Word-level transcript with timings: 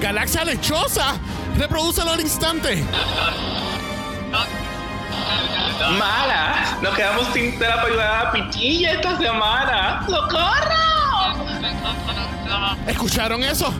galaxia 0.00 0.44
lechosa. 0.44 1.14
Reprodúcelo 1.56 2.12
al 2.12 2.20
instante. 2.20 2.84
Mala, 5.98 6.78
nos 6.82 6.94
quedamos 6.94 7.26
sin 7.32 7.58
tela 7.58 7.76
para 7.76 7.88
ayudar 7.88 8.06
a 8.06 8.24
la 8.24 8.32
pichilla 8.32 8.92
esta 8.92 9.16
semana. 9.16 10.04
¡Socorro! 10.06 10.88
¿Escucharon 12.86 13.42
eso? 13.44 13.72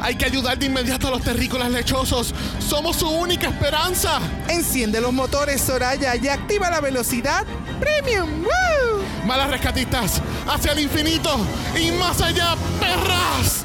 Hay 0.00 0.14
que 0.14 0.24
ayudar 0.24 0.58
de 0.58 0.66
inmediato 0.66 1.08
a 1.08 1.10
los 1.10 1.22
terrícolas 1.22 1.70
lechosos. 1.70 2.34
Somos 2.58 2.96
su 2.96 3.08
única 3.08 3.48
esperanza. 3.48 4.20
Enciende 4.48 5.00
los 5.00 5.12
motores, 5.12 5.60
Soraya, 5.60 6.14
y 6.16 6.28
activa 6.28 6.70
la 6.70 6.80
velocidad 6.80 7.44
premium. 7.80 8.42
¡Woo! 8.42 9.04
Malas 9.26 9.50
rescatistas, 9.50 10.22
hacia 10.48 10.72
el 10.72 10.80
infinito 10.80 11.36
y 11.78 11.90
más 11.92 12.20
allá, 12.20 12.54
perras. 12.80 13.64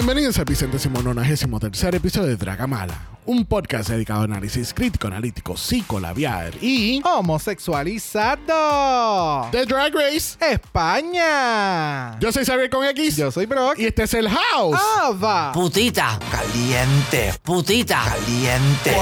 Bienvenidos 0.00 0.38
al 0.38 0.44
vicentésimo 0.44 1.02
nonagésimo 1.02 1.58
tercer 1.58 1.92
episodio 1.96 2.28
de 2.28 2.36
Dragamala, 2.36 2.94
un 3.26 3.44
podcast 3.44 3.90
dedicado 3.90 4.20
a 4.20 4.24
análisis 4.26 4.72
crítico, 4.72 5.08
analítico, 5.08 5.56
psicolabiar 5.56 6.52
y 6.62 7.02
Homosexualizado. 7.04 9.48
The 9.50 9.66
Drag 9.66 9.92
Race. 9.92 10.38
España. 10.52 12.16
Yo 12.20 12.30
soy 12.30 12.44
Xavier 12.44 12.70
con 12.70 12.84
X 12.84 13.16
Yo 13.16 13.32
soy 13.32 13.46
Brock. 13.46 13.76
y 13.76 13.86
este 13.86 14.04
es 14.04 14.14
el 14.14 14.28
House. 14.28 14.78
Ava. 15.02 15.50
Putita. 15.50 16.16
Caliente. 16.30 17.34
Putita. 17.42 18.00
Caliente. 18.04 18.94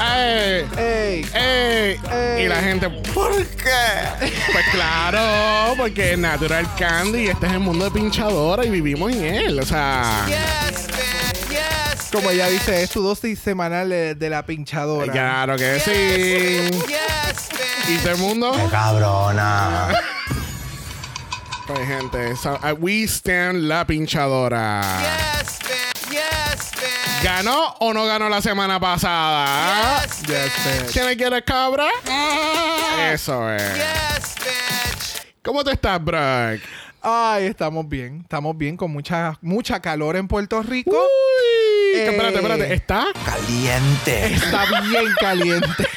¡Ey! 0.00 0.66
Ey. 0.76 1.26
¡Ey! 1.34 2.00
Ey. 2.12 2.44
Y 2.44 2.48
la 2.48 2.56
gente, 2.60 2.88
¿por 2.90 3.32
qué? 3.46 4.30
Pues 4.52 4.64
claro, 4.72 5.74
porque 5.76 6.12
es 6.12 6.18
Natural 6.18 6.66
Candy, 6.76 7.28
este 7.28 7.46
es 7.46 7.52
el 7.52 7.60
mundo 7.60 7.84
de 7.84 7.90
pinchadora 7.92 8.64
y 8.64 8.70
vivimos 8.70 9.12
en 9.12 9.24
él. 9.24 9.60
O 9.60 9.64
sea, 9.64 10.26
Como 12.12 12.30
ella 12.30 12.48
dice, 12.48 12.82
es 12.82 12.90
tu 12.90 13.02
dosis 13.02 13.38
semanal 13.38 13.88
de, 13.88 14.14
de 14.14 14.30
la 14.30 14.44
pinchadora. 14.44 15.12
claro 15.12 15.56
que 15.56 15.80
sí. 15.80 16.80
Y 17.92 17.96
todo 17.98 18.12
el 18.12 18.18
mundo, 18.18 18.68
Cabrona. 18.70 19.88
pues 21.66 21.80
gente, 21.86 22.36
so- 22.36 22.58
uh, 22.62 22.72
we 22.78 23.04
stand 23.04 23.64
la 23.68 23.86
pinchadora. 23.86 24.80
¿Ganó 27.24 27.74
o 27.80 27.94
no 27.94 28.04
ganó 28.04 28.28
la 28.28 28.42
semana 28.42 28.78
pasada? 28.78 30.02
Yes, 30.02 30.26
bitch. 30.26 30.92
¿Quién 30.92 31.16
quiere 31.16 31.42
cabra? 31.42 31.88
Eso 33.10 33.50
es. 33.50 33.62
¿Cómo 35.42 35.64
tú 35.64 35.70
estás, 35.70 36.04
Brock? 36.04 36.60
Ay, 37.00 37.46
estamos 37.46 37.88
bien. 37.88 38.20
Estamos 38.20 38.54
bien 38.58 38.76
con 38.76 38.90
mucha, 38.90 39.38
mucha 39.40 39.80
calor 39.80 40.16
en 40.16 40.28
Puerto 40.28 40.62
Rico. 40.62 40.90
Uy, 40.90 41.63
Eh. 41.94 42.10
espérate, 42.10 42.36
espérate. 42.36 42.74
¿Está? 42.74 43.06
Caliente. 43.24 44.34
Está 44.34 44.64
bien 44.82 45.04
caliente. 45.20 45.88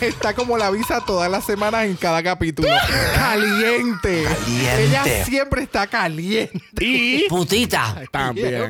Está 0.00 0.34
como 0.34 0.56
la 0.58 0.66
avisa 0.68 1.04
todas 1.04 1.30
las 1.30 1.44
semanas 1.44 1.84
en 1.84 1.96
cada 1.96 2.22
capítulo. 2.22 2.68
Caliente. 3.14 4.24
Caliente. 4.24 4.84
Ella 4.84 5.24
siempre 5.24 5.62
está 5.62 5.86
caliente. 5.86 6.60
Y 6.80 7.28
Putita. 7.28 8.02
también. 8.10 8.68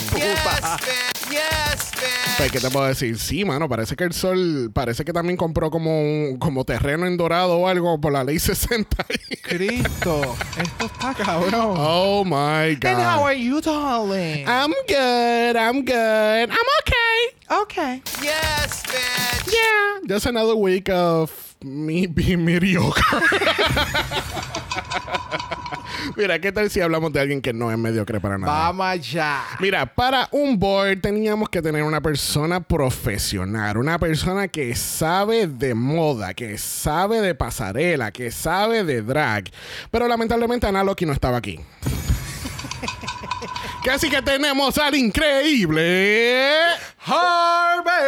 Pues, 2.36 2.52
¿qué 2.52 2.60
te 2.60 2.70
puedo 2.70 2.86
decir? 2.86 3.18
Sí, 3.18 3.44
mano, 3.44 3.68
parece 3.68 3.96
que 3.96 4.04
el 4.04 4.12
sol, 4.12 4.70
parece 4.72 5.04
que 5.04 5.12
también 5.12 5.36
compró 5.36 5.70
como 5.70 6.00
un- 6.00 6.38
como 6.38 6.64
terreno 6.64 7.06
en 7.06 7.16
dorado 7.16 7.58
o 7.58 7.66
algo 7.68 8.00
por 8.00 8.12
la 8.12 8.22
ley 8.22 8.38
60. 8.40 9.04
Cristo, 9.42 10.36
esto 10.56 10.86
está 10.86 11.14
cabrón. 11.14 11.74
oh 11.76 12.24
my 12.24 12.74
And 12.82 12.84
how 12.84 13.18
God. 13.18 13.26
are 13.26 13.34
you, 13.34 13.60
darling? 13.60 14.44
I'm 14.46 14.72
good, 14.86 15.56
I'm 15.56 15.84
good, 15.84 16.50
I'm 16.50 16.68
okay. 16.82 17.62
okay. 17.62 18.02
Yeah. 18.22 19.98
Just 20.06 20.26
another 20.26 20.54
week 20.54 20.88
of 20.90 21.30
me 21.62 22.06
being 22.06 22.44
mediocre. 22.44 23.02
Mira, 26.16 26.38
¿qué 26.40 26.52
tal 26.52 26.70
si 26.70 26.80
hablamos 26.80 27.12
de 27.12 27.20
alguien 27.20 27.40
que 27.40 27.52
no 27.52 27.70
es 27.70 27.78
mediocre 27.78 28.20
para 28.20 28.38
nada? 28.38 28.52
Vamos 28.52 28.86
allá. 28.86 29.42
Mira, 29.60 29.86
para 29.86 30.28
un 30.32 30.58
board 30.58 31.00
teníamos 31.00 31.48
que 31.48 31.62
tener 31.62 31.82
una 31.82 32.00
persona 32.00 32.60
profesional, 32.60 33.76
una 33.78 33.98
persona 33.98 34.48
que 34.48 34.74
sabe 34.74 35.46
de 35.46 35.74
moda, 35.74 36.34
que 36.34 36.58
sabe 36.58 37.20
de 37.20 37.34
pasarela, 37.34 38.10
que 38.10 38.30
sabe 38.30 38.84
de 38.84 39.02
drag. 39.02 39.50
Pero 39.90 40.08
lamentablemente 40.08 40.66
Ana 40.66 40.82
Loki 40.82 41.06
no 41.06 41.12
estaba 41.12 41.36
aquí. 41.38 41.60
Así 43.90 44.10
que 44.10 44.20
tenemos 44.20 44.76
al 44.76 44.94
increíble 44.94 46.54
Harvey. 47.06 47.98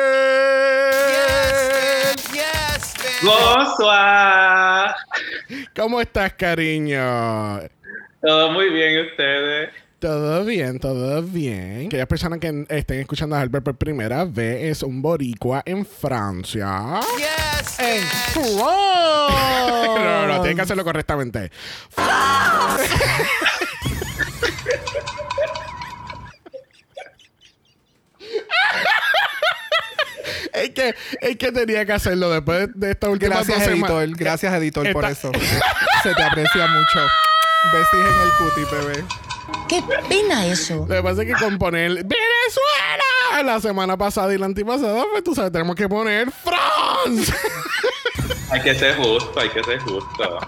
¡Gozua! 3.22 4.94
¿Cómo 5.76 6.00
estás, 6.00 6.32
cariño? 6.34 7.60
Todo 8.22 8.50
muy 8.53 8.70
bien, 8.70 9.06
ustedes. 9.06 9.70
Todo 9.98 10.44
bien, 10.47 10.78
todo 10.81 11.22
bien. 11.22 11.86
Aquellas 11.86 12.06
personas 12.06 12.38
que 12.38 12.64
estén 12.70 13.00
escuchando 13.00 13.36
a 13.36 13.41
Albert 13.42 13.64
por 13.64 13.76
primera 13.76 14.25
vez 14.25 14.64
es 14.64 14.82
un 14.82 15.03
boricua 15.03 15.62
en 15.66 15.84
Francia. 15.84 17.00
En 17.78 18.03
No, 18.56 19.98
no, 19.98 20.26
no, 20.26 20.41
tienes 20.41 20.56
que 20.56 20.62
hacerlo 20.62 20.84
correctamente. 20.84 21.50
Es, 30.64 30.70
que, 30.70 30.94
es 31.20 31.36
que 31.36 31.52
tenía 31.52 31.84
que 31.84 31.92
hacerlo 31.92 32.30
después 32.30 32.68
de 32.74 32.92
esta 32.92 33.08
última 33.08 33.36
Gracias, 33.36 33.66
editor. 33.66 34.08
Gracias, 34.16 34.54
editor, 34.54 34.92
por 34.92 35.04
eso. 35.04 35.32
Se 36.02 36.14
te 36.14 36.22
aprecia 36.22 36.66
mucho. 36.66 37.06
Besis 37.72 37.88
en 37.92 38.20
el 38.22 38.32
cuti, 38.38 38.74
bebé. 38.74 39.04
Qué 39.68 39.82
pena 40.08 40.46
eso. 40.46 40.86
Lo 40.88 40.94
que 40.94 41.02
pasa 41.02 41.22
es 41.22 41.28
que 41.28 41.34
con 41.34 41.58
poner 41.58 41.90
Venezuela 41.90 43.42
la 43.44 43.60
semana 43.60 43.96
pasada 43.96 44.32
y 44.34 44.38
la 44.38 44.46
antipasada, 44.46 45.04
pues 45.10 45.22
tú 45.22 45.34
sabes, 45.34 45.52
tenemos 45.52 45.76
que 45.76 45.88
poner 45.88 46.28
France. 46.30 47.32
Hay 48.50 48.60
que 48.62 48.74
ser 48.74 48.96
justo, 48.96 49.38
hay 49.38 49.48
que 49.50 49.62
ser 49.62 49.78
justo. 49.80 50.38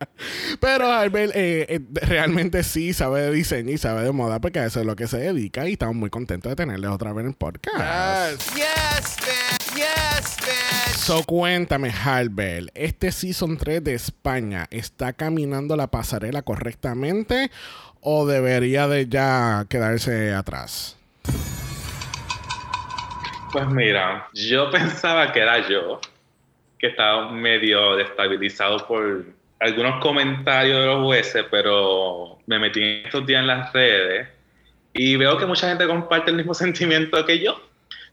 Pero 0.60 0.90
Albert 0.92 1.32
eh, 1.34 1.66
eh, 1.68 1.80
realmente 1.92 2.62
sí 2.62 2.92
sabe 2.92 3.22
de 3.22 3.32
diseño 3.32 3.70
y 3.70 3.78
sabe 3.78 4.02
de 4.02 4.12
moda 4.12 4.40
porque 4.40 4.60
a 4.60 4.66
eso 4.66 4.80
es 4.80 4.86
lo 4.86 4.96
que 4.96 5.06
se 5.06 5.18
dedica 5.18 5.68
y 5.68 5.72
estamos 5.72 5.96
muy 5.96 6.10
contentos 6.10 6.50
de 6.50 6.56
tenerles 6.56 6.90
otra 6.90 7.12
vez 7.12 7.24
en 7.24 7.30
el 7.30 7.36
podcast. 7.36 8.42
Yes. 8.54 9.18
So, 10.96 11.22
cuéntame, 11.24 11.90
Harbel, 11.90 12.70
¿este 12.74 13.12
Season 13.12 13.56
3 13.56 13.82
de 13.82 13.94
España 13.94 14.66
está 14.70 15.12
caminando 15.12 15.74
la 15.76 15.86
pasarela 15.86 16.42
correctamente 16.42 17.50
o 18.00 18.26
debería 18.26 18.88
de 18.88 19.08
ya 19.08 19.64
quedarse 19.68 20.34
atrás? 20.34 20.98
Pues 23.52 23.68
mira, 23.68 24.28
yo 24.34 24.70
pensaba 24.72 25.32
que 25.32 25.40
era 25.40 25.66
yo, 25.66 26.00
que 26.78 26.88
estaba 26.88 27.30
medio 27.30 27.96
destabilizado 27.96 28.86
por 28.86 29.24
algunos 29.60 30.00
comentarios 30.00 30.80
de 30.80 30.86
los 30.86 31.04
jueces, 31.04 31.44
pero 31.50 32.38
me 32.46 32.58
metí 32.58 33.02
estos 33.04 33.26
días 33.26 33.40
en 33.40 33.46
las 33.46 33.72
redes 33.72 34.28
y 34.92 35.16
veo 35.16 35.36
que 35.38 35.46
mucha 35.46 35.68
gente 35.68 35.86
comparte 35.86 36.30
el 36.30 36.36
mismo 36.36 36.54
sentimiento 36.54 37.24
que 37.24 37.38
yo. 37.38 37.60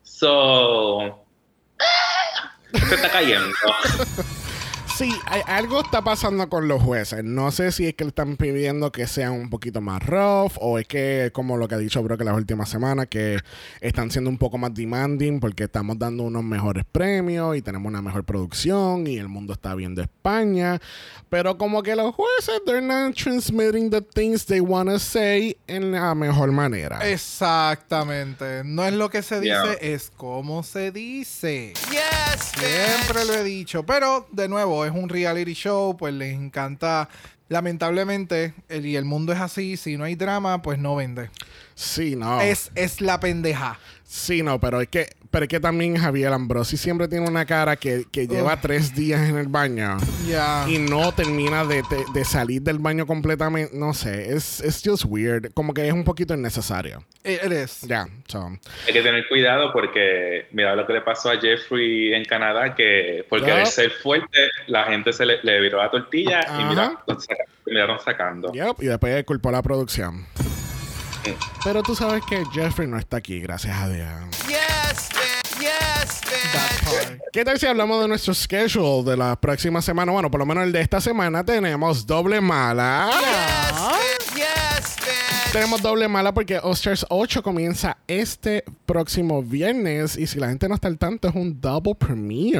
So, 0.03 1.23
se 2.71 2.95
está 2.95 3.09
cayendo. 3.09 3.55
Sí, 4.97 5.11
hay- 5.25 5.41
algo 5.47 5.81
está 5.81 6.01
pasando 6.01 6.47
con 6.47 6.69
los 6.69 6.81
jueces. 6.81 7.21
No 7.21 7.51
sé 7.51 7.73
si 7.73 7.85
es 7.85 7.95
que 7.95 8.05
le 8.05 8.09
están 8.09 8.37
pidiendo 8.37 8.93
que 8.93 9.07
sean 9.07 9.33
un 9.33 9.49
poquito 9.49 9.81
más 9.81 10.01
rough 10.05 10.53
o 10.61 10.79
es 10.79 10.87
que, 10.87 11.31
como 11.33 11.57
lo 11.57 11.67
que 11.67 11.75
ha 11.75 11.77
dicho 11.77 12.01
creo 12.05 12.17
que 12.17 12.23
las 12.23 12.35
últimas 12.37 12.69
semanas, 12.69 13.07
que 13.09 13.39
están 13.81 14.09
siendo 14.09 14.29
un 14.29 14.37
poco 14.37 14.57
más 14.57 14.73
demanding 14.73 15.41
porque 15.41 15.65
estamos 15.65 15.99
dando 15.99 16.23
unos 16.23 16.45
mejores 16.45 16.85
premios 16.89 17.57
y 17.57 17.61
tenemos 17.61 17.89
una 17.89 18.01
mejor 18.01 18.23
producción 18.23 19.05
y 19.05 19.17
el 19.17 19.27
mundo 19.27 19.51
está 19.51 19.75
viendo 19.75 20.01
España. 20.01 20.79
Pero 21.27 21.57
como 21.57 21.83
que 21.83 21.93
los 21.97 22.15
jueces, 22.15 22.61
they're 22.65 22.81
not 22.81 23.15
transmitting 23.15 23.89
the 23.89 24.01
things 24.01 24.45
they 24.45 24.61
want 24.61 24.89
to 24.89 24.97
say 24.97 25.57
en 25.67 25.91
la 25.91 26.15
mejor 26.15 26.53
manera. 26.53 26.99
Exactamente. 27.09 28.61
No 28.63 28.85
es 28.85 28.93
lo 28.93 29.09
que 29.09 29.21
se 29.21 29.41
dice, 29.41 29.55
Yeah. 29.55 29.73
es 29.81 30.09
como 30.15 30.63
se 30.63 30.91
dice. 30.93 31.73
Siempre 32.37 33.25
lo 33.25 33.33
he 33.33 33.43
dicho. 33.43 33.85
Pero, 33.85 34.27
de 34.31 34.47
nuevo, 34.47 34.84
es 34.85 34.91
un 34.91 35.09
reality 35.09 35.53
show, 35.53 35.97
pues 35.97 36.13
les 36.13 36.33
encanta. 36.33 37.09
Lamentablemente, 37.47 38.53
el, 38.69 38.85
y 38.85 38.95
el 38.95 39.05
mundo 39.05 39.31
es 39.31 39.39
así, 39.39 39.77
si 39.77 39.97
no 39.97 40.03
hay 40.03 40.15
drama, 40.15 40.61
pues 40.61 40.79
no 40.79 40.95
vende. 40.95 41.29
Sí, 41.75 42.15
no. 42.15 42.41
Es, 42.41 42.71
es 42.75 43.01
la 43.01 43.19
pendeja. 43.19 43.79
Sí, 44.03 44.41
no, 44.41 44.59
pero 44.59 44.81
es 44.81 44.87
que, 44.87 45.09
pero 45.35 45.43
es 45.43 45.49
que 45.49 45.59
también 45.59 45.97
Javier 45.97 46.31
Ambrosi 46.31 46.77
siempre 46.77 47.09
tiene 47.09 47.27
una 47.27 47.45
cara 47.45 47.75
que, 47.75 48.05
que 48.09 48.25
lleva 48.25 48.55
tres 48.61 48.95
días 48.95 49.27
en 49.29 49.35
el 49.35 49.49
baño. 49.49 49.97
Ya. 50.25 50.63
y 50.65 50.77
no 50.77 51.11
termina 51.13 51.65
de, 51.65 51.81
de- 51.89 52.05
de 52.13 52.23
salir 52.23 52.61
del 52.61 52.79
baño 52.79 53.05
completamente. 53.05 53.75
No 53.77 53.93
sé, 53.93 54.33
es 54.33 54.61
es 54.61 54.81
just 54.85 55.03
weird. 55.05 55.51
Como 55.53 55.73
que 55.73 55.85
es 55.85 55.91
un 55.93 56.05
poquito 56.05 56.33
innecesario. 56.35 57.03
It- 57.25 57.43
it 57.45 57.51
is. 57.51 57.81
Ya, 57.81 58.07
so. 58.27 58.47
Hay 58.87 58.93
que 58.93 59.01
tener 59.01 59.27
cuidado 59.27 59.73
porque 59.73 60.47
mira 60.53 60.73
lo 60.73 60.87
que 60.87 60.93
le 60.93 61.01
pasó 61.01 61.31
a 61.31 61.37
Jeffrey 61.37 62.13
en 62.13 62.23
Canadá, 62.23 62.73
que 62.73 63.25
por 63.29 63.41
Ya. 63.41 63.47
querer 63.47 63.67
ser 63.67 63.91
fuerte, 63.91 64.47
la 64.67 64.85
gente 64.85 65.11
se 65.11 65.25
le, 65.25 65.39
le 65.43 65.59
viró 65.59 65.79
la 65.79 65.91
tortilla 65.91 66.39
y 66.39 66.61
Ajá. 66.61 66.69
mira, 66.69 67.03
lo 67.07 67.19
saca- 67.19 67.43
lo 67.65 67.73
miraron 67.73 67.99
sacando. 67.99 68.53
Yep, 68.53 68.81
y 68.83 68.85
después 68.85 69.21
culpó 69.25 69.49
a 69.49 69.51
la 69.51 69.61
producción. 69.61 70.25
Pero 71.63 71.81
tú 71.83 71.95
sabes 71.95 72.23
que 72.27 72.43
Jeffrey 72.53 72.87
no 72.87 72.97
está 72.97 73.17
aquí, 73.17 73.39
gracias 73.39 73.75
a 73.77 73.89
Dios. 73.89 74.07
That 76.53 76.83
part. 76.83 77.19
¿Qué 77.31 77.43
tal 77.43 77.59
si 77.59 77.65
hablamos 77.65 78.01
de 78.01 78.07
nuestro 78.07 78.33
schedule 78.33 79.09
de 79.09 79.17
la 79.17 79.35
próxima 79.35 79.81
semana? 79.81 80.11
Bueno, 80.11 80.29
por 80.29 80.39
lo 80.39 80.45
menos 80.45 80.63
el 80.63 80.71
de 80.71 80.81
esta 80.81 81.01
semana 81.01 81.43
tenemos 81.43 82.05
doble 82.05 82.41
mala. 82.41 83.09
Tenemos 85.51 85.81
doble 85.81 86.07
mala 86.07 86.33
porque 86.33 86.59
Osters 86.61 87.05
8 87.09 87.41
comienza 87.41 87.97
este 88.07 88.63
próximo 88.85 89.41
viernes 89.41 90.17
y 90.17 90.27
si 90.27 90.39
la 90.39 90.49
gente 90.49 90.67
no 90.67 90.75
está 90.75 90.87
al 90.87 90.97
tanto 90.97 91.29
es 91.29 91.35
un 91.35 91.59
double 91.61 91.95
premiere. 91.95 92.59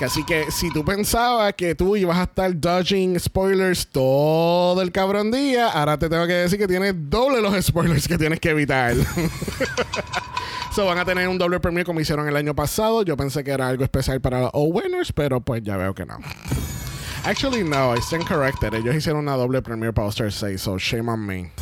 Así 0.00 0.24
que 0.24 0.50
si 0.50 0.70
tú 0.70 0.82
pensabas 0.82 1.52
que 1.52 1.74
tú 1.74 1.94
ibas 1.94 2.16
a 2.16 2.22
estar 2.22 2.58
dodging 2.58 3.20
spoilers 3.20 3.86
todo 3.86 4.80
el 4.80 4.92
cabrón 4.92 5.30
día, 5.30 5.68
ahora 5.68 5.98
te 5.98 6.08
tengo 6.08 6.26
que 6.26 6.32
decir 6.32 6.58
que 6.58 6.66
tienes 6.66 6.94
doble 6.96 7.42
los 7.42 7.54
spoilers 7.62 8.08
que 8.08 8.16
tienes 8.16 8.40
que 8.40 8.50
evitar. 8.50 8.94
so 10.74 10.86
van 10.86 10.96
a 10.96 11.04
tener 11.04 11.28
un 11.28 11.36
doble 11.36 11.60
premio 11.60 11.84
como 11.84 12.00
hicieron 12.00 12.26
el 12.26 12.36
año 12.36 12.54
pasado. 12.54 13.02
Yo 13.02 13.14
pensé 13.16 13.44
que 13.44 13.50
era 13.50 13.68
algo 13.68 13.84
especial 13.84 14.22
para 14.22 14.40
los 14.40 14.50
O-Winners, 14.54 15.12
pero 15.12 15.42
pues 15.42 15.62
ya 15.62 15.76
veo 15.76 15.94
que 15.94 16.06
no. 16.06 16.16
Actually, 17.24 17.62
no, 17.62 17.94
I 17.94 18.00
stand 18.00 18.26
corrected. 18.26 18.72
Ellos 18.72 18.94
hicieron 18.94 19.20
una 19.20 19.36
doble 19.36 19.60
premiere 19.60 19.92
para 19.92 20.06
All-Star 20.06 20.32
6, 20.32 20.60
so 20.62 20.78
shame 20.78 21.10
on 21.10 21.26
me. 21.26 21.52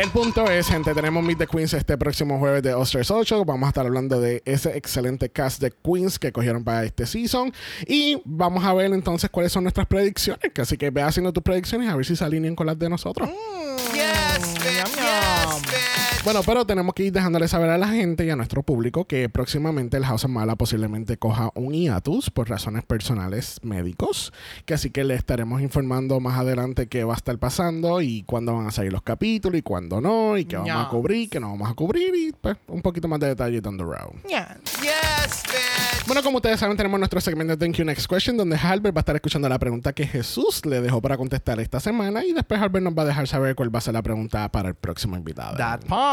El 0.00 0.08
punto 0.08 0.50
es, 0.50 0.66
gente, 0.66 0.94
tenemos 0.94 1.22
Meet 1.22 1.40
the 1.40 1.46
Queens 1.46 1.74
este 1.74 1.98
próximo 1.98 2.38
jueves 2.38 2.62
de 2.62 2.72
Osters 2.72 3.10
8. 3.10 3.44
Vamos 3.44 3.66
a 3.66 3.68
estar 3.68 3.84
hablando 3.84 4.18
de 4.18 4.42
ese 4.46 4.74
excelente 4.74 5.28
cast 5.28 5.60
de 5.60 5.70
Queens 5.72 6.18
que 6.18 6.32
cogieron 6.32 6.64
para 6.64 6.84
este 6.84 7.04
season. 7.04 7.52
Y 7.86 8.22
vamos 8.24 8.64
a 8.64 8.72
ver 8.72 8.94
entonces 8.94 9.28
cuáles 9.28 9.52
son 9.52 9.64
nuestras 9.64 9.86
predicciones. 9.86 10.40
Así 10.58 10.78
que 10.78 10.88
ve 10.88 11.02
haciendo 11.02 11.34
tus 11.34 11.42
predicciones 11.42 11.90
a 11.90 11.96
ver 11.96 12.06
si 12.06 12.16
se 12.16 12.24
alinean 12.24 12.56
con 12.56 12.66
las 12.66 12.78
de 12.78 12.88
nosotros. 12.88 13.28
Yum. 13.28 14.09
Bueno, 16.22 16.42
pero 16.44 16.66
tenemos 16.66 16.94
que 16.94 17.04
ir 17.04 17.12
dejándole 17.12 17.48
saber 17.48 17.70
a 17.70 17.78
la 17.78 17.88
gente 17.88 18.24
y 18.26 18.30
a 18.30 18.36
nuestro 18.36 18.62
público 18.62 19.06
que 19.06 19.28
próximamente 19.30 19.96
el 19.96 20.04
House 20.04 20.24
of 20.26 20.30
Mala 20.30 20.54
posiblemente 20.54 21.16
coja 21.16 21.50
un 21.54 21.72
hiatus 21.72 22.30
por 22.30 22.48
razones 22.48 22.84
personales 22.84 23.58
médicos. 23.62 24.30
Que 24.66 24.74
así 24.74 24.90
que 24.90 25.02
le 25.02 25.14
estaremos 25.14 25.62
informando 25.62 26.20
más 26.20 26.38
adelante 26.38 26.88
qué 26.88 27.04
va 27.04 27.14
a 27.14 27.16
estar 27.16 27.38
pasando 27.38 28.02
y 28.02 28.22
cuándo 28.24 28.54
van 28.54 28.66
a 28.66 28.70
salir 28.70 28.92
los 28.92 29.02
capítulos 29.02 29.58
y 29.58 29.62
cuándo 29.62 30.00
no, 30.02 30.36
y 30.36 30.44
qué 30.44 30.56
vamos 30.56 30.70
a 30.70 30.80
Yes. 30.82 30.88
cubrir, 30.88 31.30
qué 31.30 31.40
no 31.40 31.48
vamos 31.50 31.70
a 31.70 31.74
cubrir 31.74 32.14
y 32.14 32.32
pues 32.38 32.56
un 32.68 32.82
poquito 32.82 33.08
más 33.08 33.18
de 33.18 33.28
detalle 33.28 33.60
down 33.62 33.78
the 33.78 33.82
road. 33.84 34.12
Bueno, 36.06 36.22
como 36.22 36.36
ustedes 36.36 36.60
saben, 36.60 36.76
tenemos 36.76 36.98
nuestro 37.00 37.20
segmento 37.20 37.56
Thank 37.56 37.76
You 37.76 37.84
Next 37.84 38.06
Question, 38.06 38.36
donde 38.36 38.56
Halbert 38.56 38.94
va 38.94 39.00
a 39.00 39.02
estar 39.02 39.14
escuchando 39.16 39.48
la 39.48 39.58
pregunta 39.58 39.92
que 39.94 40.06
Jesús 40.06 40.64
le 40.66 40.80
dejó 40.82 41.00
para 41.00 41.16
contestar 41.16 41.60
esta 41.60 41.80
semana 41.80 42.24
y 42.24 42.32
después 42.32 42.60
Halbert 42.60 42.84
nos 42.84 42.94
va 42.96 43.02
a 43.02 43.06
dejar 43.06 43.26
saber 43.26 43.54
cuál 43.54 43.74
va 43.74 43.78
a 43.78 43.82
ser 43.82 43.94
la 43.94 44.02
pregunta 44.02 44.48
para 44.50 44.68
el 44.68 44.74
próximo 44.74 45.16
invitado. 45.16 45.56
That 45.56 45.80
part. 45.86 46.09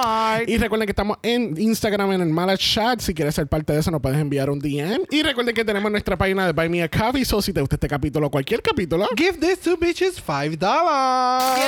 Y 0.47 0.57
recuerden 0.57 0.85
que 0.85 0.91
estamos 0.91 1.17
en 1.23 1.59
Instagram 1.59 2.13
en 2.13 2.21
el 2.21 2.29
Mala 2.29 2.57
Chat. 2.57 2.99
Si 3.01 3.13
quieres 3.13 3.35
ser 3.35 3.47
parte 3.47 3.73
de 3.73 3.79
eso, 3.79 3.91
nos 3.91 4.01
puedes 4.01 4.19
enviar 4.19 4.49
un 4.49 4.59
DM. 4.59 5.05
Y 5.09 5.23
recuerden 5.23 5.53
que 5.53 5.63
tenemos 5.65 5.91
nuestra 5.91 6.17
página 6.17 6.45
de 6.45 6.53
Buy 6.53 6.69
Me 6.69 6.83
a 6.83 6.89
Coffee. 6.89 7.25
So, 7.25 7.41
si 7.41 7.53
te 7.53 7.59
gusta 7.61 7.75
este 7.75 7.87
capítulo, 7.87 8.29
cualquier 8.29 8.61
capítulo, 8.61 9.07
Give 9.15 9.37
these 9.39 9.57
two 9.57 9.77
bitches 9.77 10.21
five 10.21 10.57
dollars. 10.57 11.59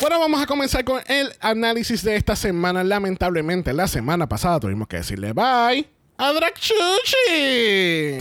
Bueno, 0.00 0.18
vamos 0.18 0.42
a 0.42 0.46
comenzar 0.46 0.84
con 0.84 1.00
el 1.06 1.32
análisis 1.40 2.02
de 2.02 2.16
esta 2.16 2.34
semana. 2.34 2.82
Lamentablemente, 2.82 3.72
la 3.72 3.86
semana 3.86 4.28
pasada 4.28 4.60
tuvimos 4.60 4.88
que 4.88 4.96
decirle 4.96 5.32
bye 5.32 5.86
a 6.16 6.32
Dracucci. 6.32 8.18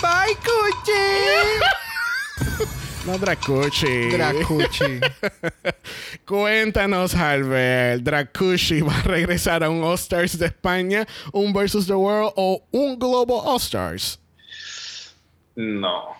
Bye, 0.00 0.36
Cuchi. 0.44 0.92
No, 3.06 3.18
Dracucci. 3.18 4.10
Dracuchi. 4.10 4.98
Cuéntanos, 6.24 7.14
Albert. 7.14 8.02
Dracucci 8.02 8.80
va 8.80 8.98
a 8.98 9.02
regresar 9.02 9.62
a 9.62 9.68
un 9.68 9.84
All-Stars 9.84 10.38
de 10.38 10.46
España, 10.46 11.06
un 11.32 11.52
Versus 11.52 11.86
the 11.86 11.92
World 11.92 12.32
o 12.36 12.66
un 12.70 12.98
Global 12.98 13.42
All-Stars. 13.44 14.18
No. 15.56 16.16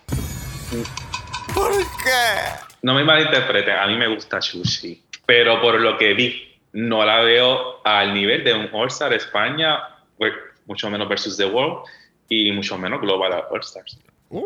¿Por 1.55 1.73
qué? 1.73 2.65
No 2.83 2.93
me 2.93 3.03
malinterpreten, 3.03 3.77
a 3.79 3.87
mí 3.87 3.97
me 3.97 4.09
gusta 4.09 4.43
Sushi, 4.43 5.03
pero 5.25 5.63
por 5.63 5.81
lo 5.81 5.97
que 5.97 6.13
vi, 6.13 6.55
no 6.73 7.03
la 7.03 7.21
veo 7.21 7.81
al 7.83 8.13
nivel 8.13 8.45
de 8.45 8.53
un 8.53 8.69
All-Star 8.75 9.15
España, 9.15 9.79
pues, 10.19 10.35
mucho 10.67 10.91
menos 10.91 11.09
versus 11.09 11.39
The 11.39 11.47
World 11.47 11.87
y 12.29 12.53
mucho 12.53 12.77
menos 12.77 13.01
Global 13.01 13.45
All-Stars. 13.51 13.99
Uy, 14.29 14.43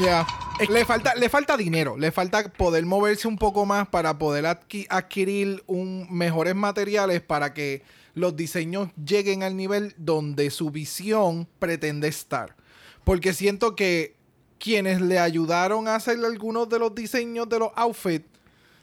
Yeah. 0.00 0.26
Le 0.68 0.84
falta, 0.84 1.14
le 1.14 1.28
falta 1.28 1.56
dinero, 1.56 1.96
le 1.96 2.10
falta 2.10 2.52
poder 2.52 2.84
moverse 2.84 3.28
un 3.28 3.38
poco 3.38 3.64
más 3.64 3.86
para 3.88 4.18
poder 4.18 4.44
adqui- 4.44 4.86
adquirir 4.90 5.62
un, 5.68 6.08
mejores 6.10 6.56
materiales 6.56 7.20
para 7.20 7.54
que 7.54 7.82
los 8.14 8.34
diseños 8.34 8.88
lleguen 8.96 9.44
al 9.44 9.56
nivel 9.56 9.94
donde 9.98 10.50
su 10.50 10.70
visión 10.70 11.46
pretende 11.60 12.08
estar. 12.08 12.56
Porque 13.04 13.32
siento 13.32 13.76
que 13.76 14.16
quienes 14.58 15.00
le 15.00 15.20
ayudaron 15.20 15.86
a 15.86 15.94
hacer 15.94 16.18
algunos 16.24 16.68
de 16.68 16.80
los 16.80 16.92
diseños 16.92 17.48
de 17.48 17.60
los 17.60 17.70
outfits 17.76 18.26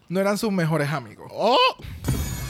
no 0.08 0.22
eran 0.22 0.38
sus 0.38 0.52
mejores 0.54 0.90
amigos. 0.92 1.30
Oh, 1.34 1.58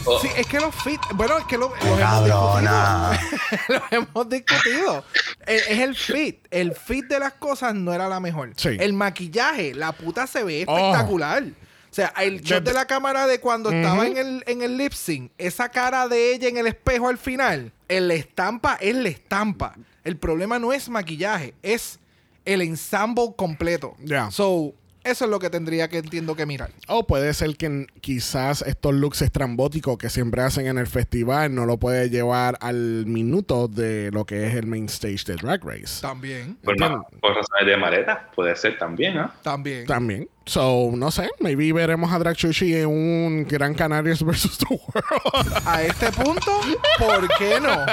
Oh, 0.08 0.20
Sí, 0.20 0.30
es 0.38 0.46
que 0.48 0.60
los 0.60 0.74
fit, 0.84 1.00
bueno, 1.16 1.38
es 1.38 1.46
que 1.46 1.58
lo- 1.58 1.70
los 1.70 1.84
hemos 1.84 2.00
Cabrona. 2.00 3.20
lo 3.70 3.82
hemos 3.92 4.30
discutido. 4.30 5.04
Es, 5.48 5.68
es 5.68 5.80
el 5.80 5.96
fit. 5.96 6.46
El 6.52 6.74
fit 6.76 7.06
de 7.06 7.20
las 7.20 7.34
cosas 7.34 7.74
no 7.74 7.94
era 7.94 8.08
la 8.08 8.20
mejor. 8.20 8.52
Sí. 8.56 8.78
El 8.80 8.94
maquillaje, 8.94 9.74
la 9.74 9.92
puta 9.94 10.28
se 10.28 10.44
ve 10.44 10.66
Oh. 10.68 10.78
espectacular. 10.78 11.44
O 11.44 11.96
sea, 11.96 12.14
el 12.18 12.42
shot 12.42 12.64
de 12.64 12.74
la 12.74 12.86
cámara 12.86 13.26
de 13.26 13.40
cuando 13.40 13.72
estaba 13.72 14.06
en 14.06 14.18
el, 14.18 14.44
en 14.48 14.62
el 14.62 14.78
lip 14.78 14.92
sync, 14.92 15.32
esa 15.38 15.70
cara 15.70 16.08
de 16.10 16.34
ella 16.36 16.50
en 16.50 16.58
el 16.58 16.68
espejo 16.68 17.08
al 17.08 17.18
final, 17.18 17.72
el 17.88 18.12
estampa 18.12 18.78
es 18.82 18.96
la 18.96 19.08
estampa. 19.10 19.76
El 20.04 20.18
problema 20.18 20.60
no 20.60 20.74
es 20.74 20.90
maquillaje, 20.90 21.54
es 21.64 22.00
el 22.44 22.62
ensemble 22.62 23.34
completo. 23.38 23.96
Ya. 24.04 24.30
So, 24.30 24.74
Eso 25.06 25.26
es 25.26 25.32
lo 25.32 25.40
que 25.40 25.50
tendría 25.52 25.88
que 25.88 26.00
entiendo 26.00 26.36
que 26.36 26.46
mirar. 26.46 26.72
O 26.88 27.06
puede 27.06 27.34
ser 27.34 27.56
que 27.58 27.86
quizás 28.02 28.64
estos 28.64 28.94
looks 28.94 29.22
estrambóticos 29.22 29.98
que 30.00 30.10
siempre 30.10 30.42
hacen 30.42 30.66
en 30.68 30.78
el 30.80 30.88
festival 30.88 31.54
no 31.54 31.66
lo 31.68 31.78
puede 31.78 32.10
llevar 32.10 32.58
al 32.60 33.06
minuto 33.06 33.68
de 33.68 34.10
lo 34.12 34.26
que 34.26 34.48
es 34.48 34.56
el 34.56 34.66
main 34.66 34.86
stage 34.86 35.24
de 35.26 35.36
Drag 35.36 35.64
Race. 35.64 36.02
También. 36.02 36.58
Por, 36.64 36.78
ma- 36.80 36.88
Entiendo. 36.88 37.08
por 37.22 37.36
razones 37.36 37.66
de 37.68 37.78
maleta, 37.78 38.30
puede 38.36 38.56
ser 38.56 38.78
también, 38.80 39.16
¿no? 39.16 39.32
También. 39.44 39.86
También. 39.86 40.28
So, 40.48 40.92
no 40.96 41.10
sé, 41.12 41.30
maybe 41.40 41.72
veremos 41.72 42.12
a 42.12 42.20
Drag 42.20 42.36
Chuchi 42.36 42.76
en 42.76 42.88
un 42.88 43.48
Gran 43.48 43.74
Canarias 43.76 44.24
versus 44.26 44.58
the 44.58 44.66
World. 44.70 45.54
A 45.68 45.84
este 45.84 46.12
punto, 46.12 46.52
¿por 47.00 47.28
qué 47.38 47.60
no? 47.62 47.86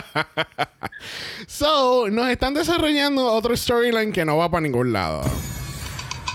So, 1.47 2.09
nos 2.09 2.29
están 2.29 2.55
desarrollando 2.55 3.27
otro 3.33 3.57
storyline 3.57 4.13
que 4.13 4.25
no 4.25 4.37
va 4.37 4.51
para 4.51 4.61
ningún 4.63 4.93
lado. 4.93 5.23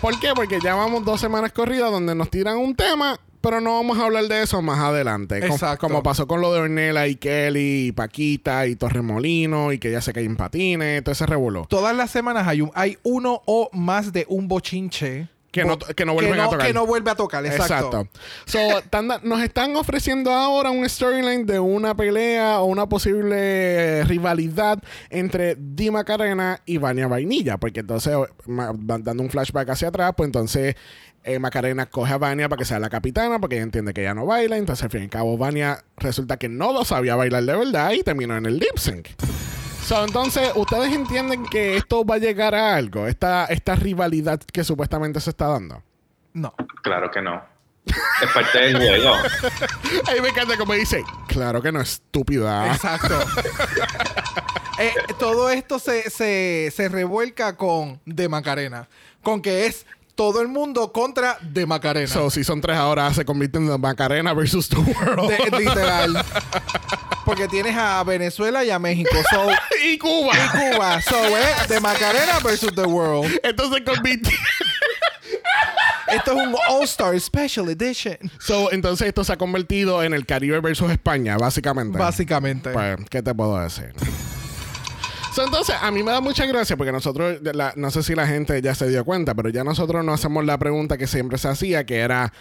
¿Por 0.01 0.19
qué? 0.19 0.29
Porque 0.35 0.59
ya 0.61 0.75
vamos 0.75 1.03
dos 1.03 1.19
semanas 1.19 1.51
corridas 1.51 1.91
donde 1.91 2.13
nos 2.13 2.29
tiran 2.29 2.57
un 2.57 2.75
tema, 2.75 3.19
pero 3.41 3.59
no 3.61 3.73
vamos 3.73 3.97
a 3.97 4.05
hablar 4.05 4.25
de 4.25 4.43
eso 4.43 4.61
más 4.61 4.79
adelante. 4.79 5.39
Exacto. 5.39 5.87
Como 5.87 6.03
pasó 6.03 6.27
con 6.27 6.39
lo 6.39 6.53
de 6.53 6.59
Ornella 6.59 7.07
y 7.07 7.15
Kelly 7.15 7.87
y 7.87 7.91
Paquita 7.91 8.67
y 8.67 8.75
Torremolino 8.75 9.71
y 9.71 9.79
que 9.79 9.91
ya 9.91 10.01
se 10.01 10.13
cae 10.13 10.25
en 10.25 10.35
patines, 10.35 11.03
todo 11.03 11.13
ese 11.13 11.25
revuelo. 11.25 11.65
Todas 11.67 11.95
las 11.95 12.11
semanas 12.11 12.47
hay, 12.47 12.61
un, 12.61 12.71
hay 12.75 12.97
uno 13.03 13.41
o 13.45 13.69
más 13.73 14.13
de 14.13 14.25
un 14.29 14.47
bochinche. 14.47 15.29
Que 15.51 15.63
no- 15.65 15.77
que 15.79 16.05
no 16.05 16.13
vuelven 16.13 16.39
a 16.39 16.49
tocar. 16.49 16.67
Que 16.67 16.73
no 16.73 16.85
vuelve 16.85 17.09
a 17.09 17.15
tocar, 17.15 17.45
exacto. 17.45 18.07
So, 18.45 18.59
tan 18.89 19.07
da- 19.07 19.21
nos 19.23 19.41
están 19.41 19.75
ofreciendo 19.75 20.31
ahora 20.31 20.69
un 20.71 20.87
storyline 20.87 21.45
de 21.45 21.59
una 21.59 21.95
pelea 21.95 22.59
o 22.59 22.65
una 22.65 22.87
posible 22.87 24.03
rivalidad 24.03 24.79
entre 25.09 25.55
Di 25.57 25.89
Macarena 25.89 26.61
y 26.65 26.77
Vania 26.77 27.07
Vainilla. 27.07 27.57
Porque 27.57 27.79
entonces, 27.79 28.13
van 28.45 29.03
dando 29.03 29.23
un 29.23 29.29
flashback 29.29 29.69
hacia 29.69 29.87
atrás, 29.87 30.13
pues 30.17 30.27
entonces 30.27 30.75
eh, 31.23 31.39
Macarena 31.39 31.87
coge 31.87 32.13
a 32.13 32.17
Vania 32.17 32.47
para 32.49 32.59
que 32.59 32.65
sea 32.65 32.79
la 32.79 32.89
capitana, 32.89 33.39
porque 33.39 33.55
ella 33.55 33.63
entiende 33.63 33.93
que 33.93 34.01
ella 34.01 34.13
no 34.13 34.25
baila. 34.25 34.57
Entonces, 34.57 34.83
al 34.83 34.89
fin 34.91 35.01
y 35.01 35.03
al 35.05 35.09
cabo, 35.09 35.37
Vania 35.37 35.83
resulta 35.97 36.37
que 36.37 36.49
no 36.49 36.71
lo 36.71 36.85
sabía 36.85 37.15
bailar 37.15 37.43
de 37.43 37.55
verdad 37.55 37.91
y 37.93 38.03
terminó 38.03 38.37
en 38.37 38.45
el 38.45 38.59
lip 38.59 38.77
sync. 38.77 39.07
So, 39.87 40.03
entonces, 40.03 40.51
¿ustedes 40.55 40.93
entienden 40.93 41.45
que 41.45 41.77
esto 41.77 42.03
va 42.03 42.15
a 42.15 42.17
llegar 42.17 42.53
a 42.53 42.75
algo? 42.75 43.07
Esta, 43.07 43.45
esta 43.45 43.73
rivalidad 43.73 44.37
que 44.41 44.65
supuestamente 44.65 45.21
se 45.21 45.29
está 45.29 45.47
dando. 45.47 45.81
No. 46.33 46.53
Claro 46.83 47.09
que 47.09 47.21
no. 47.21 47.41
Es 47.85 48.29
parte 48.33 48.57
del 48.57 48.75
juego. 48.75 49.13
Ahí 50.07 50.19
me 50.19 50.27
encanta 50.27 50.57
como 50.57 50.73
dice, 50.73 51.05
claro 51.29 51.61
que 51.61 51.71
no, 51.71 51.79
estúpida. 51.79 52.73
Exacto. 52.73 53.17
Eh, 54.79 54.93
todo 55.17 55.49
esto 55.49 55.79
se, 55.79 56.07
se, 56.11 56.71
se 56.71 56.87
revuelca 56.87 57.57
con 57.57 57.99
De 58.05 58.29
Macarena. 58.29 58.87
Con 59.23 59.41
que 59.41 59.65
es 59.65 59.87
todo 60.17 60.41
el 60.41 60.49
mundo 60.49 60.91
contra 60.91 61.37
De 61.41 61.65
Macarena. 61.65 62.07
So, 62.07 62.29
si 62.29 62.43
son 62.43 62.59
tres 62.59 62.75
ahora, 62.75 63.13
se 63.13 63.23
convierten 63.23 63.71
en 63.71 63.79
Macarena 63.79 64.33
versus 64.33 64.67
the 64.67 64.75
world. 64.75 65.29
De- 65.29 65.57
literal. 65.59 66.25
Porque 67.25 67.47
tienes 67.47 67.75
a 67.77 68.03
Venezuela 68.03 68.63
y 68.65 68.71
a 68.71 68.79
México. 68.79 69.15
So, 69.29 69.47
y 69.85 69.97
Cuba. 69.97 70.33
Cuba. 70.51 71.01
So, 71.01 71.15
es 71.37 71.67
De 71.69 71.79
Macarena 71.79 72.39
versus 72.43 72.73
The 72.73 72.83
World. 72.83 73.39
Entonces 73.43 73.83
convierte. 73.85 74.31
Esto 76.07 76.31
es 76.31 76.47
un 76.47 76.55
All-Star 76.69 77.19
Special 77.19 77.69
Edition. 77.69 78.17
so, 78.39 78.71
entonces 78.71 79.09
esto 79.09 79.23
se 79.25 79.33
ha 79.33 79.37
convertido 79.37 80.01
en 80.03 80.13
el 80.13 80.25
Caribe 80.25 80.59
versus 80.61 80.89
España, 80.89 81.37
básicamente. 81.37 81.97
Básicamente. 81.97 82.69
Pues, 82.71 82.95
¿qué 83.09 83.21
te 83.21 83.35
puedo 83.35 83.59
decir? 83.59 83.93
So, 85.37 85.43
entonces, 85.45 85.75
a 85.79 85.91
mí 85.91 86.01
me 86.01 86.11
da 86.11 86.19
mucha 86.19 86.47
gracia 86.47 86.75
porque 86.75 86.91
nosotros, 86.91 87.37
la- 87.43 87.71
no 87.75 87.91
sé 87.91 88.01
si 88.01 88.15
la 88.15 88.25
gente 88.25 88.59
ya 88.59 88.73
se 88.73 88.89
dio 88.89 89.05
cuenta, 89.05 89.35
pero 89.35 89.49
ya 89.49 89.63
nosotros 89.63 90.03
no 90.03 90.11
hacemos 90.11 90.43
la 90.43 90.57
pregunta 90.57 90.97
que 90.97 91.05
siempre 91.05 91.37
se 91.37 91.47
hacía, 91.47 91.85
que 91.85 91.97
era, 91.97 92.33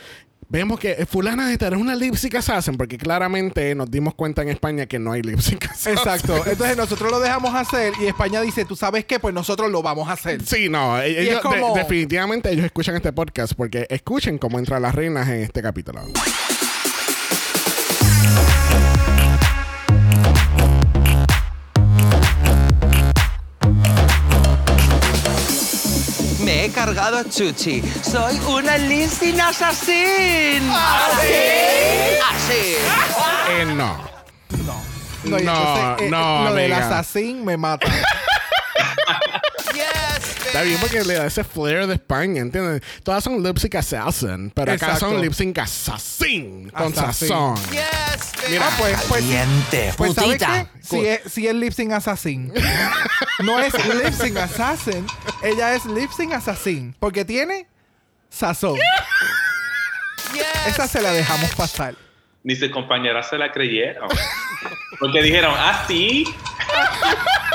vemos 0.49 0.81
que 0.81 1.05
fulana 1.05 1.47
de 1.51 1.59
tal 1.59 1.75
es 1.75 1.79
una 1.79 1.95
lip 1.95 2.15
sync 2.15 2.37
assassin, 2.37 2.79
porque 2.79 2.97
claramente 2.97 3.75
nos 3.75 3.91
dimos 3.91 4.15
cuenta 4.15 4.41
en 4.41 4.49
España 4.49 4.87
que 4.87 4.99
no 4.99 5.13
hay 5.13 5.21
lip 5.21 5.41
sync 5.41 5.65
assassin. 5.71 5.93
Exacto. 5.93 6.37
Entonces 6.47 6.75
nosotros 6.79 7.11
lo 7.11 7.21
dejamos 7.21 7.55
hacer 7.55 7.93
y 8.01 8.07
España 8.07 8.41
dice, 8.41 8.65
¿tú 8.65 8.75
sabes 8.77 9.05
qué? 9.05 9.21
Pues 9.21 9.35
nosotros 9.35 9.71
lo 9.71 9.83
vamos 9.83 10.09
a 10.09 10.13
hacer. 10.13 10.43
Sí, 10.47 10.71
no, 10.71 10.99
e- 10.99 11.11
es 11.23 11.29
ellos, 11.29 11.43
de- 11.43 11.79
definitivamente 11.79 12.51
ellos 12.51 12.65
escuchan 12.65 12.97
este 12.97 13.13
podcast 13.13 13.53
porque 13.53 13.87
escuchen 13.91 14.39
cómo 14.39 14.59
entran 14.59 14.81
las 14.81 14.95
reinas 14.95 15.29
en 15.29 15.43
este 15.43 15.61
capítulo. 15.61 16.01
He 26.67 26.71
cargado 26.71 27.19
a 27.19 27.25
Chuchi. 27.25 27.83
Soy 28.03 28.39
una 28.49 28.77
listing 28.77 29.41
assassin. 29.41 30.69
¿Así? 30.71 31.29
Así. 32.31 32.77
Eh, 33.51 33.65
no. 33.67 33.97
No, 34.65 34.83
y 35.25 35.31
No, 35.31 35.39
entonces, 35.39 36.07
eh, 36.07 36.11
no, 36.11 36.45
lo 36.45 36.55
del 36.55 36.73
amiga. 36.73 36.99
asesín 36.99 37.45
me 37.45 37.57
mata. 37.57 37.89
Está 40.57 40.65
bien 40.67 40.81
porque 40.81 41.05
le 41.05 41.13
da 41.13 41.27
ese 41.27 41.45
flair 41.45 41.87
de 41.87 41.93
España, 41.97 42.41
¿entiendes? 42.41 42.81
Todas 43.03 43.23
son 43.23 43.43
lip 43.43 43.59
sync 43.59 43.75
assassin, 43.75 44.51
pero 44.55 44.73
acá 44.73 44.87
Exacto. 44.87 45.11
son 45.11 45.21
lip 45.21 45.35
sync 45.35 45.59
assassin 45.59 46.71
con 46.71 46.93
Assassin. 46.95 47.29
sazón. 47.29 47.57
Yes, 47.71 48.33
Mira, 48.49 48.67
pues, 48.79 48.99
pues, 49.07 49.21
Caliente, 49.21 49.93
pues 49.99 50.15
¿sabes 50.15 50.31
putita. 50.31 50.65
qué? 50.73 50.81
Si 50.83 51.07
es, 51.07 51.21
si 51.31 51.47
es 51.47 51.55
lip 51.55 51.75
sync 51.75 51.93
assassin. 51.93 52.55
no 53.45 53.59
es 53.61 53.75
lip 53.75 54.15
sync 54.15 54.39
assassin. 54.39 55.07
Ella 55.43 55.75
es 55.75 55.85
lip 55.85 56.11
sync 56.11 56.33
assassin. 56.33 56.97
Porque 57.01 57.27
tiene 57.27 57.67
sazón. 58.31 58.77
yes. 60.33 60.47
Esa 60.69 60.89
se 60.89 61.03
la 61.03 61.13
dejamos 61.13 61.55
pasar. 61.55 61.97
Ni 62.45 62.57
sus 62.57 62.71
compañeras 62.71 63.29
se 63.29 63.37
la 63.37 63.53
creyeron. 63.53 64.09
Porque 65.01 65.21
dijeron, 65.23 65.53
ah, 65.55 65.85
sí. 65.87 66.25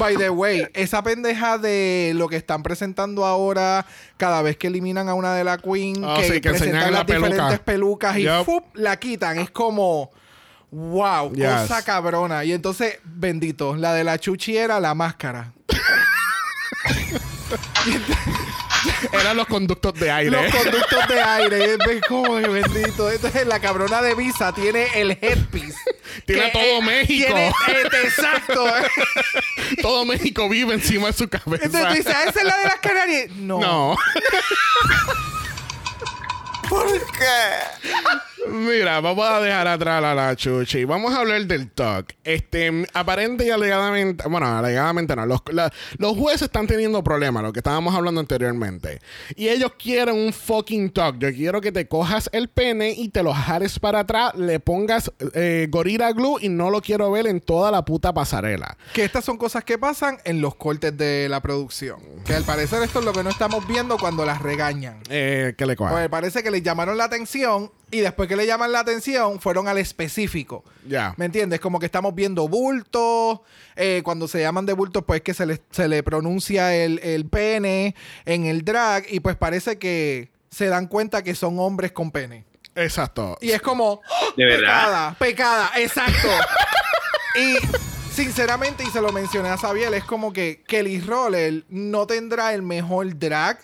By 0.00 0.16
the 0.16 0.30
way, 0.30 0.66
esa 0.74 1.02
pendeja 1.02 1.58
de 1.58 2.12
lo 2.16 2.26
que 2.28 2.36
están 2.36 2.62
presentando 2.62 3.24
ahora, 3.26 3.84
cada 4.16 4.42
vez 4.42 4.56
que 4.56 4.66
eliminan 4.68 5.08
a 5.08 5.14
una 5.14 5.34
de 5.34 5.44
la 5.44 5.58
Queen, 5.58 6.02
Oh, 6.04 6.16
que, 6.16 6.24
sí, 6.24 6.40
que 6.40 6.50
presentan 6.50 6.84
la 6.92 6.98
las 7.00 7.06
diferentes 7.06 7.60
peluca. 7.60 7.64
pelucas 7.64 8.16
y 8.18 8.22
Yup. 8.22 8.44
¡fup! 8.46 8.64
la 8.74 8.98
quitan. 8.98 9.38
Es 9.38 9.50
como, 9.50 10.10
wow, 10.70 11.32
Yes. 11.34 11.46
cosa 11.62 11.84
cabrona. 11.84 12.44
Y 12.44 12.52
entonces, 12.52 12.98
bendito, 13.04 13.76
la 13.76 13.92
de 13.94 14.02
la 14.04 14.18
chuchi 14.18 14.56
era 14.56 14.80
la 14.80 14.94
máscara. 14.94 15.52
Eran 19.12 19.36
los 19.36 19.46
conductos 19.46 19.94
de 19.94 20.10
aire. 20.10 20.30
Los 20.30 20.54
conductos 20.54 21.08
de 21.08 21.20
aire, 21.20 21.74
es 21.74 22.02
como 22.08 22.34
bendito. 22.34 23.10
Entonces, 23.10 23.46
la 23.46 23.60
cabrona 23.60 24.00
de 24.02 24.14
Visa 24.14 24.52
tiene 24.52 24.86
el 24.94 25.12
headpiece. 25.20 25.76
Tiene 26.34 26.50
todo 26.50 26.62
eh, 26.62 26.82
México. 26.82 27.26
tiene- 27.34 27.48
eh, 27.48 27.88
exacto. 28.04 28.64
Todo 29.82 30.04
México 30.04 30.48
vive 30.48 30.74
encima 30.74 31.06
de 31.08 31.12
su 31.12 31.28
cabeza. 31.28 31.64
Entonces 31.64 31.88
tú 31.88 31.94
dices, 31.94 32.14
¿esa 32.28 32.38
es 32.40 32.44
la 32.44 32.56
de 32.58 32.64
las 32.64 32.78
Canarias? 32.80 33.30
No. 33.36 33.60
no. 33.60 33.96
¿Por 36.68 36.86
qué? 36.88 37.88
Mira, 38.48 39.00
vamos 39.00 39.28
a 39.28 39.40
dejar 39.40 39.68
atrás 39.68 40.02
a 40.02 40.14
la 40.14 40.34
chuchi. 40.34 40.84
Vamos 40.84 41.12
a 41.14 41.20
hablar 41.20 41.44
del 41.46 41.70
talk. 41.70 42.14
Este, 42.24 42.86
aparente 42.94 43.46
y 43.46 43.50
alegadamente, 43.50 44.26
bueno, 44.28 44.46
alegadamente 44.58 45.14
no. 45.14 45.26
Los, 45.26 45.40
la- 45.52 45.70
los 45.98 46.16
jueces 46.16 46.42
están 46.42 46.66
teniendo 46.66 47.04
problemas, 47.04 47.42
lo 47.42 47.52
que 47.52 47.60
estábamos 47.60 47.94
hablando 47.94 48.20
anteriormente. 48.20 49.00
Y 49.36 49.48
ellos 49.48 49.72
quieren 49.78 50.16
un 50.16 50.32
fucking 50.32 50.90
talk. 50.90 51.18
Yo 51.18 51.32
quiero 51.32 51.60
que 51.60 51.70
te 51.72 51.86
cojas 51.86 52.30
el 52.32 52.48
pene 52.48 52.92
y 52.92 53.10
te 53.10 53.22
lo 53.22 53.34
jales 53.34 53.78
para 53.78 54.00
atrás, 54.00 54.34
le 54.36 54.58
pongas 54.60 55.12
eh, 55.34 55.66
Gorilla 55.70 56.12
Glue 56.12 56.38
y 56.40 56.48
no 56.48 56.70
lo 56.70 56.80
quiero 56.80 57.10
ver 57.10 57.26
en 57.26 57.40
toda 57.40 57.70
la 57.70 57.84
puta 57.84 58.12
pasarela. 58.14 58.76
Que 58.94 59.04
estas 59.04 59.24
son 59.24 59.36
cosas 59.36 59.64
que 59.64 59.76
pasan 59.78 60.18
en 60.24 60.40
los 60.40 60.54
cortes 60.54 60.96
de 60.96 61.28
la 61.28 61.40
producción. 61.40 62.00
Que 62.24 62.34
al 62.34 62.44
parecer 62.44 62.82
esto 62.82 63.00
es 63.00 63.04
lo 63.04 63.12
que 63.12 63.22
no 63.22 63.30
estamos 63.30 63.66
viendo 63.68 63.98
cuando 63.98 64.24
las 64.24 64.40
regañan. 64.40 65.02
Eh, 65.10 65.54
que 65.58 65.66
le 65.66 65.76
coja. 65.76 65.90
Pues 65.92 66.08
parece 66.08 66.42
que 66.42 66.50
les 66.50 66.62
llamaron 66.62 66.96
la 66.96 67.04
atención 67.04 67.70
y 67.92 68.00
después 68.00 68.28
que 68.30 68.36
le 68.36 68.46
llaman 68.46 68.70
la 68.70 68.78
atención 68.78 69.40
fueron 69.40 69.66
al 69.66 69.76
específico. 69.78 70.62
Ya. 70.86 71.14
¿Me 71.16 71.24
entiendes? 71.24 71.58
Como 71.58 71.80
que 71.80 71.86
estamos 71.86 72.14
viendo 72.14 72.46
bultos. 72.46 73.40
eh, 73.74 74.02
cuando 74.04 74.28
se 74.28 74.40
llaman 74.40 74.66
de 74.66 74.72
bultos, 74.72 75.02
pues 75.04 75.20
que 75.22 75.34
se 75.34 75.46
le, 75.46 75.60
se 75.72 75.88
le 75.88 76.04
pronuncia 76.04 76.72
el, 76.76 77.00
el 77.00 77.26
pene 77.26 77.96
en 78.26 78.46
el 78.46 78.64
drag 78.64 79.04
y 79.10 79.18
pues 79.18 79.34
parece 79.34 79.78
que 79.78 80.30
se 80.48 80.66
dan 80.66 80.86
cuenta 80.86 81.24
que 81.24 81.34
son 81.34 81.58
hombres 81.58 81.90
con 81.90 82.12
pene. 82.12 82.44
Exacto. 82.76 83.36
Y 83.40 83.50
es 83.50 83.60
como, 83.60 83.94
¡oh! 83.94 84.00
De 84.36 84.44
verdad. 84.44 85.16
pecada, 85.16 85.16
pecada, 85.18 85.70
exacto. 85.76 86.28
y 87.34 87.56
sinceramente, 88.14 88.84
y 88.84 88.90
se 88.90 89.00
lo 89.00 89.10
mencioné 89.12 89.48
a 89.48 89.56
Xavier, 89.56 89.92
es 89.94 90.04
como 90.04 90.32
que 90.32 90.62
Kelly 90.68 91.00
Roller 91.00 91.64
no 91.68 92.06
tendrá 92.06 92.54
el 92.54 92.62
mejor 92.62 93.18
drag 93.18 93.58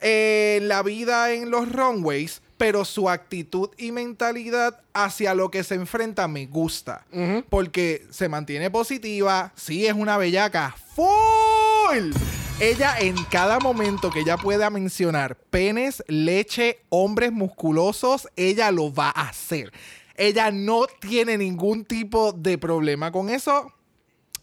en 0.00 0.68
la 0.68 0.82
vida 0.84 1.32
en 1.32 1.50
los 1.50 1.70
runways, 1.70 2.40
pero 2.62 2.84
su 2.84 3.10
actitud 3.10 3.70
y 3.76 3.90
mentalidad 3.90 4.82
hacia 4.94 5.34
lo 5.34 5.50
que 5.50 5.64
se 5.64 5.74
enfrenta 5.74 6.28
me 6.28 6.46
gusta. 6.46 7.04
Porque 7.50 8.06
se 8.10 8.28
mantiene 8.28 8.70
positiva, 8.70 9.52
sí 9.56 9.84
es 9.84 9.94
una 9.94 10.16
bellaca 10.16 10.76
cool. 10.94 12.14
Ella 12.60 13.00
en 13.00 13.16
cada 13.24 13.58
momento 13.58 14.10
que 14.10 14.20
ella 14.20 14.36
pueda 14.36 14.70
mencionar 14.70 15.34
penes, 15.34 16.04
leche, 16.06 16.78
hombres 16.88 17.32
musculosos, 17.32 18.28
ella 18.36 18.70
lo 18.70 18.94
va 18.94 19.08
a 19.08 19.30
hacer. 19.30 19.72
Ella 20.14 20.52
no 20.52 20.86
tiene 21.00 21.38
ningún 21.38 21.84
tipo 21.84 22.32
de 22.32 22.58
problema 22.58 23.10
con 23.10 23.28
eso 23.28 23.72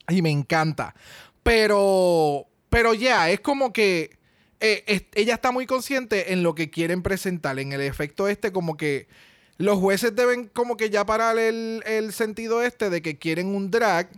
y 0.09 0.21
me 0.21 0.29
encanta. 0.29 0.93
Pero, 1.41 2.47
pero 2.69 2.93
ya, 2.93 3.29
es 3.29 3.39
como 3.39 3.71
que 3.71 4.18
eh, 4.59 4.83
es- 4.87 5.03
ella 5.15 5.35
está 5.35 5.51
muy 5.51 5.65
consciente 5.65 6.33
en 6.33 6.43
lo 6.43 6.55
que 6.55 6.69
quieren 6.69 7.01
presentar, 7.01 7.59
en 7.59 7.71
el 7.71 7.81
efecto 7.81 8.27
este 8.27 8.51
como 8.51 8.75
que 8.77 9.07
los 9.57 9.77
jueces 9.79 10.15
deben 10.15 10.47
como 10.47 10.77
que 10.77 10.89
ya 10.89 11.05
parar 11.05 11.37
el, 11.37 11.83
el 11.85 12.13
sentido 12.13 12.61
este 12.63 12.89
de 12.89 13.01
que 13.01 13.17
quieren 13.17 13.47
un 13.47 13.69
drag. 13.71 14.09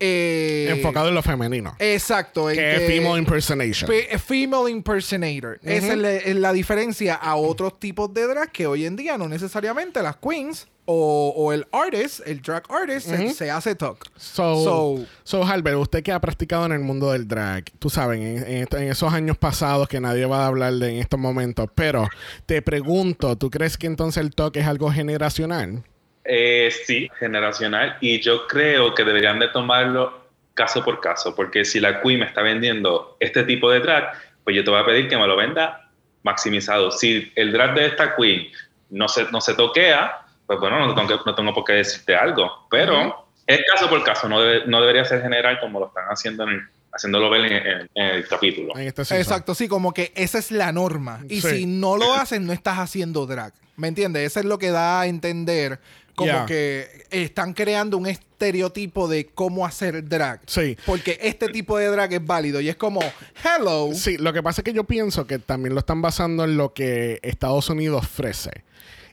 eh, 0.00 0.68
Enfocado 0.70 1.08
en 1.08 1.14
lo 1.14 1.22
femenino. 1.22 1.74
Exacto. 1.78 2.46
que 2.48 2.76
es 2.76 2.86
female 2.86 3.18
impersonation. 3.18 3.88
Fe- 3.90 4.18
female 4.18 4.70
impersonator. 4.70 5.58
Esa 5.62 5.92
es 5.92 5.98
la, 5.98 6.12
es 6.14 6.36
la 6.36 6.52
diferencia 6.52 7.14
a 7.14 7.34
otros 7.36 7.80
tipos 7.80 8.12
de 8.14 8.26
drag 8.26 8.52
que 8.52 8.66
hoy 8.66 8.84
en 8.86 8.94
día 8.96 9.18
no 9.18 9.28
necesariamente 9.28 10.02
las 10.02 10.16
queens 10.16 10.68
o, 10.90 11.34
o 11.36 11.52
el 11.52 11.66
artist, 11.70 12.20
el 12.26 12.40
drag 12.40 12.62
artist, 12.70 13.08
se, 13.08 13.28
se 13.34 13.50
hace 13.50 13.74
talk. 13.74 14.06
So, 14.16 14.64
So- 14.64 15.06
so, 15.22 15.44
Halbert, 15.44 15.76
usted 15.76 16.02
que 16.02 16.12
ha 16.12 16.18
practicado 16.20 16.64
en 16.64 16.72
el 16.72 16.78
mundo 16.80 17.12
del 17.12 17.28
drag, 17.28 17.64
tú 17.78 17.90
sabes, 17.90 18.18
en, 18.20 18.38
en 18.38 18.62
esto- 18.62 18.78
en 18.78 18.88
esos 18.90 19.12
años 19.12 19.36
pasados 19.36 19.86
que 19.86 20.00
nadie 20.00 20.24
va 20.24 20.44
a 20.44 20.46
hablar 20.46 20.72
de 20.72 20.88
en 20.92 20.96
estos 21.00 21.20
momentos, 21.20 21.68
pero 21.74 22.08
te 22.46 22.62
pregunto, 22.62 23.36
¿tú 23.36 23.50
crees 23.50 23.76
que 23.76 23.86
entonces 23.86 24.22
el 24.22 24.34
toque 24.34 24.60
es 24.60 24.66
algo 24.66 24.90
generacional? 24.90 25.82
Eh, 26.24 26.70
sí, 26.86 27.10
generacional. 27.18 27.98
Y 28.00 28.20
yo 28.20 28.46
creo 28.46 28.94
que 28.94 29.04
deberían 29.04 29.38
de 29.38 29.48
tomarlo 29.48 30.26
caso 30.54 30.82
por 30.84 31.00
caso, 31.00 31.34
porque 31.34 31.64
si 31.66 31.80
la 31.80 32.00
Queen 32.00 32.20
me 32.20 32.24
está 32.26 32.40
vendiendo 32.42 33.16
este 33.20 33.42
tipo 33.44 33.70
de 33.70 33.80
drag, 33.80 34.10
pues 34.42 34.56
yo 34.56 34.64
te 34.64 34.70
voy 34.70 34.80
a 34.80 34.86
pedir 34.86 35.06
que 35.08 35.18
me 35.18 35.26
lo 35.26 35.36
venda 35.36 35.90
maximizado. 36.22 36.90
Si 36.90 37.30
el 37.36 37.52
drag 37.52 37.74
de 37.74 37.86
esta 37.86 38.16
Queen 38.16 38.48
no 38.90 39.06
se, 39.08 39.24
no 39.30 39.40
se 39.42 39.52
toquea, 39.54 40.24
pues 40.48 40.58
bueno, 40.58 40.84
no 40.84 40.94
tengo, 40.96 41.06
que- 41.08 41.30
no 41.30 41.34
tengo 41.36 41.54
por 41.54 41.62
qué 41.64 41.74
decirte 41.74 42.16
algo. 42.16 42.50
Pero 42.68 43.28
es 43.46 43.60
caso 43.72 43.88
por 43.88 44.02
caso, 44.02 44.28
no, 44.28 44.40
debe- 44.40 44.64
no 44.66 44.80
debería 44.80 45.04
ser 45.04 45.22
general 45.22 45.60
como 45.60 45.78
lo 45.78 45.86
están 45.88 46.06
haciendo 46.08 46.42
en 46.42 46.48
el, 46.48 46.60
haciéndolo 46.92 47.30
ver 47.30 47.44
en, 47.44 47.52
en- 47.52 47.90
en 47.94 48.06
el 48.16 48.26
capítulo. 48.26 48.76
En 48.76 48.88
este? 48.88 49.02
Exacto, 49.02 49.54
sí, 49.54 49.68
como 49.68 49.94
que 49.94 50.10
esa 50.16 50.38
es 50.38 50.50
la 50.50 50.72
norma. 50.72 51.20
Y 51.28 51.40
Sí. 51.42 51.48
si 51.50 51.66
no 51.66 51.96
lo 51.96 52.14
haces, 52.14 52.40
no 52.40 52.52
estás 52.52 52.78
haciendo 52.78 53.26
drag. 53.26 53.52
¿Me 53.76 53.86
entiendes? 53.86 54.24
Eso 54.24 54.40
es 54.40 54.46
lo 54.46 54.58
que 54.58 54.70
da 54.72 55.02
a 55.02 55.06
entender 55.06 55.78
como 56.16 56.32
Yeah. 56.32 56.46
que 56.46 56.88
están 57.10 57.52
creando 57.52 57.96
un 57.96 58.08
estereotipo 58.08 59.06
de 59.06 59.26
cómo 59.26 59.64
hacer 59.64 60.08
drag. 60.08 60.40
Sí. 60.46 60.76
Porque 60.84 61.16
este 61.22 61.48
tipo 61.48 61.78
de 61.78 61.86
drag 61.86 62.12
es 62.12 62.26
válido 62.26 62.60
y 62.60 62.68
es 62.68 62.74
como, 62.76 63.00
hello. 63.44 63.90
Sí, 63.94 64.16
lo 64.16 64.32
que 64.32 64.42
pasa 64.42 64.62
es 64.62 64.64
que 64.64 64.72
yo 64.72 64.82
pienso 64.82 65.26
que 65.28 65.38
también 65.38 65.74
lo 65.74 65.80
están 65.80 66.02
basando 66.02 66.42
en 66.42 66.56
lo 66.56 66.72
que 66.72 67.20
Estados 67.22 67.70
Unidos 67.70 68.04
ofrece. 68.04 68.64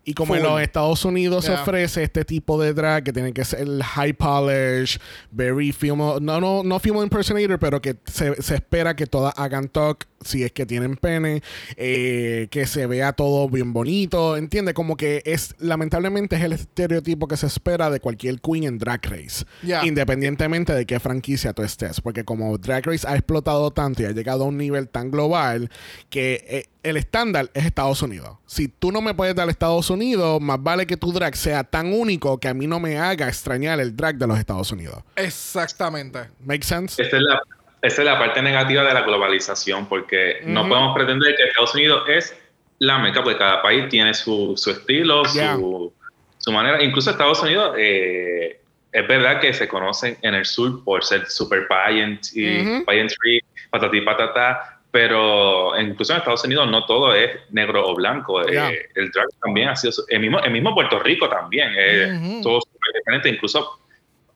Y 0.06 0.14
como 0.14 0.36
en 0.36 0.44
los 0.44 0.62
Estados 0.62 1.04
Unidos 1.04 1.46
se 1.46 1.52
ofrece 1.52 2.04
este 2.04 2.24
tipo 2.24 2.62
de 2.62 2.74
drag 2.74 3.04
que 3.04 3.12
tiene 3.12 3.34
que 3.34 3.44
ser 3.44 3.68
high 3.82 4.14
polish, 4.14 5.00
very 5.32 5.72
female, 5.72 6.20
no, 6.22 6.40
no, 6.40 6.64
no 6.64 6.80
female 6.80 7.04
impersonator, 7.04 7.58
pero 7.58 7.82
que 7.82 7.96
se, 8.06 8.40
se 8.42 8.56
espera 8.56 8.96
que 8.96 9.08
todas 9.08 9.34
hagan 9.36 9.68
talk 9.68 10.06
si 10.26 10.44
es 10.44 10.52
que 10.52 10.66
tienen 10.66 10.98
pene, 10.98 11.42
eh, 11.78 12.48
que 12.52 12.68
se 12.68 12.88
vea 12.88 13.14
todo 13.14 13.48
bien 13.50 13.72
bonito, 13.74 14.36
¿entiendes? 14.38 14.74
Como 14.74 14.98
que 14.98 15.22
es, 15.26 15.56
lamentablemente 15.60 16.36
es 16.36 16.44
el 16.44 16.54
estereotipo 16.54 17.28
que 17.28 17.38
se 17.38 17.48
espera 17.48 17.90
de 17.90 18.00
cualquier 18.00 18.40
queen 18.42 18.64
en 18.66 18.78
Drag 18.78 19.02
Race, 19.06 19.46
Yeah. 19.64 19.86
independientemente 19.86 20.74
de 20.74 20.86
qué 20.86 21.00
franquicia 21.00 21.54
tú 21.54 21.62
estés, 21.64 22.02
porque 22.02 22.24
como 22.26 22.58
Drag 22.58 22.86
Race 22.86 23.08
ha 23.08 23.14
explotado 23.16 23.72
tanto 23.72 24.02
y 24.02 24.06
ha 24.06 24.12
llegado 24.12 24.44
a 24.44 24.48
un 24.48 24.58
nivel 24.58 24.90
tan 24.90 25.12
global 25.12 25.70
que 26.10 26.44
eh, 26.48 26.66
el 26.84 26.98
estándar 26.98 27.50
es 27.54 27.66
Estados 27.66 28.02
Unidos. 28.02 28.38
Si 28.46 28.68
tú 28.68 28.92
no 28.92 29.02
me 29.02 29.14
puedes 29.14 29.36
dar 29.36 29.50
Estados 29.50 29.90
Unidos, 29.90 30.40
más 30.42 30.62
vale 30.62 30.86
que 30.86 30.98
tu 30.98 31.12
drag 31.12 31.36
sea 31.36 31.64
tan 31.64 31.94
único 31.94 32.40
que 32.40 32.48
a 32.48 32.54
mí 32.54 32.68
no 32.68 32.80
me 32.80 32.98
haga 32.98 33.28
extrañar 33.28 33.80
el 33.80 33.96
drag 33.96 34.18
de 34.18 34.28
los 34.28 34.38
Estados 34.38 34.72
Unidos. 34.72 35.04
Exactamente. 35.16 36.20
¿Make 36.44 36.64
sense? 36.66 37.02
Esa 37.02 37.18
es 37.18 37.24
la, 37.24 37.40
esa 37.86 38.02
es 38.02 38.06
la 38.06 38.18
parte 38.20 38.42
negativa 38.42 38.84
de 38.84 38.94
la 38.94 39.02
globalización, 39.02 39.88
porque 39.88 40.42
no 40.46 40.68
podemos 40.68 40.96
pretender 40.96 41.36
que 41.36 41.44
Estados 41.44 41.76
Unidos 41.76 42.04
es 42.10 42.38
la 42.80 42.98
meca, 43.00 43.24
porque 43.24 43.38
cada 43.38 43.62
país 43.62 43.88
tiene 43.90 44.14
su, 44.14 44.54
su 44.58 44.72
estilo, 44.72 45.24
Yeah. 45.34 45.56
su, 45.56 45.94
su 46.38 46.52
manera. 46.52 46.82
Incluso 46.84 47.12
Estados 47.12 47.42
Unidos, 47.44 47.76
eh, 47.78 48.60
es 48.92 49.08
verdad 49.08 49.40
que 49.40 49.54
se 49.54 49.68
conocen 49.68 50.18
en 50.22 50.34
el 50.36 50.46
sur 50.46 50.84
por 50.84 51.04
ser 51.04 51.28
super 51.28 51.68
pageant 51.68 52.22
y 52.34 52.62
Ujú. 52.62 52.86
pageantry, 52.86 53.42
patatí 53.70 54.02
patatá, 54.02 54.82
pero 54.92 55.78
incluso 55.80 56.14
en 56.14 56.20
Estados 56.20 56.44
Unidos 56.46 56.70
no 56.70 56.86
todo 56.86 57.14
es 57.14 57.30
negro 57.52 57.86
o 57.88 57.94
blanco. 57.96 58.42
eh, 58.48 58.90
el 58.96 59.12
drag 59.12 59.28
también 59.42 59.70
ha 59.70 59.76
sido, 59.76 59.94
el 60.10 60.20
mismo, 60.22 60.40
el 60.40 60.52
mismo 60.52 60.74
Puerto 60.74 61.00
Rico 61.00 61.28
también, 61.30 61.74
es 61.78 62.14
Ujú. 62.14 62.42
todo 62.42 62.62
súper 62.62 62.94
diferente, 63.00 63.30
incluso 63.30 63.80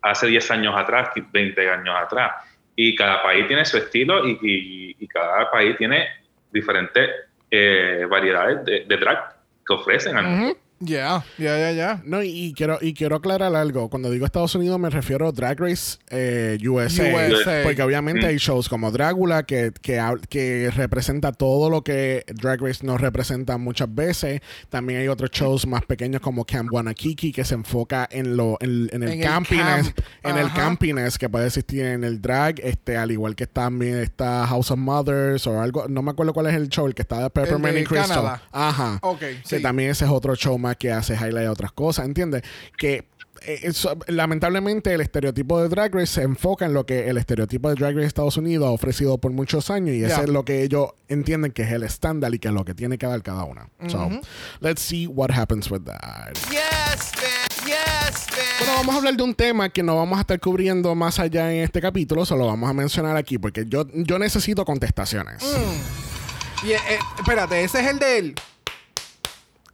hace 0.02 0.28
10 0.28 0.50
años 0.52 0.76
atrás, 0.78 1.10
20 1.32 1.70
años 1.70 1.96
atrás. 1.98 2.32
Y 2.82 2.96
cada 2.96 3.22
país 3.22 3.46
tiene 3.46 3.66
su 3.66 3.76
estilo 3.78 4.26
y, 4.26 4.40
y- 4.42 4.96
y 5.00 5.08
cada 5.08 5.52
país 5.52 5.76
tiene 5.78 6.08
diferentes 6.50 7.10
eh, 7.52 8.06
variedades 8.10 8.64
de, 8.64 8.86
de 8.86 8.98
drag 8.98 9.36
que 9.68 9.74
ofrecen 9.74 10.16
al 10.16 10.26
mundo. 10.26 10.58
Ya, 10.82 11.26
ya, 11.38 11.58
ya, 11.58 11.72
ya. 11.74 12.02
No, 12.06 12.24
y, 12.24 12.30
y 12.30 12.54
quiero, 12.54 12.78
y 12.82 12.94
quiero 12.94 13.18
aclarar 13.18 13.54
algo. 13.56 13.90
Cuando 13.90 14.10
digo 14.10 14.26
Estados 14.26 14.56
Unidos 14.56 14.80
me 14.80 14.90
refiero 14.90 15.28
a 15.28 15.32
Drag 15.34 15.60
Race 15.60 15.98
eh, 16.10 16.58
USA. 16.68 17.04
USA. 17.34 17.64
Porque 17.64 17.82
obviamente 17.82 18.26
Mm. 18.26 18.30
hay 18.30 18.38
shows 18.38 18.70
como 18.70 18.90
Drácula 18.92 19.44
que, 19.44 19.72
que, 19.82 20.72
representa 20.76 21.32
todo 21.32 21.70
lo 21.70 21.84
que 21.84 22.24
Drag 22.34 22.62
Race 22.62 22.86
no 22.86 22.98
representa 22.98 23.58
muchas 23.58 23.94
veces. 23.94 24.42
También 24.70 25.02
hay 25.02 25.08
otros 25.10 25.32
shows 25.32 25.68
más 25.68 25.84
pequeños 25.86 26.22
como 26.22 26.46
Camp 26.46 26.72
Wanakiki 26.72 27.32
que 27.32 27.44
se 27.44 27.56
enfoca 27.56 28.08
en 28.10 28.38
lo 28.38 28.58
en, 28.62 28.90
en 28.94 29.04
el 29.04 29.10
En 29.10 29.20
el 29.20 29.26
campiness. 29.26 29.94
camp. 29.94 30.00
En 30.24 30.38
el 30.38 30.52
campiness 30.54 31.18
que 31.18 31.28
puede 31.30 31.48
existir 31.48 31.84
en 31.86 32.04
el 32.04 32.22
drag. 32.22 32.60
Este, 32.62 32.96
al 32.98 33.12
igual 33.12 33.36
que 33.36 33.48
también 33.48 33.98
está 33.98 34.46
House 34.48 34.72
of 34.72 34.80
Mothers 34.80 35.46
o 35.48 35.60
algo. 35.62 35.88
No 35.90 36.02
me 36.02 36.12
acuerdo 36.12 36.34
cuál 36.34 36.48
es 36.48 36.54
el 36.56 36.70
show, 36.70 36.88
el 36.88 36.96
que 36.96 37.02
está 37.02 37.22
de 37.24 37.30
Peppermint 37.30 37.78
y 37.80 37.84
Crystal. 37.84 38.08
Canadá. 38.10 38.42
Ajá. 38.52 39.00
Ok, 39.02 39.20
Que 39.20 39.40
sí. 39.44 39.62
también 39.62 39.90
ese 39.92 40.06
es 40.06 40.12
otro 40.12 40.36
show 40.36 40.58
más 40.58 40.69
que 40.76 40.92
hace 40.92 41.14
highlight 41.16 41.44
de 41.46 41.50
otras 41.50 41.72
cosas, 41.72 42.06
¿entiendes? 42.06 42.44
Que 42.78 43.06
eh, 43.46 43.60
eso- 43.64 43.98
lamentablemente 44.08 44.94
el 44.94 45.00
estereotipo 45.00 45.62
de 45.62 45.70
Drag 45.70 45.94
Race 45.96 46.08
se 46.16 46.24
enfoca 46.24 46.66
en 46.66 46.74
lo 46.74 46.86
que 46.86 47.08
el 47.10 47.18
estereotipo 47.18 47.70
de 47.70 47.76
Drag 47.76 47.92
Race 47.92 48.02
de 48.02 48.08
Estados 48.08 48.36
Unidos 48.36 48.68
ha 48.68 48.72
ofrecido 48.72 49.18
por 49.18 49.32
muchos 49.32 49.70
años 49.70 49.96
y 49.96 50.04
eso 50.04 50.24
es 50.24 50.30
lo 50.30 50.44
que 50.44 50.62
ellos 50.64 50.90
entienden 51.08 51.52
que 51.54 51.62
es 51.64 51.72
el 51.72 51.84
estándar 51.84 52.34
y 52.36 52.40
que 52.40 52.50
es 52.50 52.54
lo 52.54 52.66
que 52.66 52.74
tiene 52.74 52.98
que 52.98 53.06
dar 53.08 53.22
cada 53.24 53.46
una. 53.46 53.70
So, 53.88 54.10
let's 54.60 54.82
see 54.82 55.08
what 55.08 55.32
happens 55.32 55.72
with 55.72 55.84
that. 55.86 56.34
Yes, 56.52 57.12
man. 57.16 57.66
Yes, 57.66 58.28
man. 58.32 58.40
Bueno, 58.60 58.74
vamos 58.76 58.96
a 58.96 58.98
hablar 58.98 59.16
de 59.16 59.24
un 59.24 59.34
tema 59.36 59.70
que 59.70 59.84
no 59.84 59.96
vamos 59.96 60.18
a 60.18 60.22
estar 60.22 60.40
cubriendo 60.42 60.94
más 60.96 61.18
allá 61.20 61.54
en 61.54 61.64
este 61.64 61.80
capítulo, 61.80 62.26
solo 62.26 62.46
vamos 62.46 62.70
a 62.70 62.74
mencionar 62.74 63.16
aquí 63.16 63.38
porque 63.38 63.64
yo, 63.68 63.86
yo 63.94 64.20
necesito 64.20 64.66
contestaciones. 64.66 65.42
Y, 66.64 66.72
eh, 66.72 66.76
eh, 66.90 67.00
espérate, 67.18 67.64
ese 67.64 67.80
es 67.80 67.88
el 67.88 68.00
de 68.00 68.18
él. 68.18 68.36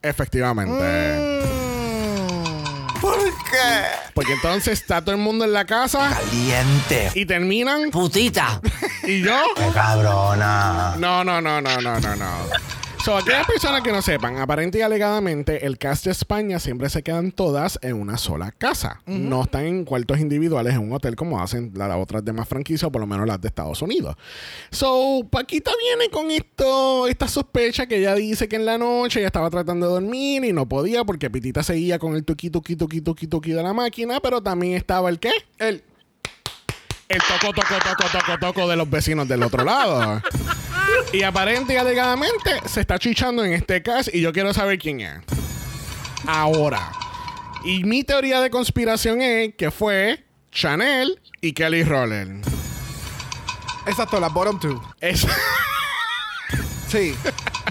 Efectivamente. 0.05 1.19
Mm. 1.41 2.99
¿Por 3.01 3.17
qué? 3.19 4.11
Porque 4.13 4.33
entonces 4.33 4.79
está 4.79 5.01
todo 5.01 5.11
el 5.15 5.21
mundo 5.21 5.45
en 5.45 5.53
la 5.53 5.65
casa 5.65 6.09
Caliente. 6.09 7.11
y 7.15 7.25
terminan 7.25 7.89
Putita. 7.91 8.61
y 9.03 9.21
yo 9.21 9.35
¡Qué 9.55 9.67
cabrona! 9.73 10.95
No, 10.97 11.23
no, 11.23 11.41
no, 11.41 11.59
no, 11.61 11.81
no, 11.81 11.99
no, 11.99 12.15
no. 12.15 12.31
So, 13.05 13.15
aquellas 13.15 13.45
personas 13.45 13.83
que 13.83 13.91
no 13.91 14.01
sepan, 14.01 14.37
aparente 14.39 14.79
y 14.79 14.81
alegadamente, 14.81 15.67
el 15.67 15.77
cast 15.77 16.05
de 16.05 16.11
España 16.11 16.57
siempre 16.57 16.89
se 16.89 17.03
quedan 17.03 17.31
todas 17.31 17.77
en 17.83 18.01
una 18.01 18.17
sola 18.17 18.51
casa. 18.51 18.99
No 19.05 19.43
están 19.43 19.65
en 19.65 19.85
cuartos 19.85 20.19
individuales 20.19 20.73
en 20.73 20.79
un 20.79 20.91
hotel 20.91 21.15
como 21.15 21.39
hacen 21.39 21.71
las 21.75 21.95
otras 21.97 22.25
demás 22.25 22.47
franquicias, 22.47 22.85
o 22.85 22.91
por 22.91 23.01
lo 23.01 23.05
menos 23.05 23.27
las 23.27 23.39
de 23.39 23.47
Estados 23.47 23.79
Unidos. 23.83 24.15
So, 24.71 25.21
Paquita 25.29 25.69
viene 25.79 26.09
con 26.09 26.31
esto, 26.31 27.05
esta 27.05 27.27
sospecha 27.27 27.85
que 27.85 27.97
ella 27.97 28.15
dice 28.15 28.47
que 28.47 28.55
en 28.55 28.65
la 28.65 28.79
noche 28.79 29.19
ella 29.19 29.27
estaba 29.27 29.51
tratando 29.51 29.85
de 29.85 29.93
dormir 29.93 30.43
y 30.43 30.51
no 30.51 30.67
podía 30.67 31.03
porque 31.03 31.29
Pitita 31.29 31.61
seguía 31.61 31.99
con 31.99 32.15
el 32.15 32.25
tuqui, 32.25 32.49
tuqui, 32.49 32.75
tuqui, 32.75 33.01
tuqui, 33.01 33.27
tuqui 33.27 33.51
de 33.51 33.61
la 33.61 33.73
máquina, 33.73 34.19
pero 34.19 34.41
también 34.41 34.73
estaba 34.73 35.09
el 35.09 35.19
qué? 35.19 35.29
El, 35.59 35.83
el 37.09 37.19
toco, 37.19 37.53
toco, 37.53 37.75
toco, 37.83 38.09
toco, 38.11 38.39
toco 38.39 38.67
de 38.67 38.75
los 38.75 38.89
vecinos 38.89 39.27
del 39.27 39.43
otro 39.43 39.63
lado. 39.63 40.23
Y 41.13 41.23
aparente 41.23 41.73
y 41.73 41.77
alegadamente 41.77 42.61
se 42.65 42.81
está 42.81 42.99
chichando 42.99 43.43
en 43.43 43.53
este 43.53 43.81
caso 43.81 44.09
y 44.13 44.21
yo 44.21 44.33
quiero 44.33 44.53
saber 44.53 44.77
quién 44.79 45.01
es. 45.01 45.19
Ahora. 46.27 46.91
Y 47.63 47.83
mi 47.83 48.03
teoría 48.03 48.41
de 48.41 48.49
conspiración 48.49 49.21
es 49.21 49.55
que 49.55 49.71
fue 49.71 50.23
Chanel 50.51 51.19
y 51.41 51.53
Kelly 51.53 51.83
Roller. 51.83 52.27
exacto, 53.87 54.19
la 54.19 54.29
bottom 54.29 54.59
two. 54.59 54.81
Es- 54.99 55.25
Sí. 56.87 57.15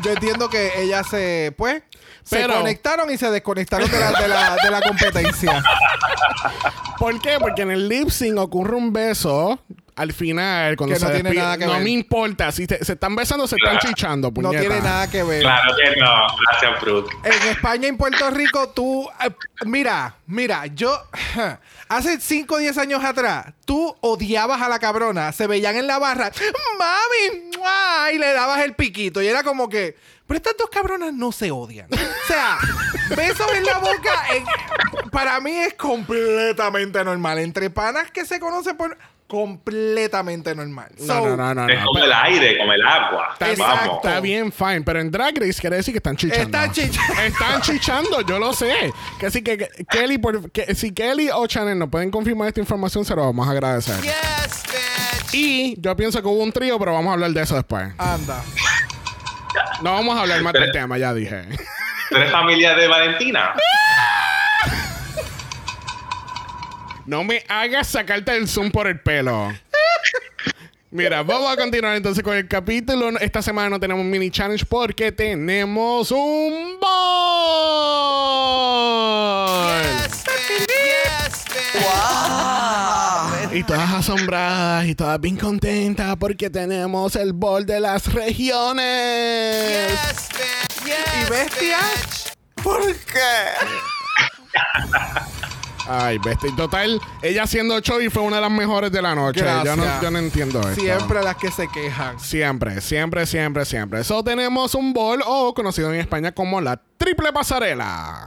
Yo 0.03 0.11
entiendo 0.11 0.50
que 0.50 0.72
ellas 0.83 1.07
se, 1.09 1.55
pues, 1.57 1.83
se 2.24 2.37
Pero- 2.37 2.55
conectaron 2.59 3.11
y 3.11 3.16
se 3.16 3.31
desconectaron 3.31 3.88
de 3.90 3.98
la, 4.00 4.11
de 4.12 4.29
la, 4.29 4.57
de 4.62 4.70
la 4.70 4.81
competencia. 4.83 5.62
¿Por 6.98 7.20
qué? 7.22 7.37
Porque 7.38 7.62
en 7.62 7.70
el 7.70 7.88
lip 7.88 8.11
sync 8.11 8.37
ocurre 8.38 8.74
un 8.77 8.92
beso 8.92 9.61
al 9.96 10.12
final, 10.12 10.76
cuando 10.76 10.94
Que 10.96 11.00
no 11.00 11.07
se 11.07 11.14
tiene 11.14 11.30
despide- 11.30 11.42
nada 11.42 11.59
que 11.59 11.66
no 11.66 11.72
ver. 11.74 11.83
me 11.85 11.90
importa. 11.90 12.50
Si 12.52 12.66
te- 12.66 12.85
se 12.85 12.94
están 12.94 13.14
besando, 13.14 13.46
se 13.46 13.57
están 13.57 13.76
Claro. 13.78 13.88
chichando, 13.88 14.28
No 14.28 14.35
puñeta. 14.35 14.61
tiene 14.61 14.80
nada 14.80 15.09
que 15.11 15.22
ver. 15.22 15.40
Claro 15.42 15.72
que 15.76 16.00
no. 16.00 16.26
Gracias. 16.50 17.42
En 17.42 17.48
España 17.50 17.87
y 17.87 17.88
en 17.90 17.96
Puerto 17.96 18.30
Rico, 18.30 18.68
tú. 18.70 19.09
eh, 19.24 19.30
mira, 19.66 20.16
mira, 20.26 20.66
yo. 20.66 21.00
Hace 21.88 22.18
5 22.20 22.54
o 22.57 22.59
10 22.59 22.76
años 22.78 23.04
atrás, 23.04 23.46
tú 23.66 23.94
odiabas 24.00 24.61
a 24.62 24.68
la 24.68 24.78
cabrona. 24.78 25.30
Se 25.33 25.46
veían 25.46 25.76
en 25.76 25.87
la 25.87 25.98
barra. 25.98 26.33
¡Mami! 26.78 27.57
¡mua! 27.57 28.11
Y 28.12 28.18
le 28.18 28.33
dabas 28.33 28.62
el 28.64 28.74
piquito. 28.74 29.22
Y 29.22 29.28
era 29.28 29.42
como 29.42 29.68
que. 29.68 29.96
Pero 30.26 30.38
estas 30.38 30.54
dos 30.59 30.70
cabronas 30.70 31.12
no 31.12 31.30
se 31.33 31.50
odian. 31.50 31.87
O 31.92 32.26
sea, 32.26 32.59
besos 33.14 33.46
en 33.54 33.64
la 33.64 33.78
boca. 33.78 34.24
para 35.12 35.38
mí 35.40 35.52
es 35.52 35.74
completamente 35.74 37.04
normal. 37.04 37.38
Entre 37.38 37.68
panas 37.70 38.11
que 38.11 38.24
se 38.24 38.40
conocen 38.40 38.76
por. 38.76 38.96
Completamente 39.34 40.54
normal. 40.54 40.86
No, 40.98 41.06
So, 41.06 41.26
no, 41.28 41.36
no, 41.36 41.54
no. 41.54 41.68
es 41.68 41.78
como 41.80 41.94
pero- 41.94 42.06
el 42.06 42.12
aire, 42.12 42.56
como 42.58 42.72
el 42.72 42.86
agua. 42.86 43.28
Está 43.32 43.46
bien, 43.46 43.58
Vamos. 43.58 43.96
está 43.96 44.20
bien, 44.20 44.52
fine. 44.52 44.82
Pero 44.82 45.00
en 45.00 45.10
Drag 45.10 45.34
Race 45.38 45.60
quiere 45.60 45.76
decir 45.76 45.92
que 45.92 45.98
están 45.98 46.16
chichando. 46.16 46.44
Están 46.44 46.72
chichando. 46.72 47.22
Están 47.22 47.60
chichando, 47.62 48.20
yo 48.22 48.38
lo 48.38 48.52
sé. 48.52 48.92
Que 49.18 49.26
así 49.26 49.42
que, 49.42 49.58
que- 49.58 49.68
Kelly, 49.90 50.18
por- 50.18 50.50
que, 50.52 50.74
si 50.74 50.92
Kelly 50.92 51.30
o 51.34 51.46
Chanel 51.48 51.78
nos 51.78 51.88
pueden 51.88 52.10
confirmar 52.10 52.48
esta 52.48 52.60
información, 52.60 53.04
se 53.04 53.14
lo 53.16 53.22
vamos 53.24 53.46
a 53.48 53.50
agradecer. 53.50 53.96
Y 55.32 55.74
yo 55.80 55.96
pienso 55.96 56.22
que 56.22 56.28
hubo 56.28 56.42
un 56.42 56.52
trío, 56.52 56.78
pero 56.78 56.92
vamos 56.92 57.10
a 57.10 57.14
hablar 57.14 57.30
de 57.32 57.42
eso 57.42 57.56
después. 57.56 57.88
Anda. 57.98 58.40
No 59.82 59.92
vamos 59.92 60.16
a 60.16 60.20
hablar 60.22 60.40
más 60.42 60.52
del 60.52 60.70
tema, 60.70 60.96
ya 60.96 61.12
dije. 61.12 61.44
¿Tú 62.08 62.16
eres 62.16 62.30
familia 62.30 62.74
de 62.74 62.86
Valentina? 62.86 63.54
No 67.06 67.22
me 67.22 67.44
hagas 67.48 67.88
sacarte 67.88 68.34
el 68.36 68.48
zoom 68.48 68.70
por 68.70 68.86
el 68.86 68.98
pelo. 69.00 69.52
Mira, 70.90 71.22
vamos 71.22 71.52
a 71.52 71.56
continuar 71.56 71.96
entonces 71.96 72.22
con 72.22 72.36
el 72.36 72.48
capítulo. 72.48 73.10
Esta 73.18 73.42
semana 73.42 73.68
no 73.68 73.80
tenemos 73.80 74.04
mini 74.04 74.30
challenge 74.30 74.64
porque 74.64 75.12
tenemos 75.12 76.10
un 76.12 76.78
ball. 76.80 76.94
Y 83.52 83.62
todas 83.62 83.92
asombradas 83.92 84.86
y 84.86 84.94
todas 84.94 85.20
bien 85.20 85.36
contentas 85.36 86.16
porque 86.18 86.48
tenemos 86.48 87.14
el 87.16 87.32
ball 87.32 87.66
de 87.66 87.80
las 87.80 88.12
regiones. 88.12 89.92
¿Y 90.86 91.30
bestia? 91.30 91.78
¿Por 92.62 92.82
qué? 92.96 93.20
Ay, 95.88 96.18
bestia. 96.18 96.50
Y 96.50 96.56
total, 96.56 97.00
ella 97.22 97.42
haciendo 97.44 97.78
show 97.80 98.00
y 98.00 98.08
fue 98.10 98.22
una 98.22 98.36
de 98.36 98.42
las 98.42 98.50
mejores 98.50 98.90
de 98.90 99.02
la 99.02 99.14
noche. 99.14 99.44
Yo 99.64 99.76
no, 99.76 100.02
yo 100.02 100.10
no 100.10 100.18
entiendo 100.18 100.60
esto. 100.60 100.80
Siempre 100.80 101.22
las 101.22 101.36
que 101.36 101.50
se 101.50 101.68
quejan. 101.68 102.18
Siempre, 102.18 102.80
siempre, 102.80 103.26
siempre, 103.26 103.64
siempre. 103.64 104.00
Eso 104.00 104.22
tenemos 104.22 104.74
un 104.74 104.92
ball 104.92 105.22
o 105.26 105.54
conocido 105.54 105.92
en 105.92 106.00
España 106.00 106.32
como 106.32 106.60
la 106.60 106.80
triple 106.96 107.32
pasarela. 107.32 108.26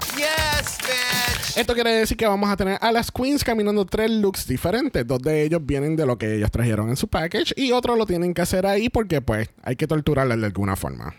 Esto 1.56 1.74
quiere 1.74 1.92
decir 1.92 2.16
que 2.16 2.28
vamos 2.28 2.50
a 2.50 2.56
tener 2.56 2.78
a 2.82 2.92
las 2.92 3.12
queens 3.12 3.44
caminando 3.44 3.86
tres 3.86 4.12
looks 4.12 4.48
diferentes. 4.48 5.06
Dos 5.08 5.20
de 5.22 5.44
ellos 5.44 5.62
vienen 5.64 5.96
de 5.96 6.06
lo 6.06 6.18
que 6.18 6.36
ellos 6.36 6.52
trajeron 6.52 6.90
en 6.90 6.98
su 6.98 7.08
package 7.08 7.54
y 7.56 7.72
otros 7.72 7.98
lo 7.98 8.06
tienen 8.06 8.34
que 8.34 8.42
hacer 8.42 8.68
ahí 8.68 8.90
porque 8.90 9.22
pues 9.22 9.50
hay 9.64 9.76
que 9.76 9.88
torturarlas 9.88 10.40
de 10.40 10.46
alguna 10.46 10.76
forma. 10.76 11.16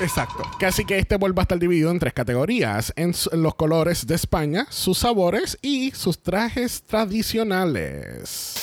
Exacto. 0.00 0.42
Así 0.66 0.84
que 0.84 0.98
este 0.98 1.16
va 1.16 1.28
a 1.28 1.42
estar 1.42 1.58
dividido 1.58 1.90
en 1.90 1.98
tres 1.98 2.12
categorías. 2.12 2.92
En, 2.96 3.14
los 3.32 3.54
colores 3.54 4.06
de 4.06 4.14
España, 4.14 4.66
sus 4.70 4.98
sabores 4.98 5.58
y 5.62 5.90
sus 5.92 6.22
trajes 6.22 6.82
tradicionales. 6.82 8.54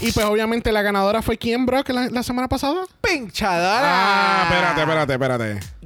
Y 0.00 0.12
pues 0.12 0.26
obviamente 0.26 0.70
la 0.70 0.82
ganadora 0.82 1.22
fue 1.22 1.36
quién, 1.36 1.66
bro, 1.66 1.82
que 1.82 1.92
la, 1.92 2.08
la 2.08 2.22
semana 2.22 2.48
pasada. 2.48 2.86
Pinchadora. 3.00 3.80
Ah, 3.82 4.42
espérate, 4.44 4.80
espérate, 4.80 5.12
espérate. 5.12 5.78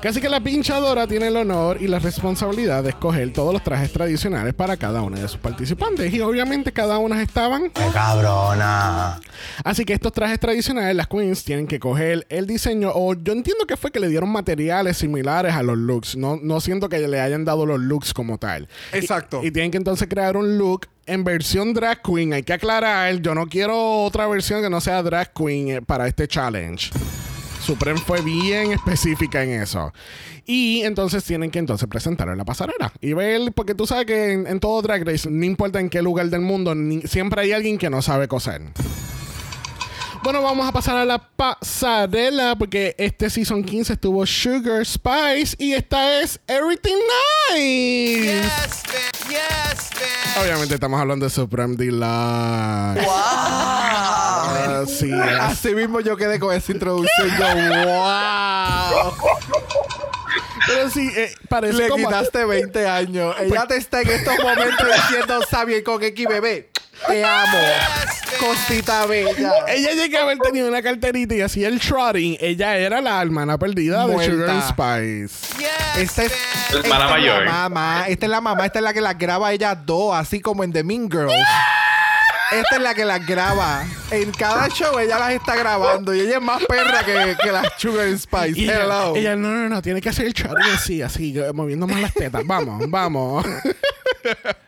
Casi 0.00 0.20
que 0.20 0.28
la 0.28 0.40
pinchadora 0.40 1.06
tiene 1.06 1.28
el 1.28 1.36
honor 1.36 1.76
y 1.80 1.86
la 1.88 1.98
responsabilidad 1.98 2.82
de 2.82 2.90
escoger 2.90 3.32
todos 3.32 3.52
los 3.52 3.62
trajes 3.62 3.92
tradicionales 3.92 4.54
para 4.54 4.76
cada 4.76 5.02
una 5.02 5.20
de 5.20 5.28
sus 5.28 5.38
participantes. 5.38 6.12
Y 6.12 6.20
obviamente 6.20 6.72
cada 6.72 6.98
una 6.98 7.22
estaban. 7.22 7.70
¡Qué 7.70 7.82
cabrona! 7.92 9.20
Así 9.62 9.84
que 9.84 9.92
estos 9.92 10.12
trajes 10.12 10.40
tradicionales, 10.40 10.96
las 10.96 11.06
queens 11.06 11.44
tienen 11.44 11.66
que 11.66 11.78
coger 11.78 12.26
el 12.30 12.46
diseño. 12.46 12.92
O 12.94 13.14
yo 13.14 13.32
entiendo 13.32 13.59
que 13.66 13.76
fue 13.76 13.90
que 13.90 14.00
le 14.00 14.08
dieron 14.08 14.30
materiales 14.30 14.96
similares 14.98 15.54
a 15.54 15.62
los 15.62 15.76
looks. 15.78 16.16
No, 16.16 16.38
no 16.42 16.60
siento 16.60 16.88
que 16.88 16.98
le 16.98 17.20
hayan 17.20 17.44
dado 17.44 17.66
los 17.66 17.80
looks 17.80 18.12
como 18.14 18.38
tal. 18.38 18.68
Exacto. 18.92 19.40
Y, 19.42 19.48
y 19.48 19.50
tienen 19.50 19.70
que 19.70 19.76
entonces 19.78 20.08
crear 20.08 20.36
un 20.36 20.58
look 20.58 20.86
en 21.06 21.24
versión 21.24 21.74
drag 21.74 22.02
queen. 22.02 22.32
Hay 22.32 22.42
que 22.42 22.52
aclarar, 22.52 23.14
yo 23.20 23.34
no 23.34 23.46
quiero 23.46 24.02
otra 24.04 24.26
versión 24.26 24.62
que 24.62 24.70
no 24.70 24.80
sea 24.80 25.02
drag 25.02 25.32
queen 25.32 25.68
eh, 25.68 25.82
para 25.82 26.06
este 26.06 26.26
challenge. 26.28 26.90
Supreme 27.62 28.00
fue 28.00 28.22
bien 28.22 28.72
específica 28.72 29.42
en 29.44 29.60
eso. 29.62 29.92
Y 30.46 30.80
entonces 30.82 31.22
tienen 31.22 31.50
que 31.50 31.58
entonces 31.58 31.86
presentarlo 31.88 32.32
en 32.32 32.38
la 32.38 32.44
pasarela. 32.44 32.92
Y 33.00 33.12
ver, 33.12 33.52
porque 33.54 33.74
tú 33.74 33.86
sabes 33.86 34.06
que 34.06 34.32
en, 34.32 34.46
en 34.46 34.58
todo 34.58 34.80
Drag 34.82 35.04
Race, 35.06 35.28
no 35.30 35.44
importa 35.44 35.78
en 35.78 35.90
qué 35.90 36.00
lugar 36.02 36.26
del 36.30 36.40
mundo, 36.40 36.74
ni- 36.74 37.02
siempre 37.02 37.42
hay 37.42 37.52
alguien 37.52 37.76
que 37.78 37.90
no 37.90 38.00
sabe 38.02 38.26
coser. 38.28 38.62
Bueno, 40.22 40.42
vamos 40.42 40.68
a 40.68 40.72
pasar 40.72 40.96
a 40.98 41.04
la 41.06 41.18
pasarela 41.18 42.54
porque 42.54 42.94
este 42.98 43.30
season 43.30 43.64
15 43.64 43.94
estuvo 43.94 44.26
Sugar 44.26 44.84
Spice 44.84 45.56
y 45.58 45.72
esta 45.72 46.20
es 46.20 46.38
Everything 46.46 46.98
Nice. 47.50 48.42
Obviamente 50.38 50.74
estamos 50.74 51.00
hablando 51.00 51.24
de 51.24 51.30
Supreme 51.30 51.74
Delight. 51.76 53.00
Sí, 54.88 55.10
Así 55.40 55.74
mismo 55.74 56.00
yo 56.00 56.18
quedé 56.18 56.38
con 56.38 56.54
esa 56.54 56.72
introducción. 56.72 57.28
Yo, 57.38 57.44
wow. 57.86 59.14
pero 60.66 60.90
sí, 60.90 61.10
eh, 61.16 61.32
parece 61.48 61.78
Le 61.78 61.88
como... 61.88 62.08
quitaste 62.08 62.44
20 62.44 62.86
años. 62.88 63.34
Ella 63.40 63.66
te 63.66 63.76
está 63.76 64.02
en 64.02 64.10
estos 64.10 64.38
momentos 64.38 64.86
diciendo, 64.86 65.40
Xavier 65.50 65.82
con 65.82 66.02
X 66.02 66.26
bebé. 66.28 66.70
Te 67.06 67.24
amo. 67.24 67.58
Cosita 68.38 69.06
bella. 69.06 69.52
Ella 69.68 69.92
llega 69.92 70.20
a 70.20 70.22
haber 70.22 70.38
tenido 70.38 70.68
una 70.68 70.82
carterita 70.82 71.34
y 71.34 71.40
hacía 71.40 71.68
el 71.68 71.80
trotting. 71.80 72.36
Ella 72.40 72.76
era 72.76 73.00
la 73.00 73.20
hermana 73.20 73.58
perdida 73.58 74.06
de. 74.06 74.24
Sugar 74.24 74.62
Spice. 74.68 75.64
Esta 75.98 76.24
es, 76.24 76.32
La 76.32 76.76
esta 76.76 76.78
hermana 76.78 77.04
es 77.06 77.10
mayor. 77.10 77.44
la 77.44 77.52
mamá. 77.52 78.04
Esta 78.08 78.26
es 78.26 78.30
la 78.30 78.40
mamá. 78.40 78.66
Esta 78.66 78.78
es 78.78 78.82
la 78.84 78.92
que 78.92 79.00
las 79.00 79.18
graba 79.18 79.52
ellas 79.52 79.76
dos, 79.84 80.14
así 80.14 80.40
como 80.40 80.62
en 80.64 80.72
The 80.72 80.84
Mean 80.84 81.10
Girls. 81.10 81.32
Esta 82.52 82.76
es 82.76 82.82
la 82.82 82.94
que 82.94 83.04
las 83.04 83.24
graba. 83.26 83.84
En 84.10 84.30
cada 84.32 84.68
show 84.68 84.98
ella 84.98 85.18
las 85.18 85.32
está 85.32 85.54
grabando. 85.56 86.14
Y 86.14 86.20
ella 86.20 86.36
es 86.38 86.42
más 86.42 86.64
perra 86.64 87.04
que, 87.04 87.36
que 87.42 87.52
la 87.52 87.70
Sugar 87.78 88.08
Spice. 88.18 88.58
Y 88.60 88.64
ella, 88.64 88.82
Hello. 88.84 89.16
ella, 89.16 89.36
no, 89.36 89.48
no, 89.50 89.68
no, 89.68 89.82
tiene 89.82 90.00
que 90.00 90.08
hacer 90.08 90.26
el 90.26 90.34
trotting 90.34 90.72
así, 90.74 91.02
así, 91.02 91.34
moviendo 91.54 91.86
más 91.86 92.00
las 92.00 92.12
tetas. 92.14 92.44
Vamos, 92.44 92.82
vamos. 92.90 93.46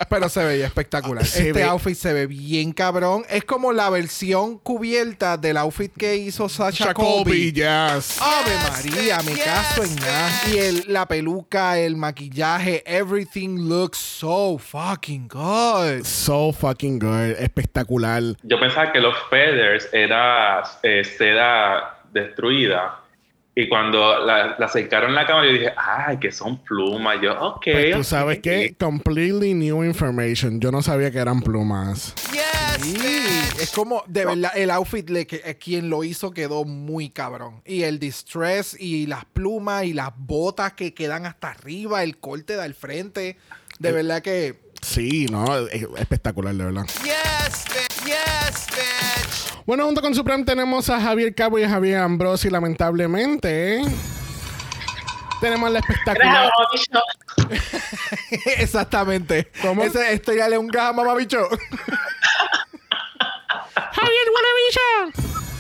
Pero 0.09 0.29
se 0.29 0.45
veía 0.45 0.67
espectacular. 0.67 1.25
Se 1.27 1.39
este 1.49 1.53
ve- 1.53 1.65
outfit 1.65 1.97
se 1.97 2.13
ve 2.13 2.27
bien 2.27 2.73
cabrón. 2.73 3.25
Es 3.29 3.45
como 3.45 3.73
la 3.73 3.91
versión 3.91 4.59
cubierta 4.59 5.37
del 5.37 5.57
outfit 5.57 5.93
que 5.97 6.17
hizo 6.17 6.49
Sasha 6.49 6.87
Jacoby, 6.87 7.23
Colby. 7.25 7.53
yes. 7.53 8.19
Ave 8.21 8.55
María, 8.71 9.23
me 9.23 9.33
caso 9.39 9.83
en 9.85 9.95
nada. 9.97 10.31
Y 10.53 10.59
el, 10.59 10.85
la 10.89 11.07
peluca, 11.09 11.79
el 11.79 11.97
maquillaje, 11.97 12.83
everything 12.87 13.59
looks 13.69 13.99
so 13.99 14.59
fucking 14.59 15.29
good. 15.29 16.05
So 16.05 16.53
fucking 16.53 16.99
good, 16.99 17.37
espectacular. 17.73 18.23
Yo 18.43 18.61
pensaba 18.61 18.93
que 18.93 19.01
los 19.01 19.17
feathers 19.31 19.89
era 19.93 20.63
eh, 20.83 21.05
seda 21.05 21.99
destruida. 22.13 22.99
Y 23.55 23.69
cuando 23.69 24.25
la, 24.25 24.57
la 24.59 24.67
acercaron 24.67 25.15
la 25.15 25.27
cámara, 25.27 25.47
yo 25.47 25.53
dije, 25.53 25.73
ay, 25.77 26.19
que 26.19 26.33
son 26.33 26.63
plumas. 26.65 27.19
Yo, 27.21 27.39
ok. 27.39 27.65
Pues 27.65 27.97
tú 27.97 28.05
sabes 28.05 28.39
que 28.41 28.75
completely 28.79 29.53
new 29.53 29.85
information. 29.85 30.59
Yo 30.59 30.73
no 30.73 30.81
sabía 30.81 31.11
que 31.11 31.19
eran 31.19 31.43
plumas. 31.43 32.15
Sí, 32.81 32.97
es 33.61 33.71
como, 33.75 34.03
de 34.07 34.25
verdad, 34.25 34.53
el 34.57 34.71
outfit, 34.71 35.09
le, 35.11 35.27
que, 35.27 35.43
eh, 35.45 35.57
quien 35.57 35.91
lo 35.91 36.03
hizo 36.03 36.31
quedó 36.31 36.65
muy 36.65 37.11
cabrón. 37.11 37.61
Y 37.67 37.83
el 37.83 37.99
distress 37.99 38.75
y 38.81 39.07
las 39.07 39.27
plumas 39.27 39.85
y 39.85 39.93
las 39.93 40.13
botas 40.17 40.73
que 40.73 40.95
quedan 40.95 41.27
hasta 41.27 41.51
arriba, 41.51 42.03
el 42.03 42.17
corte 42.17 42.57
del 42.57 42.73
frente. 42.73 43.37
De 43.79 43.93
verdad 43.93 44.23
que 44.23 44.72
Sí, 44.83 45.27
no, 45.31 45.57
es 45.69 45.87
espectacular, 45.97 46.55
de 46.55 46.65
verdad. 46.65 46.85
Bueno, 49.65 49.87
junto 49.87 50.03
con 50.03 50.15
Supreme 50.15 50.45
tenemos 50.45 50.91
a 50.91 51.01
Javier 51.01 51.35
Cabo 51.35 51.59
y 51.59 51.63
a 51.63 51.69
Javier 51.69 51.99
Ambrosi, 51.99 52.51
lamentablemente. 52.51 53.81
Tenemos 55.41 55.71
la 55.71 55.79
espectacular. 55.79 56.51
Exactamente. 58.59 59.51
¿Cómo? 59.61 59.83
Ese, 59.83 60.13
esto 60.13 60.33
ya 60.33 60.49
le 60.49 60.59
un 60.59 60.69
gaja 60.69 60.93
mamabicho. 60.93 61.39
¡Javier 63.75 64.27
huele 64.35 64.49
bicho! 64.67 65.52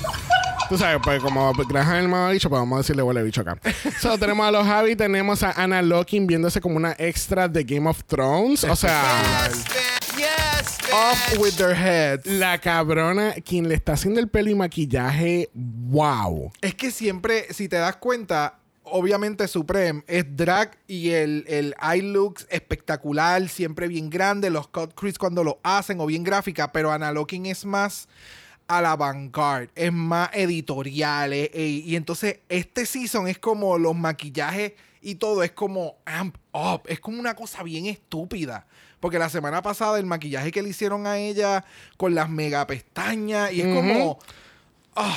Tú 0.68 0.78
sabes, 0.78 1.00
pues 1.04 1.22
como 1.22 1.52
Graham 1.52 1.96
el 1.96 2.08
mamá 2.08 2.30
bicho, 2.30 2.48
pues 2.48 2.58
vamos 2.58 2.76
a 2.76 2.78
decirle 2.78 3.02
huele 3.02 3.22
bicho 3.22 3.42
acá. 3.42 3.58
So, 4.00 4.16
tenemos 4.16 4.46
a 4.46 4.50
los 4.50 4.66
Javi, 4.66 4.96
tenemos 4.96 5.42
a 5.42 5.50
Anna 5.50 5.82
Locking 5.82 6.26
viéndose 6.26 6.62
como 6.62 6.76
una 6.76 6.94
extra 6.98 7.46
de 7.46 7.62
Game 7.62 7.88
of 7.88 8.02
Thrones. 8.04 8.64
O 8.64 8.74
sea, 8.74 9.50
off 10.92 11.38
with 11.38 11.56
their 11.56 11.74
heads. 11.74 12.24
La 12.24 12.58
cabrona, 12.58 13.34
quien 13.44 13.68
le 13.68 13.74
está 13.74 13.92
haciendo 13.92 14.18
el 14.18 14.28
pelo 14.28 14.48
y 14.48 14.54
maquillaje, 14.54 15.50
wow. 15.54 16.50
Es 16.62 16.74
que 16.74 16.90
siempre, 16.90 17.52
si 17.52 17.68
te 17.68 17.76
das 17.76 17.96
cuenta, 17.96 18.58
obviamente 18.84 19.48
Supreme 19.48 20.04
es 20.06 20.24
drag 20.36 20.78
y 20.86 21.10
el, 21.10 21.44
el 21.48 21.74
eye 21.82 22.02
looks 22.02 22.46
espectacular, 22.50 23.46
siempre 23.48 23.88
bien 23.88 24.08
grande, 24.08 24.48
los 24.48 24.68
cut 24.68 24.94
crease 24.94 25.18
cuando 25.18 25.44
lo 25.44 25.60
hacen 25.62 26.00
o 26.00 26.06
bien 26.06 26.24
gráfica, 26.24 26.72
pero 26.72 26.92
Ana 26.92 27.12
Locking 27.12 27.46
es 27.46 27.64
más 27.64 28.08
a 28.78 28.80
la 28.80 28.96
vanguard, 28.96 29.68
es 29.74 29.92
más 29.92 30.30
editorial. 30.32 31.32
eh, 31.32 31.50
eh, 31.52 31.82
y 31.84 31.96
entonces 31.96 32.38
este 32.48 32.86
season 32.86 33.28
es 33.28 33.38
como 33.38 33.76
los 33.78 33.94
maquillajes 33.94 34.72
y 35.02 35.16
todo 35.16 35.42
es 35.42 35.52
como 35.52 35.96
amp 36.06 36.36
up, 36.52 36.82
es 36.86 37.00
como 37.00 37.20
una 37.20 37.34
cosa 37.34 37.62
bien 37.62 37.86
estúpida. 37.86 38.66
Porque 39.00 39.18
la 39.18 39.28
semana 39.28 39.62
pasada 39.62 39.98
el 39.98 40.06
maquillaje 40.06 40.52
que 40.52 40.62
le 40.62 40.68
hicieron 40.70 41.06
a 41.06 41.18
ella 41.18 41.64
con 41.96 42.14
las 42.14 42.30
mega 42.30 42.66
pestañas 42.66 43.52
y 43.52 43.60
es 43.60 43.66
como... 43.74 44.18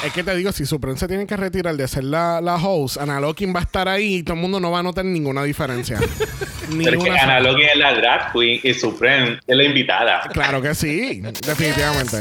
Es 0.06 0.14
que 0.14 0.24
te 0.24 0.34
digo, 0.36 0.54
si 0.54 0.66
Supreme 0.66 0.98
se 0.98 1.06
tiene 1.08 1.28
que 1.28 1.36
retirar 1.36 1.76
de 1.76 1.86
ser 1.88 2.06
la, 2.06 2.40
la 2.40 2.56
host, 2.56 2.98
Ana 2.98 3.20
Locking 3.20 3.54
va 3.54 3.60
a 3.60 3.64
estar 3.64 3.90
ahí 3.90 4.16
y 4.16 4.24
todo 4.24 4.36
el 4.36 4.42
mundo 4.42 4.60
no 4.60 4.72
va 4.72 4.80
a 4.80 4.84
notar 4.84 5.04
ninguna 5.04 5.44
diferencia. 5.44 6.00
Pero 6.00 6.80
es 6.80 6.86
que 6.86 6.92
Ninguna 6.92 7.22
Ana 7.24 7.40
Logan 7.42 7.70
es 7.74 7.78
la 7.78 7.94
drag 7.94 8.32
queen 8.32 8.60
y 8.64 8.74
Supreme 8.74 9.40
es 9.46 9.56
la 9.56 9.64
invitada. 9.64 10.22
Claro 10.32 10.62
que 10.62 10.74
sí, 10.74 11.22
definitivamente. 11.46 12.20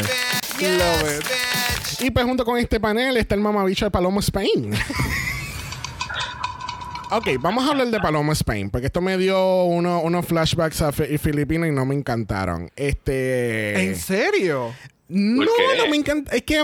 Love 0.60 1.20
it. 1.20 2.00
Y 2.00 2.10
pues 2.10 2.24
junto 2.26 2.44
con 2.44 2.58
este 2.58 2.80
panel 2.80 3.16
está 3.16 3.34
el 3.34 3.40
mamabicho 3.40 3.84
de 3.84 3.90
Paloma 3.90 4.20
Spain. 4.20 4.74
ok, 7.10 7.28
vamos 7.40 7.66
a 7.66 7.70
hablar 7.70 7.88
de 7.88 8.00
Paloma 8.00 8.32
Spain, 8.32 8.70
porque 8.70 8.86
esto 8.86 9.00
me 9.00 9.16
dio 9.16 9.64
uno- 9.64 10.00
unos 10.00 10.26
flashbacks 10.26 10.82
a 10.82 10.92
Fi- 10.92 11.18
Filipinas 11.18 11.68
y 11.68 11.72
no 11.72 11.84
me 11.86 11.94
encantaron. 11.94 12.70
Este. 12.76 13.84
¿En 13.88 13.96
serio? 13.96 14.74
No, 15.08 15.44
no 15.78 15.88
me 15.90 15.96
encanta. 15.96 16.34
Es 16.34 16.42
que. 16.42 16.62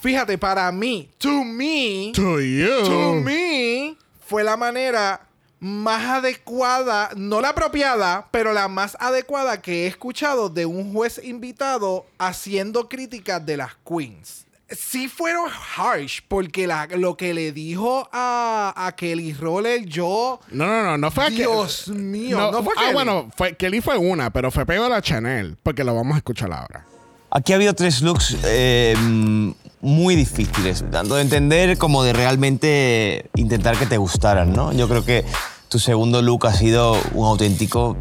Fíjate, 0.00 0.36
para 0.36 0.70
mí, 0.72 1.08
to 1.18 1.44
me, 1.44 2.10
To 2.14 2.40
you. 2.40 2.82
to 2.84 3.14
me, 3.22 3.96
fue 4.26 4.42
la 4.42 4.56
manera 4.56 5.20
más 5.64 6.04
adecuada, 6.10 7.10
no 7.14 7.40
la 7.40 7.50
apropiada, 7.50 8.26
pero 8.32 8.52
la 8.52 8.66
más 8.66 8.96
adecuada 8.98 9.62
que 9.62 9.84
he 9.84 9.86
escuchado 9.86 10.48
de 10.48 10.66
un 10.66 10.92
juez 10.92 11.20
invitado 11.22 12.04
haciendo 12.18 12.88
críticas 12.88 13.46
de 13.46 13.56
las 13.58 13.70
queens. 13.88 14.44
Sí 14.68 15.06
fueron 15.06 15.48
harsh, 15.76 16.18
porque 16.26 16.66
la- 16.66 16.88
lo 16.96 17.16
que 17.16 17.32
le 17.32 17.52
dijo 17.52 18.08
a, 18.12 18.72
a 18.74 18.90
Kelly 18.96 19.34
Roller, 19.34 19.84
yo... 19.84 20.40
No, 20.50 20.66
no, 20.66 20.82
no, 20.82 20.98
no 20.98 21.10
fue 21.12 21.26
a 21.26 21.28
que- 21.28 21.34
Dios 21.36 21.86
mío, 21.88 22.50
no 22.50 22.64
fue 22.64 22.74
Ah, 22.76 22.80
Kelly. 22.80 22.92
bueno, 22.94 23.30
fue, 23.36 23.54
Kelly 23.54 23.80
fue 23.80 23.96
una, 23.98 24.30
pero 24.32 24.50
fue 24.50 24.66
peor 24.66 24.90
la 24.90 25.00
Chanel, 25.00 25.56
porque 25.62 25.84
lo 25.84 25.94
vamos 25.94 26.14
a 26.14 26.18
escuchar 26.18 26.52
ahora. 26.52 26.84
Aquí 27.30 27.52
ha 27.52 27.56
habido 27.56 27.72
tres 27.74 28.02
looks 28.02 28.36
eh, 28.44 28.94
muy 29.82 30.14
difíciles, 30.16 30.84
tanto 30.90 31.16
de 31.16 31.22
entender 31.22 31.76
como 31.76 32.04
de 32.04 32.12
realmente 32.12 33.30
intentar 33.34 33.76
que 33.76 33.86
te 33.86 33.98
gustaran, 33.98 34.52
¿no? 34.52 34.72
Yo 34.72 34.88
creo 34.88 35.04
que 35.04 35.24
tu 35.68 35.78
segundo 35.78 36.22
look 36.22 36.46
ha 36.46 36.54
sido 36.54 36.96
un 37.14 37.26
auténtico 37.26 37.96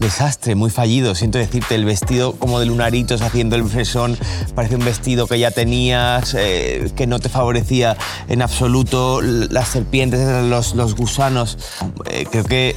desastre, 0.00 0.54
muy 0.54 0.70
fallido. 0.70 1.14
Siento 1.14 1.38
decirte, 1.38 1.74
el 1.76 1.84
vestido 1.84 2.32
como 2.32 2.58
de 2.58 2.66
lunaritos 2.66 3.22
haciendo 3.22 3.54
el 3.54 3.64
fresón, 3.64 4.18
parece 4.54 4.74
un 4.74 4.84
vestido 4.84 5.26
que 5.26 5.38
ya 5.38 5.50
tenías, 5.50 6.34
eh, 6.36 6.90
que 6.96 7.06
no 7.06 7.20
te 7.20 7.28
favorecía 7.28 7.96
en 8.28 8.42
absoluto. 8.42 9.20
Las 9.22 9.68
serpientes, 9.68 10.20
los, 10.46 10.74
los 10.74 10.96
gusanos, 10.96 11.58
eh, 12.06 12.26
creo 12.30 12.44
que 12.44 12.74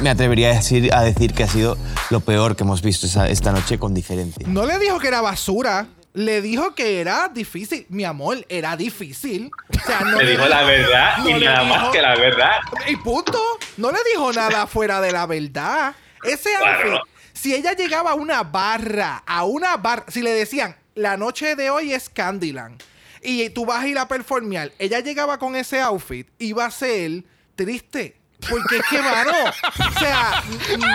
me 0.00 0.10
atrevería 0.10 0.50
a 0.50 0.54
decir, 0.54 0.92
a 0.92 1.02
decir 1.02 1.32
que 1.34 1.44
ha 1.44 1.48
sido 1.48 1.76
lo 2.10 2.20
peor 2.20 2.56
que 2.56 2.64
hemos 2.64 2.82
visto 2.82 3.06
esta 3.06 3.52
noche 3.52 3.78
con 3.78 3.94
diferencia. 3.94 4.44
No 4.48 4.66
le 4.66 4.78
dijo 4.78 4.98
que 4.98 5.08
era 5.08 5.20
basura. 5.20 5.86
Le 6.14 6.40
dijo 6.40 6.74
que 6.74 7.00
era 7.00 7.28
difícil. 7.28 7.86
Mi 7.90 8.04
amor, 8.04 8.44
era 8.48 8.76
difícil. 8.76 9.50
O 9.68 9.86
sea, 9.86 10.00
no 10.00 10.18
Le 10.22 10.30
dijo 10.30 10.46
la 10.46 10.62
verdad 10.62 11.18
no 11.18 11.28
y 11.30 11.44
nada 11.44 11.60
dijo- 11.64 11.74
más 11.76 11.88
que 11.90 12.00
la 12.02 12.14
verdad. 12.16 12.52
Y 12.86 12.96
punto. 12.96 13.38
No 13.76 13.90
le 13.90 13.98
dijo 14.12 14.32
nada 14.32 14.66
fuera 14.66 15.00
de 15.00 15.10
la 15.12 15.26
verdad. 15.26 15.94
Ese 16.22 16.54
outfit, 16.56 17.00
si 17.32 17.52
ella 17.54 17.72
llegaba 17.74 18.12
a 18.12 18.14
una 18.14 18.42
barra, 18.44 19.22
a 19.26 19.44
una 19.44 19.76
barra, 19.76 20.04
si 20.08 20.22
le 20.22 20.30
decían, 20.30 20.76
la 20.94 21.16
noche 21.16 21.56
de 21.56 21.68
hoy 21.70 21.92
es 21.92 22.08
Candyland, 22.08 22.80
y 23.20 23.50
tú 23.50 23.66
vas 23.66 23.82
a 23.82 23.88
ir 23.88 23.98
a 23.98 24.06
performear, 24.08 24.70
ella 24.78 25.00
llegaba 25.00 25.38
con 25.38 25.54
ese 25.56 25.80
outfit, 25.82 26.28
iba 26.38 26.64
a 26.64 26.70
ser 26.70 27.24
triste. 27.56 28.16
Porque 28.48 28.76
es 28.76 28.82
que, 28.88 28.98
mano, 29.02 29.32
o 29.50 29.98
sea, 29.98 30.42
no, 30.78 30.86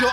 yo... 0.00 0.08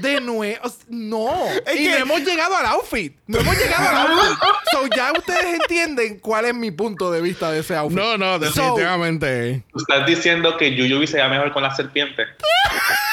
De 0.00 0.20
nuevo, 0.20 0.60
no. 0.88 1.32
y 1.72 1.76
que- 1.76 1.90
no 1.90 1.96
hemos 1.96 2.20
llegado 2.22 2.56
al 2.56 2.66
outfit. 2.66 3.14
No 3.26 3.38
hemos 3.38 3.56
llegado 3.56 3.88
al 3.88 3.96
outfit. 3.96 4.38
So, 4.72 4.86
ya 4.94 5.12
ustedes 5.12 5.60
entienden 5.60 6.18
cuál 6.18 6.44
es 6.46 6.54
mi 6.54 6.70
punto 6.70 7.10
de 7.10 7.20
vista 7.22 7.50
de 7.50 7.60
ese 7.60 7.76
outfit. 7.76 7.96
No, 7.98 8.18
no, 8.18 8.34
So, 8.34 8.38
definitivamente. 8.40 9.62
Tú 9.72 9.78
estás 9.78 10.06
diciendo 10.06 10.56
que 10.56 10.74
Yuyubi 10.74 11.06
se 11.06 11.16
ve 11.18 11.28
mejor 11.28 11.52
con 11.52 11.62
la 11.62 11.74
serpiente. 11.74 12.24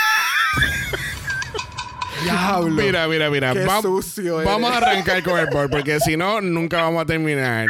Diablo. 2.24 2.70
Mira, 2.84 3.08
mira, 3.08 3.30
mira. 3.30 3.54
Qué 3.54 3.66
Va- 3.66 3.82
sucio 3.82 4.40
eres. 4.42 4.52
Vamos 4.52 4.72
a 4.72 4.78
arrancar 4.78 5.22
con 5.24 5.38
el 5.40 5.48
board, 5.48 5.70
porque 5.70 6.00
si 6.00 6.16
no, 6.18 6.42
nunca 6.42 6.82
vamos 6.82 7.02
a 7.04 7.06
terminar. 7.06 7.68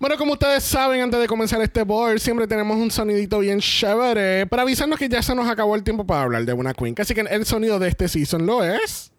Bueno, 0.00 0.16
como 0.16 0.32
ustedes 0.32 0.64
saben, 0.64 1.00
antes 1.02 1.20
de 1.20 1.26
comenzar 1.26 1.60
este 1.62 1.82
board, 1.82 2.18
siempre 2.20 2.46
tenemos 2.46 2.76
un 2.76 2.90
sonidito 2.90 3.38
bien 3.40 3.60
chévere 3.60 4.46
para 4.46 4.62
avisarnos 4.62 4.98
que 4.98 5.08
ya 5.08 5.22
se 5.22 5.34
nos 5.34 5.48
acabó 5.48 5.74
el 5.74 5.82
tiempo 5.82 6.06
para 6.06 6.22
hablar 6.22 6.44
de 6.44 6.52
una 6.52 6.74
queen. 6.74 6.94
Así 6.98 7.14
que 7.14 7.20
el 7.22 7.44
sonido 7.46 7.78
de 7.78 7.88
este 7.88 8.08
season 8.08 8.46
lo 8.46 8.62
es. 8.64 9.10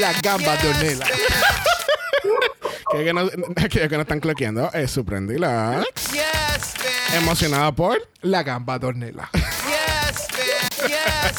Las 0.00 0.20
gambas 0.22 0.62
de 0.62 0.68
Ornella. 0.70 1.06
Que, 2.90 3.04
que, 3.04 3.12
no, 3.12 3.28
que, 3.70 3.88
que 3.88 3.96
no 3.96 4.02
están 4.02 4.20
cloqueando. 4.20 4.70
Es 4.72 4.90
Suprendila. 4.90 5.84
Emocionada 7.14 7.72
por. 7.72 7.98
La 8.22 8.42
gamba 8.42 8.78
de 8.78 8.86
Ornella. 8.86 9.30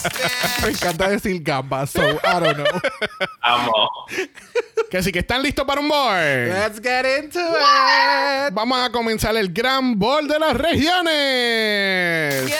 Me 0.63 0.69
encanta 0.69 1.09
decir 1.09 1.41
gamba, 1.41 1.85
so 1.87 2.01
I 2.01 2.39
don't 2.39 2.57
know. 2.57 2.81
Amo. 3.41 3.89
Que 4.89 5.01
sí 5.01 5.11
que 5.11 5.19
están 5.19 5.41
listos 5.41 5.65
para 5.65 5.81
un 5.81 5.87
board. 5.87 6.49
Let's 6.49 6.79
get 6.81 7.05
into 7.05 7.39
it. 7.39 8.53
Vamos 8.53 8.79
a 8.79 8.91
comenzar 8.91 9.35
el 9.35 9.51
gran 9.51 9.97
board 9.97 10.27
de 10.27 10.39
las 10.39 10.55
regiones. 10.55 12.51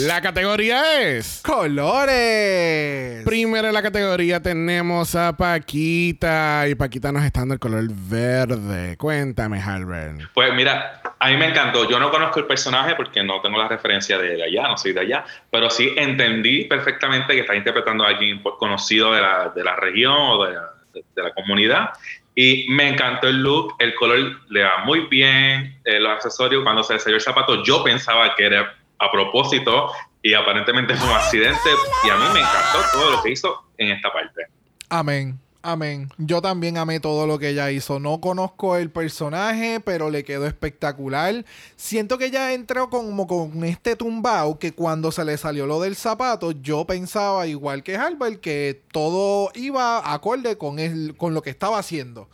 La 0.00 0.20
categoría 0.20 1.00
es. 1.02 1.40
Colores. 1.44 3.24
Primero 3.24 3.68
en 3.68 3.74
la 3.74 3.82
categoría 3.82 4.40
tenemos 4.40 5.14
a 5.14 5.36
Paquita. 5.36 6.66
Y 6.68 6.74
Paquita 6.74 7.10
nos 7.10 7.24
está 7.24 7.40
dando 7.40 7.54
el 7.54 7.60
color 7.60 7.84
verde. 7.90 8.96
Cuéntame, 8.96 9.60
Halbert. 9.60 10.20
Pues 10.34 10.54
mira, 10.54 11.02
a 11.18 11.28
mí 11.30 11.36
me 11.36 11.46
encantó. 11.46 11.88
Yo 11.88 11.98
no 11.98 12.10
conozco 12.10 12.38
el 12.40 12.46
personaje 12.46 12.94
porque 12.94 13.22
no 13.24 13.40
tengo 13.40 13.58
la 13.58 13.68
referencia 13.68 14.18
de 14.18 14.42
allá, 14.42 14.68
no 14.68 14.76
soy 14.76 14.92
de 14.92 15.00
allá, 15.00 15.24
pero 15.50 15.68
sí 15.70 15.92
entendí 15.96 16.64
perfectamente 16.64 17.34
que 17.34 17.40
está 17.40 17.56
interpretando 17.56 18.04
a 18.04 18.08
alguien 18.08 18.42
pues, 18.42 18.54
conocido 18.58 19.12
de 19.12 19.20
la, 19.20 19.52
de 19.54 19.64
la 19.64 19.74
región 19.76 20.14
o 20.16 20.44
de 20.44 20.54
la, 20.54 20.62
de- 20.92 21.04
de 21.16 21.22
la 21.22 21.32
comunidad. 21.34 21.90
Y 22.34 22.66
me 22.70 22.88
encantó 22.88 23.26
el 23.28 23.42
look, 23.42 23.74
el 23.80 23.94
color 23.96 24.18
le 24.48 24.62
va 24.62 24.84
muy 24.84 25.06
bien, 25.08 25.80
eh, 25.84 25.98
los 25.98 26.12
accesorios, 26.12 26.62
cuando 26.62 26.84
se 26.84 26.92
le 26.94 27.00
salió 27.00 27.16
el 27.16 27.22
zapato, 27.22 27.64
yo 27.64 27.82
pensaba 27.82 28.32
que 28.36 28.46
era 28.46 28.76
a 28.98 29.10
propósito 29.10 29.92
y 30.22 30.34
aparentemente 30.34 30.94
fue 30.94 31.08
un 31.08 31.14
accidente 31.14 31.70
y 32.04 32.10
a 32.10 32.16
mí 32.16 32.24
me 32.32 32.40
encantó 32.40 32.78
todo 32.92 33.10
lo 33.12 33.22
que 33.22 33.30
hizo 33.30 33.64
en 33.78 33.90
esta 33.90 34.12
parte. 34.12 34.46
Amén. 34.88 35.38
Amén. 35.60 36.08
Yo 36.18 36.40
también 36.40 36.78
amé 36.78 37.00
todo 37.00 37.26
lo 37.26 37.38
que 37.38 37.48
ella 37.48 37.70
hizo. 37.72 37.98
No 37.98 38.20
conozco 38.20 38.76
el 38.76 38.90
personaje, 38.90 39.80
pero 39.80 40.08
le 40.08 40.22
quedó 40.22 40.46
espectacular. 40.46 41.44
Siento 41.76 42.16
que 42.16 42.26
ella 42.26 42.52
entró 42.52 42.90
como 42.90 43.26
con 43.26 43.64
este 43.64 43.96
tumbao 43.96 44.58
que 44.60 44.72
cuando 44.72 45.10
se 45.10 45.24
le 45.24 45.36
salió 45.36 45.66
lo 45.66 45.80
del 45.80 45.96
zapato, 45.96 46.52
yo 46.52 46.86
pensaba, 46.86 47.46
igual 47.48 47.82
que 47.82 47.96
Albert, 47.96 48.40
que 48.40 48.82
todo 48.92 49.50
iba 49.54 50.12
acorde 50.12 50.56
con, 50.56 50.78
el, 50.78 51.16
con 51.16 51.34
lo 51.34 51.42
que 51.42 51.50
estaba 51.50 51.78
haciendo. 51.78 52.28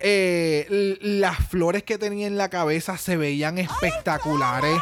Eh, 0.00 0.96
las 1.00 1.48
flores 1.48 1.82
que 1.82 1.98
tenía 1.98 2.28
en 2.28 2.36
la 2.36 2.48
cabeza 2.48 2.96
se 2.96 3.16
veían 3.16 3.58
espectaculares. 3.58 4.78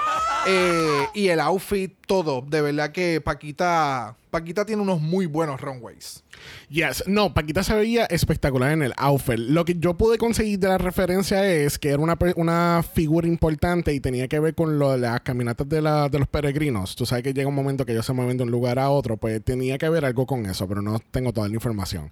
Eh, 0.46 1.08
y 1.14 1.28
el 1.28 1.40
outfit, 1.40 1.92
todo. 2.06 2.42
De 2.42 2.60
verdad 2.60 2.92
que 2.92 3.20
Paquita, 3.20 4.16
Paquita 4.30 4.64
tiene 4.64 4.82
unos 4.82 5.00
muy 5.00 5.26
buenos 5.26 5.60
runways. 5.60 6.22
Yes. 6.68 7.04
No, 7.06 7.32
Paquita 7.32 7.62
se 7.62 7.74
veía 7.74 8.04
espectacular 8.06 8.72
en 8.72 8.82
el 8.82 8.92
outfit. 8.96 9.38
Lo 9.38 9.64
que 9.64 9.76
yo 9.78 9.94
pude 9.96 10.18
conseguir 10.18 10.58
de 10.58 10.68
la 10.68 10.78
referencia 10.78 11.46
es 11.50 11.78
que 11.78 11.88
era 11.90 11.98
una, 11.98 12.18
una 12.36 12.84
figura 12.94 13.26
importante 13.26 13.94
y 13.94 14.00
tenía 14.00 14.28
que 14.28 14.38
ver 14.40 14.54
con 14.54 14.78
lo 14.78 14.96
las 14.96 15.20
caminatas 15.22 15.68
de, 15.68 15.80
la- 15.82 16.08
de 16.08 16.18
los 16.18 16.28
peregrinos. 16.28 16.94
Tú 16.96 17.06
sabes 17.06 17.24
que 17.24 17.32
llega 17.32 17.48
un 17.48 17.54
momento 17.54 17.86
que 17.86 17.92
ellos 17.92 18.04
se 18.06 18.12
mueven 18.12 18.36
de 18.36 18.44
un 18.44 18.50
lugar 18.50 18.78
a 18.78 18.90
otro. 18.90 19.16
Pues 19.16 19.42
tenía 19.42 19.78
que 19.78 19.88
ver 19.88 20.04
algo 20.04 20.26
con 20.26 20.44
eso, 20.46 20.68
pero 20.68 20.82
no 20.82 20.98
tengo 21.10 21.32
toda 21.32 21.48
la 21.48 21.54
información. 21.54 22.10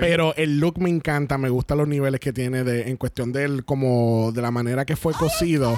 Pero 0.00 0.34
el 0.36 0.58
look 0.60 0.78
me 0.78 0.88
encanta, 0.90 1.36
me 1.36 1.48
gustan 1.48 1.78
los 1.78 1.88
niveles 1.88 2.20
que 2.20 2.32
tiene 2.32 2.64
de, 2.64 2.88
en 2.88 2.96
cuestión 2.96 3.32
del 3.32 3.64
como 3.64 4.30
de 4.32 4.42
la 4.42 4.50
manera 4.50 4.84
que 4.84 4.94
fue 4.96 5.12
cosido, 5.14 5.76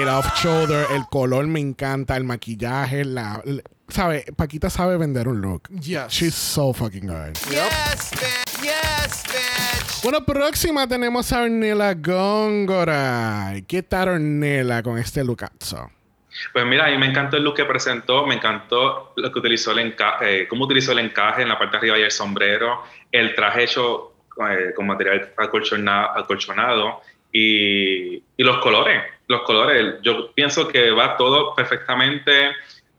el 0.00 0.08
off 0.08 0.26
shoulder, 0.42 0.86
el 0.94 1.02
color 1.10 1.24
color 1.24 1.46
me 1.46 1.58
encanta, 1.60 2.18
el 2.18 2.24
maquillaje, 2.24 3.02
la... 3.04 3.40
la- 3.46 3.62
¿Sabe? 3.94 4.24
Paquita 4.36 4.68
sabe 4.70 4.96
vender 4.96 5.28
un 5.28 5.40
look. 5.40 5.68
Yes. 5.70 6.08
She's 6.12 6.34
so 6.34 6.72
fucking 6.72 7.06
good. 7.06 7.36
Yes, 7.48 8.10
bitch. 8.10 8.60
Yes, 8.60 9.22
bitch. 9.22 10.02
Bueno, 10.02 10.24
próxima 10.24 10.88
tenemos 10.88 11.32
a 11.32 11.42
Ornella 11.42 11.94
Góngora. 11.94 13.52
¿Qué 13.68 13.84
tal 13.84 14.08
Ornella 14.08 14.82
con 14.82 14.98
este 14.98 15.22
lookazo? 15.22 15.92
Pues 16.52 16.66
mira, 16.66 16.86
a 16.86 16.90
mí 16.90 16.98
me 16.98 17.06
encantó 17.06 17.36
el 17.36 17.44
look 17.44 17.54
que 17.54 17.64
presentó, 17.66 18.26
me 18.26 18.34
encantó 18.34 19.12
lo 19.14 19.30
que 19.30 19.38
utilizó 19.38 19.70
el 19.70 19.78
encaje, 19.78 20.48
cómo 20.48 20.64
utilizó 20.64 20.90
el 20.90 20.98
encaje 20.98 21.42
en 21.42 21.48
la 21.48 21.56
parte 21.56 21.74
de 21.74 21.78
arriba 21.78 21.98
y 22.00 22.02
el 22.02 22.10
sombrero, 22.10 22.82
el 23.12 23.32
traje 23.36 23.62
hecho 23.62 24.14
eh, 24.50 24.72
con 24.74 24.88
material 24.88 25.32
acolchona- 25.36 26.10
acolchonado 26.16 27.00
y, 27.32 28.16
y 28.16 28.42
los 28.42 28.58
colores, 28.58 29.04
los 29.28 29.42
colores. 29.42 29.94
Yo 30.02 30.32
pienso 30.34 30.66
que 30.66 30.90
va 30.90 31.16
todo 31.16 31.54
perfectamente, 31.54 32.50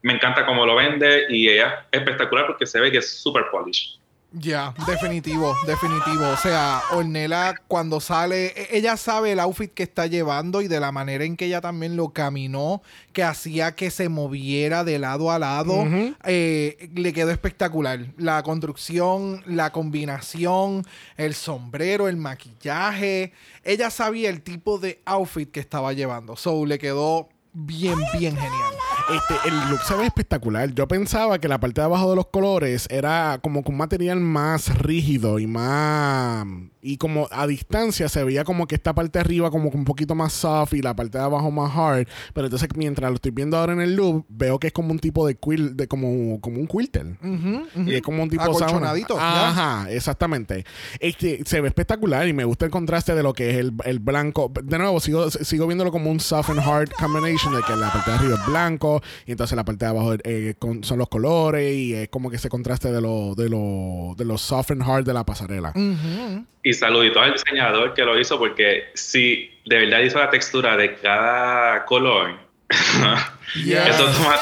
me 0.05 0.13
encanta 0.13 0.45
cómo 0.45 0.67
lo 0.67 0.75
vende 0.75 1.23
y 1.29 1.49
ella 1.49 1.87
es 1.91 1.99
espectacular 1.99 2.45
porque 2.45 2.67
se 2.67 2.79
ve 2.79 2.91
que 2.91 2.99
es 2.99 3.17
super 3.23 3.45
polish. 3.51 3.99
Ya, 4.37 4.75
definitivo, 4.85 5.55
definitivo. 5.65 6.27
O 6.27 6.37
sea, 6.37 6.81
Ornella 6.91 7.55
cuando 7.67 7.99
sale, 7.99 8.47
e- 8.47 8.77
ella 8.77 8.97
sabe 8.97 9.31
el 9.31 9.39
outfit 9.39 9.73
que 9.73 9.81
está 9.81 10.05
llevando 10.05 10.61
y 10.61 10.67
de 10.67 10.79
la 10.79 10.91
manera 10.91 11.23
en 11.23 11.35
que 11.37 11.45
ella 11.45 11.59
también 11.61 11.95
lo 11.95 12.09
caminó, 12.09 12.83
que 13.13 13.23
hacía 13.23 13.75
que 13.75 13.89
se 13.89 14.09
moviera 14.09 14.83
de 14.83 14.99
lado 14.99 15.31
a 15.31 15.39
lado, 15.39 15.85
eh, 16.25 16.89
le 16.93 17.13
quedó 17.13 17.31
espectacular. 17.31 17.99
La 18.17 18.43
construcción, 18.43 19.41
la 19.47 19.71
combinación, 19.71 20.83
el 21.17 21.33
sombrero, 21.33 22.07
el 22.09 22.17
maquillaje. 22.17 23.31
Ella 23.63 23.89
sabía 23.89 24.29
el 24.29 24.41
tipo 24.43 24.77
de 24.77 25.01
outfit 25.05 25.49
que 25.49 25.61
estaba 25.61 25.93
llevando. 25.93 26.35
So, 26.35 26.65
le 26.65 26.77
quedó 26.77 27.29
bien, 27.53 27.97
bien 28.19 28.35
genial. 28.35 28.73
Este, 29.07 29.49
el 29.49 29.69
look 29.69 29.81
se 29.81 29.95
ve 29.95 30.05
espectacular. 30.07 30.73
Yo 30.73 30.87
pensaba 30.87 31.37
que 31.37 31.47
la 31.47 31.59
parte 31.59 31.79
de 31.81 31.85
abajo 31.85 32.09
de 32.09 32.15
los 32.15 32.25
colores 32.27 32.87
era 32.89 33.39
como 33.43 33.63
con 33.63 33.75
un 33.75 33.77
material 33.77 34.19
más 34.19 34.75
rígido 34.79 35.37
y 35.37 35.45
más. 35.45 36.45
Y 36.81 36.97
como 36.97 37.27
a 37.31 37.45
distancia 37.45 38.09
se 38.09 38.23
veía 38.23 38.43
como 38.43 38.67
que 38.67 38.75
esta 38.75 38.93
parte 38.93 39.19
de 39.19 39.21
arriba 39.21 39.51
como 39.51 39.69
que 39.69 39.77
un 39.77 39.85
poquito 39.85 40.15
más 40.15 40.33
soft 40.33 40.73
y 40.73 40.81
la 40.81 40.95
parte 40.95 41.19
de 41.19 41.23
abajo 41.23 41.51
más 41.51 41.71
hard. 41.75 42.07
Pero 42.33 42.47
entonces 42.47 42.67
mientras 42.75 43.11
lo 43.11 43.15
estoy 43.15 43.31
viendo 43.31 43.57
ahora 43.57 43.73
en 43.73 43.81
el 43.81 43.95
look, 43.95 44.25
veo 44.27 44.57
que 44.59 44.67
es 44.67 44.73
como 44.73 44.91
un 44.91 44.99
tipo 44.99 45.25
de 45.27 45.35
quilt, 45.35 45.73
de 45.73 45.87
como, 45.87 46.41
como 46.41 46.59
un 46.59 46.67
quilter. 46.67 47.05
Ujú, 47.21 47.65
ujú. 47.75 47.89
Y 47.89 47.95
es 47.95 48.01
como 48.01 48.23
un 48.23 48.29
tipo 48.29 48.43
Acolchonadito, 48.43 49.15
sauna. 49.15 49.49
Ajá, 49.49 49.91
exactamente. 49.91 50.65
Este, 50.99 51.43
se 51.45 51.61
ve 51.61 51.67
espectacular 51.67 52.27
y 52.27 52.33
me 52.33 52.43
gusta 52.43 52.65
el 52.65 52.71
contraste 52.71 53.13
de 53.13 53.21
lo 53.21 53.33
que 53.33 53.51
es 53.51 53.57
el, 53.57 53.73
el 53.83 53.99
blanco. 53.99 54.51
De 54.63 54.79
nuevo, 54.79 54.99
sigo, 54.99 55.29
sigo 55.29 55.67
viéndolo 55.67 55.91
como 55.91 56.09
un 56.09 56.19
soft 56.19 56.49
and 56.49 56.59
hard 56.59 56.89
combination 56.99 57.53
de 57.55 57.61
que 57.61 57.75
la 57.75 57.91
parte 57.91 58.09
de 58.11 58.17
arriba 58.17 58.35
es 58.35 58.45
blanco 58.47 58.94
y 59.25 59.31
entonces 59.31 59.55
la 59.55 59.63
parte 59.65 59.85
de 59.85 59.91
abajo 59.91 60.13
eh, 60.23 60.55
con- 60.59 60.83
son 60.83 60.99
los 60.99 61.07
colores 61.09 61.73
y 61.75 61.93
es 61.93 62.09
como 62.09 62.29
que 62.29 62.35
ese 62.37 62.49
contraste 62.49 62.91
de 62.91 63.01
lo, 63.01 63.35
de 63.35 63.49
lo, 63.49 64.13
de 64.17 64.25
lo 64.25 64.37
soft 64.37 64.71
and 64.71 64.83
hard 64.83 65.05
de 65.05 65.13
la 65.13 65.25
pasarela. 65.25 65.69
Ujú. 65.75 66.45
Y 66.63 66.73
saludito 66.73 67.19
al 67.21 67.33
diseñador 67.33 67.93
que 67.93 68.03
lo 68.03 68.19
hizo 68.19 68.37
porque 68.39 68.85
si 68.93 69.49
de 69.65 69.77
verdad 69.79 69.99
hizo 70.01 70.19
la 70.19 70.29
textura 70.29 70.75
de 70.77 70.95
cada 70.95 71.85
color, 71.85 72.37
Yes. 73.55 73.87
eso 73.87 74.05
toma, 74.07 74.35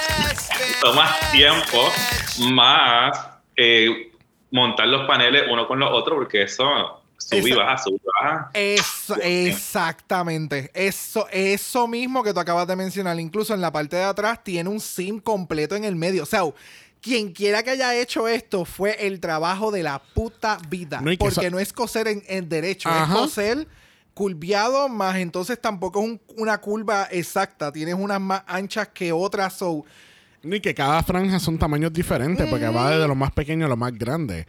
toma 0.82 1.10
tiempo 1.32 1.92
más 2.54 3.28
eh, 3.56 4.12
montar 4.52 4.88
los 4.88 5.06
paneles 5.06 5.44
uno 5.52 5.68
con 5.68 5.80
los 5.80 5.90
otros 5.92 6.16
porque 6.18 6.44
eso 6.44 7.03
Esa- 7.32 7.56
baja, 7.56 7.78
sube 7.78 7.96
y 7.96 8.08
baja. 8.22 8.50
Eso, 8.54 9.16
exactamente. 9.22 10.72
Eso, 10.74 11.28
eso 11.32 11.88
mismo 11.88 12.24
que 12.24 12.34
tú 12.34 12.40
acabas 12.40 12.68
de 12.68 12.76
mencionar. 12.76 13.20
Incluso 13.20 13.54
en 13.54 13.62
la 13.62 13.72
parte 13.72 13.96
de 13.96 14.04
atrás 14.04 14.44
tiene 14.44 14.70
un 14.70 14.80
sim 14.80 15.20
completo 15.20 15.76
en 15.76 15.84
el 15.84 15.96
medio. 15.96 16.24
O 16.24 16.26
sea, 16.26 16.42
quien 17.02 17.32
quiera 17.34 17.64
que 17.64 17.72
haya 17.72 17.96
hecho 17.96 18.28
esto 18.28 18.66
fue 18.66 19.08
el 19.08 19.20
trabajo 19.20 19.72
de 19.72 19.84
la 19.84 20.00
puta 20.14 20.58
vida. 20.70 21.02
No, 21.02 21.12
porque 21.18 21.50
no 21.52 21.60
es 21.60 21.74
coser 21.74 22.08
en, 22.08 22.24
en 22.28 22.48
derecho, 22.50 22.90
Ajá. 22.90 23.14
es 23.14 23.20
coser 23.20 23.68
curviado, 24.14 24.90
más 24.90 25.16
entonces 25.18 25.60
tampoco 25.60 26.00
es 26.00 26.06
un- 26.06 26.22
una 26.38 26.60
curva 26.60 27.08
exacta. 27.12 27.72
Tienes 27.72 27.96
unas 27.96 28.22
más 28.22 28.44
anchas 28.48 28.90
que 28.90 29.12
otras. 29.12 29.54
So, 29.54 29.86
Y 30.44 30.60
que 30.60 30.74
cada 30.76 31.02
franja 31.04 31.40
son 31.40 31.58
tamaños 31.58 31.92
diferentes 31.92 32.48
porque 32.50 32.68
va 32.68 32.92
desde 32.92 33.08
lo 33.08 33.16
más 33.16 33.32
pequeño 33.32 33.66
a 33.66 33.70
lo 33.70 33.78
más 33.78 33.92
grande. 33.94 34.46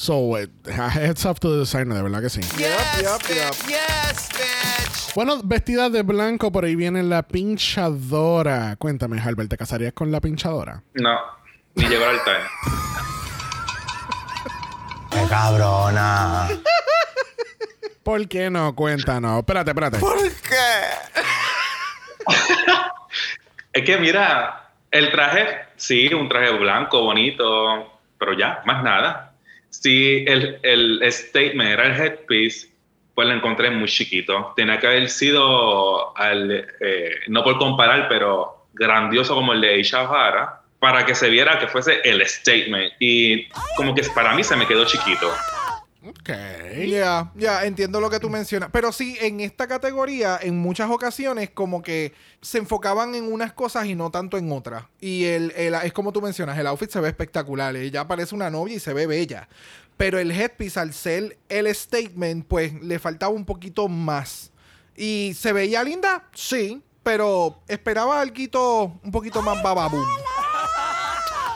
So, 0.00 0.38
eh, 0.38 0.46
heads 0.64 1.26
up 1.26 1.40
to 1.40 1.50
the 1.50 1.58
designer, 1.58 1.94
de 1.94 2.02
verdad 2.02 2.22
que 2.22 2.30
sí. 2.30 2.40
Yep, 2.40 3.02
yep, 3.02 3.20
yep. 3.28 3.52
Yes, 3.68 4.30
bitch. 4.32 5.12
Bueno, 5.14 5.42
vestida 5.44 5.90
de 5.90 6.00
blanco, 6.00 6.50
por 6.50 6.64
ahí 6.64 6.74
viene 6.74 7.02
la 7.02 7.22
pinchadora. 7.22 8.76
Cuéntame, 8.76 9.20
Albert, 9.20 9.50
¿te 9.50 9.58
casarías 9.58 9.92
con 9.92 10.10
la 10.10 10.22
pinchadora? 10.22 10.82
No, 10.94 11.18
ni 11.74 11.86
llegó 11.86 12.06
al 12.06 12.18
altar. 12.18 12.40
¡Qué 15.10 15.18
cabrona! 15.28 16.48
¿Por 18.02 18.26
qué 18.26 18.48
no? 18.48 18.74
Cuéntanos. 18.74 19.40
Espérate, 19.40 19.72
espérate. 19.72 19.98
¿Por 19.98 20.18
qué? 20.18 20.86
Es 23.74 23.84
que 23.84 23.98
mira, 23.98 24.70
el 24.90 25.12
traje, 25.12 25.58
sí, 25.76 26.08
un 26.14 26.30
traje 26.30 26.52
blanco, 26.52 27.02
bonito, 27.02 28.00
pero 28.18 28.32
ya, 28.32 28.62
más 28.64 28.82
nada. 28.82 29.29
Si 29.70 30.24
el, 30.26 30.58
el 30.62 31.00
statement 31.10 31.70
era 31.70 31.86
el 31.86 32.00
headpiece, 32.00 32.68
pues 33.14 33.28
lo 33.28 33.34
encontré 33.34 33.70
muy 33.70 33.88
chiquito. 33.88 34.52
Tenía 34.56 34.78
que 34.78 34.86
haber 34.86 35.08
sido, 35.08 36.16
al, 36.16 36.68
eh, 36.80 37.20
no 37.28 37.42
por 37.44 37.58
comparar, 37.58 38.08
pero 38.08 38.66
grandioso 38.72 39.34
como 39.34 39.52
el 39.52 39.60
de 39.60 39.78
Isha 39.78 40.02
O'Hara, 40.02 40.62
para 40.78 41.04
que 41.04 41.14
se 41.14 41.28
viera 41.28 41.58
que 41.58 41.68
fuese 41.68 42.00
el 42.04 42.26
statement. 42.26 42.94
Y 42.98 43.48
como 43.76 43.94
que 43.94 44.02
para 44.14 44.34
mí 44.34 44.42
se 44.42 44.56
me 44.56 44.66
quedó 44.66 44.84
chiquito. 44.84 45.30
Ok. 46.08 46.30
Ya, 46.88 47.30
ya, 47.34 47.64
entiendo 47.64 48.00
lo 48.00 48.08
que 48.08 48.18
tú 48.20 48.30
mencionas. 48.30 48.70
Pero 48.72 48.90
sí, 48.90 49.18
en 49.20 49.40
esta 49.40 49.66
categoría, 49.66 50.38
en 50.40 50.58
muchas 50.58 50.90
ocasiones, 50.90 51.50
como 51.50 51.82
que 51.82 52.14
se 52.40 52.58
enfocaban 52.58 53.14
en 53.14 53.30
unas 53.30 53.52
cosas 53.52 53.84
y 53.86 53.94
no 53.94 54.10
tanto 54.10 54.38
en 54.38 54.50
otras. 54.50 54.84
Y 55.00 55.24
el, 55.24 55.50
el- 55.56 55.74
es 55.74 55.92
como 55.92 56.12
tú 56.12 56.22
mencionas, 56.22 56.58
el 56.58 56.66
outfit 56.66 56.90
se 56.90 57.00
ve 57.00 57.08
espectacular. 57.08 57.76
Ella 57.76 58.08
parece 58.08 58.34
una 58.34 58.48
novia 58.48 58.76
y 58.76 58.80
se 58.80 58.94
ve 58.94 59.06
bella. 59.06 59.48
Pero 59.98 60.18
el 60.18 60.30
headpiece, 60.30 60.80
al 60.80 60.94
ser 60.94 61.36
el 61.50 61.72
statement, 61.74 62.46
pues 62.46 62.72
le 62.82 62.98
faltaba 62.98 63.32
un 63.34 63.44
poquito 63.44 63.86
más. 63.88 64.50
¿Y 64.96 65.34
se 65.34 65.52
veía 65.52 65.84
linda? 65.84 66.24
Sí. 66.34 66.82
Pero 67.02 67.60
esperaba 67.68 68.20
algo 68.20 68.98
un 69.02 69.10
poquito 69.10 69.40
más 69.42 69.62
bababum. 69.62 70.04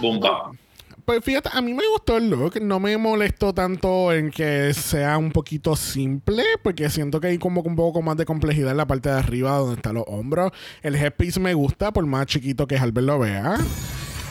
Boom, 0.00 0.20
bam. 0.20 0.59
Pues 1.04 1.22
fíjate, 1.22 1.50
a 1.52 1.60
mí 1.60 1.74
me 1.74 1.86
gustó 1.88 2.16
el 2.16 2.30
look. 2.30 2.60
No 2.62 2.80
me 2.80 2.96
molestó 2.96 3.52
tanto 3.52 4.10
en 4.10 4.30
que 4.30 4.72
sea 4.72 5.18
un 5.18 5.32
poquito 5.32 5.76
simple, 5.76 6.42
porque 6.62 6.88
siento 6.88 7.20
que 7.20 7.26
hay 7.26 7.38
como 7.38 7.60
un 7.60 7.76
poco 7.76 8.00
más 8.00 8.16
de 8.16 8.24
complejidad 8.24 8.70
en 8.70 8.78
la 8.78 8.86
parte 8.86 9.10
de 9.10 9.16
arriba 9.16 9.58
donde 9.58 9.76
están 9.76 9.94
los 9.94 10.04
hombros. 10.06 10.52
El 10.82 10.96
headpiece 10.96 11.40
me 11.40 11.52
gusta, 11.52 11.92
por 11.92 12.06
más 12.06 12.26
chiquito 12.26 12.66
que 12.66 12.78
Albert 12.78 13.06
lo 13.06 13.18
vea. 13.18 13.58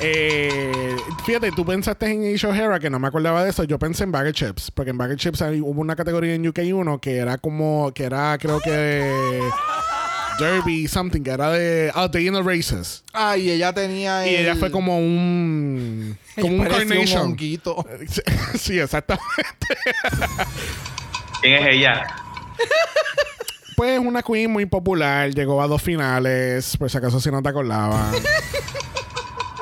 Eh, 0.02 0.96
fíjate, 1.26 1.52
tú 1.52 1.64
pensaste 1.64 2.08
en 2.08 2.24
Aisha 2.24 2.50
O'Hara, 2.50 2.80
que 2.80 2.90
no 2.90 2.98
me 2.98 3.08
acordaba 3.08 3.44
de 3.44 3.52
eso. 3.52 3.64
Yo 3.66 3.78
pensé 3.78 4.04
en 4.06 4.12
Bagger 4.12 4.34
Chips, 4.34 4.72
porque 4.72 4.90
en 4.90 4.98
Bagger 4.98 5.18
Chips 5.18 5.42
hubo 5.42 5.80
una 5.80 5.96
categoría 5.96 6.34
en 6.34 6.44
UK1 6.44 7.00
que 7.00 7.18
era 7.18 7.38
como, 7.38 7.92
que 7.94 8.06
era, 8.06 8.36
creo 8.40 8.60
que. 8.60 9.40
Derby, 10.40 10.88
something, 10.88 11.22
que 11.22 11.30
era 11.32 11.52
de. 11.52 11.92
Ah, 11.94 12.10
The 12.10 12.22
Inner 12.22 12.44
Races. 12.44 13.04
Ah, 13.14 13.38
y 13.38 13.52
ella 13.52 13.74
tenía. 13.74 14.26
Y 14.28 14.36
ella 14.36 14.54
el- 14.54 14.58
fue 14.60 14.72
como 14.72 14.98
un. 14.98 16.18
Como 16.42 16.56
un 16.56 16.66
carnation. 16.68 17.22
honguito. 17.22 17.86
Sí, 18.58 18.80
exactamente. 18.80 19.28
¿Quién 21.42 21.54
es 21.56 21.76
ella? 21.76 22.08
Pues 23.76 24.00
una 24.00 24.22
queen 24.24 24.52
muy 24.52 24.66
popular, 24.66 25.34
llegó 25.34 25.62
a 25.62 25.68
dos 25.68 25.82
finales, 25.82 26.78
por 26.78 26.90
si 26.90 26.98
acaso 26.98 27.20
si 27.20 27.30
no 27.32 27.42
te 27.42 27.50
acordabas. 27.50 28.16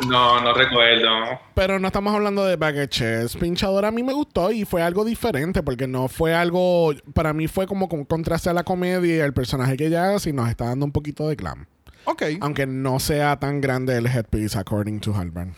No, 0.07 0.41
no 0.41 0.53
recuerdo. 0.53 1.39
Pero 1.53 1.79
no 1.79 1.87
estamos 1.87 2.13
hablando 2.13 2.45
de 2.45 2.55
Baggage 2.55 2.89
Chess. 2.89 3.37
Pinchadora 3.37 3.89
a 3.89 3.91
mí 3.91 4.03
me 4.03 4.13
gustó 4.13 4.51
y 4.51 4.65
fue 4.65 4.81
algo 4.81 5.05
diferente 5.05 5.63
porque 5.63 5.87
no 5.87 6.07
fue 6.07 6.33
algo. 6.33 6.93
Para 7.13 7.33
mí 7.33 7.47
fue 7.47 7.67
como 7.67 7.87
con 7.87 8.05
contraste 8.05 8.49
a 8.49 8.53
la 8.53 8.63
comedia 8.63 9.15
y 9.15 9.19
el 9.19 9.33
personaje 9.33 9.77
que 9.77 9.87
ella 9.87 10.15
hace 10.15 10.31
y 10.31 10.33
nos 10.33 10.49
está 10.49 10.65
dando 10.65 10.85
un 10.85 10.91
poquito 10.91 11.27
de 11.27 11.35
glam. 11.35 11.67
Ok. 12.05 12.23
Aunque 12.41 12.65
no 12.65 12.99
sea 12.99 13.37
tan 13.39 13.61
grande 13.61 13.95
el 13.97 14.07
headpiece, 14.07 14.57
according 14.57 14.99
to 14.99 15.13
Halburn. 15.13 15.53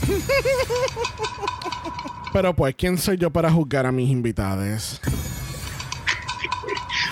Pero 2.33 2.55
pues, 2.55 2.75
¿quién 2.75 2.97
soy 2.97 3.17
yo 3.17 3.29
para 3.29 3.51
juzgar 3.51 3.85
a 3.85 3.91
mis 3.91 4.09
invitados? 4.09 4.99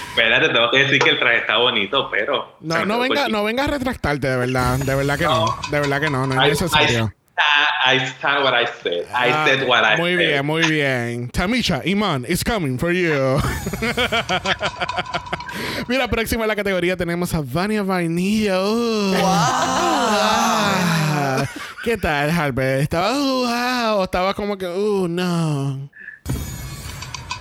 Espérate, 0.09 0.49
tengo 0.49 0.69
que 0.71 0.79
decir 0.79 0.99
que 0.99 1.09
el 1.11 1.19
traje 1.19 1.37
está 1.37 1.57
bonito, 1.57 2.09
pero. 2.11 2.57
No, 2.59 2.85
no 2.85 2.97
pues 2.97 3.09
venga, 3.09 3.27
no 3.29 3.43
venga 3.45 3.63
a 3.63 3.67
retractarte, 3.67 4.27
de 4.27 4.35
verdad. 4.35 4.77
De 4.79 4.95
verdad 4.95 5.17
que 5.17 5.23
no. 5.23 5.45
De 5.69 5.79
verdad 5.79 6.01
que 6.01 6.09
no, 6.09 6.27
no 6.27 6.35
I, 6.35 6.49
es 6.49 6.61
necesario. 6.61 7.13
I, 7.37 8.05
stand 8.05 8.43
what 8.43 8.53
I 8.53 8.65
said. 8.65 9.05
I 9.13 9.31
Ah, 9.31 9.45
said 9.45 9.67
what 9.67 9.83
I 9.83 9.97
muy 9.97 10.11
said. 10.15 10.19
bien, 10.19 10.45
muy 10.45 10.61
bien. 10.69 11.29
Tamisha, 11.31 11.81
Iman, 11.85 12.25
it's 12.27 12.43
coming 12.43 12.77
for 12.77 12.91
you. 12.91 13.11
Mira, 15.87 16.07
próxima 16.07 16.43
en 16.43 16.47
la 16.49 16.55
categoría 16.55 16.95
tenemos 16.95 17.33
a 17.33 17.41
Vania 17.41 17.81
Vainilla. 17.83 18.61
Uh. 18.61 19.15
Ah. 19.23 21.45
¿Qué 21.83 21.97
tal, 21.97 22.29
Harvey? 22.29 22.81
Estaba, 22.81 23.11
uh, 23.11 23.95
wow. 23.95 24.03
Estaba 24.03 24.33
como 24.35 24.57
que, 24.57 24.67
uh, 24.67 25.07
no. 25.07 25.89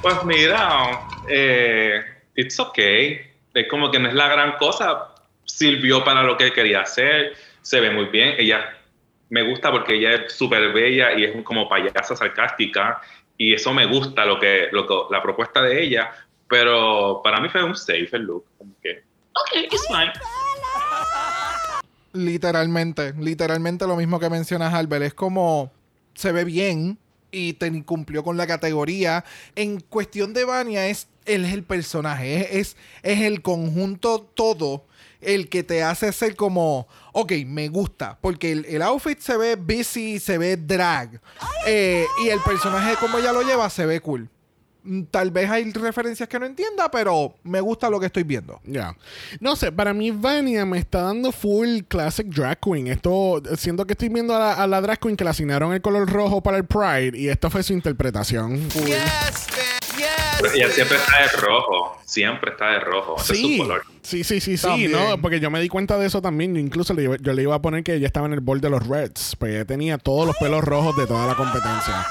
Pues 0.00 0.24
mira, 0.24 1.00
eh, 1.28 2.00
it's 2.34 2.58
okay. 2.58 3.20
Es 3.52 3.66
como 3.68 3.90
que 3.90 3.98
no 3.98 4.08
es 4.08 4.14
la 4.14 4.28
gran 4.28 4.52
cosa. 4.56 5.08
Sirvió 5.44 6.02
para 6.04 6.22
lo 6.22 6.38
que 6.38 6.52
quería 6.52 6.80
hacer. 6.80 7.34
Se 7.60 7.80
ve 7.80 7.90
muy 7.90 8.06
bien. 8.06 8.34
Ella 8.38 8.64
me 9.30 9.42
gusta 9.48 9.70
porque 9.70 9.94
ella 9.94 10.14
es 10.14 10.32
súper 10.32 10.72
bella 10.72 11.16
y 11.16 11.24
es 11.24 11.42
como 11.42 11.68
payasa 11.68 12.14
sarcástica. 12.14 13.00
Y 13.38 13.54
eso 13.54 13.72
me 13.72 13.86
gusta, 13.86 14.26
lo 14.26 14.38
que, 14.38 14.68
lo 14.72 14.86
que, 14.86 14.94
la 15.10 15.22
propuesta 15.22 15.62
de 15.62 15.82
ella. 15.82 16.10
Pero 16.48 17.22
para 17.24 17.40
mí 17.40 17.48
fue 17.48 17.62
un 17.62 17.74
safe 17.74 18.08
el 18.12 18.22
look. 18.22 18.44
Como 18.58 18.74
que, 18.82 19.02
ok, 19.32 19.72
it's 19.72 19.86
fine. 19.86 20.12
Literalmente, 22.12 23.14
literalmente 23.18 23.86
lo 23.86 23.96
mismo 23.96 24.18
que 24.18 24.28
mencionas, 24.28 24.74
Albert. 24.74 25.04
Es 25.04 25.14
como 25.14 25.72
se 26.14 26.32
ve 26.32 26.44
bien 26.44 26.98
y 27.30 27.52
te 27.54 27.84
cumplió 27.84 28.24
con 28.24 28.36
la 28.36 28.48
categoría. 28.48 29.24
En 29.54 29.80
cuestión 29.80 30.34
de 30.34 30.44
Vania, 30.44 30.88
es, 30.88 31.08
él 31.24 31.44
es 31.44 31.52
el 31.52 31.62
personaje, 31.62 32.40
es, 32.40 32.50
es, 32.50 32.76
es 33.04 33.20
el 33.20 33.42
conjunto 33.42 34.28
todo 34.34 34.84
el 35.20 35.48
que 35.48 35.62
te 35.62 35.82
hace 35.82 36.12
ser 36.12 36.36
como, 36.36 36.86
ok, 37.12 37.32
me 37.46 37.68
gusta, 37.68 38.18
porque 38.20 38.52
el, 38.52 38.64
el 38.66 38.82
outfit 38.82 39.18
se 39.20 39.36
ve 39.36 39.56
busy, 39.56 40.18
se 40.18 40.38
ve 40.38 40.56
drag, 40.56 41.20
eh, 41.66 42.04
y 42.24 42.28
el 42.28 42.40
personaje 42.40 42.96
como 42.98 43.18
ella 43.18 43.32
lo 43.32 43.42
lleva 43.42 43.68
se 43.70 43.86
ve 43.86 44.00
cool. 44.00 44.28
Mm, 44.82 45.02
Tal 45.10 45.30
vez 45.30 45.50
hay 45.50 45.70
referencias 45.72 46.26
que 46.26 46.38
no 46.38 46.46
entienda, 46.46 46.90
pero 46.90 47.34
me 47.42 47.60
gusta 47.60 47.90
lo 47.90 48.00
que 48.00 48.06
estoy 48.06 48.22
viendo. 48.22 48.60
Ya. 48.64 48.96
No 49.38 49.54
sé, 49.54 49.70
para 49.70 49.92
mí 49.92 50.10
Vania 50.10 50.64
me 50.64 50.78
está 50.78 51.02
dando 51.02 51.32
full 51.32 51.80
classic 51.86 52.26
drag 52.28 52.58
queen. 52.60 52.86
Esto, 52.86 53.42
siento 53.58 53.86
que 53.86 53.92
estoy 53.92 54.08
viendo 54.08 54.34
a 54.34 54.38
la, 54.38 54.52
a 54.54 54.66
la 54.66 54.80
drag 54.80 54.98
queen 54.98 55.16
que 55.16 55.24
le 55.24 55.30
asignaron 55.30 55.74
el 55.74 55.82
color 55.82 56.08
rojo 56.10 56.42
para 56.42 56.56
el 56.56 56.64
Pride 56.64 57.12
y 57.18 57.28
esta 57.28 57.50
fue 57.50 57.62
su 57.62 57.74
interpretación. 57.74 58.70
Full. 58.70 58.86
Yes, 58.86 59.46
ella 60.54 60.68
siempre 60.70 60.96
está 60.96 61.22
de 61.22 61.28
rojo. 61.46 61.98
Siempre 62.04 62.50
está 62.52 62.70
de 62.72 62.80
rojo. 62.80 63.16
Ese 63.18 63.32
es 63.34 63.38
su 63.40 63.46
Sí, 63.46 63.58
color. 63.58 63.82
sí, 64.02 64.24
sí, 64.24 64.40
sí, 64.40 64.56
sí, 64.56 64.66
También. 64.66 64.92
¿no? 64.92 65.20
Porque 65.20 65.40
yo 65.40 65.50
me 65.50 65.60
di 65.60 65.68
cuenta 65.68 65.98
de 65.98 66.06
eso 66.06 66.20
también. 66.22 66.54
Yo 66.54 66.60
incluso 66.60 66.94
le 66.94 67.02
iba- 67.04 67.16
yo 67.20 67.32
le 67.32 67.42
iba 67.42 67.54
a 67.54 67.62
poner 67.62 67.82
que 67.84 67.94
ella 67.94 68.06
estaba 68.06 68.26
en 68.26 68.32
el 68.32 68.40
bol 68.40 68.60
de 68.60 68.70
los 68.70 68.86
Reds. 68.86 69.36
Pues 69.38 69.54
ella 69.54 69.64
tenía 69.64 69.98
todos 69.98 70.26
los 70.26 70.36
pelos 70.36 70.62
rojos 70.64 70.96
de 70.96 71.06
toda 71.06 71.26
la 71.26 71.34
competencia. 71.34 72.06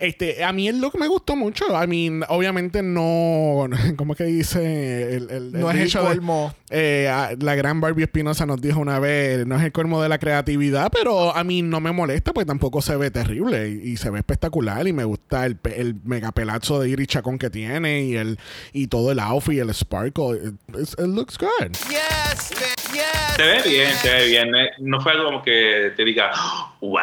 Este, 0.00 0.42
a 0.42 0.50
mí 0.52 0.66
el 0.66 0.80
look 0.80 0.98
me 0.98 1.06
gustó 1.08 1.36
mucho. 1.36 1.64
I 1.68 1.86
mean, 1.86 2.24
obviamente 2.30 2.82
no. 2.82 3.66
¿Cómo 3.96 4.14
es 4.14 4.16
que 4.16 4.24
dice? 4.24 5.14
El, 5.16 5.30
el- 5.30 5.52
No 5.52 5.70
el 5.70 5.78
es 5.78 5.94
el 5.94 6.00
de- 6.02 6.08
colmo. 6.08 6.54
eh, 6.70 7.36
la 7.38 7.54
gran 7.54 7.82
Barbie 7.82 8.04
Espinosa 8.04 8.46
nos 8.46 8.60
dijo 8.62 8.80
una 8.80 8.98
vez: 8.98 9.46
no 9.46 9.56
es 9.58 9.62
el 9.62 9.72
colmo 9.72 10.02
de 10.02 10.08
la 10.08 10.18
creatividad, 10.18 10.90
pero 10.90 11.36
a 11.36 11.44
mí 11.44 11.60
no 11.60 11.80
me 11.80 11.92
molesta, 11.92 12.32
pues 12.32 12.46
tampoco 12.46 12.80
se 12.80 12.96
ve 12.96 13.10
terrible 13.10 13.68
y, 13.68 13.90
y 13.90 13.96
se 13.98 14.08
ve 14.08 14.18
espectacular. 14.20 14.88
Y 14.88 14.94
me 14.94 15.04
gusta 15.04 15.44
el, 15.44 15.56
pe- 15.56 15.80
el 15.80 15.96
mega 16.04 16.32
pelazo 16.32 16.80
de 16.80 16.88
Iris 16.88 17.08
Chacón 17.08 17.38
que 17.38 17.50
tiene 17.50 18.02
y 18.04 18.16
el 18.16 18.38
y 18.72 18.86
todo 18.86 19.12
el 19.12 19.18
outfit 19.20 19.54
y 19.54 19.58
el 19.58 19.74
sparkle. 19.74 20.54
It 20.78 20.98
looks 21.00 21.36
good. 21.36 21.72
Yes, 21.90 22.52
man. 22.58 22.79
Yes. 22.92 23.36
Se 23.36 23.42
ve 23.42 23.62
bien, 23.64 23.92
se 23.94 24.10
ve 24.10 24.26
bien. 24.26 24.54
Eh, 24.54 24.70
No 24.78 25.00
fue 25.00 25.12
algo 25.12 25.24
como 25.26 25.42
que 25.42 25.92
te 25.96 26.04
diga, 26.04 26.30
wow. 26.80 26.98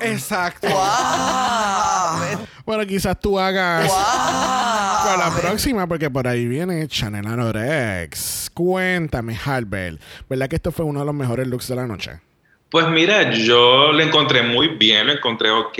Exacto. 0.00 0.68
Bueno, 2.64 2.86
quizás 2.86 3.18
tú 3.18 3.40
hagas 3.40 3.90
para 3.90 5.16
la 5.16 5.36
próxima, 5.36 5.86
porque 5.88 6.08
por 6.08 6.28
ahí 6.28 6.46
viene 6.46 6.86
Chanel 6.86 7.26
Anorex. 7.26 8.50
Cuéntame, 8.54 9.36
Harbel, 9.44 9.98
¿verdad 10.30 10.48
que 10.48 10.56
esto 10.56 10.70
fue 10.70 10.84
uno 10.84 11.00
de 11.00 11.06
los 11.06 11.14
mejores 11.14 11.48
looks 11.48 11.66
de 11.66 11.74
la 11.74 11.86
noche? 11.88 12.20
Pues 12.70 12.86
mira, 12.88 13.30
yo 13.32 13.90
lo 13.92 14.00
encontré 14.00 14.42
muy 14.42 14.68
bien, 14.68 15.08
lo 15.08 15.12
encontré 15.12 15.50
ok. 15.50 15.78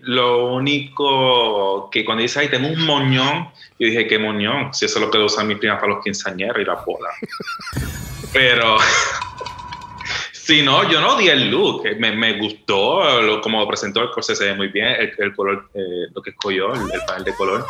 Lo 0.00 0.54
único 0.54 1.88
que 1.90 2.04
cuando 2.04 2.22
dice, 2.22 2.40
ay, 2.40 2.48
tengo 2.48 2.66
un 2.68 2.82
moñón, 2.84 3.48
yo 3.78 3.86
dije, 3.86 4.06
¿qué 4.08 4.18
moñón? 4.18 4.72
Si 4.74 4.86
eso 4.86 4.98
es 4.98 5.04
lo 5.04 5.10
que 5.10 5.18
usan 5.18 5.46
mis 5.46 5.58
primas 5.58 5.78
para 5.80 5.92
los 5.92 6.02
quinceañeros 6.02 6.60
y 6.60 6.64
la 6.64 6.74
boda. 6.76 7.10
Pero, 8.32 8.78
si 10.32 10.62
no, 10.62 10.88
yo 10.90 11.00
no 11.00 11.16
di 11.16 11.28
el 11.28 11.50
look. 11.50 11.84
Me, 11.98 12.12
me 12.16 12.38
gustó 12.38 13.20
lo, 13.20 13.40
como 13.40 13.60
lo 13.60 13.68
presentó 13.68 14.00
el 14.02 14.10
corset, 14.10 14.36
se 14.36 14.46
ve 14.46 14.54
muy 14.54 14.68
bien, 14.68 14.88
el, 14.88 15.12
el 15.18 15.34
color, 15.34 15.68
eh, 15.74 16.08
lo 16.14 16.22
que 16.22 16.30
escogió, 16.30 16.72
el, 16.74 16.90
el 16.92 17.00
panel 17.06 17.24
de 17.24 17.34
color. 17.34 17.66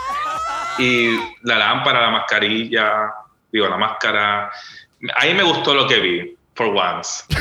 Y 0.78 1.16
la 1.42 1.58
lámpara, 1.58 2.00
la 2.02 2.10
mascarilla, 2.10 3.12
digo, 3.50 3.68
la 3.68 3.76
máscara. 3.76 4.50
Ahí 5.16 5.34
me 5.34 5.42
gustó 5.42 5.74
lo 5.74 5.86
que 5.86 6.00
vi, 6.00 6.36
for 6.54 6.68
once. 6.68 7.24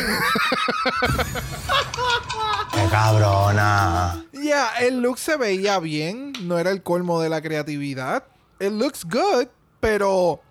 ¡Qué 2.73 2.87
cabrona! 2.89 4.23
Ya, 4.33 4.71
el 4.79 5.01
look 5.01 5.19
se 5.19 5.37
veía 5.37 5.79
bien, 5.79 6.33
no 6.41 6.57
era 6.57 6.71
el 6.71 6.81
colmo 6.81 7.21
de 7.21 7.29
la 7.29 7.41
creatividad. 7.41 8.23
It 8.59 8.71
looks 8.71 9.05
good, 9.05 9.47
pero 9.79 10.41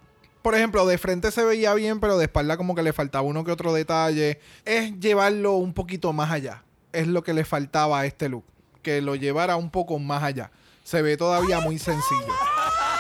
por 0.43 0.55
ejemplo, 0.55 0.87
de 0.87 0.99
frente 0.99 1.31
se 1.31 1.45
veía 1.45 1.75
bien, 1.75 2.01
pero 2.01 2.17
de 2.19 2.25
espalda 2.25 2.57
como 2.57 2.75
que 2.75 2.83
le 2.83 2.93
faltaba 2.93 3.23
uno 3.23 3.45
que 3.45 3.53
otro 3.53 3.73
detalle. 3.73 4.41
Es 4.65 4.99
llevarlo 4.99 5.55
un 5.55 5.73
poquito 5.73 6.13
más 6.13 6.31
allá. 6.31 6.63
Es 6.93 7.07
lo 7.07 7.23
que 7.23 7.35
le 7.35 7.45
faltaba 7.45 8.01
a 8.01 8.07
este 8.07 8.29
look, 8.29 8.45
que 8.83 9.01
lo 9.01 9.15
llevara 9.15 9.57
un 9.57 9.71
poco 9.71 9.99
más 9.99 10.23
allá. 10.23 10.51
Se 10.85 11.03
ve 11.03 11.17
todavía 11.17 11.61
muy 11.61 11.79
sencillo. 11.79 12.50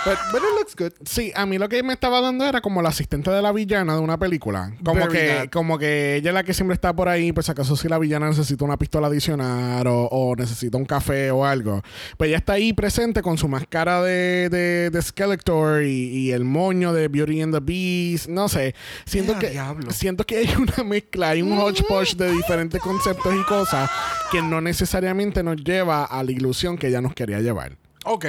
But, 0.04 0.16
but 0.32 0.40
it 0.40 0.58
looks 0.58 0.74
good. 0.76 0.92
Sí, 1.04 1.30
a 1.34 1.44
mí 1.44 1.58
lo 1.58 1.68
que 1.68 1.82
me 1.82 1.92
estaba 1.92 2.20
dando 2.20 2.46
era 2.46 2.60
como 2.60 2.80
la 2.80 2.88
asistente 2.88 3.30
de 3.30 3.42
la 3.42 3.52
villana 3.52 3.94
de 3.94 4.00
una 4.00 4.18
película. 4.18 4.72
Como 4.82 5.00
Very 5.00 5.12
que, 5.12 5.28
that. 5.28 5.48
como 5.50 5.78
que 5.78 6.16
ella 6.16 6.30
es 6.30 6.34
la 6.34 6.42
que 6.42 6.54
siempre 6.54 6.74
está 6.74 6.94
por 6.94 7.08
ahí, 7.08 7.32
pues 7.32 7.50
acaso 7.50 7.76
si 7.76 7.88
la 7.88 7.98
villana 7.98 8.28
necesita 8.28 8.64
una 8.64 8.78
pistola 8.78 9.08
adicional 9.08 9.86
o, 9.86 10.04
o 10.10 10.36
necesita 10.36 10.78
un 10.78 10.86
café 10.86 11.30
o 11.30 11.44
algo. 11.44 11.82
Pues 12.16 12.28
ella 12.28 12.38
está 12.38 12.54
ahí 12.54 12.72
presente 12.72 13.20
con 13.20 13.36
su 13.36 13.48
máscara 13.48 14.02
de, 14.02 14.48
de, 14.48 14.90
de 14.90 15.02
Skeletor 15.02 15.82
y, 15.82 16.08
y 16.08 16.32
el 16.32 16.44
moño 16.44 16.92
de 16.92 17.08
Beauty 17.08 17.42
and 17.42 17.54
the 17.54 17.60
Beast. 17.60 18.28
No 18.28 18.48
sé. 18.48 18.74
Siento 19.04 19.32
¡Ea, 19.32 19.38
que, 19.38 19.50
diablo! 19.50 19.90
siento 19.90 20.24
que 20.24 20.38
hay 20.38 20.54
una 20.56 20.82
mezcla, 20.84 21.30
hay 21.30 21.42
un 21.42 21.58
hodgepodge 21.58 22.16
de 22.16 22.32
diferentes 22.32 22.80
conceptos 22.80 23.34
y 23.38 23.42
cosas 23.44 23.90
que 24.32 24.40
no 24.40 24.60
necesariamente 24.60 25.42
nos 25.42 25.56
lleva 25.62 26.04
a 26.04 26.22
la 26.22 26.32
ilusión 26.32 26.78
que 26.78 26.88
ella 26.88 27.00
nos 27.00 27.14
quería 27.14 27.40
llevar. 27.40 27.76
Ok. 28.04 28.24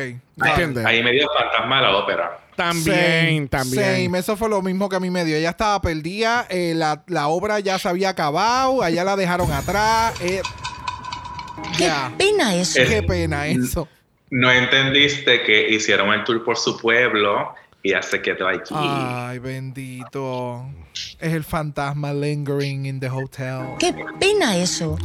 Ahí 0.86 1.04
me 1.04 1.12
dio 1.12 1.28
fantasma 1.38 1.82
la 1.82 1.96
ópera. 1.98 2.38
También, 2.56 2.96
Same, 2.96 3.48
también. 3.48 4.06
same. 4.06 4.20
Eso 4.20 4.36
fue 4.38 4.50
lo 4.50 4.62
mismo 4.62 4.90
que 4.90 4.98
a 4.98 5.00
mí 5.00 5.10
me 5.10 5.24
dio. 5.26 5.36
Ella 5.36 5.52
estaba 5.52 5.82
perdida, 5.82 6.46
eh, 6.50 6.74
la, 6.76 7.04
la 7.08 7.28
obra 7.30 7.60
ya 7.60 7.80
se 7.80 7.88
había 7.90 8.10
acabado, 8.10 8.84
allá 8.84 9.04
la 9.04 9.16
dejaron 9.16 9.52
atrás. 9.52 10.14
eh, 10.22 10.42
Qué 11.78 11.86
ya. 11.86 12.12
pena 12.18 12.56
eso. 12.56 12.82
Es- 12.82 12.90
Qué 12.90 13.04
pena 13.04 13.48
eso. 13.48 13.88
No 14.30 14.52
entendiste 14.52 15.44
que 15.44 15.70
hicieron 15.70 16.10
el 16.14 16.24
tour 16.24 16.44
por 16.44 16.58
su 16.58 16.78
pueblo 16.78 17.54
y 17.84 17.92
ya 17.92 18.02
se 18.02 18.22
quedó 18.22 18.48
aquí. 18.48 18.74
Ay, 18.76 19.40
bendito. 19.40 20.66
Es 21.20 21.34
el 21.34 21.44
fantasma 21.44 22.14
lingering 22.14 22.86
in 22.86 23.00
the 23.00 23.10
hotel. 23.10 23.62
Qué 23.80 23.94
pena 24.20 24.58
eso. 24.58 24.98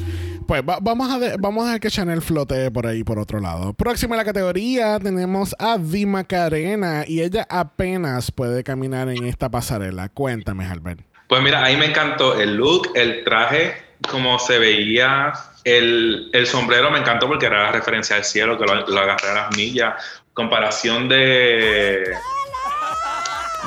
Pues 0.47 0.63
va- 0.63 0.79
vamos, 0.81 1.11
a 1.11 1.19
de- 1.19 1.37
vamos 1.39 1.63
a 1.65 1.67
dejar 1.67 1.81
que 1.81 1.91
Chanel 1.91 2.23
flote 2.23 2.71
por 2.71 2.87
ahí, 2.87 3.03
por 3.03 3.19
otro 3.19 3.41
lado. 3.41 3.73
Próxima 3.73 4.15
en 4.15 4.19
la 4.19 4.25
categoría 4.25 4.99
tenemos 5.01 5.55
a 5.59 5.77
Di 5.79 6.07
Macarena 6.07 7.05
y 7.07 7.21
ella 7.23 7.47
apenas 7.51 8.31
puede 8.31 8.63
caminar 8.63 9.09
en 9.09 9.25
esta 9.25 9.49
pasarela. 9.51 10.09
Cuéntame, 10.09 10.65
Albert. 10.67 11.01
Pues 11.29 11.43
mira, 11.43 11.65
ahí 11.65 11.77
me 11.77 11.87
encantó 11.87 12.39
el 12.41 12.55
look, 12.57 12.91
el 12.95 13.25
traje, 13.25 13.75
como 14.11 14.39
se 14.39 14.59
veía, 14.61 15.33
el, 15.65 16.31
el 16.33 16.47
sombrero 16.47 16.91
me 16.93 17.01
encantó 17.01 17.27
porque 17.27 17.47
era 17.47 17.65
la 17.65 17.73
referencia 17.73 18.15
al 18.15 18.25
cielo, 18.25 18.57
que 18.57 18.65
lo, 18.65 18.87
lo 18.87 19.01
agarré 19.01 19.31
a 19.31 19.35
las 19.35 19.57
millas. 19.57 19.95
Comparación 20.33 21.09
de, 21.09 22.05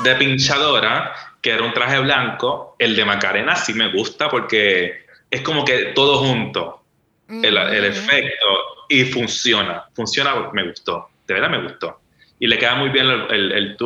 de 0.02 0.14
pinchadora, 0.16 1.12
que 1.40 1.50
era 1.50 1.62
un 1.62 1.72
traje 1.72 1.98
blanco, 1.98 2.76
el 2.78 2.96
de 2.96 3.04
Macarena 3.04 3.56
sí 3.56 3.74
me 3.74 3.92
gusta 3.92 4.28
porque 4.28 5.06
es 5.30 5.40
como 5.42 5.64
que 5.64 5.92
todo 5.94 6.18
junto, 6.18 6.82
el, 7.28 7.56
el 7.56 7.84
efecto, 7.84 8.46
y 8.88 9.04
funciona, 9.04 9.84
funciona, 9.94 10.34
me 10.52 10.66
gustó, 10.66 11.10
de 11.26 11.34
verdad 11.34 11.50
me 11.50 11.62
gustó. 11.62 12.00
Y 12.38 12.46
le 12.46 12.58
queda 12.58 12.74
muy 12.74 12.88
bien 12.88 13.06
el, 13.06 13.30
el, 13.30 13.52
el 13.52 13.76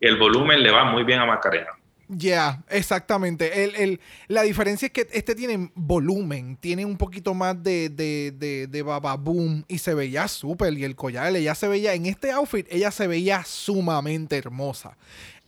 y 0.00 0.06
el 0.06 0.16
volumen 0.16 0.62
le 0.62 0.70
va 0.70 0.84
muy 0.84 1.04
bien 1.04 1.20
a 1.20 1.26
Macarena. 1.26 1.70
Ya, 2.14 2.62
exactamente. 2.68 3.64
El, 3.64 3.74
el- 3.76 4.00
la 4.28 4.42
diferencia 4.42 4.86
es 4.86 4.92
que 4.92 5.08
este 5.12 5.34
tiene 5.34 5.70
volumen, 5.74 6.56
tiene 6.56 6.84
un 6.84 6.96
poquito 6.98 7.32
más 7.32 7.62
de, 7.62 7.88
de, 7.88 8.32
de, 8.36 8.66
de 8.66 8.82
bababoom 8.82 9.64
y 9.66 9.78
se 9.78 9.94
veía 9.94 10.28
súper. 10.28 10.74
Y 10.74 10.84
el 10.84 10.94
collar, 10.94 11.34
ella 11.34 11.54
se 11.54 11.68
veía, 11.68 11.94
en 11.94 12.06
este 12.06 12.30
outfit, 12.32 12.66
ella 12.70 12.90
se 12.90 13.06
veía 13.06 13.44
sumamente 13.44 14.36
hermosa. 14.36 14.96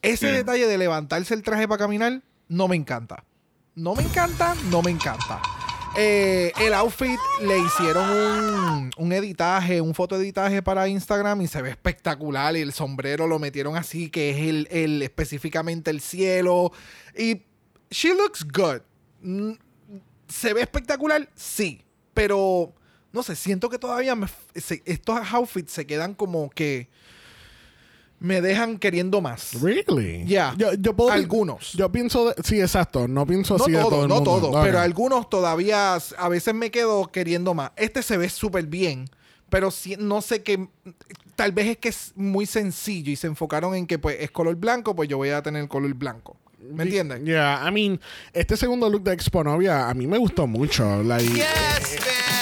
Ese 0.01 0.31
Mm. 0.31 0.35
detalle 0.37 0.67
de 0.67 0.79
levantarse 0.79 1.35
el 1.35 1.43
traje 1.43 1.69
para 1.69 1.79
caminar, 1.79 2.23
no 2.49 2.67
me 2.69 2.77
encanta. 2.77 3.25
No 3.75 3.95
me 3.95 4.03
encanta, 4.05 4.55
no 4.71 4.81
me 4.83 4.91
encanta. 4.91 5.43
Eh, 5.97 6.53
el 6.61 6.74
outfit 6.74 7.18
le 7.40 7.57
hicieron 7.61 8.11
un, 8.11 8.90
un 8.97 9.12
editaje, 9.12 9.80
un 9.80 9.95
fotoeditaje 9.95 10.61
para 10.61 10.88
Instagram 10.88 11.42
y 11.42 11.47
se 11.47 11.62
ve 11.62 11.70
espectacular. 11.70 12.57
Y 12.57 12.62
el 12.62 12.72
sombrero 12.72 13.28
lo 13.28 13.38
metieron 13.38 13.76
así, 13.76 14.11
que 14.11 14.30
es 14.30 14.36
el, 14.38 14.68
el 14.72 15.03
específicamente 15.03 15.90
el 15.92 16.01
cielo. 16.01 16.72
Y 17.16 17.42
she 17.90 18.12
looks 18.12 18.45
good. 18.45 18.80
Mm, 19.22 19.53
¿Se 20.28 20.53
ve 20.53 20.62
espectacular? 20.62 21.28
Sí. 21.36 21.82
Pero, 22.12 22.72
no 23.12 23.22
sé, 23.22 23.36
siento 23.36 23.70
que 23.70 23.78
todavía 23.78 24.16
estos 24.84 25.32
outfits 25.32 25.72
se 25.72 25.86
quedan 25.86 26.14
como 26.14 26.51
que 26.51 26.88
me 28.25 28.41
dejan 28.41 28.79
queriendo 28.79 29.20
más. 29.20 29.61
Really? 29.61 30.25
Yeah. 30.25 30.55
Yo, 30.57 30.72
yo 30.75 30.97
puedo- 30.97 31.11
Algunos. 31.11 31.72
Yo 31.75 31.93
pienso, 31.93 32.31
de- 32.31 32.43
sí, 32.43 32.59
exacto. 32.61 33.07
No 33.07 33.27
pienso 33.27 33.59
No 33.59 33.64
así 33.64 33.72
de 33.72 33.79
todo, 33.79 33.91
todo 33.91 34.03
el 34.05 34.09
no 34.09 34.14
mundo. 34.16 34.31
todo, 34.41 34.62
pero 34.62 34.81
algunos 34.81 35.29
todavía 35.29 35.95
a 35.97 36.29
veces 36.31 36.55
me 36.55 36.70
quedo 36.70 37.11
queriendo 37.12 37.53
más. 37.53 37.72
Este 37.77 38.03
se 38.03 38.16
ve 38.16 38.29
súper 38.31 38.66
bien, 38.66 39.11
pero 39.51 39.70
sí- 39.70 39.97
no 39.99 40.22
sé 40.22 40.43
qué. 40.43 40.68
Tal 41.37 41.53
vez 41.53 41.66
es 41.66 41.77
que 41.79 41.89
es 41.91 42.12
muy 42.16 42.47
sencillo 42.47 43.11
y 43.12 43.16
se 43.16 43.27
enfocaron 43.27 43.75
en 43.75 43.87
que 43.87 43.99
pues 43.99 44.16
es 44.20 44.31
color 44.31 44.55
blanco, 44.57 44.97
pues 44.97 45.09
yo 45.09 45.16
voy 45.18 45.29
a 45.31 45.43
tener 45.43 45.68
color 45.68 45.93
blanco. 45.95 46.37
¿Me 46.72 46.85
entiendes? 46.85 47.22
Yeah, 47.25 47.62
I 47.68 47.70
mean, 47.72 48.01
este 48.33 48.57
segundo 48.57 48.89
look 48.89 49.03
de 49.03 49.12
Expo 49.12 49.45
Novia 49.45 49.87
a 49.91 49.93
mí 49.93 50.07
me 50.07 50.16
gustó 50.16 50.47
mucho. 50.47 51.03
Like, 51.03 51.41
eh, 51.41 51.45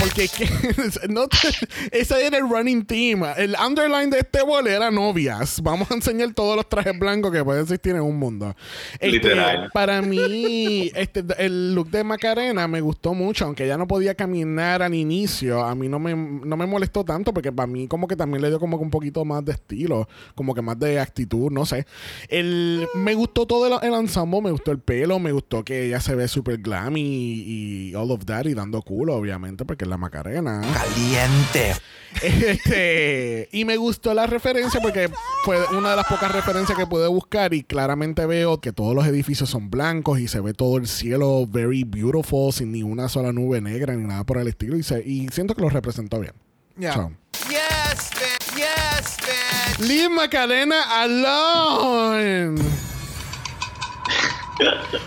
porque 0.03 0.29
no 1.09 1.29
te- 1.29 1.99
ese 1.99 2.27
era 2.27 2.39
el 2.39 2.49
running 2.49 2.85
team. 2.85 3.23
El 3.37 3.55
underline 3.65 4.11
de 4.11 4.21
este 4.21 4.43
bol 4.43 4.67
era 4.67 4.91
novias. 4.91 5.61
Vamos 5.63 5.91
a 5.91 5.95
enseñar 5.95 6.33
todos 6.35 6.57
los 6.57 6.69
trajes 6.69 6.99
blancos 6.99 7.33
que 7.33 7.45
pueden 7.45 7.63
existir 7.63 7.95
en 7.95 8.03
un 8.03 8.19
mundo. 8.19 8.55
Este, 8.95 9.09
Literal. 9.09 9.71
Para 9.73 10.03
mí, 10.03 10.91
este, 10.95 11.25
el 11.39 11.75
look 11.75 11.91
de 11.91 12.05
Macarena 12.05 12.67
me 12.69 12.81
gustó 12.81 13.15
mucho, 13.15 13.45
aunque 13.45 13.65
ella 13.65 13.77
no 13.77 13.87
podía 13.87 14.15
caminar 14.15 14.83
al 14.83 14.95
inicio. 14.95 15.63
A 15.65 15.75
mí 15.75 15.89
no 15.89 15.99
me, 15.99 16.15
no 16.15 16.57
me 16.57 16.67
molestó 16.67 17.05
tanto 17.05 17.33
porque 17.33 17.53
para 17.53 17.67
mí 17.67 17.87
como 17.89 18.09
que 18.09 18.17
también 18.17 18.43
le 18.43 18.49
dio 18.49 18.59
como 18.59 18.79
que 18.79 18.85
un 18.85 18.91
poquito 18.91 19.25
más 19.25 19.45
de 19.45 19.53
estilo, 19.53 20.09
como 20.35 20.55
que 20.55 20.63
más 20.63 20.79
de 20.79 20.99
actitud, 21.01 21.51
no 21.51 21.65
sé. 21.67 21.87
El, 22.29 22.87
me 22.95 23.15
gustó 23.15 23.47
todo 23.47 23.67
el, 23.67 23.89
el 23.89 23.95
ensemble, 23.95 24.41
me 24.43 24.51
gustó 24.51 24.73
el 24.73 24.79
pelo, 24.79 25.19
me 25.19 25.33
gustó 25.33 25.65
que 25.65 25.87
ella 25.87 26.01
se 26.01 26.15
ve 26.15 26.27
súper 26.29 26.59
glam 26.59 26.97
y, 26.97 27.03
y 27.03 27.95
all 27.95 28.11
of 28.11 28.25
that 28.25 28.47
y 28.47 28.55
dando 28.55 28.83
culo, 28.83 29.15
obviamente, 29.15 29.65
porque 29.65 29.87
la 29.93 29.99
Macarena. 29.99 30.61
Caliente. 30.75 31.75
Este, 32.23 33.49
y 33.53 33.65
me 33.65 33.77
gustó 33.77 34.13
la 34.15 34.27
referencia 34.27 34.81
porque 34.81 35.09
fue 35.45 35.59
una 35.77 35.91
de 35.91 35.97
las 35.97 36.07
pocas 36.07 36.31
referencias 36.33 36.77
que 36.77 36.87
pude 36.87 37.07
buscar 37.09 37.55
y 37.55 37.63
claramente 37.63 38.27
veo 38.27 38.61
que 38.61 38.73
todos 38.73 38.95
los 38.95 39.07
edificios 39.07 39.49
son 39.49 39.71
blancos 39.71 40.19
y 40.21 40.29
se 40.29 40.41
ve 40.41 40.53
todo 40.55 40.77
el 40.77 40.87
cielo 40.89 41.47
very 41.47 41.85
beautiful 41.85 42.53
sin 42.53 42.73
ni 42.73 42.83
una 42.83 43.09
sola 43.09 43.33
nube 43.33 43.61
negra 43.61 43.95
ni 43.95 44.07
nada 44.07 44.25
por 44.25 44.39
el 44.39 44.49
estilo 44.49 44.77
y, 44.77 44.83
se- 44.83 45.03
y 45.07 45.29
siento 45.29 45.55
que 45.55 45.63
lo 45.63 45.69
representó 45.71 46.21
bien. 46.21 46.33
Ya. 46.77 46.95
So, 46.95 47.13
Yes, 47.49 48.11
bitch. 48.15 48.57
Yes, 48.57 49.17
bitch. 49.79 49.89
Leave 49.89 50.09
Macarena 50.11 51.03
alone. 51.03 52.61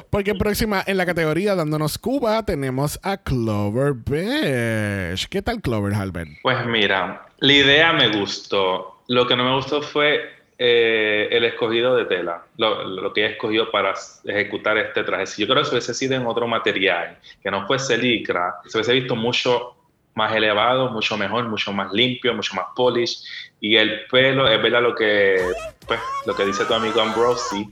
Porque 0.10 0.36
próxima 0.36 0.84
en 0.86 0.98
la 0.98 1.06
categoría 1.06 1.56
dándonos 1.56 1.98
Cuba 1.98 2.46
tenemos 2.46 3.00
a 3.04 3.18
Clover 3.18 3.94
Beach. 3.94 5.28
¿Qué 5.30 5.42
tal 5.42 5.62
Clover, 5.62 5.94
Albert? 5.94 6.32
Pues 6.42 6.66
mira, 6.66 7.28
la 7.40 7.54
idea 7.54 7.94
me 7.94 8.10
gustó. 8.10 9.02
Lo 9.08 9.28
que 9.28 9.36
no 9.36 9.44
me 9.44 9.56
gustó 9.56 9.82
fue 9.82 10.36
eh, 10.58 11.28
el 11.32 11.44
escogido 11.44 11.96
de 11.98 12.06
tela, 12.06 12.46
lo, 12.58 13.12
que 13.12 13.26
ella 13.26 13.34
escogió 13.34 13.70
para 13.72 13.94
ejecutar 14.24 14.78
este 14.78 15.04
traje. 15.04 15.26
Si 15.28 15.42
yo 15.42 15.48
creo 15.48 15.62
que 15.62 15.66
se 15.66 15.76
hubiese 15.76 15.94
sido 15.94 16.16
en 16.16 16.26
otro 16.26 16.48
material, 16.48 17.18
que 17.44 17.52
no 17.52 17.68
fuese 17.68 17.98
licra, 17.98 18.56
se 18.66 18.78
hubiese 18.78 18.94
visto 18.94 19.16
mucho 19.16 19.76
más 20.14 20.34
elevado, 20.34 20.90
mucho 20.92 21.18
mejor, 21.18 21.50
mucho 21.50 21.74
más 21.74 21.92
limpio, 21.92 22.34
mucho 22.34 22.56
más 22.56 22.68
polish. 22.74 23.22
Y 23.60 23.76
el 23.76 24.06
pelo, 24.06 24.48
es 24.48 24.62
verdad 24.62 24.82
lo 24.82 24.96
que, 24.96 25.46
pues, 25.86 26.00
lo 26.26 26.34
que 26.34 26.46
dice 26.46 26.64
tu 26.64 26.74
amigo 26.74 27.02
Ambrosi, 27.02 27.70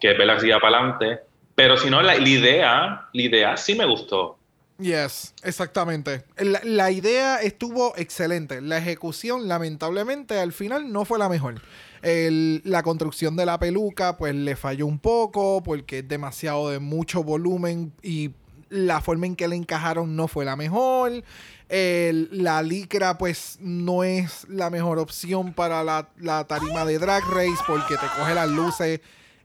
que 0.00 0.14
que 0.14 0.40
siga 0.40 0.58
para 0.60 0.78
adelante. 0.78 1.20
Pero 1.54 1.76
si 1.76 1.88
no, 1.90 2.02
la, 2.02 2.14
la 2.16 2.28
idea, 2.28 3.08
la 3.12 3.22
idea 3.22 3.56
sí 3.56 3.74
me 3.74 3.86
gustó. 3.86 4.38
Yes, 4.78 5.32
exactamente. 5.42 6.24
La, 6.36 6.60
la 6.64 6.90
idea 6.90 7.40
estuvo 7.40 7.94
excelente. 7.96 8.60
La 8.60 8.76
ejecución, 8.76 9.48
lamentablemente, 9.48 10.38
al 10.38 10.52
final 10.52 10.92
no 10.92 11.06
fue 11.06 11.18
la 11.18 11.30
mejor. 11.30 11.62
El- 12.02 12.60
la 12.64 12.82
construcción 12.82 13.36
de 13.36 13.46
la 13.46 13.58
peluca, 13.58 14.18
pues 14.18 14.34
le 14.34 14.54
falló 14.54 14.86
un 14.86 14.98
poco 14.98 15.62
porque 15.62 16.00
es 16.00 16.08
demasiado 16.08 16.68
de 16.68 16.78
mucho 16.78 17.24
volumen 17.24 17.92
y 18.02 18.32
la 18.68 19.00
forma 19.00 19.24
en 19.26 19.34
que 19.36 19.48
le 19.48 19.56
encajaron 19.56 20.14
no 20.14 20.28
fue 20.28 20.44
la 20.44 20.56
mejor. 20.56 21.24
El- 21.70 22.28
la 22.32 22.62
licra, 22.62 23.16
pues 23.16 23.56
no 23.62 24.04
es 24.04 24.46
la 24.48 24.68
mejor 24.68 24.98
opción 24.98 25.54
para 25.54 25.82
la, 25.84 26.10
la 26.18 26.44
tarima 26.46 26.84
de 26.84 26.98
Drag 26.98 27.24
Race 27.30 27.62
porque 27.66 27.94
te 27.94 28.06
coge 28.18 28.34
las 28.34 28.50
luces 28.50 29.00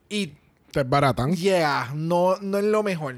y 0.10 0.34
¿Te 0.72 0.84
baratan? 0.84 1.36
Yeah, 1.36 1.92
no, 1.96 2.38
no 2.42 2.58
es 2.58 2.64
lo 2.66 2.84
mejor. 2.84 3.16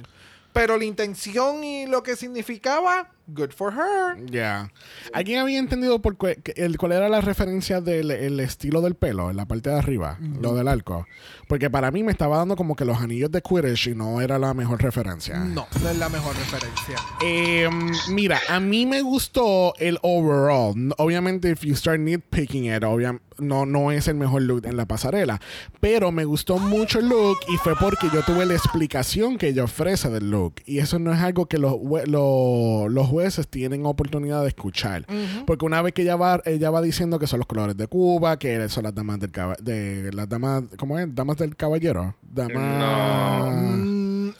Pero 0.54 0.78
la 0.78 0.86
intención 0.86 1.64
y 1.64 1.88
lo 1.88 2.04
que 2.04 2.16
significaba, 2.16 3.10
good 3.26 3.50
for 3.56 3.74
her. 3.74 4.24
Ya. 4.30 4.72
¿Alguien 5.12 5.40
había 5.40 5.58
entendido 5.58 6.00
por 6.00 6.16
que 6.16 6.54
el, 6.58 6.78
cuál 6.78 6.92
era 6.92 7.10
la 7.10 7.22
referencia 7.22 7.82
del 7.82 8.12
el 8.12 8.40
estilo 8.40 8.82
del 8.82 8.94
pelo 8.94 9.32
en 9.32 9.38
la 9.38 9.48
parte 9.48 9.72
de 9.72 9.80
arriba? 9.80 10.20
Lo 10.42 10.54
del 10.54 10.68
arco. 10.68 11.08
Porque 11.48 11.72
para 11.72 11.90
mí 11.90 12.04
me 12.04 12.12
estaba 12.12 12.38
dando 12.38 12.56
como 12.56 12.76
que 12.76 12.86
los 12.86 13.00
anillos 13.02 13.32
de 13.32 13.42
Quidditch 13.42 13.88
y 13.88 13.96
no 13.96 14.22
era 14.22 14.38
la 14.38 14.54
mejor 14.54 14.80
referencia. 14.84 15.40
No, 15.40 15.66
no 15.82 15.90
es 15.90 15.98
la 15.98 16.10
mejor 16.10 16.36
referencia. 16.36 16.98
Eh, 17.24 17.68
mira, 18.12 18.40
a 18.48 18.60
mí 18.60 18.86
me 18.86 19.02
gustó 19.02 19.74
el 19.80 19.98
overall. 20.04 20.76
Obviamente, 21.00 21.50
if 21.50 21.62
you 21.64 21.76
start 21.76 22.00
nitpicking 22.00 22.66
it, 22.66 22.84
obvia- 22.84 23.20
no, 23.38 23.66
no 23.66 23.92
es 23.92 24.08
el 24.08 24.16
mejor 24.16 24.42
look 24.44 24.66
en 24.66 24.78
la 24.78 24.86
pasarela. 24.86 25.40
Pero 25.80 26.12
me 26.12 26.26
gustó 26.26 26.58
mucho 26.60 27.00
el 27.00 27.10
look 27.10 27.38
y 27.54 27.58
fue 27.58 27.74
porque 27.80 28.08
yo 28.14 28.22
tuve 28.24 28.46
la 28.46 28.54
explicación 28.54 29.38
que 29.38 29.50
ella 29.50 29.64
ofrece 29.64 30.10
del 30.10 30.30
look. 30.32 30.56
Y 30.66 30.80
eso 30.80 31.00
no 31.00 31.14
es 31.14 31.20
algo 31.20 31.46
que 31.48 31.58
los, 31.58 31.76
lo- 32.08 32.88
los 32.90 33.08
jueces 33.08 33.48
tienen 33.48 33.86
oportunidad 33.86 34.42
de 34.42 34.48
escuchar. 34.50 35.06
Porque 35.46 35.66
una 35.66 35.82
vez 35.82 35.94
que 35.94 36.02
ella 36.04 36.16
va, 36.16 36.42
ella 36.46 36.70
va 36.70 36.82
diciendo 36.82 37.20
que 37.20 37.28
son 37.28 37.40
los 37.40 37.48
colores 37.48 37.76
de 37.78 37.88
Cuba, 37.88 38.38
que 38.40 38.70
son 38.70 38.84
las 38.84 38.96
damas 38.96 39.20
del 39.20 39.32
de 39.62 40.12
las 40.14 40.30
damas, 40.30 40.64
¿cómo 40.78 40.98
es? 41.00 41.14
Damas 41.14 41.38
del 41.38 41.56
caballero. 41.56 42.16
Damas. 42.22 42.54
No. 42.56 43.93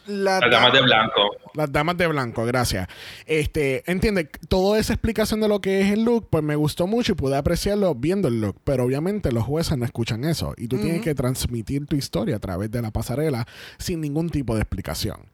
La 0.06 0.40
Las 0.40 0.50
damas 0.50 0.72
de 0.72 0.82
blanco. 0.82 1.30
Las 1.54 1.72
damas 1.72 1.96
de 1.96 2.06
blanco, 2.06 2.44
gracias. 2.44 2.88
Este, 3.26 3.88
entiende, 3.90 4.28
toda 4.48 4.78
esa 4.78 4.92
explicación 4.92 5.40
de 5.40 5.48
lo 5.48 5.60
que 5.60 5.80
es 5.80 5.92
el 5.92 6.04
look, 6.04 6.28
pues 6.28 6.42
me 6.42 6.56
gustó 6.56 6.86
mucho 6.86 7.12
y 7.12 7.14
pude 7.14 7.36
apreciarlo 7.36 7.94
viendo 7.94 8.28
el 8.28 8.40
look. 8.40 8.56
Pero 8.64 8.84
obviamente 8.84 9.32
los 9.32 9.44
jueces 9.44 9.78
no 9.78 9.84
escuchan 9.84 10.24
eso. 10.24 10.54
Y 10.56 10.68
tú 10.68 10.78
tienes 10.78 11.00
que 11.02 11.14
transmitir 11.14 11.86
tu 11.86 11.96
historia 11.96 12.36
a 12.36 12.38
través 12.38 12.70
de 12.70 12.82
la 12.82 12.90
pasarela 12.90 13.46
sin 13.78 14.00
ningún 14.00 14.30
tipo 14.30 14.54
de 14.54 14.62
explicación. 14.62 15.28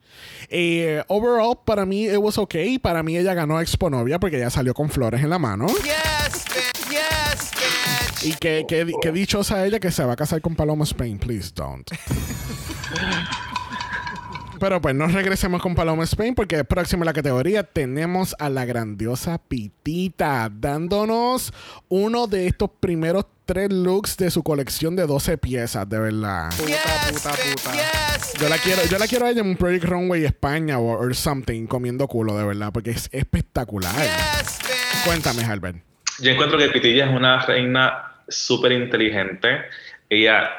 Eh, 0.49 1.03
overall, 1.09 1.59
para 1.65 1.87
mí, 1.87 2.07
it 2.07 2.19
was 2.19 2.39
okay. 2.39 2.79
Para 2.79 3.03
mí, 3.03 3.17
ella 3.17 3.35
ganó 3.35 3.59
a 3.59 3.63
Expo 3.63 3.91
Novia 3.91 4.19
porque 4.21 4.37
ella 4.37 4.51
salió 4.51 4.75
con 4.75 4.91
flores 4.91 5.23
en 5.23 5.31
la 5.31 5.39
mano. 5.39 5.67
Yes, 5.69 6.45
bitch. 6.45 6.91
Yes, 6.91 7.51
bitch. 7.53 8.25
Y 8.25 8.35
que, 8.35 8.65
que, 8.69 8.93
que 9.01 9.13
dichosa 9.13 9.65
ella 9.65 9.81
que 9.81 9.91
se 9.91 10.05
va 10.05 10.13
a 10.13 10.17
casar 10.17 10.41
con 10.41 10.55
Paloma 10.55 10.85
Spain. 10.85 11.19
Please 11.19 11.53
don't. 11.55 11.89
Pero 14.61 14.79
pues 14.79 14.95
no 14.95 15.07
regresemos 15.07 15.63
con 15.63 15.75
Paloma 15.75 16.05
Spain 16.05 16.35
porque 16.35 16.63
próximo 16.65 17.03
en 17.03 17.07
la 17.07 17.15
categoría 17.15 17.63
tenemos 17.63 18.37
a 18.39 18.51
la 18.51 18.67
grandiosa 18.67 19.39
Pitita 19.39 20.51
dándonos 20.53 21.55
uno 21.89 22.27
de 22.27 22.47
estos 22.47 22.69
primeros 22.79 23.25
tres 23.47 23.73
looks 23.73 24.19
de 24.19 24.31
su 24.31 24.43
colección 24.43 24.95
de 24.97 25.07
12 25.07 25.39
piezas, 25.39 25.89
de 25.89 25.99
verdad. 25.99 26.51
Puta, 26.51 26.69
Yes, 26.69 27.13
puta, 27.13 27.31
puta. 27.31 27.73
Yes. 27.73 28.35
Yo 28.39 28.49
la 28.51 28.59
quiero, 28.59 28.83
yo 28.85 28.99
la 28.99 29.07
quiero 29.07 29.25
a 29.25 29.31
ella 29.31 29.41
en 29.41 29.49
un 29.49 29.57
Project 29.57 29.85
Runway 29.85 30.27
España 30.27 30.79
o 30.79 30.91
or 30.91 31.15
something 31.17 31.67
comiendo 31.67 32.07
culo, 32.07 32.37
de 32.37 32.45
verdad, 32.45 32.71
porque 32.71 32.91
es 32.91 33.09
espectacular. 33.13 33.95
Cuéntame, 35.07 35.43
Albert. 35.43 35.79
Yo 36.21 36.31
encuentro 36.31 36.59
que 36.59 36.69
Pitilla 36.69 37.07
es 37.07 37.17
una 37.17 37.41
reina 37.47 38.13
súper 38.29 38.73
inteligente. 38.73 39.63
Ella 40.11 40.51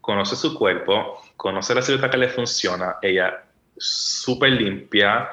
conoce 0.00 0.36
su 0.36 0.54
cuerpo, 0.54 1.20
conoce 1.40 1.74
la 1.74 1.80
silueta 1.80 2.10
que 2.10 2.18
le 2.18 2.28
funciona. 2.28 2.96
Ella 3.00 3.42
súper 3.78 4.50
limpia. 4.52 5.26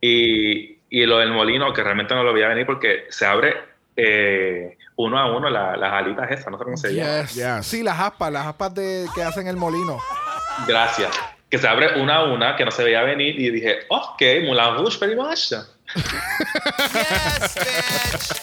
Y, 0.00 0.76
y 0.90 1.06
lo 1.06 1.18
del 1.18 1.30
molino, 1.30 1.72
que 1.72 1.84
realmente 1.84 2.16
no 2.16 2.24
lo 2.24 2.32
voy 2.32 2.42
a 2.42 2.48
venir 2.48 2.66
porque 2.66 3.04
se 3.10 3.26
abre 3.26 3.54
eh, 3.96 4.76
uno 4.96 5.20
a 5.20 5.30
uno 5.36 5.48
la- 5.48 5.76
las 5.76 5.92
alitas 5.92 6.28
esas, 6.32 6.48
no 6.50 6.58
sé 6.58 6.64
cómo 6.64 6.76
se 6.76 6.92
llama. 6.94 7.20
Yes. 7.22 7.34
Yes. 7.36 7.64
Sí, 7.66 7.84
las 7.84 8.00
aspas, 8.00 8.32
las 8.32 8.46
aspas 8.48 8.74
de, 8.74 9.06
que 9.14 9.22
hacen 9.22 9.46
el 9.46 9.56
molino. 9.56 10.00
Gracias. 10.66 11.10
Que 11.48 11.58
se 11.58 11.68
abre 11.68 12.00
una 12.00 12.16
a 12.16 12.24
una, 12.24 12.56
que 12.56 12.64
no 12.64 12.72
se 12.72 12.82
veía 12.82 13.02
venir. 13.02 13.38
Y 13.38 13.50
dije, 13.50 13.80
ok, 13.88 14.20
Moulin 14.46 14.74
Rouge, 14.78 14.98
very 14.98 15.14
much. 15.14 15.50
Yes, 15.50 15.68
bitch. 17.54 18.42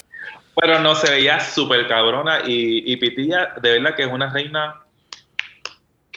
Pero 0.60 0.80
no, 0.80 0.94
se 0.94 1.10
veía 1.10 1.38
súper 1.38 1.86
cabrona 1.86 2.40
y, 2.46 2.90
y 2.90 2.96
Pitilla, 2.96 3.52
de 3.60 3.72
verdad 3.78 3.94
que 3.94 4.02
es 4.04 4.08
una 4.10 4.30
reina 4.32 4.80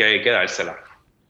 que 0.02 0.08
hay 0.08 0.22
que 0.22 0.32
dársela. 0.32 0.78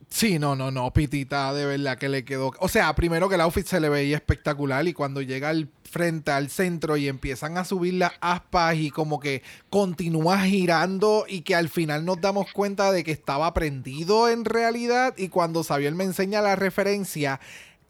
Sí, 0.08 0.38
no, 0.38 0.54
no, 0.54 0.70
no, 0.70 0.92
Pitita, 0.92 1.54
de 1.54 1.64
verdad 1.64 1.96
que 1.96 2.10
le 2.10 2.22
quedó. 2.22 2.52
O 2.58 2.68
sea, 2.68 2.94
primero 2.94 3.30
que 3.30 3.36
el 3.36 3.40
outfit 3.40 3.66
se 3.66 3.80
le 3.80 3.88
veía 3.88 4.16
espectacular 4.16 4.86
y 4.86 4.92
cuando 4.92 5.22
llega 5.22 5.48
al 5.48 5.70
frente, 5.90 6.30
al 6.30 6.50
centro 6.50 6.98
y 6.98 7.08
empiezan 7.08 7.56
a 7.56 7.64
subir 7.64 7.94
las 7.94 8.12
aspas 8.20 8.76
y 8.76 8.90
como 8.90 9.20
que 9.20 9.42
continúa 9.70 10.40
girando 10.40 11.24
y 11.26 11.40
que 11.40 11.54
al 11.54 11.70
final 11.70 12.04
nos 12.04 12.20
damos 12.20 12.52
cuenta 12.52 12.92
de 12.92 13.04
que 13.04 13.10
estaba 13.10 13.54
prendido 13.54 14.28
en 14.28 14.44
realidad 14.44 15.14
y 15.16 15.28
cuando 15.28 15.64
Xavier 15.64 15.94
me 15.94 16.04
enseña 16.04 16.42
la 16.42 16.56
referencia, 16.56 17.40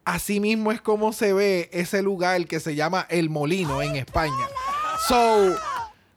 así 0.04 0.38
mismo 0.38 0.70
es 0.70 0.80
como 0.80 1.12
se 1.12 1.32
ve 1.32 1.70
ese 1.72 2.02
lugar 2.02 2.46
que 2.46 2.60
se 2.60 2.76
llama 2.76 3.04
El 3.10 3.30
Molino 3.30 3.82
en 3.82 3.96
España. 3.96 4.46
So, 5.08 5.56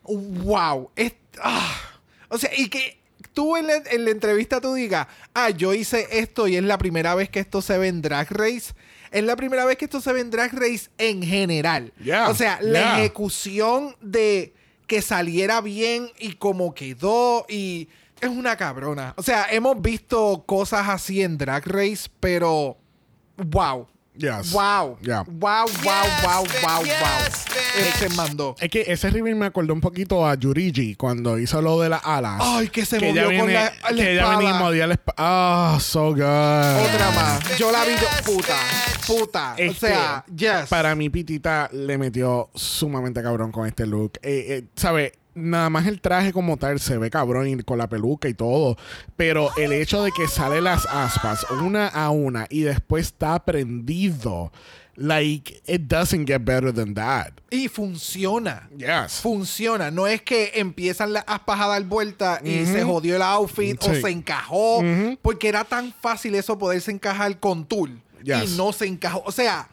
wow. 0.03 0.91
Es, 0.95 1.15
ah. 1.41 1.81
O 2.29 2.37
sea, 2.37 2.51
y 2.55 2.69
que 2.69 3.04
tú 3.35 3.55
en 3.57 3.67
la, 3.67 3.75
en 3.91 4.05
la 4.05 4.09
entrevista 4.09 4.59
tú 4.59 4.73
digas, 4.73 5.05
ah, 5.35 5.51
yo 5.51 5.75
hice 5.75 6.07
esto 6.09 6.47
y 6.47 6.55
es 6.55 6.63
la 6.63 6.79
primera 6.79 7.13
vez 7.13 7.29
que 7.29 7.39
esto 7.39 7.61
se 7.61 7.77
ve 7.77 7.89
en 7.89 8.01
Drag 8.01 8.31
Race. 8.31 8.73
Es 9.11 9.23
la 9.23 9.35
primera 9.35 9.65
vez 9.65 9.77
que 9.77 9.85
esto 9.85 10.01
se 10.01 10.11
ve 10.11 10.21
en 10.21 10.31
Drag 10.31 10.51
Race 10.53 10.89
en 10.97 11.21
general. 11.21 11.93
Yeah, 12.03 12.29
o 12.29 12.33
sea, 12.33 12.57
la 12.61 12.99
ejecución 12.99 13.95
de 14.01 14.53
que 14.87 15.01
saliera 15.01 15.61
bien 15.61 16.09
y 16.17 16.33
como 16.33 16.73
quedó 16.73 17.45
y 17.47 17.89
es 18.19 18.29
una 18.29 18.55
cabrona. 18.55 19.13
O 19.17 19.23
sea, 19.23 19.47
hemos 19.51 19.81
visto 19.81 20.43
cosas 20.47 20.87
así 20.89 21.21
en 21.21 21.37
Drag 21.37 21.65
Race, 21.67 22.09
pero 22.19 22.77
wow. 23.37 23.87
Yes. 24.17 24.51
Wow. 24.51 24.97
Yeah. 25.01 25.23
Wow, 25.27 25.65
wow, 25.83 26.05
wow, 26.23 26.43
wow, 26.63 26.81
wow. 26.83 26.85
Él 27.77 27.93
se 27.99 28.09
mandó. 28.09 28.55
Es 28.59 28.69
que 28.69 28.83
ese 28.87 29.09
reveal 29.09 29.35
me 29.35 29.45
acordó 29.45 29.73
un 29.73 29.81
poquito 29.81 30.25
a 30.25 30.35
Yurigi 30.35 30.95
cuando 30.95 31.37
hizo 31.37 31.61
lo 31.61 31.79
de 31.81 31.89
las 31.89 32.01
alas. 32.05 32.37
Ay, 32.41 32.69
que 32.69 32.85
se 32.85 32.97
ella 32.97 33.23
movió 33.23 33.39
con 33.39 33.47
viene- 33.47 33.53
la, 33.53 33.63
la 33.91 34.03
que 34.03 34.11
ella 34.13 34.29
venía 34.29 34.43
y 34.43 34.45
espada. 34.47 34.59
movía 34.59 34.87
la 34.87 34.93
espada. 34.93 35.15
Ah, 35.17 35.77
so 35.81 36.09
good. 36.11 36.21
Otra 36.21 37.11
más. 37.15 37.57
Yo 37.57 37.71
la 37.71 37.83
vi 37.85 37.93
yo- 37.95 38.23
puta, 38.33 38.57
puta. 39.05 39.53
Es 39.57 39.71
o 39.71 39.73
sea, 39.73 40.23
que 40.27 40.35
yes. 40.45 40.69
Para 40.69 40.95
mí, 40.95 41.09
Pitita 41.09 41.69
le 41.73 41.97
metió 41.97 42.49
sumamente 42.55 43.21
cabrón 43.21 43.51
con 43.51 43.67
este 43.67 43.85
look. 43.85 44.13
Eh, 44.21 44.45
eh, 44.49 44.63
¿Sabe? 44.75 45.13
Nada 45.35 45.69
más 45.69 45.85
el 45.85 45.99
traje 45.99 46.31
como 46.31 46.55
tal 46.55 46.79
se 46.79 46.97
ve 46.97 47.09
cabrón 47.09 47.47
y 47.47 47.57
con 47.63 47.77
la 47.77 47.89
peluca 47.89 48.29
y 48.29 48.33
todo. 48.33 48.77
Pero 49.17 49.49
el 49.57 49.73
hecho 49.73 50.01
de 50.01 50.11
que 50.11 50.27
sale 50.27 50.61
las 50.61 50.85
aspas 50.85 51.45
una 51.61 51.87
a 51.87 52.09
una 52.09 52.47
y 52.49 52.61
después 52.61 53.07
está 53.07 53.43
prendido. 53.43 54.51
Like, 54.97 55.61
it 55.67 55.81
doesn't 55.89 56.25
get 56.25 56.45
better 56.45 56.73
than 56.73 56.93
that. 56.93 57.33
Y 57.49 57.67
funciona. 57.67 58.69
Yes. 58.77 59.19
Funciona. 59.21 59.91
No 59.91 60.07
es 60.07 60.21
que 60.21 60.53
empiezan 60.55 61.11
las 61.11 61.25
aspas 61.27 61.59
a 61.59 61.67
dar 61.67 61.83
vuelta 61.83 62.39
y 62.41 62.65
se 62.65 62.83
jodió 62.83 63.17
el 63.17 63.21
outfit 63.21 63.77
o 63.83 63.93
se 63.93 64.09
encajó. 64.09 64.81
Porque 65.21 65.49
era 65.49 65.65
tan 65.65 65.93
fácil 66.01 66.33
eso 66.35 66.57
poderse 66.57 66.91
encajar 66.91 67.37
con 67.39 67.65
tul. 67.65 68.01
Yes. 68.25 68.53
Y 68.53 68.57
no 68.57 68.73
se 68.73 68.87
encajó. 68.87 69.21
O 69.25 69.31
sea. 69.31 69.69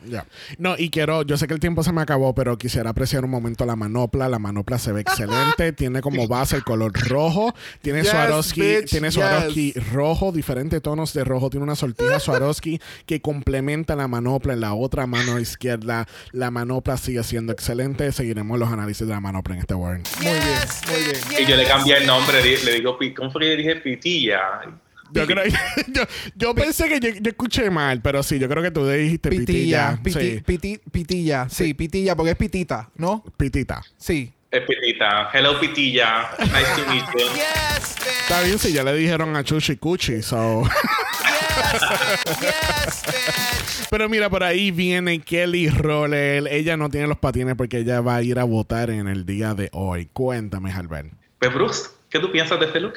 No, 0.58 0.74
y 0.76 0.90
quiero, 0.90 1.22
yo 1.22 1.38
sé 1.38 1.46
que 1.46 1.54
el 1.54 1.60
tiempo 1.60 1.82
se 1.82 1.90
me 1.92 2.02
acabó, 2.02 2.34
pero 2.34 2.58
quisiera 2.58 2.90
apreciar 2.90 3.24
un 3.24 3.30
momento 3.30 3.64
la 3.64 3.76
manopla. 3.76 4.28
La 4.28 4.38
manopla 4.38 4.78
se 4.78 4.92
ve 4.92 5.00
excelente, 5.12 5.72
tiene 5.72 6.02
como 6.02 6.28
base 6.28 6.56
el 6.56 6.64
color 6.64 6.92
rojo, 7.08 7.54
tiene 7.80 8.02
Yes, 8.02 8.10
Swarovski, 8.10 8.60
bitch, 8.60 8.90
tiene 8.90 9.08
yes. 9.08 9.14
Swarovski 9.14 9.72
rojo, 9.92 10.32
diferentes 10.32 10.82
tonos 10.82 11.14
de 11.14 11.24
rojo, 11.24 11.48
tiene 11.48 11.64
una 11.64 11.76
sortija 11.76 12.20
Swarovski 12.20 12.80
que 13.06 13.22
complementa 13.22 13.96
la 13.96 14.06
manopla 14.06 14.52
en 14.52 14.60
la 14.60 14.74
otra 14.74 15.06
mano 15.06 15.38
izquierda. 15.38 16.06
La 16.32 16.50
manopla 16.50 16.98
sigue 16.98 17.22
siendo 17.24 17.52
excelente. 17.52 18.12
Seguiremos 18.12 18.58
los 18.58 18.70
análisis 18.70 19.06
de 19.06 19.14
la 19.14 19.20
manopla 19.20 19.54
en 19.54 19.60
este 19.60 19.74
Warren. 19.74 20.02
muy 20.20 20.30
bien, 20.30 20.42
muy 20.88 21.02
bien. 21.04 21.42
Y 21.42 21.50
yo 21.50 21.56
le 21.56 21.64
cambié 21.64 21.96
el 21.96 22.06
nombre, 22.06 22.42
le 22.42 22.72
digo, 22.72 22.98
¿cómo 23.16 23.30
fue 23.30 23.40
que 23.42 23.56
dije 23.56 23.76
pitilla? 23.76 24.40
Yo, 25.12 25.26
creo, 25.26 25.44
yo, 25.88 26.02
yo 26.34 26.54
pensé 26.54 26.88
que 26.88 26.98
yo, 27.00 27.10
yo 27.20 27.30
escuché 27.30 27.70
mal, 27.70 28.00
pero 28.00 28.22
sí, 28.22 28.38
yo 28.38 28.48
creo 28.48 28.62
que 28.62 28.70
tú 28.70 28.86
dijiste 28.86 29.28
Pitilla. 29.30 29.98
pitilla. 30.02 30.20
piti- 30.20 30.36
sí, 30.36 30.42
piti- 30.46 30.80
pitilla. 30.90 31.48
Sí, 31.48 31.74
pitilla, 31.74 32.16
porque 32.16 32.30
es 32.32 32.36
pitita, 32.36 32.88
¿no? 32.96 33.22
pitita. 33.36 33.82
Sí. 33.96 34.32
Es 34.50 34.62
pitita. 34.62 35.30
Hello, 35.32 35.58
pitilla. 35.58 36.30
Nice 36.38 36.82
to 36.82 36.90
meet 36.90 37.04
you. 37.18 37.26
Está 38.22 38.42
bien 38.42 38.58
si 38.58 38.72
ya 38.72 38.82
le 38.84 38.94
dijeron 38.94 39.34
a 39.36 39.42
Chuchi 39.44 39.76
Cuchi, 39.76 40.22
so. 40.22 40.62
Pero 43.90 44.08
mira, 44.08 44.30
por 44.30 44.42
ahí 44.42 44.70
viene 44.70 45.20
Kelly 45.20 45.68
Roller. 45.68 46.46
Ella 46.50 46.76
no 46.76 46.88
tiene 46.88 47.06
los 47.06 47.18
patines 47.18 47.54
porque 47.56 47.78
ella 47.78 48.00
va 48.00 48.16
a 48.16 48.22
ir 48.22 48.38
a 48.38 48.44
votar 48.44 48.90
en 48.90 49.08
el 49.08 49.26
día 49.26 49.54
de 49.54 49.68
hoy. 49.72 50.08
Cuéntame, 50.12 50.72
Albert. 50.72 51.12
Pues, 51.38 51.52
Brooks, 51.52 51.90
¿qué 52.08 52.18
tú 52.18 52.30
piensas 52.32 52.58
de 52.60 52.66
este 52.66 52.80
look? 52.80 52.94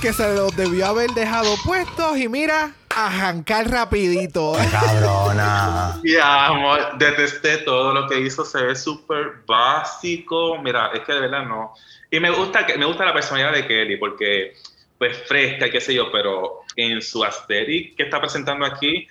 Que 0.00 0.12
se 0.12 0.34
los 0.34 0.54
debió 0.56 0.86
haber 0.86 1.10
dejado 1.10 1.54
puestos 1.64 2.18
y 2.18 2.28
mira, 2.28 2.74
a 2.94 3.10
jancar 3.10 3.70
rapidito. 3.70 4.56
Cabrona. 4.70 6.00
Ya, 6.04 6.46
amor, 6.46 6.98
detesté 6.98 7.58
todo 7.58 7.92
lo 7.92 8.08
que 8.08 8.20
hizo, 8.20 8.44
se 8.44 8.62
ve 8.62 8.74
súper 8.76 9.42
básico. 9.46 10.58
Mira, 10.62 10.90
es 10.94 11.00
que 11.00 11.12
de 11.12 11.20
verdad 11.20 11.44
no. 11.44 11.74
Y 12.10 12.20
me 12.20 12.30
gusta 12.30 12.64
que 12.64 12.78
me 12.78 12.86
gusta 12.86 13.04
la 13.04 13.12
personalidad 13.12 13.52
de 13.52 13.66
Kelly 13.66 13.96
porque 13.96 14.54
pues 14.98 15.16
fresca, 15.26 15.70
qué 15.70 15.80
sé 15.80 15.94
yo, 15.94 16.10
pero 16.10 16.60
en 16.76 17.02
su 17.02 17.22
aesthetic 17.22 17.96
que 17.96 18.04
está 18.04 18.20
presentando 18.20 18.64
aquí, 18.64 19.06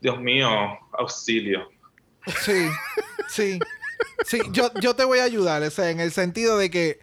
Dios 0.00 0.18
mío, 0.18 0.48
auxilio. 0.92 1.70
Sí, 2.40 2.68
sí. 3.28 3.58
Sí, 4.24 4.40
yo, 4.52 4.70
yo 4.80 4.94
te 4.94 5.04
voy 5.04 5.18
a 5.18 5.24
ayudar, 5.24 5.62
o 5.62 5.70
sea, 5.70 5.90
en 5.90 6.00
el 6.00 6.12
sentido 6.12 6.56
de 6.56 6.70
que, 6.70 7.00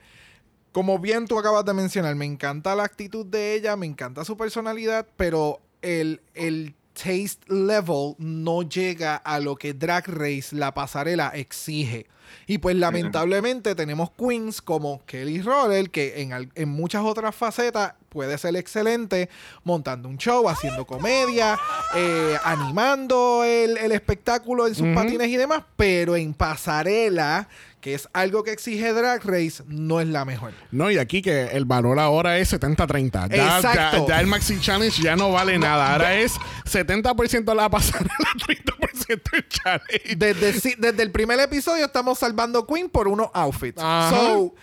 como 0.77 0.99
bien 0.99 1.25
tú 1.25 1.39
acabas 1.39 1.65
de 1.65 1.73
mencionar, 1.73 2.13
me 2.13 2.25
encanta 2.25 2.75
la 2.75 2.83
actitud 2.83 3.25
de 3.25 3.55
ella, 3.55 3.75
me 3.75 3.87
encanta 3.87 4.23
su 4.23 4.37
personalidad, 4.37 5.07
pero 5.17 5.59
el, 5.81 6.21
el 6.35 6.75
taste 6.93 7.51
level 7.51 8.13
no 8.19 8.61
llega 8.61 9.15
a 9.15 9.39
lo 9.39 9.55
que 9.55 9.73
Drag 9.73 10.07
Race, 10.07 10.55
la 10.55 10.75
pasarela, 10.75 11.29
exige. 11.29 12.05
Y 12.45 12.59
pues 12.59 12.75
lamentablemente 12.75 13.73
tenemos 13.73 14.11
queens 14.11 14.61
como 14.61 15.03
Kelly 15.07 15.41
Roller, 15.41 15.89
que 15.89 16.21
en, 16.21 16.51
en 16.53 16.69
muchas 16.69 17.03
otras 17.03 17.33
facetas 17.33 17.93
puede 18.09 18.37
ser 18.37 18.55
excelente, 18.55 19.29
montando 19.63 20.07
un 20.07 20.17
show, 20.17 20.47
haciendo 20.47 20.85
comedia, 20.85 21.57
eh, 21.95 22.37
animando 22.43 23.43
el, 23.43 23.77
el 23.77 23.91
espectáculo 23.93 24.67
en 24.67 24.75
sus 24.75 24.87
patines 24.93 25.29
y 25.29 25.37
demás, 25.37 25.63
pero 25.75 26.15
en 26.15 26.35
pasarela, 26.35 27.47
que 27.87 27.93
es 27.93 28.09
algo 28.11 28.43
que 28.43 28.51
exige 28.51 28.91
Drag 28.91 29.23
Race, 29.23 29.63
no 29.65 30.01
es 30.01 30.07
la 30.07 30.25
mejor. 30.25 30.51
No, 30.71 30.91
y 30.91 30.97
aquí 30.97 31.21
que 31.21 31.45
el 31.53 31.63
valor 31.63 31.99
ahora 31.99 32.37
es 32.37 32.51
70-30. 32.51 33.29
Ya, 33.29 33.61
ya, 33.61 34.05
ya 34.05 34.19
el 34.19 34.27
Maxi 34.27 34.59
Challenge 34.59 35.01
ya 35.01 35.15
no 35.15 35.31
vale 35.31 35.57
nada. 35.57 35.93
Ahora 35.93 36.13
es 36.15 36.33
70% 36.65 37.55
la 37.55 37.69
pasarela, 37.69 38.09
30% 38.45 39.21
el 39.31 39.47
challenge. 39.47 40.15
Desde, 40.17 41.01
el 41.01 41.11
primer 41.11 41.39
episodio 41.39 41.85
estamos 41.85 42.19
salvando 42.19 42.67
Queen 42.67 42.89
por 42.89 43.07
unos 43.07 43.29
outfits. 43.33 43.81
Ajá. 43.81 44.09
So, 44.09 44.53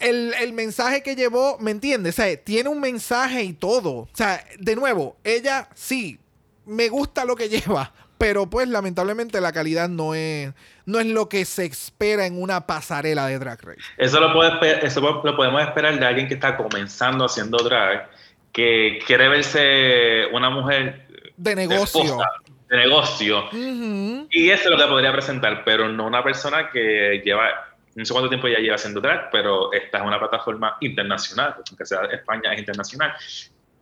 el, 0.00 0.32
el 0.40 0.54
mensaje 0.54 1.02
que 1.02 1.16
llevó, 1.16 1.58
¿me 1.58 1.70
entiendes? 1.70 2.14
O 2.18 2.22
sea, 2.22 2.34
tiene 2.42 2.70
un 2.70 2.80
mensaje 2.80 3.42
y 3.42 3.52
todo. 3.52 3.90
O 3.90 4.08
sea, 4.14 4.42
de 4.58 4.74
nuevo, 4.74 5.18
ella 5.22 5.68
sí, 5.74 6.18
me 6.64 6.88
gusta 6.88 7.24
lo 7.24 7.36
que 7.36 7.48
lleva, 7.50 7.92
pero 8.18 8.50
pues 8.50 8.68
lamentablemente 8.68 9.40
la 9.40 9.52
calidad 9.52 9.88
no 9.88 10.14
es, 10.14 10.52
no 10.84 10.98
es 10.98 11.06
lo 11.06 11.28
que 11.28 11.44
se 11.44 11.64
espera 11.64 12.26
en 12.26 12.40
una 12.40 12.66
pasarela 12.66 13.26
de 13.26 13.38
Drag 13.38 13.62
Race. 13.62 13.80
Eso 13.96 14.20
lo, 14.20 14.32
puede, 14.32 14.84
eso 14.84 15.00
lo 15.00 15.36
podemos 15.36 15.62
esperar 15.62 15.98
de 15.98 16.04
alguien 16.04 16.26
que 16.28 16.34
está 16.34 16.56
comenzando 16.56 17.24
haciendo 17.24 17.58
drag, 17.58 18.10
que 18.52 18.98
quiere 19.06 19.28
verse 19.28 20.26
una 20.32 20.50
mujer 20.50 21.06
De 21.36 21.54
negocio. 21.54 22.02
esposa, 22.02 22.28
de 22.68 22.76
negocio. 22.76 23.44
Y 23.52 24.50
eso 24.50 24.64
es 24.64 24.70
lo 24.70 24.76
que 24.76 24.86
podría 24.86 25.12
presentar, 25.12 25.62
pero 25.64 25.88
no 25.88 26.06
una 26.06 26.24
persona 26.24 26.70
que 26.70 27.22
lleva, 27.24 27.48
no 27.94 28.04
sé 28.04 28.12
cuánto 28.12 28.28
tiempo 28.28 28.48
ya 28.48 28.58
lleva 28.58 28.74
haciendo 28.74 29.00
drag, 29.00 29.30
pero 29.30 29.72
esta 29.72 29.98
es 29.98 30.04
una 30.04 30.18
plataforma 30.18 30.76
internacional, 30.80 31.54
aunque 31.68 31.86
sea 31.86 32.00
España 32.12 32.52
es 32.52 32.58
internacional, 32.58 33.14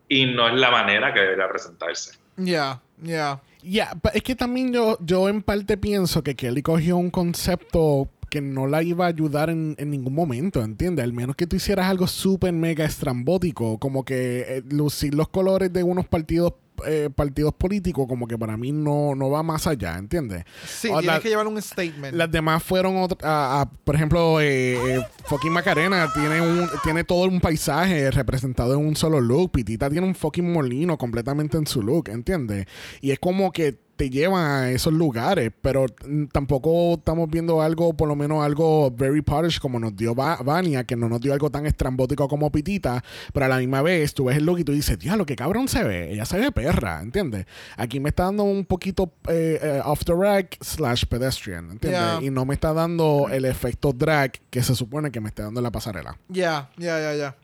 y 0.08 0.26
no 0.26 0.48
es 0.48 0.54
la 0.54 0.70
manera 0.70 1.12
que 1.14 1.20
debería 1.20 1.48
presentarse. 1.48 2.18
Ya, 2.36 2.80
ya. 2.98 3.40
Ya, 3.68 3.94
pa- 4.00 4.10
es 4.10 4.22
que 4.22 4.36
también 4.36 4.72
yo, 4.72 4.96
yo 5.04 5.28
en 5.28 5.42
parte 5.42 5.76
pienso 5.76 6.22
que 6.22 6.36
Kelly 6.36 6.62
cogió 6.62 6.96
un 6.96 7.10
concepto 7.10 8.08
que 8.30 8.40
no 8.40 8.66
la 8.68 8.82
iba 8.82 9.06
a 9.06 9.08
ayudar 9.08 9.50
en, 9.50 9.74
en 9.78 9.90
ningún 9.90 10.14
momento, 10.14 10.62
¿entiendes? 10.62 11.04
Al 11.04 11.12
menos 11.12 11.34
que 11.36 11.46
tú 11.48 11.56
hicieras 11.56 11.86
algo 11.86 12.06
súper 12.06 12.52
mega 12.52 12.84
estrambótico, 12.84 13.78
como 13.78 14.04
que 14.04 14.40
eh, 14.48 14.62
lucir 14.70 15.14
los 15.14 15.28
colores 15.28 15.72
de 15.72 15.82
unos 15.82 16.06
partidos 16.06 16.54
eh, 16.86 17.10
partidos 17.14 17.54
políticos, 17.54 18.06
como 18.08 18.26
que 18.26 18.36
para 18.36 18.56
mí 18.56 18.72
no, 18.72 19.14
no 19.14 19.30
va 19.30 19.42
más 19.42 19.66
allá, 19.66 19.96
¿entiendes? 19.96 20.44
Sí, 20.66 20.88
O 20.88 20.98
tienes 20.98 21.06
la- 21.16 21.20
que 21.20 21.28
llevar 21.28 21.46
un 21.46 21.60
statement. 21.60 22.14
Las 22.14 22.30
demás 22.30 22.62
fueron, 22.62 22.96
otra- 22.96 23.28
a- 23.28 23.60
a- 23.62 23.70
por 23.70 23.94
ejemplo, 23.94 24.40
eh, 24.40 24.74
eh, 24.96 25.00
fucking 25.26 25.52
Macarena 25.52 26.10
tiene 26.12 26.40
un 26.40 26.68
tiene 26.82 27.04
todo 27.04 27.24
un 27.26 27.40
paisaje 27.40 28.10
representado 28.10 28.74
en 28.74 28.80
un 28.86 28.96
solo 28.96 29.20
look. 29.20 29.52
Pitita 29.52 29.88
tiene 29.90 30.06
un 30.06 30.14
fucking 30.14 30.52
molino 30.52 30.98
completamente 30.98 31.56
en 31.56 31.66
su 31.66 31.82
look, 31.82 32.08
¿entiendes? 32.08 32.66
Y 33.00 33.10
es 33.12 33.18
como 33.18 33.52
que 33.52 33.78
te 33.96 34.10
llevan 34.10 34.44
a 34.44 34.70
esos 34.70 34.92
lugares, 34.92 35.50
pero 35.62 35.86
tampoco 36.32 36.94
estamos 36.94 37.28
viendo 37.30 37.62
algo, 37.62 37.94
por 37.96 38.08
lo 38.08 38.16
menos 38.16 38.44
algo 38.44 38.90
very 38.90 39.22
polished 39.22 39.60
como 39.60 39.78
nos 39.78 39.96
dio 39.96 40.14
Va- 40.14 40.36
Vania, 40.44 40.84
que 40.84 40.96
no 40.96 41.08
nos 41.08 41.20
dio 41.20 41.32
algo 41.32 41.50
tan 41.50 41.66
estrambótico 41.66 42.28
como 42.28 42.50
Pitita, 42.50 43.02
pero 43.32 43.46
a 43.46 43.48
la 43.48 43.58
misma 43.58 43.82
vez 43.82 44.14
tú 44.14 44.24
ves 44.26 44.36
el 44.36 44.44
look 44.44 44.58
y 44.60 44.64
tú 44.64 44.72
dices, 44.72 44.98
diablo, 44.98 45.24
qué 45.26 45.36
cabrón 45.36 45.68
se 45.68 45.82
ve, 45.84 46.12
ella 46.12 46.24
se 46.24 46.38
ve 46.38 46.52
perra, 46.52 47.00
¿entiendes? 47.02 47.46
Aquí 47.76 48.00
me 48.00 48.10
está 48.10 48.24
dando 48.24 48.44
un 48.44 48.64
poquito 48.64 49.12
eh, 49.28 49.58
eh, 49.62 49.80
off 49.84 50.04
the 50.04 50.14
rack 50.14 50.56
slash 50.60 51.04
pedestrian, 51.06 51.70
¿entiendes? 51.70 52.00
Yeah. 52.00 52.18
Y 52.22 52.30
no 52.30 52.44
me 52.44 52.54
está 52.54 52.72
dando 52.72 53.28
el 53.30 53.44
efecto 53.44 53.92
drag 53.92 54.32
que 54.50 54.62
se 54.62 54.74
supone 54.74 55.10
que 55.10 55.20
me 55.20 55.28
está 55.28 55.44
dando 55.44 55.60
en 55.60 55.64
la 55.64 55.70
pasarela. 55.70 56.18
Ya, 56.28 56.70
ya, 56.76 57.00
ya, 57.00 57.14
ya. 57.14 57.36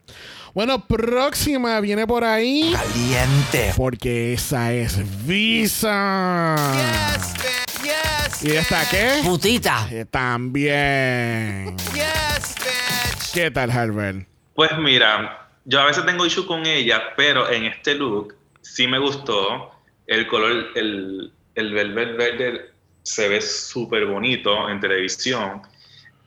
Bueno, 0.54 0.86
próxima 0.86 1.80
viene 1.80 2.06
por 2.06 2.24
ahí. 2.24 2.74
Caliente. 2.74 3.72
Porque 3.76 4.34
esa 4.34 4.72
es 4.72 5.26
Visa. 5.26 6.56
¿Y 8.42 8.50
esta 8.50 8.88
qué? 8.90 9.20
Putita. 9.24 9.88
Eh, 9.90 10.04
también. 10.04 11.76
¿Qué 13.32 13.50
tal, 13.50 13.70
Harvard? 13.70 14.24
Pues 14.54 14.70
mira, 14.78 15.48
yo 15.64 15.80
a 15.80 15.86
veces 15.86 16.04
tengo 16.04 16.26
issue 16.26 16.46
con 16.46 16.66
ella, 16.66 17.14
pero 17.16 17.50
en 17.50 17.64
este 17.64 17.94
look 17.94 18.34
sí 18.60 18.86
me 18.86 18.98
gustó. 18.98 19.70
El 20.06 20.26
color, 20.26 20.66
el, 20.74 21.32
el 21.54 21.72
velvet 21.72 22.16
verde 22.16 22.72
se 23.02 23.28
ve 23.28 23.40
súper 23.40 24.06
bonito 24.06 24.68
en 24.68 24.80
televisión. 24.80 25.62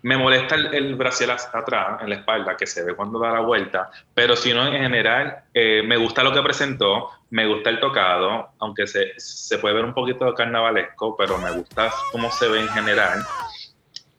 Me 0.06 0.18
molesta 0.18 0.54
el, 0.54 0.72
el 0.72 0.94
brasil 0.96 1.28
as- 1.32 1.50
atrás, 1.52 2.00
en 2.04 2.10
la 2.10 2.16
espalda, 2.18 2.56
que 2.56 2.68
se 2.68 2.84
ve 2.84 2.94
cuando 2.94 3.18
da 3.18 3.32
la 3.32 3.40
vuelta, 3.40 3.90
pero 4.14 4.36
si 4.36 4.54
no, 4.54 4.68
en 4.68 4.74
general, 4.74 5.36
eh, 5.52 5.82
me 5.84 5.98
gusta 5.98 6.22
lo 6.24 6.32
que 6.32 6.44
presentó, 6.44 7.10
me 7.32 7.48
gusta 7.48 7.72
el 7.72 7.80
tocado, 7.80 8.50
aunque 8.60 8.86
se, 8.86 9.14
se 9.18 9.58
puede 9.58 9.74
ver 9.74 9.86
un 9.86 9.96
poquito 9.96 10.32
carnavalesco, 10.36 11.18
pero 11.18 11.40
me 11.40 11.50
gusta 11.50 11.92
cómo 12.12 12.30
se 12.32 12.48
ve 12.48 12.60
en 12.62 12.70
general. 12.70 13.26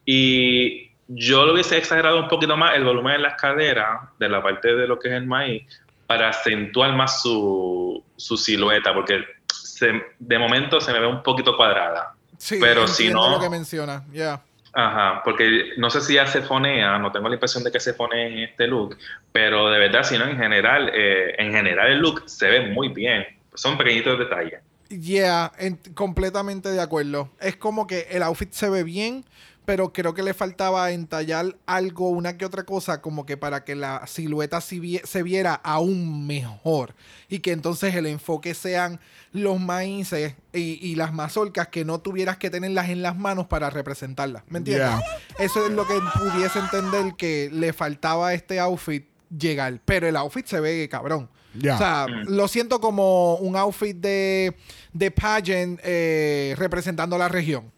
Y 0.04 0.90
yo 1.08 1.44
lo 1.46 1.52
hubiese 1.52 1.76
exagerado 1.76 2.18
un 2.20 2.28
poquito 2.28 2.56
más 2.56 2.74
el 2.76 2.82
volumen 2.84 3.12
de 3.12 3.18
las 3.22 3.40
caderas, 3.40 4.00
de 4.18 4.28
la 4.28 4.42
parte 4.42 4.74
de 4.74 4.88
lo 4.88 4.98
que 4.98 5.08
es 5.08 5.14
el 5.14 5.26
maíz, 5.26 5.62
para 6.08 6.30
acentuar 6.30 6.94
más 6.94 7.22
su, 7.22 8.02
su 8.16 8.36
silueta, 8.36 8.92
porque 8.92 9.24
se- 9.52 10.02
de 10.18 10.38
momento 10.38 10.80
se 10.80 10.92
me 10.92 10.98
ve 11.00 11.06
un 11.06 11.22
poquito 11.22 11.56
cuadrada. 11.56 12.14
Sí, 12.38 12.58
Pero 12.60 12.88
si 12.88 13.08
no- 13.08 13.30
lo 13.30 13.40
que 13.40 13.48
menciona, 13.50 14.02
ya. 14.12 14.40
Ajá, 14.78 15.22
porque 15.24 15.70
no 15.78 15.88
sé 15.88 16.02
si 16.02 16.14
ya 16.14 16.26
se 16.26 16.42
fonea, 16.42 16.98
no 16.98 17.10
tengo 17.10 17.30
la 17.30 17.36
impresión 17.36 17.64
de 17.64 17.72
que 17.72 17.80
se 17.80 17.94
fonea 17.94 18.26
en 18.26 18.38
este 18.40 18.66
look, 18.66 18.98
pero 19.32 19.70
de 19.70 19.78
verdad, 19.78 20.02
si 20.02 20.18
no, 20.18 20.26
en 20.26 20.36
general, 20.36 20.90
eh, 20.92 21.34
en 21.38 21.50
general 21.50 21.92
el 21.92 21.98
look 22.00 22.24
se 22.28 22.46
ve 22.50 22.60
muy 22.68 22.88
bien. 22.88 23.24
Son 23.54 23.78
pequeñitos 23.78 24.18
detalles. 24.18 24.60
Yeah, 24.90 25.50
en- 25.58 25.78
completamente 25.94 26.68
de 26.68 26.82
acuerdo. 26.82 27.30
Es 27.40 27.56
como 27.56 27.86
que 27.86 28.06
el 28.10 28.22
outfit 28.22 28.52
se 28.52 28.68
ve 28.68 28.82
bien, 28.84 29.24
pero 29.66 29.92
creo 29.92 30.14
que 30.14 30.22
le 30.22 30.32
faltaba 30.32 30.92
entallar 30.92 31.56
algo, 31.66 32.08
una 32.08 32.38
que 32.38 32.46
otra 32.46 32.62
cosa, 32.62 33.02
como 33.02 33.26
que 33.26 33.36
para 33.36 33.64
que 33.64 33.74
la 33.74 34.06
silueta 34.06 34.60
se 34.60 35.22
viera 35.22 35.54
aún 35.54 36.26
mejor. 36.26 36.94
Y 37.28 37.40
que 37.40 37.50
entonces 37.50 37.94
el 37.96 38.06
enfoque 38.06 38.54
sean 38.54 39.00
los 39.32 39.60
maíces 39.60 40.36
y, 40.52 40.78
y 40.80 40.94
las 40.94 41.12
mazorcas 41.12 41.68
que 41.68 41.84
no 41.84 42.00
tuvieras 42.00 42.36
que 42.38 42.48
tenerlas 42.48 42.88
en 42.88 43.02
las 43.02 43.16
manos 43.16 43.48
para 43.48 43.68
representarlas. 43.68 44.44
¿Me 44.48 44.58
entiendes? 44.58 45.00
Eso 45.38 45.66
es 45.66 45.72
lo 45.72 45.84
que 45.86 45.98
pudiese 46.16 46.60
entender 46.60 47.14
que 47.16 47.50
le 47.52 47.72
faltaba 47.72 48.28
a 48.28 48.34
este 48.34 48.60
outfit 48.60 49.04
llegar. 49.36 49.80
Pero 49.84 50.06
el 50.06 50.16
outfit 50.16 50.46
se 50.46 50.60
ve 50.60 50.88
cabrón. 50.88 51.28
O 51.58 51.78
sea, 51.78 52.06
lo 52.06 52.48
siento 52.48 52.80
como 52.80 53.36
un 53.36 53.56
outfit 53.56 53.96
de, 53.96 54.54
de 54.92 55.10
pageant 55.10 55.80
eh, 55.82 56.54
representando 56.56 57.18
la 57.18 57.28
región. 57.28 57.72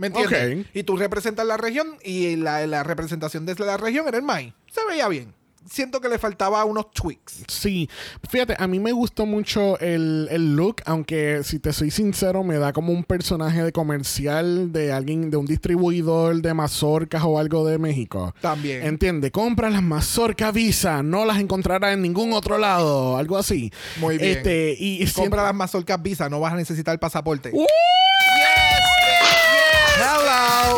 ¿Me 0.00 0.06
entiendes? 0.06 0.60
Ok. 0.60 0.66
Y 0.72 0.82
tú 0.84 0.96
representas 0.96 1.46
la 1.46 1.58
región 1.58 1.98
y 2.02 2.34
la, 2.36 2.66
la 2.66 2.82
representación 2.82 3.44
de 3.44 3.54
la 3.56 3.76
región 3.76 4.08
era 4.08 4.16
el 4.16 4.22
maíz. 4.22 4.54
Se 4.72 4.80
veía 4.88 5.06
bien. 5.08 5.34
Siento 5.70 6.00
que 6.00 6.08
le 6.08 6.18
faltaba 6.18 6.64
unos 6.64 6.90
tweaks. 6.90 7.42
Sí, 7.46 7.86
fíjate, 8.30 8.56
a 8.58 8.66
mí 8.66 8.80
me 8.80 8.92
gustó 8.92 9.26
mucho 9.26 9.78
el, 9.78 10.26
el 10.30 10.56
look, 10.56 10.76
aunque 10.86 11.42
si 11.44 11.58
te 11.58 11.74
soy 11.74 11.90
sincero, 11.90 12.42
me 12.42 12.56
da 12.56 12.72
como 12.72 12.94
un 12.94 13.04
personaje 13.04 13.62
de 13.62 13.72
comercial 13.72 14.72
de 14.72 14.90
alguien, 14.90 15.30
de 15.30 15.36
un 15.36 15.44
distribuidor 15.44 16.40
de 16.40 16.54
mazorcas 16.54 17.22
o 17.22 17.38
algo 17.38 17.66
de 17.66 17.76
México. 17.76 18.34
También. 18.40 18.86
Entiende, 18.86 19.30
compra 19.30 19.68
las 19.68 19.82
mazorcas 19.82 20.54
Visa, 20.54 21.02
no 21.02 21.26
las 21.26 21.38
encontrarás 21.38 21.92
en 21.92 22.00
ningún 22.00 22.32
otro 22.32 22.56
lado, 22.56 23.18
algo 23.18 23.36
así. 23.36 23.70
Muy 23.98 24.16
bien. 24.16 24.38
Este, 24.38 24.74
y, 24.78 25.02
y 25.02 25.06
Compra 25.12 25.42
las 25.42 25.54
mazorcas 25.54 26.00
Visa, 26.00 26.30
no 26.30 26.40
vas 26.40 26.54
a 26.54 26.56
necesitar 26.56 26.98
pasaporte. 26.98 27.50
¡Uh! 27.52 27.66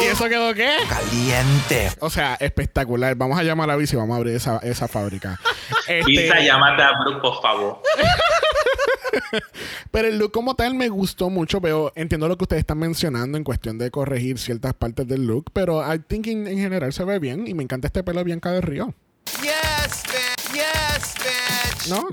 ¿Y 0.03 0.07
eso 0.07 0.29
quedó 0.29 0.53
qué? 0.55 0.77
Caliente. 0.89 1.91
O 2.01 2.11
sea, 2.11 2.35
espectacular. 2.41 3.15
Vamos 3.15 3.39
a 3.39 3.43
llamar 3.43 3.71
a 3.71 3.77
Visa 3.77 3.95
y 3.95 3.99
vamos 3.99 4.15
a 4.15 4.17
abrir 4.19 4.35
esa, 4.35 4.59
esa 4.59 4.89
fábrica. 4.89 5.39
Este, 5.87 6.13
Isa, 6.13 6.41
llámate 6.41 6.83
a 6.83 6.93
Brooke, 7.01 7.21
por 7.21 7.41
favor. 7.41 7.83
Pero 9.91 10.09
el 10.09 10.19
look 10.19 10.33
como 10.33 10.55
tal 10.57 10.75
me 10.75 10.89
gustó 10.89 11.29
mucho, 11.29 11.61
pero 11.61 11.93
entiendo 11.95 12.29
lo 12.29 12.39
que 12.39 12.45
ustedes 12.45 12.61
están 12.61 12.79
mencionando 12.79 13.37
en 13.37 13.45
cuestión 13.45 13.77
de 13.77 13.91
corregir 13.91 14.39
ciertas 14.39 14.73
partes 14.73 15.07
del 15.07 15.27
look, 15.27 15.51
pero 15.53 15.83
I 15.83 15.99
think 15.99 16.29
en, 16.29 16.47
en 16.47 16.59
general 16.59 16.95
se 16.95 17.05
ve 17.05 17.19
bien 17.19 17.47
y 17.47 17.53
me 17.53 17.63
encanta 17.63 17.89
este 17.89 18.03
pelo 18.03 18.21
de 18.21 18.25
Bianca 18.25 18.51
del 18.53 18.63
Río. 18.63 18.95
Yes, 19.43 20.03
bitch. 20.05 20.55
Yes. 20.55 21.52
¿No? 21.89 22.09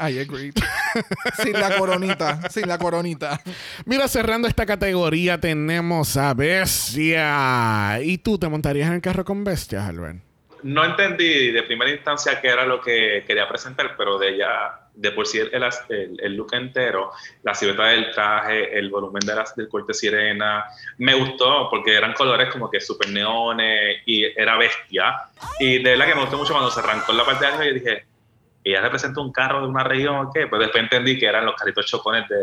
I 0.00 0.18
agree. 0.20 0.52
sin 1.42 1.52
la 1.54 1.76
coronita, 1.76 2.48
sin 2.50 2.68
la 2.68 2.78
coronita. 2.78 3.40
Mira, 3.84 4.06
cerrando 4.08 4.46
esta 4.48 4.64
categoría 4.66 5.38
tenemos 5.40 6.16
a 6.16 6.34
Bestia. 6.34 8.00
¿Y 8.02 8.18
tú 8.18 8.38
te 8.38 8.48
montarías 8.48 8.88
en 8.88 8.94
el 8.94 9.00
carro 9.00 9.24
con 9.24 9.44
Bestia, 9.44 9.86
Albert? 9.86 10.18
No 10.64 10.84
entendí 10.84 11.52
de 11.52 11.62
primera 11.62 11.90
instancia 11.90 12.40
qué 12.40 12.48
era 12.48 12.66
lo 12.66 12.80
que 12.80 13.22
quería 13.26 13.48
presentar, 13.48 13.94
pero 13.96 14.18
de 14.18 14.34
ella, 14.34 14.72
de 14.92 15.12
por 15.12 15.24
sí 15.24 15.38
el, 15.38 15.50
el- 15.88 16.18
el 16.20 16.34
look 16.34 16.52
entero, 16.52 17.12
la 17.44 17.54
silueta 17.54 17.84
del 17.84 18.10
traje, 18.12 18.76
el 18.76 18.90
volumen 18.90 19.24
de 19.24 19.36
las, 19.36 19.54
del 19.54 19.68
corte 19.68 19.94
sirena, 19.94 20.64
me 20.98 21.14
gustó 21.14 21.68
porque 21.70 21.94
eran 21.94 22.12
colores 22.12 22.50
como 22.52 22.68
que 22.68 22.80
súper 22.80 23.08
neones 23.10 23.98
y 24.06 24.24
era 24.24 24.56
bestia. 24.56 25.14
Y 25.60 25.80
de 25.80 25.90
verdad 25.90 26.06
que 26.08 26.14
me 26.16 26.20
gustó 26.22 26.38
mucho 26.38 26.52
cuando 26.52 26.72
se 26.72 26.80
arrancó 26.80 27.12
en 27.12 27.18
la 27.18 27.24
parte 27.24 27.44
de 27.46 27.52
arriba 27.52 27.70
y 27.70 27.74
dije, 27.74 28.04
ella 28.64 28.80
representa 28.80 29.20
un 29.20 29.32
carro 29.32 29.62
de 29.62 29.68
una 29.68 29.84
región 29.84 30.28
qué, 30.34 30.46
pero 30.46 30.58
después 30.62 30.82
entendí 30.84 31.18
que 31.18 31.26
eran 31.26 31.44
los 31.46 31.54
carritos 31.54 31.86
chocones 31.86 32.28
de, 32.28 32.36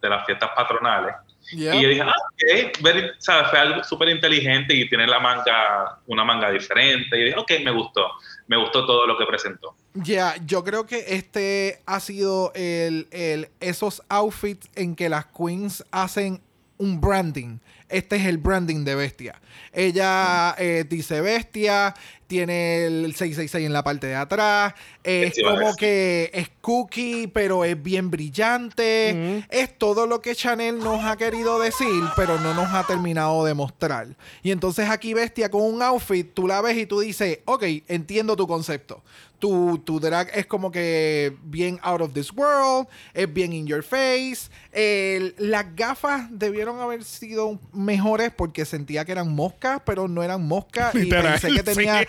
de 0.00 0.08
las 0.08 0.24
fiestas 0.26 0.50
patronales. 0.54 1.14
Yeah. 1.50 1.74
Y 1.76 1.82
yo 1.82 1.88
dije, 1.88 2.02
ah, 2.02 2.12
ok, 2.12 2.82
very- 2.82 3.10
¿sabes? 3.18 3.48
Fue 3.48 3.58
algo 3.58 3.82
súper 3.82 4.10
inteligente 4.10 4.74
y 4.74 4.86
tiene 4.88 5.06
la 5.06 5.18
manga, 5.18 5.98
una 6.06 6.22
manga 6.22 6.50
diferente. 6.50 7.18
Y 7.18 7.24
dije, 7.24 7.36
ok, 7.38 7.52
me 7.64 7.70
gustó. 7.70 8.06
Me 8.48 8.56
gustó 8.58 8.84
todo 8.84 9.06
lo 9.06 9.16
que 9.16 9.24
presentó. 9.24 9.74
Ya, 9.94 10.34
yo 10.44 10.62
creo 10.62 10.84
que 10.86 11.04
este 11.08 11.80
ha 11.86 12.00
sido 12.00 12.52
el, 12.54 13.08
el- 13.12 13.48
esos 13.60 14.02
outfits 14.10 14.68
en 14.74 14.94
que 14.94 15.08
las 15.08 15.26
queens 15.26 15.84
hacen 15.90 16.42
un 16.76 17.00
branding. 17.00 17.58
Este 17.88 18.16
es 18.16 18.26
el 18.26 18.36
branding 18.36 18.84
de 18.84 18.94
Bestia. 18.94 19.40
Ella 19.72 20.54
eh, 20.58 20.84
dice 20.86 21.22
Bestia, 21.22 21.94
tiene 22.28 22.84
el 22.86 23.14
666 23.16 23.66
en 23.66 23.72
la 23.72 23.82
parte 23.82 24.06
de 24.06 24.14
atrás, 24.14 24.74
es 25.02 25.34
como 25.56 25.74
que 25.76 26.30
es 26.32 26.48
cookie, 26.60 27.26
pero 27.26 27.64
es 27.64 27.82
bien 27.82 28.10
brillante. 28.10 29.42
Es 29.50 29.76
todo 29.78 30.06
lo 30.06 30.20
que 30.20 30.34
Chanel 30.34 30.78
nos 30.78 31.02
ha 31.04 31.16
querido 31.16 31.58
decir, 31.58 31.88
pero 32.14 32.38
no 32.38 32.54
nos 32.54 32.72
ha 32.72 32.84
terminado 32.84 33.44
de 33.44 33.54
mostrar. 33.54 34.08
Y 34.42 34.50
entonces 34.50 34.88
aquí 34.90 35.14
Bestia 35.14 35.50
con 35.50 35.62
un 35.62 35.82
outfit, 35.82 36.32
tú 36.34 36.46
la 36.46 36.60
ves 36.60 36.76
y 36.76 36.86
tú 36.86 37.00
dices, 37.00 37.40
ok, 37.46 37.64
entiendo 37.88 38.36
tu 38.36 38.46
concepto. 38.46 39.02
Tu, 39.38 39.78
tu 39.84 40.00
drag 40.00 40.30
es 40.34 40.46
como 40.46 40.72
que 40.72 41.32
bien 41.44 41.78
out 41.82 42.00
of 42.00 42.12
this 42.12 42.32
world, 42.32 42.88
es 43.14 43.32
bien 43.32 43.52
in 43.52 43.68
your 43.68 43.84
face. 43.84 44.50
El- 44.72 45.32
las 45.38 45.76
gafas 45.76 46.26
debieron 46.30 46.80
haber 46.80 47.04
sido 47.04 47.60
mejores 47.72 48.32
porque 48.36 48.64
sentía 48.64 49.04
que 49.04 49.12
eran 49.12 49.32
moscas, 49.32 49.80
pero 49.86 50.08
no 50.08 50.24
eran 50.24 50.44
moscas. 50.44 50.92
Y 50.96 51.06
pensé 51.40 51.52
que 51.52 51.62
tenía 51.74 52.00
sí. 52.00 52.06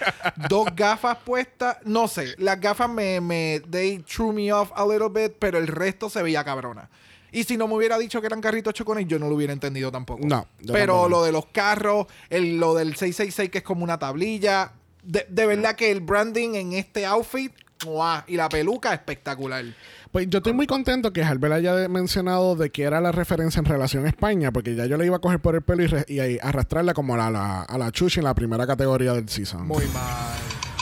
Dos 0.50 0.68
gafas 0.76 1.18
puestas. 1.26 1.78
No 1.86 2.08
sé, 2.08 2.36
las 2.38 2.60
gafas 2.60 2.90
me, 2.90 3.22
me, 3.22 3.62
they 3.70 4.00
threw 4.00 4.32
me 4.32 4.52
off 4.52 4.72
a 4.76 4.86
little 4.86 5.10
bit, 5.10 5.36
pero 5.40 5.58
el 5.58 5.68
resto 5.68 6.10
se 6.10 6.22
veía 6.24 6.44
cabrona. 6.44 6.90
Y 7.32 7.44
si 7.44 7.58
no 7.58 7.68
me 7.68 7.76
hubiera 7.76 7.98
dicho 8.00 8.20
que 8.22 8.28
eran 8.28 8.42
carritos 8.42 8.74
chocones, 8.74 9.06
yo 9.08 9.20
no 9.20 9.30
lo 9.30 9.36
hubiera 9.36 9.54
entendido 9.54 9.92
tampoco. 9.92 10.26
No, 10.26 10.48
Pero 10.66 10.94
tampoco. 10.94 11.10
lo 11.10 11.24
de 11.24 11.32
los 11.32 11.46
carros, 11.48 12.08
el, 12.30 12.58
lo 12.60 12.74
del 12.74 12.96
666 12.96 13.50
que 13.52 13.60
es 13.60 13.64
como 13.64 13.84
una 13.84 14.00
tablilla. 14.00 14.72
De, 15.04 15.26
de 15.30 15.46
verdad 15.46 15.76
que 15.76 15.92
el 15.92 16.02
branding 16.02 16.56
en 16.56 16.74
este 16.74 17.06
outfit, 17.06 17.54
¡mua! 17.86 18.24
y 18.28 18.36
la 18.36 18.50
peluca, 18.50 18.94
espectacular. 18.94 19.64
Pues 20.12 20.28
yo 20.30 20.38
estoy 20.40 20.54
muy 20.54 20.66
contento 20.68 21.14
que 21.14 21.24
Albert 21.24 21.54
haya 21.54 21.88
mencionado 21.88 22.56
de 22.56 22.72
que 22.72 22.84
era 22.84 23.00
la 23.00 23.12
referencia 23.12 23.60
en 23.60 23.66
relación 23.66 24.06
a 24.06 24.10
España, 24.10 24.52
porque 24.52 24.76
ya 24.76 24.86
yo 24.86 24.98
le 24.98 25.06
iba 25.06 25.18
a 25.18 25.20
coger 25.20 25.40
por 25.40 25.56
el 25.56 25.62
pelo 25.62 25.84
y, 25.84 25.88
re- 25.88 26.06
y 26.08 26.40
arrastrarla 26.42 26.94
como 26.94 27.14
a 27.14 27.18
la, 27.18 27.30
la- 27.30 27.62
a 27.62 27.78
la 27.78 27.92
chuchi 27.92 28.20
en 28.20 28.26
la 28.26 28.34
primera 28.34 28.66
categoría 28.66 29.14
del 29.14 29.30
season. 29.30 29.68
Muy 29.68 29.86
mal. 29.88 30.36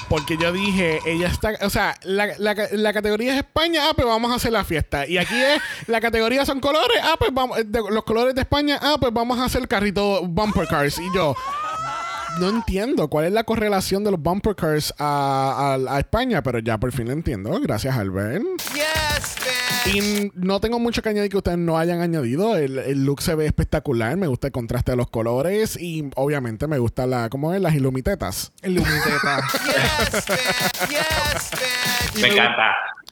Porque 0.09 0.37
yo 0.37 0.53
dije, 0.53 1.01
ella 1.05 1.27
está. 1.27 1.51
O 1.63 1.69
sea, 1.69 1.93
la, 2.03 2.27
la- 2.37 2.55
la 2.71 2.93
categoría 2.93 3.33
es 3.33 3.39
España, 3.39 3.81
ah, 3.89 3.93
pues 3.93 4.07
vamos 4.07 4.31
a 4.31 4.35
hacer 4.35 4.53
la 4.53 4.63
fiesta. 4.63 5.05
Y 5.05 5.17
aquí 5.17 5.35
es. 5.35 5.61
La 5.87 5.99
categoría 5.99 6.45
son 6.45 6.61
colores, 6.61 6.97
ah, 7.03 7.15
pues 7.19 7.31
vamos. 7.33 7.57
de- 7.65 7.83
los 7.91 8.05
colores 8.05 8.33
de 8.33 8.39
España, 8.41 8.79
ah, 8.81 8.95
pues 8.97 9.11
vamos 9.11 9.37
a 9.37 9.43
hacer 9.43 9.67
carrito 9.67 10.25
bumper 10.25 10.65
cars. 10.69 10.97
Y 10.99 11.13
yo. 11.13 11.35
No 12.39 12.49
entiendo 12.49 13.07
cuál 13.09 13.25
es 13.25 13.31
la 13.31 13.43
correlación 13.43 14.03
de 14.03 14.11
los 14.11 14.21
bumper 14.21 14.55
cars 14.55 14.93
a, 14.99 15.75
a- 15.87 15.95
a 15.95 15.99
España, 15.99 16.43
pero 16.43 16.59
ya 16.59 16.77
por 16.77 16.91
fin 16.91 17.07
lo 17.07 17.13
entiendo. 17.13 17.59
Gracias, 17.61 17.95
Albert. 17.97 18.43
Y 19.93 20.31
no 20.35 20.59
tengo 20.59 20.79
mucho 20.79 21.01
que 21.01 21.09
añadir 21.09 21.31
que 21.31 21.37
ustedes 21.37 21.57
no 21.57 21.77
hayan 21.79 22.01
añadido. 22.01 22.57
El, 22.57 22.77
el 22.77 23.05
look 23.05 23.21
se 23.21 23.33
ve 23.35 23.45
espectacular. 23.45 24.17
Me 24.17 24.27
gusta 24.27 24.47
el 24.47 24.53
contraste 24.53 24.91
de 24.91 24.97
los 24.97 25.09
colores. 25.09 25.77
Y 25.81 26.09
obviamente 26.15 26.67
me 26.67 26.77
gusta 26.77 27.07
la, 27.07 27.29
¿cómo 27.29 27.53
es? 27.53 27.61
Las 27.61 27.73
ilumitetas. 27.73 28.51
El 28.61 28.75
Lumiteta. 28.75 29.41
Y 32.15 32.21
Me 32.21 32.27
encanta. 32.29 32.63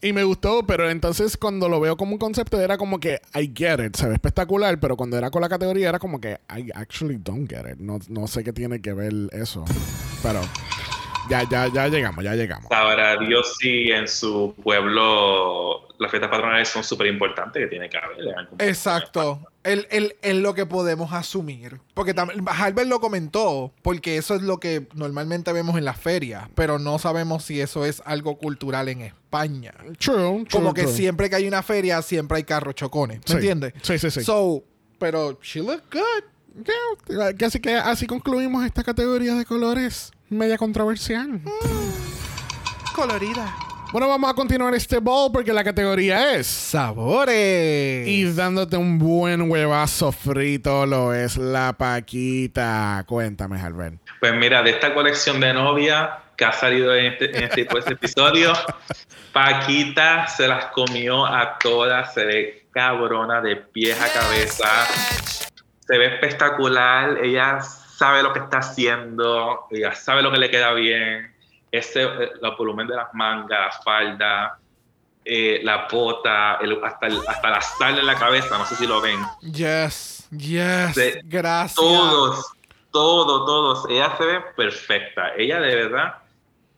Y 0.06 0.14
me 0.14 0.24
gustó, 0.24 0.68
pero 0.68 0.88
entonces 0.88 1.36
cuando 1.36 1.68
lo 1.68 1.80
veo 1.80 1.98
como 1.98 2.12
un 2.12 2.20
concepto 2.20 2.62
era 2.62 2.78
como 2.78 3.00
que 3.00 3.20
I 3.34 3.52
get 3.56 3.84
it, 3.84 3.96
se 3.96 4.08
ve 4.08 4.14
espectacular, 4.14 4.80
pero 4.80 4.96
cuando 4.96 5.18
era 5.18 5.32
con 5.32 5.42
la 5.42 5.50
categoría 5.50 5.90
era 5.90 5.98
como 5.98 6.22
que 6.22 6.38
I 6.56 6.70
actually 6.76 7.18
don't 7.18 7.50
get 7.50 7.66
it. 7.68 7.80
No, 7.80 7.98
no 8.10 8.28
sé 8.28 8.44
qué 8.44 8.54
tiene 8.54 8.80
que 8.84 8.94
ver 8.94 9.12
eso. 9.32 9.66
Pero 10.22 10.42
ya, 11.30 11.44
ya, 11.50 11.68
ya 11.68 11.88
llegamos, 11.88 12.24
ya 12.24 12.36
llegamos. 12.36 12.68
Sabrá 12.70 13.18
Dios 13.18 13.56
si 13.60 13.92
en 13.92 14.08
su 14.08 14.56
pueblo 14.64 15.88
las 15.98 16.12
fiestas 16.12 16.30
patronales 16.30 16.68
son 16.68 16.84
súper 16.84 17.08
importantes 17.08 17.62
que 17.64 17.68
tiene 17.68 17.90
que 17.90 17.98
haber. 17.98 18.18
Exacto. 18.60 19.40
El- 19.64 19.88
el- 19.90 20.16
Es 20.22 20.36
lo 20.36 20.54
que 20.54 20.66
podemos 20.66 21.12
asumir. 21.14 21.80
Porque 21.94 22.14
también 22.14 22.44
Albert 22.48 22.88
lo 22.90 23.00
comentó, 23.00 23.72
porque 23.82 24.18
eso 24.18 24.36
es 24.36 24.42
lo 24.42 24.60
que 24.60 24.88
normalmente 24.94 25.52
vemos 25.54 25.78
en 25.78 25.86
las 25.86 25.98
ferias, 26.00 26.50
pero 26.54 26.78
no 26.80 27.00
sabemos 27.00 27.44
si 27.46 27.62
eso 27.62 27.86
es 27.86 28.02
algo 28.06 28.38
cultural 28.38 28.90
en 28.90 29.02
España. 29.02 29.74
True, 30.00 30.44
true, 30.44 30.46
Como 30.52 30.74
que 30.74 30.84
true. 30.84 30.94
siempre 30.94 31.30
que 31.30 31.38
hay 31.38 31.48
una 31.48 31.64
feria, 31.64 32.02
siempre 32.02 32.38
hay 32.38 32.44
carros 32.44 32.76
chocones. 32.76 33.20
¿Me 33.20 33.24
Sí. 33.28 33.34
entiendes? 33.34 33.74
Sí, 33.82 33.98
sí, 33.98 34.12
sí. 34.12 34.22
So, 34.24 34.64
pero 35.00 35.40
she 35.42 35.62
look 35.62 35.84
good. 35.92 36.24
Yeah, 37.10 37.34
que 37.34 37.46
así 37.46 37.60
que 37.60 37.76
así 37.76 38.08
concluimos 38.08 38.66
esta 38.66 38.82
categoría 38.84 39.36
de 39.36 39.44
colores 39.46 40.12
media 40.30 40.58
controversial. 40.58 41.42
Colorida. 42.96 43.54
Bueno, 43.92 44.10
vamos 44.10 44.30
a 44.30 44.34
continuar 44.34 44.74
este 44.74 45.00
ball 45.00 45.32
porque 45.32 45.54
la 45.54 45.64
categoría 45.64 46.36
es 46.36 46.48
Sabores. 46.48 48.08
Y 48.08 48.26
dándote 48.34 48.76
un 48.76 49.00
buen 49.00 49.50
huevazo 49.50 50.12
frito 50.12 50.86
lo 50.86 51.14
es 51.14 51.38
la 51.38 51.74
Paquita. 51.78 53.04
Cuéntame, 53.08 53.62
Albert. 53.62 53.96
Pues 54.20 54.34
mira, 54.36 54.64
de 54.64 54.72
esta 54.72 54.94
colección 54.94 55.40
de 55.40 55.54
novia 55.54 56.20
que 56.36 56.46
ha 56.46 56.52
salido 56.52 56.94
en 56.96 57.06
este, 57.14 57.38
en 57.38 57.44
este, 57.46 57.66
pues, 57.66 57.88
episodio, 57.88 58.52
Paquita 59.32 60.28
se 60.28 60.48
las 60.48 60.66
comió 60.68 61.26
a 61.26 61.58
todas, 61.60 62.14
se 62.14 62.26
ve 62.26 62.68
cabrona 62.72 63.40
de 63.40 63.56
pies 63.56 63.98
a 64.02 64.12
cabeza, 64.12 64.68
se 65.88 65.98
ve 65.98 66.08
espectacular, 66.08 67.20
ella 67.24 67.60
sabe 67.96 68.22
lo 68.24 68.34
que 68.34 68.40
está 68.40 68.58
haciendo, 68.60 69.68
ella 69.72 69.94
sabe 69.96 70.22
lo 70.22 70.32
que 70.32 70.38
le 70.38 70.50
queda 70.50 70.72
bien, 70.74 71.34
ese, 71.72 72.04
eh, 72.04 72.32
el 72.42 72.52
volumen 72.58 72.88
de 72.88 72.96
las 72.96 73.14
mangas, 73.14 73.50
la 73.76 73.82
falda, 73.84 74.60
eh, 75.24 75.62
la 75.64 75.88
bota, 75.92 76.56
el- 76.62 76.84
hasta, 76.84 77.08
el- 77.08 77.22
hasta 77.28 77.50
la 77.50 77.62
sal 77.62 77.98
en 77.98 78.06
la 78.06 78.16
cabeza, 78.16 78.58
no 78.58 78.66
sé 78.66 78.76
si 78.76 78.86
lo 78.86 79.02
ven. 79.02 79.20
Yes. 79.42 80.28
Yes. 80.32 80.96
De- 80.96 81.22
Gracias. 81.24 81.76
Todos, 81.76 82.52
todos, 82.92 83.46
todos. 83.46 83.90
Ella 83.90 84.14
se 84.18 84.26
ve 84.26 84.42
perfecta. 84.56 85.34
Ella 85.36 85.60
de 85.60 85.76
verdad 85.76 86.16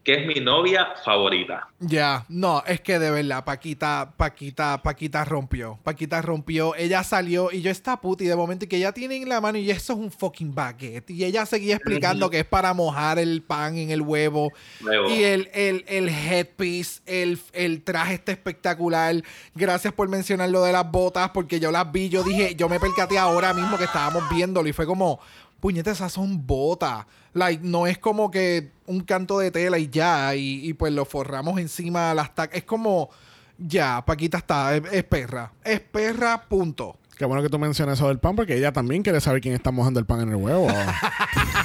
que 0.08 0.14
es 0.14 0.26
mi 0.26 0.36
novia 0.36 0.94
favorita. 1.04 1.68
Ya, 1.82 2.26
no, 2.30 2.64
es 2.66 2.80
que 2.80 2.98
de 2.98 3.12
verdad, 3.12 3.44
Paquita, 3.44 4.14
Paquita, 4.16 4.82
Paquita 4.82 5.26
rompió. 5.26 5.78
Paquita 5.84 6.22
rompió, 6.22 6.74
ella 6.76 7.04
salió 7.04 7.52
y 7.52 7.62
yo 7.62 7.70
esta 7.70 8.00
puta 8.00 8.24
y 8.24 8.28
de 8.28 8.36
momento 8.38 8.66
que 8.70 8.78
ella 8.78 8.94
tiene 8.94 9.18
en 9.18 9.28
la 9.28 9.42
mano 9.42 9.58
y 9.58 9.70
eso 9.70 9.92
es 9.92 10.00
un 10.00 10.10
fucking 10.10 10.56
baguette. 10.56 11.10
Y 11.10 11.26
ella 11.26 11.46
seguía 11.46 11.76
explicando 11.76 12.30
que 12.30 12.40
es 12.40 12.46
para 12.46 12.74
mojar 12.74 13.20
el 13.20 13.42
pan 13.42 13.78
en 13.78 13.92
el 13.92 14.02
huevo. 14.02 14.54
Luego, 14.80 15.10
Y 15.10 15.26
el, 15.26 15.50
el, 15.54 15.84
el 15.90 16.08
headpiece, 16.08 17.02
el, 17.06 17.38
el 17.52 17.84
traje 17.84 18.14
está 18.14 18.32
espectacular. 18.32 19.22
Gracias 19.56 19.94
por 19.94 20.08
mencionar 20.08 20.48
lo 20.48 20.64
de 20.64 20.72
las 20.72 20.90
botas, 20.90 21.32
porque 21.32 21.60
yo 21.60 21.70
las 21.70 21.92
vi, 21.92 22.08
yo 22.08 22.24
dije, 22.24 22.56
yo 22.56 22.70
me 22.70 22.80
percaté 22.80 23.18
ahora 23.18 23.54
mismo 23.54 23.78
que 23.78 23.84
estábamos 23.84 24.24
viéndolo 24.30 24.70
y 24.70 24.72
fue 24.72 24.86
como, 24.86 25.20
puñetas, 25.60 25.98
esas 25.98 26.14
son 26.14 26.46
botas. 26.46 27.06
Like, 27.34 27.64
no 27.64 27.88
es 27.88 27.98
como 27.98 28.32
que 28.32 28.72
un 28.86 29.02
canto 29.02 29.40
de 29.40 29.52
tela 29.52 29.78
y 29.78 29.90
ya, 29.90 30.36
y, 30.36 30.68
y 30.68 30.74
pues 30.74 30.94
lo 30.94 31.06
forramos 31.06 31.60
encima 31.60 32.14
las 32.14 32.34
tacas. 32.34 32.58
Es 32.58 32.64
como, 32.64 33.10
ya, 33.58 34.04
Paquita 34.06 34.38
está, 34.38 34.76
es, 34.76 34.84
es 34.92 35.04
perra. 35.04 35.52
Es 35.64 35.80
perra, 35.80 36.44
punto. 36.48 36.98
Qué 37.18 37.26
bueno 37.26 37.42
que 37.42 37.50
tú 37.50 37.58
mencionas 37.58 37.98
eso 37.98 38.10
del 38.10 38.20
pan 38.20 38.36
porque 38.36 38.56
ella 38.56 38.72
también 38.72 39.02
quiere 39.02 39.20
saber 39.20 39.42
quién 39.42 39.56
está 39.56 39.72
mojando 39.72 40.00
el 40.00 40.06
pan 40.06 40.22
en 40.22 40.30
el 40.30 40.36
huevo. 40.36 40.68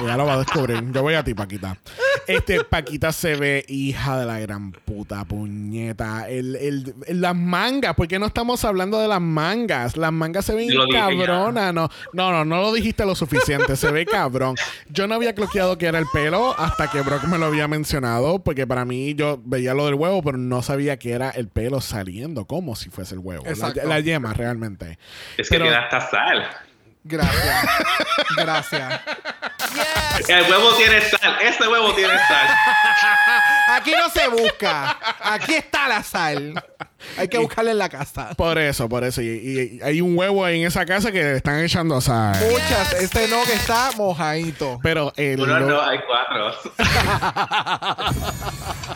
ella 0.00 0.16
lo 0.16 0.26
va 0.26 0.34
a 0.34 0.38
descubrir. 0.38 0.82
Yo 0.92 1.02
voy 1.02 1.14
a 1.14 1.22
ti, 1.24 1.34
Paquita. 1.34 1.76
Este, 2.26 2.64
Paquita 2.64 3.12
se 3.12 3.34
ve 3.36 3.64
hija 3.68 4.18
de 4.18 4.26
la 4.26 4.38
gran 4.38 4.72
puta 4.72 5.24
puñeta. 5.24 6.28
El, 6.28 6.56
el- 6.56 6.94
el- 7.06 7.20
las 7.20 7.34
mangas, 7.36 7.94
¿por 7.94 8.08
qué 8.08 8.18
no 8.18 8.26
estamos 8.26 8.64
hablando 8.64 8.98
de 9.00 9.08
las 9.08 9.20
mangas? 9.20 9.96
Las 9.96 10.12
mangas 10.12 10.44
se 10.46 10.54
ven 10.54 10.68
cabronas. 10.92 11.74
No, 11.74 11.88
no, 12.12 12.30
no, 12.32 12.44
no 12.44 12.60
lo 12.62 12.72
dijiste 12.72 13.04
lo 13.04 13.14
suficiente. 13.14 13.76
Se 13.76 13.90
ve 13.90 14.06
cabrón. 14.06 14.56
Yo 14.88 15.06
no 15.06 15.14
había 15.14 15.34
cloqueado 15.34 15.76
que 15.78 15.86
era 15.86 15.98
el 15.98 16.06
pelo 16.12 16.54
hasta 16.58 16.90
que 16.90 17.00
Brock 17.02 17.24
me 17.24 17.38
lo 17.38 17.46
había 17.46 17.68
mencionado. 17.68 18.38
Porque 18.38 18.66
para 18.66 18.84
mí 18.84 19.14
yo 19.14 19.40
veía 19.44 19.74
lo 19.74 19.84
del 19.86 19.94
huevo, 19.94 20.22
pero 20.22 20.38
no 20.38 20.62
sabía 20.62 20.98
que 20.98 21.12
era 21.12 21.30
el 21.30 21.48
pelo 21.48 21.80
saliendo 21.80 22.46
como 22.46 22.74
si 22.76 22.90
fuese 22.90 23.14
el 23.14 23.20
huevo. 23.20 23.44
La, 23.84 24.00
yema 24.00 24.32
realmente. 24.32 24.98
es 25.36 25.48
que 25.48 25.54
pero- 25.56 25.64
tiene 25.66 25.76
hasta 25.76 26.00
sal. 26.10 26.44
Gracias. 27.04 27.66
Gracias. 28.36 29.00
El 30.26 30.42
huevo 30.50 30.72
tiene 30.74 31.00
sal. 31.02 31.36
Ese 31.42 31.68
huevo 31.68 31.94
tiene 31.94 32.14
sal. 32.16 32.48
Aquí 33.68 33.92
no 33.92 34.08
se 34.08 34.26
busca. 34.28 34.96
Aquí 35.20 35.54
está 35.54 35.86
la 35.88 36.02
sal. 36.02 36.54
Hay 37.18 37.28
que 37.28 37.36
buscarla 37.38 37.72
en 37.72 37.78
la 37.78 37.88
casa. 37.90 38.30
Por 38.36 38.58
eso, 38.58 38.88
por 38.88 39.04
eso. 39.04 39.20
Y, 39.20 39.26
y 39.26 39.80
hay 39.82 40.00
un 40.00 40.16
huevo 40.16 40.44
ahí 40.44 40.60
en 40.60 40.66
esa 40.66 40.86
casa 40.86 41.12
que 41.12 41.22
le 41.22 41.36
están 41.36 41.62
echando 41.62 42.00
sal. 42.00 42.36
Muchas. 42.50 42.94
Este 42.94 43.28
no 43.28 43.44
que 43.44 43.52
está 43.52 43.90
mojadito. 43.96 44.80
Pero 44.82 45.12
el, 45.16 45.40
Uno 45.40 45.60
no, 45.60 45.82
hay 45.82 45.98
cuatro. 46.06 46.54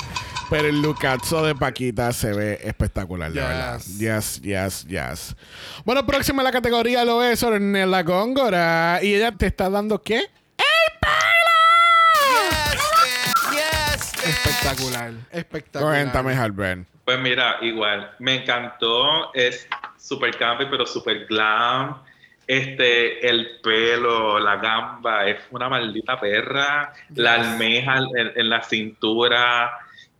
pero 0.51 0.68
el 0.68 0.80
lookazo 0.80 1.44
de 1.44 1.55
Paquita 1.55 2.12
se 2.12 2.32
ve 2.32 2.59
espectacular, 2.62 3.30
de 3.32 3.40
Yes. 3.40 3.49
verdad. 3.49 3.80
Yes, 3.99 4.40
yes, 4.42 4.86
yes. 4.86 5.36
Bueno, 5.84 6.07
próxima 6.07 6.42
a 6.42 6.44
la 6.44 6.53
categoría 6.53 7.05
lo 7.05 7.22
es 7.22 7.42
Ornella 7.42 8.03
Góngora. 8.03 9.01
Y 9.03 9.14
ella 9.14 9.32
te 9.32 9.46
está 9.46 9.68
dando 9.70 10.03
¿qué? 10.03 10.22
Espectacular. 14.24 15.12
Espectacular. 15.30 15.94
Cuéntame, 15.94 16.34
Albert. 16.34 16.86
Pues 17.05 17.18
mira, 17.20 17.57
igual, 17.62 18.11
me 18.18 18.42
encantó, 18.42 19.32
es 19.34 19.66
super 19.96 20.36
campy, 20.36 20.66
pero 20.70 20.84
super 20.86 21.24
glam. 21.26 22.03
Este, 22.46 23.26
el 23.28 23.61
pelo, 23.62 24.38
la 24.38 24.57
gamba, 24.57 25.26
es 25.26 25.38
una 25.51 25.68
maldita 25.68 26.18
perra. 26.20 26.92
La 27.14 27.34
almeja 27.34 27.96
en, 27.99 28.32
en 28.36 28.49
la 28.51 28.62
cintura, 28.62 29.70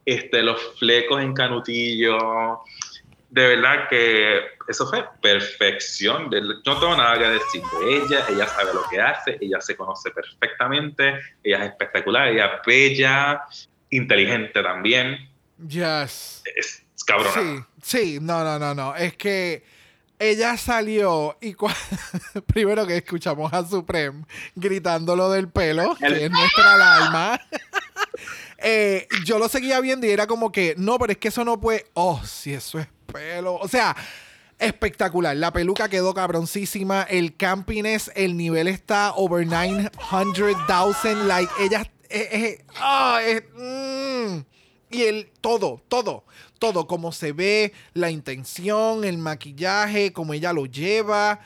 este, 0.09 0.43
los 0.43 0.79
flecos 0.79 1.23
en 1.23 1.35
canutillo. 1.35 2.63
De 3.29 3.47
verdad 3.47 3.89
que 3.91 4.41
eso 4.67 4.89
fue 4.89 5.05
perfección. 5.21 6.31
No 6.65 6.81
tengo 6.81 6.97
nada 6.97 7.19
que 7.19 7.29
decir 7.29 7.63
de 7.81 7.97
ella. 7.97 8.25
Ella 8.29 8.47
sabe 8.47 8.73
lo 8.73 8.85
que 8.89 9.01
hace, 9.01 9.37
ella 9.41 9.61
se 9.61 9.77
conoce 9.77 10.11
perfectamente, 10.11 11.21
ella 11.43 11.65
es 11.65 11.71
espectacular, 11.73 12.29
ella 12.29 12.47
es 12.47 12.67
bella, 12.67 13.43
inteligente 13.91 14.63
también. 14.63 15.29
Yes. 15.69 16.43
Es 16.57 16.85
cabrona. 17.07 17.67
Sí, 17.83 18.15
sí, 18.15 18.19
no, 18.21 18.43
no, 18.45 18.59
no, 18.59 18.75
no. 18.75 18.97
Es 18.97 19.15
que 19.15 19.63
ella 20.19 20.57
salió 20.57 21.37
y 21.43 21.55
primero 22.47 22.87
que 22.87 22.97
escuchamos 22.97 23.53
a 23.53 23.65
Supreme 23.65 24.25
gritando 24.55 25.15
lo 25.15 25.31
del 25.31 25.49
pelo, 25.49 25.95
que 25.97 26.25
es 26.25 26.31
nuestra 26.31 26.75
alarma. 26.75 27.41
eh, 28.59 29.07
yo 29.25 29.39
lo 29.39 29.49
seguía 29.49 29.81
viendo 29.81 30.07
y 30.07 30.11
era 30.11 30.27
como 30.27 30.51
que, 30.53 30.75
no, 30.77 30.99
pero 30.99 31.13
es 31.13 31.19
que 31.19 31.29
eso 31.29 31.45
no 31.45 31.61
puede. 31.61 31.87
Oh, 31.95 32.21
si 32.25 32.53
eso 32.53 32.79
es 32.79 32.89
pelo. 33.13 33.55
O 33.57 33.69
sea, 33.69 33.97
espectacular. 34.59 35.37
La 35.37 35.53
peluca 35.53 35.89
quedó 35.89 36.13
cabroncísima. 36.15 37.03
El 37.03 37.37
campiness, 37.37 38.11
el 38.15 38.37
nivel 38.37 38.69
está 38.69 39.13
over 39.15 39.47
900,000. 39.47 41.29
Like, 41.29 41.53
ella. 41.61 41.83
eh, 42.11 42.29
eh, 42.33 42.65
ah, 42.77 43.21
mm. 43.57 44.45
Y 44.91 45.03
el 45.03 45.31
todo, 45.43 45.83
todo, 45.89 46.25
todo, 46.59 46.87
como 46.87 47.13
se 47.13 47.33
ve, 47.33 47.73
la 47.93 48.11
intención, 48.11 49.05
el 49.05 49.19
maquillaje, 49.19 50.13
como 50.15 50.33
ella 50.33 50.53
lo 50.53 50.65
lleva. 50.67 51.41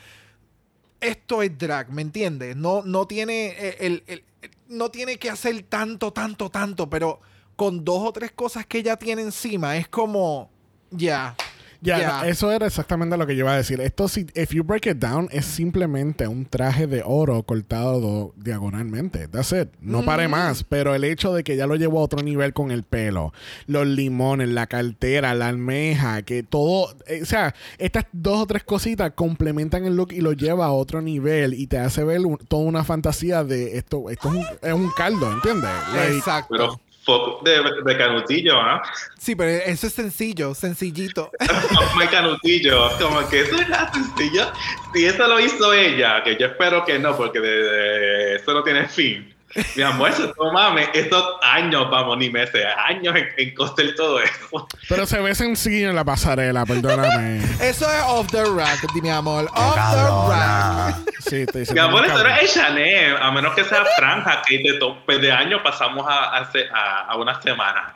esto 1.01 1.41
es 1.43 1.57
drag, 1.57 1.91
¿me 1.91 2.01
entiendes? 2.01 2.55
No, 2.55 2.81
no 2.85 3.05
tiene 3.07 3.75
el- 3.81 4.23
no 4.67 4.89
tiene 4.89 5.17
que 5.17 5.29
hacer 5.29 5.63
tanto, 5.63 6.13
tanto, 6.13 6.49
tanto, 6.49 6.89
pero 6.89 7.21
con 7.55 7.83
dos 7.83 8.01
o 8.07 8.13
tres 8.13 8.31
cosas 8.31 8.65
que 8.65 8.79
ella 8.79 8.97
tiene 8.97 9.21
encima 9.21 9.77
es 9.77 9.87
como 9.87 10.49
ya. 10.91 11.35
Ya, 11.83 12.19
no, 12.19 12.23
eso 12.25 12.51
era 12.51 12.65
exactamente 12.67 13.17
lo 13.17 13.27
que 13.27 13.35
yo 13.35 13.41
iba 13.41 13.53
a 13.53 13.57
decir. 13.57 13.81
Esto, 13.81 14.07
si, 14.07 14.25
if 14.35 14.51
you 14.51 14.63
break 14.63 14.85
it 14.87 14.97
down, 14.97 15.27
es 15.31 15.45
simplemente 15.45 16.27
un 16.27 16.45
traje 16.45 16.87
de 16.87 17.03
oro 17.05 17.43
cortado 17.43 17.99
do- 17.99 18.33
diagonalmente. 18.37 19.27
That's 19.27 19.51
it. 19.51 19.69
No 19.81 20.03
pare 20.03 20.27
más. 20.27 20.63
Pero 20.63 20.95
el 20.95 21.03
hecho 21.03 21.33
de 21.33 21.43
que 21.43 21.55
ya 21.57 21.67
lo 21.67 21.75
llevó 21.75 21.99
a 21.99 22.03
otro 22.03 22.21
nivel 22.23 22.53
con 22.53 22.71
el 22.71 22.83
pelo, 22.83 23.33
los 23.67 23.85
limones, 23.85 24.49
la 24.49 24.67
cartera, 24.67 25.33
la 25.35 25.49
almeja, 25.49 26.21
que 26.21 26.43
todo. 26.43 26.95
eh, 27.07 27.19
o 27.21 27.25
sea, 27.25 27.53
estas 27.77 28.05
dos 28.11 28.41
o 28.41 28.45
tres 28.45 28.63
cositas 28.63 29.11
complementan 29.15 29.85
el 29.85 29.95
look 29.95 30.13
y 30.13 30.21
lo 30.21 30.33
lleva 30.33 30.65
a 30.67 30.71
otro 30.71 31.01
nivel 31.01 31.53
y 31.53 31.67
te 31.67 31.77
hace 31.79 32.03
ver 32.03 32.21
un- 32.21 32.37
toda 32.37 32.63
una 32.63 32.83
fantasía 32.83 33.43
de 33.43 33.77
esto. 33.77 34.09
Esto 34.09 34.29
es 34.29 34.35
un, 34.35 34.45
es 34.61 34.73
un 34.73 34.89
caldo, 34.91 35.31
¿entiendes? 35.31 35.69
Like, 35.93 36.17
Exacto. 36.17 36.47
Pero 36.49 36.79
fuck 37.03 37.43
de, 37.43 37.61
de 37.85 37.97
canutillo, 37.97 38.59
¿ah? 38.59 38.81
Sí, 39.17 39.35
pero 39.35 39.49
eso 39.49 39.87
es 39.87 39.93
sencillo, 39.93 40.53
sencillito. 40.53 41.31
Muy 41.95 42.07
canutillo, 42.07 42.89
como 42.99 43.27
que 43.29 43.41
eso 43.41 43.57
era 43.59 43.91
sencillo. 43.91 44.51
Si 44.93 45.05
eso 45.05 45.27
lo 45.27 45.39
hizo 45.39 45.73
ella, 45.73 46.23
que 46.23 46.37
yo 46.37 46.47
espero 46.47 46.85
que 46.85 46.99
no, 46.99 47.15
porque 47.17 47.39
de- 47.39 47.63
de- 47.63 48.35
eso 48.35 48.53
no 48.53 48.63
tiene 48.63 48.87
fin. 48.87 49.32
Mi 49.75 49.83
amor, 49.83 50.09
eso, 50.09 50.33
no 50.39 50.51
mames, 50.51 50.89
estos 50.93 51.23
años, 51.43 51.89
vamos, 51.91 52.17
ni 52.17 52.29
meses, 52.29 52.65
años 52.87 53.15
en, 53.15 53.27
en 53.37 53.53
coser 53.53 53.93
todo 53.95 54.19
eso. 54.19 54.67
pero 54.89 55.05
se 55.05 55.19
ve 55.21 55.35
sencillo 55.35 55.89
en 55.89 55.95
la 55.95 56.03
pasarela, 56.03 56.65
perdóname. 56.65 57.37
Eso 57.61 57.85
es 57.91 58.03
off 58.07 58.27
the 58.31 58.43
rack, 58.43 58.79
mi 59.01 59.09
amor. 59.09 59.49
Off 59.53 59.75
the 59.75 60.33
rack. 60.33 60.95
Sí, 61.19 61.45
te 61.45 61.59
dice 61.59 61.73
Mi 61.73 61.79
amor, 61.79 62.05
eso 62.05 62.19
era 62.19 62.39
Chanel, 62.45 63.15
a 63.17 63.31
menos 63.31 63.53
que 63.55 63.63
sea 63.63 63.83
franja, 63.97 64.41
que 64.47 64.57
de, 64.57 64.79
pues 65.05 65.21
de 65.21 65.31
año 65.31 65.61
pasamos 65.63 66.05
a, 66.07 66.49
se- 66.51 66.67
a- 66.73 67.05
a 67.09 67.15
una 67.15 67.41
semana. 67.41 67.95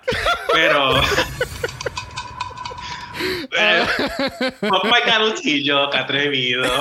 Pero. 0.54 1.02
Papá 4.62 4.98
canutillo, 5.06 5.90
que 5.90 5.98
atrevido. 5.98 6.64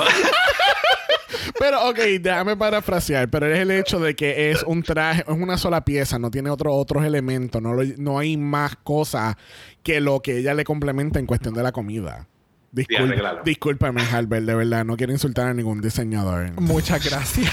Pero, 1.59 1.89
ok, 1.89 1.97
déjame 2.19 2.55
parafrasear, 2.55 3.29
pero 3.29 3.47
es 3.47 3.57
el 3.59 3.71
hecho 3.71 3.99
de 3.99 4.15
que 4.15 4.51
es 4.51 4.61
un 4.63 4.83
traje, 4.83 5.21
es 5.27 5.33
una 5.35 5.57
sola 5.57 5.83
pieza, 5.83 6.19
no 6.19 6.29
tiene 6.29 6.51
otro, 6.51 6.71
otros 6.73 7.03
elementos, 7.03 7.59
no, 7.61 7.73
lo- 7.73 7.83
no 7.97 8.19
hay 8.19 8.37
más 8.37 8.75
cosas 8.83 9.35
que 9.81 9.99
lo 9.99 10.19
que 10.21 10.37
ella 10.37 10.53
le 10.53 10.63
complementa 10.63 11.17
en 11.19 11.25
cuestión 11.25 11.55
de 11.55 11.63
la 11.63 11.71
comida. 11.71 12.27
Discul- 12.71 13.05
arreglalo. 13.07 13.41
discúlpame, 13.43 14.03
Halbert, 14.03 14.45
de 14.45 14.53
verdad, 14.55 14.85
no 14.85 14.95
quiero 14.97 15.13
insultar 15.13 15.47
a 15.47 15.53
ningún 15.53 15.81
diseñador. 15.81 16.51
Muchas 16.61 17.03
gracias. 17.03 17.51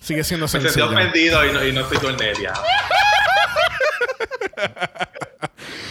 Sigue 0.00 0.24
siendo 0.24 0.46
Me 0.46 0.48
sentí 0.50 0.66
sencillo. 0.70 0.90
ofendido 0.90 1.46
y 1.46 1.52
no, 1.52 1.64
y 1.64 1.72
no 1.72 1.88
soy 1.88 1.98
Cornelia. 1.98 2.52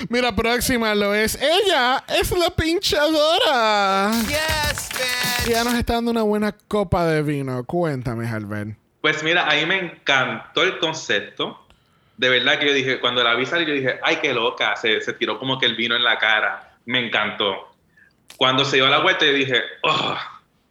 Mira, 0.10 0.36
próxima 0.36 0.94
lo 0.96 1.14
es. 1.14 1.40
Ella 1.42 2.04
es 2.08 2.32
la 2.32 2.50
pinchadora. 2.50 4.12
Yes, 4.28 4.90
Y 5.48 5.52
ya 5.52 5.64
nos 5.64 5.74
está 5.76 5.94
dando 5.94 6.12
una 6.12 6.24
buena 6.24 6.52
copa 6.68 7.06
de 7.06 7.22
vino. 7.22 7.64
Cuéntame, 7.66 8.28
Halbert. 8.28 8.78
Pues 9.02 9.24
mira, 9.24 9.48
a 9.50 9.56
mí 9.56 9.66
me 9.66 9.80
encantó 9.80 10.64
el 10.64 10.80
concepto. 10.80 11.60
De 12.18 12.30
verdad 12.30 12.60
que 12.60 12.68
yo 12.68 12.74
dije, 12.74 13.00
cuando 13.00 13.24
la 13.24 13.36
vi 13.36 13.46
salir, 13.46 13.68
yo 13.68 13.74
dije, 13.74 14.00
ay, 14.04 14.18
qué 14.22 14.34
loca. 14.34 14.76
Se, 14.76 15.02
se 15.02 15.14
tiró 15.14 15.40
como 15.40 15.60
que 15.60 15.66
el 15.66 15.76
vino 15.76 15.96
en 15.96 16.04
la 16.04 16.18
cara. 16.18 16.78
Me 16.86 17.06
encantó. 17.06 17.74
Cuando 18.38 18.66
se 18.66 18.78
dio 18.78 18.88
la 18.88 19.00
vuelta, 19.00 19.26
yo 19.26 19.34
dije, 19.34 19.62
oh, 19.84 20.18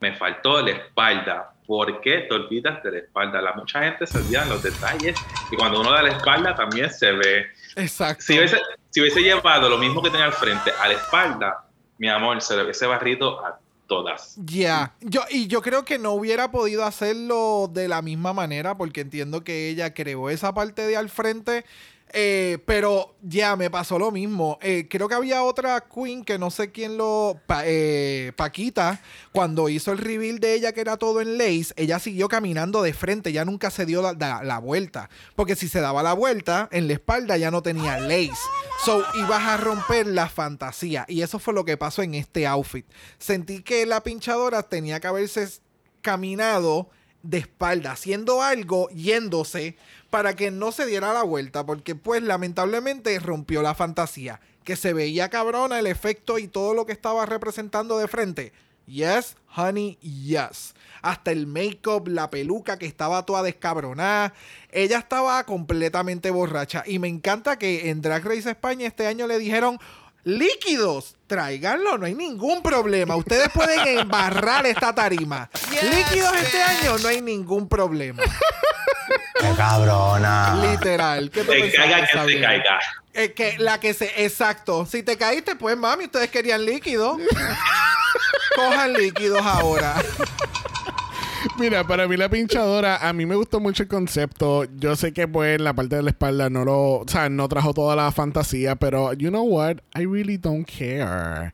me 0.01 0.15
faltó 0.15 0.61
la 0.63 0.73
espalda. 0.73 1.53
¿Por 1.67 2.01
qué 2.01 2.27
te 2.29 2.35
olvidas 2.35 2.83
de 2.83 2.91
la 2.91 2.99
espalda? 2.99 3.41
La 3.41 3.53
mucha 3.53 3.83
gente 3.83 4.07
se 4.07 4.19
olvida 4.19 4.45
de 4.45 4.51
los 4.51 4.63
detalles. 4.63 5.17
Y 5.51 5.57
cuando 5.57 5.81
uno 5.81 5.93
da 5.93 6.03
la 6.03 6.11
espalda, 6.11 6.55
también 6.55 6.91
se 6.91 7.13
ve. 7.13 7.47
Exacto. 7.77 8.25
Si 8.25 8.39
hubiese, 8.39 8.59
si 8.91 9.01
hubiese 9.01 9.21
llevado 9.21 9.69
lo 9.69 9.79
mismo 9.79 10.03
que 10.03 10.11
tenía 10.11 10.27
al 10.27 10.33
frente 10.33 10.71
a 10.81 10.89
la 10.89 10.95
espalda, 10.95 11.65
mi 11.99 12.09
amor, 12.09 12.41
se 12.43 12.57
le 12.57 12.65
hubiese 12.65 12.87
barrido 12.87 13.45
a 13.45 13.59
todas. 13.87 14.35
Ya, 14.45 14.95
yo 15.01 15.23
y 15.31 15.47
yo 15.49 15.61
creo 15.61 15.85
que 15.85 15.99
no 15.99 16.13
hubiera 16.13 16.51
podido 16.51 16.85
hacerlo 16.85 17.71
de 17.73 17.89
la 17.89 18.03
misma 18.03 18.33
manera 18.33 18.77
porque 18.77 19.03
entiendo 19.03 19.45
que 19.45 19.69
ella 19.69 19.93
creó 19.93 20.31
esa 20.31 20.55
parte 20.55 20.87
de 20.87 20.97
al 20.97 21.11
frente, 21.11 21.65
eh, 22.13 22.59
pero 22.67 23.15
ya 23.23 23.57
me 23.57 23.71
pasó 23.71 23.99
lo 23.99 24.11
mismo. 24.11 24.59
Eh, 24.63 24.87
creo 24.91 25.09
que 25.09 25.15
había 25.15 25.43
otra 25.43 25.83
queen 25.93 26.25
que 26.25 26.39
no 26.39 26.51
sé 26.51 26.71
quién 26.71 26.97
lo, 26.97 27.41
Pa- 27.47 27.63
eh, 27.65 28.33
Paquita, 28.37 29.01
cuando 29.33 29.69
hizo 29.69 29.93
el 29.93 29.99
reveal 29.99 30.39
de 30.39 30.55
ella 30.55 30.73
que 30.73 30.81
era 30.81 30.97
todo 30.97 31.21
en 31.21 31.39
lace, 31.39 31.73
ella 31.77 31.99
siguió 31.99 32.29
caminando 32.29 32.83
de 32.83 32.93
frente, 32.93 33.33
ya 33.33 33.45
nunca 33.45 33.71
se 33.71 33.87
dio 33.87 34.03
la, 34.03 34.13
la- 34.43 34.59
vuelta, 34.59 35.11
porque 35.37 35.57
si 35.57 35.69
se 35.69 35.81
daba 35.81 36.03
la 36.03 36.13
vuelta 36.13 36.69
en 36.73 36.87
la 36.87 36.93
espalda 36.95 37.37
ya 37.37 37.51
no 37.51 37.63
tenía 37.63 37.99
lace. 37.99 38.33
So, 38.85 39.05
ibas 39.15 39.43
a 39.43 39.57
romper 39.57 40.07
la 40.07 40.29
fantasía. 40.29 41.05
Y 41.09 41.23
eso 41.23 41.39
fue 41.39 41.55
lo 41.55 41.65
que 41.65 41.77
pasó 41.77 42.03
en 42.03 42.15
este 42.15 42.47
outfit. 42.47 42.85
Sentí 43.19 43.63
que 43.63 43.87
la 43.87 44.03
pinchadora 44.03 44.63
tenía 44.65 44.99
que 45.01 45.07
haberse 45.07 45.49
caminado 46.01 46.91
de 47.23 47.39
espalda, 47.39 47.93
haciendo 47.93 48.43
algo, 48.43 48.89
yéndose, 48.91 49.77
para 50.11 50.35
que 50.37 50.51
no 50.51 50.73
se 50.73 50.87
diera 50.87 51.13
la 51.13 51.23
vuelta. 51.23 51.65
Porque, 51.65 51.95
pues, 51.95 52.23
lamentablemente 52.23 53.19
rompió 53.19 53.63
la 53.63 53.75
fantasía. 53.75 54.41
Que 54.65 54.77
se 54.77 54.93
veía 54.93 55.29
cabrona 55.29 55.79
el 55.79 55.87
efecto 55.87 56.39
y 56.39 56.49
todo 56.49 56.75
lo 56.75 56.87
que 56.87 56.93
estaba 56.93 57.27
representando 57.27 57.99
de 57.99 58.09
frente. 58.09 58.53
Yes, 58.87 59.37
honey, 59.57 59.99
yes. 60.01 60.75
Hasta 61.03 61.33
el 61.33 61.47
make-up, 61.47 62.09
la 62.09 62.31
peluca 62.31 62.79
que 62.79 62.87
estaba 62.87 63.25
toda 63.25 63.43
descabronada. 63.43 64.35
Ella 64.71 64.99
estaba 64.99 65.45
completamente 65.45 66.31
borracha. 66.31 66.85
Y 66.87 66.99
me 66.99 67.09
encanta 67.09 67.59
que 67.59 67.91
en 67.91 68.03
Drag 68.03 68.25
Race 68.25 68.51
España 68.51 68.87
este 68.87 69.07
año 69.07 69.27
le 69.27 69.39
dijeron. 69.39 69.79
Líquidos, 70.25 71.17
tráiganlo, 71.27 71.99
no 71.99 72.07
hay 72.07 72.15
ningún 72.15 72.63
problema. 72.63 73.17
Ustedes 73.17 73.49
pueden 73.53 73.87
embarrar 73.99 74.65
esta 74.67 74.95
tarima. 74.95 75.51
Líquidos 75.83 76.33
este 76.37 76.63
año, 76.63 76.99
no 76.99 77.09
hay 77.09 77.21
ningún 77.21 77.69
problema. 77.69 78.23
¡Qué 79.41 79.53
cabrona! 79.57 80.57
Literal. 80.63 81.31
¿Qué 81.31 81.45
caiga, 81.45 82.07
que 82.07 82.07
Xavier? 82.07 82.43
caiga. 82.43 82.79
Eh, 83.15 83.33
que 83.33 83.59
la 83.59 83.81
que 83.81 83.93
se. 83.95 84.25
Exacto. 84.25 84.87
Si 84.87 85.03
te 85.03 85.17
caíste, 85.19 85.57
pues 85.57 85.77
mami, 85.77 86.05
ustedes 86.05 86.31
querían 86.31 86.65
líquido. 86.65 87.19
Cojan 88.55 88.93
líquidos 88.93 89.45
ahora. 89.45 89.95
Mira, 91.59 91.87
para 91.87 92.09
mí 92.09 92.17
la 92.17 92.29
pinchadora, 92.29 92.97
a 92.97 93.13
mí 93.13 93.27
me 93.27 93.35
gustó 93.35 93.61
mucho 93.61 93.83
el 93.83 93.89
concepto. 93.89 94.65
Yo 94.77 94.97
sé 94.97 95.13
que 95.13 95.29
pues 95.29 95.61
la 95.61 95.75
parte 95.75 95.97
de 95.97 96.03
la 96.03 96.11
espalda 96.11 96.51
no 96.51 96.65
lo, 96.65 96.81
o 97.01 97.05
sea, 97.07 97.29
no 97.29 97.49
trajo 97.49 97.75
toda 97.75 97.97
la 97.97 98.11
fantasía, 98.13 98.77
pero 98.77 99.13
you 99.13 99.29
know 99.29 99.45
what? 99.45 99.79
I 99.95 100.05
really 100.07 100.39
don't 100.39 100.67
care. 100.67 101.53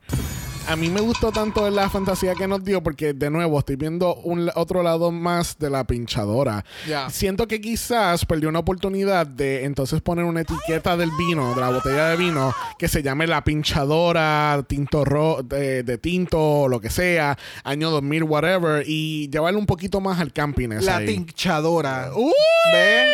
A 0.69 0.77
mí 0.77 0.91
me 0.91 1.01
gustó 1.01 1.33
tanto 1.33 1.71
la 1.71 1.89
fantasía 1.89 2.35
que 2.35 2.47
nos 2.47 2.62
dio 2.62 2.83
porque 2.83 3.14
de 3.14 3.31
nuevo 3.31 3.59
estoy 3.59 3.77
viendo 3.77 4.16
un 4.16 4.51
otro 4.55 4.83
lado 4.83 5.11
más 5.11 5.59
de 5.59 5.71
la 5.71 5.85
pinchadora. 5.85 6.62
Siento 7.09 7.49
que 7.49 7.59
quizás 7.59 8.27
perdió 8.27 8.51
una 8.51 8.59
oportunidad 8.59 9.27
de 9.27 9.64
entonces 9.64 10.03
poner 10.03 10.27
una 10.27 10.43
etiqueta 10.43 10.95
del 10.99 11.11
vino, 11.19 11.55
de 11.55 11.61
la 11.62 11.71
botella 11.71 12.09
de 12.11 12.16
vino, 12.19 12.55
que 12.79 12.87
se 12.87 13.03
llame 13.03 13.27
la 13.27 13.43
pinchadora, 13.45 14.62
tinto 14.69 15.07
ro 15.07 15.41
de, 15.43 15.85
de 15.85 15.97
tinto, 15.97 16.39
o 16.39 16.69
lo 16.69 16.81
que 16.83 16.91
sea, 16.91 17.39
año 17.64 17.91
2000, 17.91 18.25
whatever, 18.25 18.85
y 18.87 19.31
llevarle 19.31 19.59
un 19.59 19.66
poquito 19.66 20.03
más 20.03 20.21
al 20.21 20.35
camping. 20.35 20.69
La 20.83 20.99
ahí. 20.99 21.07
tinchadora. 21.07 22.11
¡Uh! 22.14 22.31
¿Ven? 22.75 23.09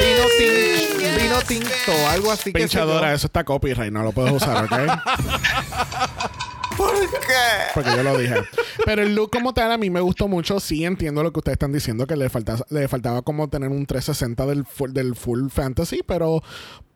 Vino, 0.00 0.28
tin- 0.38 1.22
vino 1.22 1.40
tinto, 1.42 2.08
algo 2.10 2.30
así 2.30 2.52
que 2.52 2.58
Pinchadora, 2.60 3.12
eso 3.12 3.26
está 3.26 3.42
copyright, 3.42 3.92
no 3.92 4.04
lo 4.04 4.12
puedes 4.12 4.32
usar, 4.32 4.64
¿ok? 4.64 4.72
¿Por 6.80 6.94
qué? 7.10 7.70
Porque 7.74 7.90
yo 7.94 8.02
lo 8.02 8.16
dije. 8.16 8.36
Pero 8.86 9.02
el 9.02 9.14
look 9.14 9.30
como 9.30 9.52
tal 9.52 9.70
a 9.70 9.76
mí 9.76 9.90
me 9.90 10.00
gustó 10.00 10.28
mucho. 10.28 10.58
Sí 10.60 10.84
entiendo 10.84 11.22
lo 11.22 11.30
que 11.30 11.40
ustedes 11.40 11.56
están 11.56 11.72
diciendo, 11.72 12.06
que 12.06 12.16
le, 12.16 12.30
falta, 12.30 12.56
le 12.70 12.88
faltaba 12.88 13.20
como 13.20 13.50
tener 13.50 13.68
un 13.68 13.84
360 13.84 14.46
del 14.46 14.64
full, 14.64 14.92
del 14.92 15.14
full 15.14 15.50
fantasy, 15.50 16.00
pero 16.06 16.42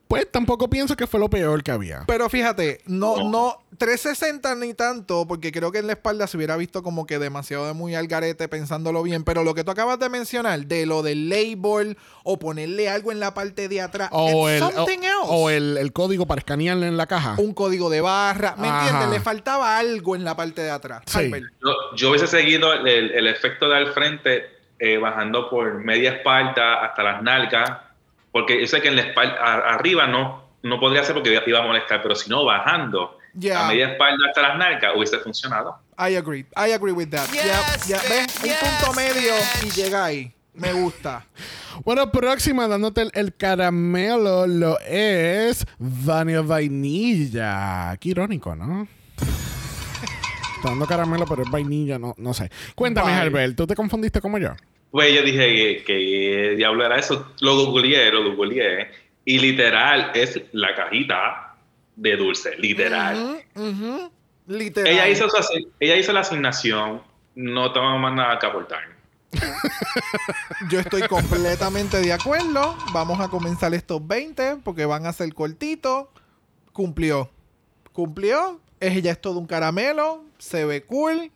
pues 0.08 0.30
tampoco 0.30 0.68
pienso 0.68 0.96
que 0.96 1.06
fue 1.06 1.18
lo 1.20 1.28
peor 1.30 1.62
que 1.62 1.70
había. 1.70 2.04
Pero 2.06 2.28
fíjate, 2.28 2.80
no, 2.86 3.28
no, 3.30 3.58
360 3.78 4.54
ni 4.56 4.74
tanto, 4.74 5.26
porque 5.26 5.50
creo 5.50 5.72
que 5.72 5.78
en 5.78 5.86
la 5.86 5.94
espalda 5.94 6.26
se 6.26 6.36
hubiera 6.36 6.56
visto 6.56 6.82
como 6.82 7.06
que 7.06 7.18
demasiado 7.18 7.66
de 7.66 7.72
muy 7.72 7.94
al 7.94 8.06
garete 8.06 8.48
pensándolo 8.48 9.02
bien. 9.02 9.24
Pero 9.24 9.44
lo 9.44 9.54
que 9.54 9.64
tú 9.64 9.70
acabas 9.70 9.98
de 9.98 10.08
mencionar, 10.08 10.66
de 10.66 10.86
lo 10.86 11.02
del 11.02 11.28
label 11.28 11.96
o 12.22 12.38
ponerle 12.38 12.88
algo 12.88 13.12
en 13.12 13.20
la 13.20 13.34
parte 13.34 13.68
de 13.68 13.80
atrás, 13.80 14.08
O, 14.12 14.48
el, 14.48 14.62
o, 14.62 14.70
something 14.70 14.98
else. 14.98 15.26
o 15.28 15.50
el, 15.50 15.76
el 15.78 15.92
código 15.92 16.26
para 16.26 16.38
escanearle 16.40 16.86
en 16.86 16.96
la 16.96 17.06
caja. 17.06 17.34
un 17.38 17.54
código 17.54 17.90
de 17.90 18.00
barra, 18.00 18.54
¿me 18.58 18.68
Ajá. 18.68 18.82
entiendes? 18.88 19.10
Le 19.18 19.20
faltaba 19.24 19.78
algo 19.78 20.14
en 20.16 20.24
la 20.24 20.36
parte 20.36 20.62
de 20.62 20.70
atrás. 20.70 21.02
Sí. 21.06 21.30
Yo, 21.30 21.72
yo 21.96 22.10
hubiese 22.10 22.26
seguido 22.26 22.72
el, 22.72 22.86
el 22.86 23.26
efecto 23.26 23.68
de 23.68 23.76
al 23.76 23.92
frente 23.92 24.44
eh, 24.78 24.98
bajando 24.98 25.48
por 25.48 25.74
media 25.82 26.12
espalda 26.12 26.84
hasta 26.84 27.02
las 27.02 27.22
nalgas, 27.22 27.70
porque 28.34 28.60
yo 28.60 28.66
sé 28.66 28.82
que 28.82 28.88
en 28.88 28.96
la 28.96 29.02
espalda 29.02 29.36
a- 29.40 29.74
arriba 29.76 30.06
no, 30.08 30.44
no 30.62 30.78
podría 30.80 31.02
ser 31.04 31.14
porque 31.14 31.40
iba 31.46 31.58
a 31.60 31.62
molestar, 31.62 32.02
pero 32.02 32.14
si 32.14 32.28
no, 32.28 32.44
bajando 32.44 33.16
Yeah. 33.36 33.64
a 33.64 33.68
media 33.68 33.88
espalda 33.92 34.26
hasta 34.28 34.42
las 34.42 34.58
nalgas, 34.58 34.92
hubiese 34.96 35.18
funcionado. 35.18 35.78
I 35.98 36.14
agree. 36.16 36.46
I 36.56 36.72
agree 36.72 36.92
with 36.92 37.08
that. 37.10 37.26
Yes, 37.32 37.86
ya, 37.88 37.96
ya, 37.96 38.02
¿ves? 38.08 38.42
yes, 38.42 38.56
Un 38.62 38.68
punto 38.68 38.92
medio 38.94 39.32
y 39.66 39.70
llega 39.70 40.04
ahí. 40.04 40.32
Me 40.52 40.72
gusta. 40.72 41.24
Bueno, 41.84 42.12
próxima 42.12 42.68
dándote 42.68 43.02
el, 43.02 43.10
el 43.14 43.34
caramelo 43.34 44.46
lo 44.46 44.78
es 44.80 45.66
Vania 45.78 46.40
Vainilla. 46.42 47.96
Qué 47.98 48.10
irónico, 48.10 48.54
¿no? 48.54 48.86
Está 50.56 50.68
dando 50.68 50.86
caramelo, 50.86 51.26
pero 51.26 51.42
es 51.42 51.50
vainilla, 51.50 51.98
no, 51.98 52.14
no 52.16 52.32
sé. 52.32 52.48
Cuéntame, 52.76 53.10
Bye. 53.10 53.20
Albert, 53.22 53.56
¿tú 53.56 53.66
te 53.66 53.74
confundiste 53.74 54.20
como 54.20 54.38
yo? 54.38 54.50
Pues 54.94 55.12
yo 55.12 55.22
dije 55.22 55.38
que, 55.48 55.84
que 55.84 56.54
diablo 56.56 56.86
era 56.86 56.96
eso. 57.00 57.34
Lo 57.40 57.56
googleé, 57.66 58.12
lo 58.12 58.36
googleé. 58.36 58.92
Y 59.24 59.40
literal 59.40 60.12
es 60.14 60.40
la 60.52 60.72
cajita 60.76 61.56
de 61.96 62.16
dulce, 62.16 62.56
literal. 62.58 63.42
Literal. 64.46 64.92
ella, 64.92 65.08
hizo 65.08 65.28
su 65.28 65.36
asi- 65.36 65.66
ella 65.80 65.96
hizo 65.96 66.12
la 66.12 66.20
asignación, 66.20 67.02
no 67.34 67.72
tengo 67.72 67.98
más 67.98 68.14
nada 68.14 68.38
que 68.38 68.46
aportar. 68.46 68.82
Yo 70.70 70.78
estoy 70.78 71.02
completamente 71.08 72.00
de 72.00 72.12
acuerdo. 72.12 72.76
Vamos 72.92 73.18
a 73.18 73.26
comenzar 73.26 73.74
estos 73.74 74.06
20 74.06 74.58
porque 74.62 74.84
van 74.86 75.06
a 75.06 75.12
ser 75.12 75.34
cortitos. 75.34 76.06
Cumplió. 76.72 77.28
Cumplió. 77.92 78.60
Ella 78.78 79.10
es 79.10 79.20
todo 79.20 79.40
un 79.40 79.46
caramelo. 79.48 80.22
Se 80.38 80.64
ve 80.64 80.84
cool. 80.84 81.32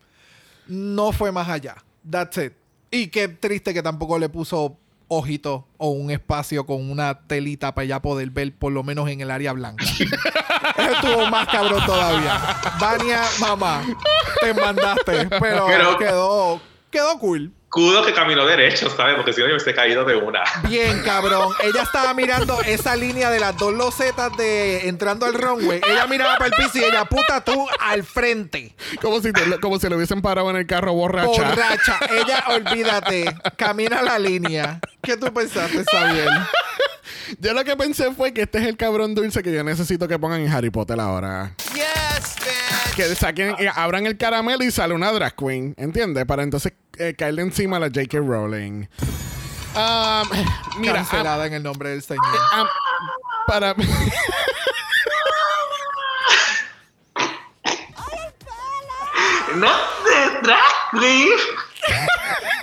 No 0.69 1.11
fue 1.11 1.33
más 1.33 1.49
allá. 1.49 1.75
That's 2.09 2.39
it. 2.39 2.53
Y 2.91 3.09
qué 3.09 3.28
triste 3.28 3.74
que 3.74 3.82
tampoco 3.82 4.18
le 4.18 4.28
puso 4.28 4.76
ojito 5.09 5.66
o 5.78 5.89
un 5.91 6.11
espacio 6.11 6.66
con 6.66 6.91
una 6.91 7.18
telita 7.26 7.74
para 7.74 7.84
ya 7.86 8.03
poder 8.03 8.30
ver 8.30 8.55
por 8.55 8.72
lo 8.72 8.82
menos 8.82 9.09
en 9.09 9.20
el 9.20 9.30
área 9.30 9.53
blanca. 9.53 9.84
Eso 10.78 10.93
estuvo 10.93 11.26
más 11.30 11.49
cabrón 11.49 11.84
todavía. 11.86 12.39
Vania, 12.80 13.22
mamá, 13.41 13.82
te 14.41 14.53
mandaste, 14.55 15.26
pero, 15.41 15.66
Pero- 15.66 15.99
quedó, 15.99 16.61
quedó 16.91 17.18
cool. 17.18 17.53
Cudo 17.71 18.03
que 18.05 18.14
caminó 18.14 18.47
derecho, 18.47 18.89
¿sabes? 18.89 19.14
Porque 19.16 19.33
si 19.35 19.41
no, 19.41 19.47
yo 19.47 19.51
me 19.51 19.55
hubiese 19.57 19.75
caído 19.75 20.05
de 20.05 20.16
una. 20.16 20.41
Bien, 20.69 21.03
cabrón. 21.05 21.53
Ella 21.62 21.83
estaba 21.83 22.14
mirando 22.14 22.61
esa 22.62 22.97
línea 22.97 23.31
de 23.31 23.41
las 23.41 23.57
dos 23.59 23.75
losetas 23.75 24.35
de 24.39 24.89
entrando 24.89 25.27
al 25.27 25.35
runway. 25.35 25.81
Ella 25.87 26.07
miraba 26.07 26.37
para 26.39 26.47
el 26.47 26.53
piso 26.55 26.79
y 26.79 26.85
ella, 26.85 27.05
puta, 27.05 27.45
tú 27.45 27.66
al 27.81 28.05
frente. 28.05 28.75
Como 29.03 29.21
si, 29.21 29.33
te- 29.33 29.61
como 29.61 29.79
si 29.79 29.87
le 29.89 29.97
hubiesen 29.97 30.23
parado 30.23 30.49
en 30.49 30.57
el 30.57 30.66
carro 30.66 30.95
borracha. 30.95 31.27
Borracha. 31.29 32.01
Ella, 32.11 32.45
olvídate. 32.49 33.35
Camina 33.57 34.01
la 34.01 34.19
línea. 34.19 34.81
¿Qué 35.03 35.19
tú 35.19 35.33
pensaste, 35.33 35.85
Sabiel? 35.93 36.29
Yo 37.39 37.53
lo 37.53 37.64
que 37.64 37.77
pensé 37.77 38.12
fue 38.14 38.33
que 38.33 38.43
este 38.43 38.59
es 38.59 38.64
el 38.64 38.79
cabrón 38.79 39.14
dulce 39.14 39.43
que 39.43 39.53
yo 39.53 39.62
necesito 39.62 40.09
que 40.09 40.19
pongan 40.19 40.41
en 40.41 40.49
Harry 40.51 40.71
Potter 40.71 40.99
ahora. 40.99 41.53
Yes, 41.75 42.37
bitch. 42.41 42.95
Que 42.97 43.14
saquen, 43.14 43.55
abran 43.75 44.07
el 44.07 44.16
caramelo 44.16 44.64
y 44.64 44.71
sale 44.71 44.95
una 44.95 45.12
drag 45.12 45.37
queen, 45.37 45.75
¿entiendes? 45.77 46.25
Para 46.25 46.43
entonces 46.43 46.73
eh, 46.99 47.14
caerle 47.16 47.42
encima 47.42 47.76
a 47.76 47.80
la 47.80 47.86
J.K. 47.88 48.18
Rowling. 48.18 48.86
Um, 49.74 50.28
mira, 50.80 50.94
Cancelada 50.94 51.46
en 51.46 51.55
el 51.55 51.62
nombre 51.62 51.90
del 51.90 52.03
Señor. 52.03 52.22
ah, 52.53 52.66
para 53.46 53.74
No 59.55 59.72
de 60.05 60.40
drag 60.42 60.61
queen. 60.92 61.28
Mi- 61.28 62.58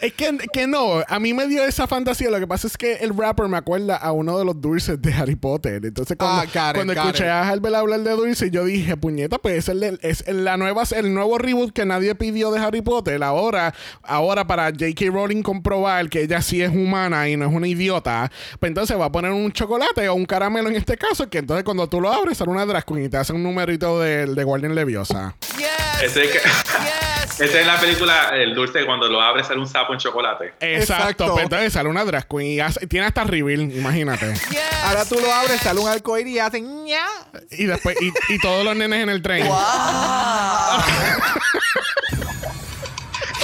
Es 0.00 0.12
que, 0.14 0.38
que 0.52 0.66
no, 0.66 1.02
a 1.06 1.18
mí 1.20 1.34
me 1.34 1.46
dio 1.46 1.64
esa 1.64 1.86
fantasía. 1.86 2.30
Lo 2.30 2.38
que 2.38 2.46
pasa 2.46 2.66
es 2.66 2.76
que 2.76 2.94
el 2.94 3.16
rapper 3.16 3.48
me 3.48 3.56
acuerda 3.56 3.96
a 3.96 4.12
uno 4.12 4.38
de 4.38 4.44
los 4.44 4.60
dulces 4.60 5.00
de 5.00 5.12
Harry 5.12 5.36
Potter. 5.36 5.84
Entonces, 5.84 6.16
cuando, 6.16 6.42
Ah, 6.42 6.44
it, 6.44 6.74
cuando 6.74 6.94
got 6.94 7.04
escuché 7.06 7.24
it. 7.24 7.30
a 7.30 7.48
Albert 7.48 7.74
hablar 7.74 8.00
de 8.00 8.10
dulce, 8.12 8.50
yo 8.50 8.64
dije, 8.64 8.96
puñeta, 8.96 9.38
pues 9.38 9.56
es, 9.56 9.68
el, 9.68 9.98
es 10.02 10.24
el- 10.26 10.44
la 10.44 10.56
nueva, 10.56 10.82
el 10.96 11.12
nuevo 11.14 11.38
reboot 11.38 11.72
que 11.72 11.84
nadie 11.84 12.14
pidió 12.14 12.50
de 12.50 12.60
Harry 12.60 12.82
Potter. 12.82 13.22
Ahora, 13.22 13.74
ahora 14.02 14.46
para 14.46 14.66
J.K. 14.70 15.06
Rowling 15.12 15.42
comprobar 15.42 16.08
que 16.08 16.22
ella 16.22 16.40
sí 16.42 16.62
es 16.62 16.70
humana 16.70 17.28
y 17.28 17.36
no 17.36 17.46
es 17.48 17.52
una 17.54 17.66
idiota, 17.68 18.30
pues 18.58 18.68
entonces 18.70 18.98
va 18.98 19.06
a 19.06 19.12
poner 19.12 19.32
un 19.32 19.52
chocolate 19.52 20.08
o 20.08 20.14
un 20.14 20.24
caramelo 20.26 20.68
en 20.68 20.76
este 20.76 20.96
caso, 20.96 21.28
que 21.28 21.38
entonces 21.38 21.64
cuando 21.64 21.88
tú 21.88 22.00
lo 22.00 22.12
abres 22.12 22.38
sale 22.38 22.50
una 22.50 22.64
drag 22.66 22.84
queen 22.84 23.04
y 23.04 23.08
te 23.08 23.16
hace 23.16 23.32
un 23.32 23.42
numerito 23.42 24.00
de, 24.00 24.26
de 24.26 24.44
Guardian 24.44 24.74
Leviosa. 24.74 25.34
Yes. 25.58 25.66
Ese 26.04 26.24
es, 26.24 26.30
que- 26.30 26.38
Yes. 26.38 27.09
Ese 27.40 27.60
es 27.60 27.66
la 27.66 27.78
película 27.80 28.30
El 28.34 28.54
Dulce, 28.54 28.84
cuando 28.84 29.08
lo 29.08 29.20
abres 29.20 29.46
sale 29.46 29.60
un 29.60 29.66
sapo 29.66 29.92
en 29.92 29.98
chocolate. 29.98 30.54
Exacto, 30.60 31.02
Exacto. 31.02 31.32
pues 31.32 31.44
entonces 31.44 31.72
sale 31.72 31.88
una 31.88 32.04
drag 32.04 32.26
queen 32.28 32.46
y 32.46 32.60
hace- 32.60 32.86
tiene 32.86 33.06
hasta 33.06 33.24
reveal, 33.24 33.60
imagínate. 33.72 34.32
Yes. 34.50 34.60
Ahora 34.84 35.04
tú 35.04 35.16
lo 35.20 35.32
abres, 35.32 35.60
sale 35.60 35.80
un 35.80 35.88
arcoíris 35.88 36.34
y 36.34 36.38
hacen 36.38 36.84
ña. 36.84 37.04
Y 37.50 37.64
después, 37.66 37.96
y, 38.00 38.12
y 38.34 38.38
todos 38.38 38.64
los 38.64 38.76
nenes 38.76 39.02
en 39.02 39.08
el 39.08 39.22
tren. 39.22 39.48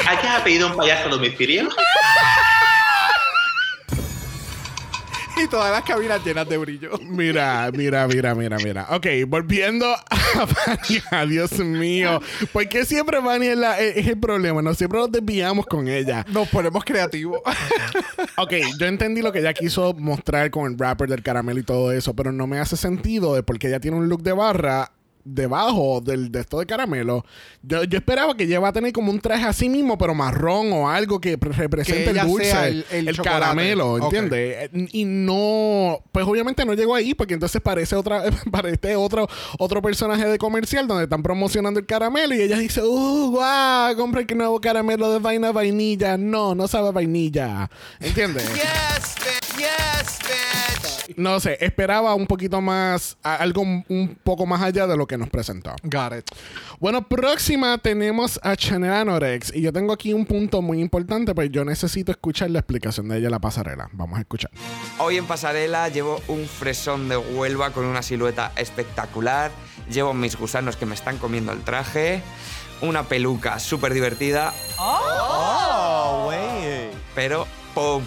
¿Hayas 0.07 0.41
pedido 0.43 0.69
un 0.69 0.77
payaso 0.77 1.07
a 1.07 1.11
domicilio? 1.11 1.69
Y 5.43 5.49
todas 5.49 5.71
las 5.71 5.83
cabinas 5.85 6.25
llenas 6.25 6.49
de 6.49 6.57
brillo. 6.57 6.91
Mira, 7.03 7.71
mira, 7.73 8.07
mira, 8.09 8.35
mira, 8.35 8.57
mira. 8.57 8.87
Ok, 8.91 9.07
volviendo 9.29 9.87
a 10.11 10.47
Vania, 10.47 11.27
Dios 11.27 11.53
mío. 11.59 12.21
¿Por 12.53 12.67
qué 12.69 12.85
siempre 12.87 13.21
Vania 13.21 13.53
es, 13.53 13.59
la- 13.59 13.79
es 13.81 14.07
el 14.07 14.19
problema? 14.19 14.63
No 14.63 14.73
siempre 14.75 14.99
nos 14.99 15.13
desviamos 15.13 15.67
con 15.67 15.89
ella. 15.89 16.25
Nos 16.31 16.49
ponemos 16.49 16.85
creativos. 16.85 17.41
Ok, 18.39 18.53
yo 18.79 18.87
entendí 18.87 19.23
lo 19.23 19.33
que 19.33 19.39
ella 19.39 19.55
quiso 19.55 19.95
mostrar 19.95 20.51
con 20.51 20.71
el 20.71 20.79
rapper 20.79 21.09
del 21.09 21.23
caramelo 21.23 21.59
y 21.59 21.63
todo 21.63 21.91
eso, 21.93 22.15
pero 22.15 22.33
no 22.33 22.47
me 22.47 22.59
hace 22.59 22.77
sentido 22.77 23.35
de 23.35 23.43
por 23.43 23.59
qué 23.59 23.69
ella 23.69 23.81
tiene 23.81 23.97
un 23.97 24.09
look 24.11 24.23
de 24.23 24.33
barra 24.33 24.91
debajo 25.27 26.01
del, 26.01 26.31
de 26.31 26.41
esto 26.41 26.59
de 26.61 26.67
caramelo. 26.67 27.25
Yo, 27.63 27.83
yo 27.85 27.99
esperaba 27.99 28.37
que 28.37 28.45
ella 28.45 28.61
va 28.61 28.69
a 28.69 28.73
tener 28.73 28.93
como 28.93 29.11
un 29.11 29.21
traje 29.21 29.45
así 29.45 29.69
mismo, 29.69 29.99
pero 29.99 30.15
marrón 30.15 30.73
o 30.73 30.89
algo 30.89 31.21
que 31.21 31.37
pre- 31.37 31.53
represente 31.53 32.13
Que 32.13 32.21
el 32.21 32.27
dulce, 32.27 32.45
sea 32.51 32.69
el, 32.69 32.85
el- 32.91 33.09
el 33.09 33.17
chocolate. 33.17 33.41
caramelo. 33.41 33.99
¿entiendes? 33.99 34.71
Eh, 34.73 34.87
Y 34.93 35.05
no, 35.05 35.99
pues 36.13 36.25
obviamente 36.27 36.65
no 36.65 36.75
llegó 36.75 36.95
ahí 36.95 37.13
porque 37.15 37.35
entonces 37.35 37.61
parece 37.61 37.97
otra, 37.97 38.23
parece 38.51 38.95
otro, 38.97 39.29
otro 39.59 39.83
personaje 39.83 40.27
de 40.27 40.39
comercial 40.39 40.87
donde 40.87 41.05
están 41.05 41.23
promocionando 41.23 41.81
el 41.81 41.87
caramelo 41.87 42.35
y 42.35 42.43
ella 42.43 42.59
dice, 42.59 42.83
uh, 42.83 43.31
guau, 43.31 43.97
compra 43.97 44.21
el 44.21 44.37
nuevo 44.37 44.61
caramelo 44.61 45.11
de 45.13 45.19
vaina 45.19 45.51
vainilla. 45.53 46.17
No, 46.17 46.55
no 46.55 46.69
sabe 46.69 46.93
vainilla. 46.93 47.69
¿Entiendes? 48.01 48.49
Yes. 48.55 49.17
Yes. 49.59 50.16
No 51.17 51.39
sé, 51.41 51.57
esperaba 51.61 52.15
un 52.15 52.27
poquito 52.27 52.61
más, 52.61 53.17
algo 53.23 53.63
un- 53.63 54.19
poco 54.25 54.47
más 54.47 54.61
allá 54.63 54.87
de 54.87 54.97
lo 54.97 55.07
que 55.07 55.17
nos 55.17 55.29
presentó. 55.31 55.71
Got 55.85 56.19
it. 56.19 56.25
Bueno, 56.81 57.07
próxima 57.07 57.79
tenemos 57.79 58.39
a 58.43 58.57
Chanel 58.57 58.93
Anorex. 58.93 59.55
Y 59.55 59.63
yo 59.63 59.73
tengo 59.73 59.93
aquí 59.93 60.13
un 60.13 60.27
punto 60.27 60.61
muy 60.63 60.81
importante, 60.81 61.35
pues 61.35 61.51
yo 61.51 61.65
necesito 61.65 62.11
escuchar 62.13 62.51
la 62.51 62.59
explicación 62.59 63.09
de 63.09 63.19
ella 63.19 63.27
en 63.27 63.33
la 63.33 63.39
pasarela. 63.39 63.89
Vamos 63.93 64.19
a 64.19 64.21
escuchar. 64.23 64.51
Hoy 64.99 65.17
en 65.17 65.27
pasarela 65.27 65.89
llevo 65.89 66.21
un 66.29 66.47
fresón 66.47 67.09
de 67.09 67.17
Huelva 67.17 67.71
con 67.71 67.85
una 67.85 68.03
silueta 68.03 68.53
espectacular. 68.57 69.51
Llevo 69.91 70.13
mis 70.15 70.37
gusanos 70.37 70.77
que 70.77 70.87
me 70.87 70.95
están 70.95 71.19
comiendo 71.19 71.53
el 71.53 71.61
traje. 71.63 72.23
Una 72.83 73.05
peluca 73.05 73.59
súper 73.59 73.95
divertida. 73.95 74.53
Pero, 77.15 77.47
¡pum! 77.75 78.03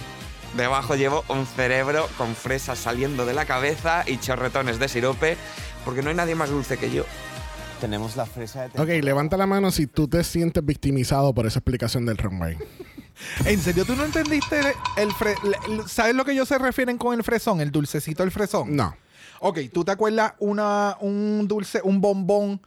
Debajo 0.57 0.95
llevo 0.95 1.23
un 1.29 1.45
cerebro 1.45 2.07
con 2.17 2.35
fresas 2.35 2.79
saliendo 2.79 3.25
de 3.25 3.33
la 3.33 3.45
cabeza 3.45 4.03
y 4.07 4.17
chorretones 4.17 4.79
de 4.79 4.87
sirope. 4.87 5.37
Porque 5.85 6.01
no 6.01 6.09
hay 6.09 6.15
nadie 6.15 6.35
más 6.35 6.49
dulce 6.49 6.77
que 6.77 6.91
yo. 6.91 7.05
Tenemos 7.79 8.17
la 8.17 8.25
fresa 8.25 8.67
de 8.67 8.81
Ok, 8.81 9.03
levanta 9.03 9.37
la 9.37 9.45
mano 9.45 9.71
si 9.71 9.87
tú 9.87 10.07
te 10.07 10.23
sientes 10.23 10.65
victimizado 10.65 11.33
por 11.33 11.45
esa 11.47 11.59
explicación 11.59 12.05
del 12.05 12.17
runway. 12.17 12.57
¿En 13.45 13.59
serio 13.61 13.85
tú 13.85 13.95
no 13.95 14.03
entendiste 14.05 14.59
el 14.97 15.11
fre 15.13 15.35
el- 15.67 15.87
¿Sabes 15.87 16.15
lo 16.15 16.25
que 16.25 16.31
ellos 16.33 16.47
se 16.47 16.57
refieren 16.57 16.97
con 16.97 17.13
el 17.17 17.23
fresón? 17.23 17.61
El 17.61 17.71
dulcecito 17.71 18.23
del 18.23 18.31
fresón. 18.31 18.75
No. 18.75 18.95
Ok, 19.41 19.59
¿tú 19.73 19.85
te 19.85 19.91
acuerdas 19.91 20.33
una, 20.39 20.97
un 20.99 21.47
dulce, 21.47 21.79
un 21.83 22.01
bombón 22.01 22.61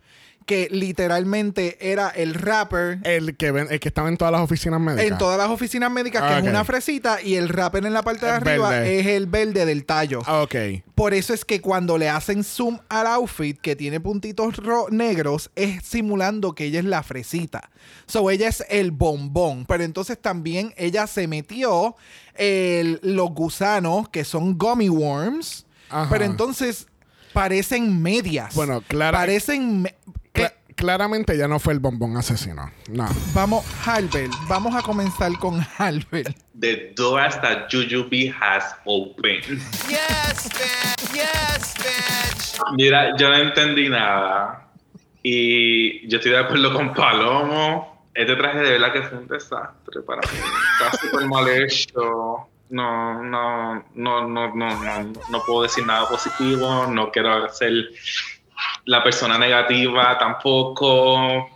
que 0.47 0.69
literalmente 0.71 1.77
era 1.81 2.09
el 2.09 2.35
rapper 2.35 2.99
El 3.05 3.37
que, 3.37 3.51
ven- 3.53 3.69
el 3.71 3.81
que 3.81 3.89
estaba 3.89 4.09
en 4.09 4.17
todas 4.17 4.33
las 4.33 4.41
oficinas 4.41 4.81
médicas. 4.81 5.11
en 5.11 5.19
todas 5.19 5.39
las 5.39 5.49
oficinas 5.51 5.91
médicas, 5.91 6.23
que 6.23 6.29
Ah, 6.35 6.39
es 6.39 6.45
una 6.45 6.65
fresita, 6.65 7.21
y 7.23 7.35
el 7.37 7.49
rapper 7.49 7.87
en 7.87 7.93
la 7.93 8.03
parte 8.03 8.27
de 8.27 8.31
El 8.33 8.37
arriba 8.37 8.71
verde. 8.71 9.01
es 9.01 9.07
el 9.07 9.27
verde 9.27 9.65
del 9.67 9.85
tallo. 9.85 10.21
Ah, 10.27 10.43
ok. 10.43 10.55
Por 10.95 11.15
eso 11.15 11.35
es 11.35 11.45
que 11.45 11.61
cuando 11.61 11.99
le 11.99 12.09
hacen 12.09 12.45
zoom 12.45 12.79
al 12.89 13.07
outfit 13.07 13.59
que 13.61 13.75
tiene 13.77 14.01
puntitos 14.01 14.57
ro- 14.57 14.89
negros, 14.91 15.51
es 15.57 15.83
simulando 15.85 16.55
que 16.55 16.65
ella 16.67 16.79
es 16.79 16.85
la 16.85 17.03
fresita. 17.03 17.71
So 18.07 18.31
ella 18.31 18.49
es 18.49 18.65
el 18.69 18.91
bombón. 18.91 19.65
Pero 19.67 19.85
entonces 19.85 20.21
también 20.21 20.73
ella 20.77 21.07
se 21.07 21.27
metió 21.27 21.97
el- 22.35 23.01
los 23.03 23.31
gusanos 23.31 24.09
que 24.09 24.25
son 24.25 24.57
gummy 24.59 24.89
worms. 24.89 25.67
Ajá. 25.91 26.09
Pero 26.11 26.25
entonces 26.25 26.87
parecen 27.33 28.01
medias. 28.03 28.55
Bueno, 28.55 28.83
clara- 28.87 29.19
Parecen. 29.19 29.83
me- 29.83 29.95
claramente 30.77 31.37
ya 31.37 31.49
no 31.49 31.59
fue 31.59 31.73
el 31.73 31.81
bombón 31.81 32.17
asesino. 32.17 32.71
No. 32.91 33.09
Vamos, 33.35 33.65
Halbert. 33.85 34.33
Vamos 34.49 34.75
a 34.75 34.83
comenzar 34.83 35.33
con 35.39 35.61
Halbert. 35.79 36.37
The 36.59 36.93
door 36.97 37.21
that 37.41 37.69
Jujubee 37.71 38.33
has 38.41 38.75
opened. 38.85 39.45
Yes, 39.89 40.49
bitch. 40.49 41.15
Yes, 41.15 41.75
bitch. 41.79 42.61
Mira, 42.77 43.17
yo 43.17 43.29
no 43.29 43.37
entendí 43.37 43.89
nada. 43.89 44.69
Y 45.23 46.07
yo 46.09 46.19
estoy 46.19 46.33
de 46.33 46.39
acuerdo 46.39 46.73
con 46.73 46.93
Palomo. 46.95 48.09
Este 48.15 48.37
traje 48.37 48.59
de 48.59 48.73
verdad 48.73 48.93
que 48.93 49.03
fue 49.03 49.19
un 49.19 49.29
desastre 49.29 50.03
para 50.03 50.21
mí. 50.21 50.39
Está 50.79 50.99
súper 50.99 51.27
mal 51.27 51.49
hecho. 51.49 52.49
No, 52.69 53.23
no, 53.23 53.85
no, 53.95 54.29
no, 54.29 54.55
no, 54.55 54.55
no, 54.55 55.13
no 55.31 55.43
puedo 55.47 55.63
decir 55.63 55.87
nada 55.87 56.09
positivo. 56.09 56.87
No 56.87 57.11
quiero 57.11 57.49
ser 57.53 57.73
la 58.85 59.03
persona 59.03 59.39
negativa 59.39 60.19
tampoco. 60.19 61.49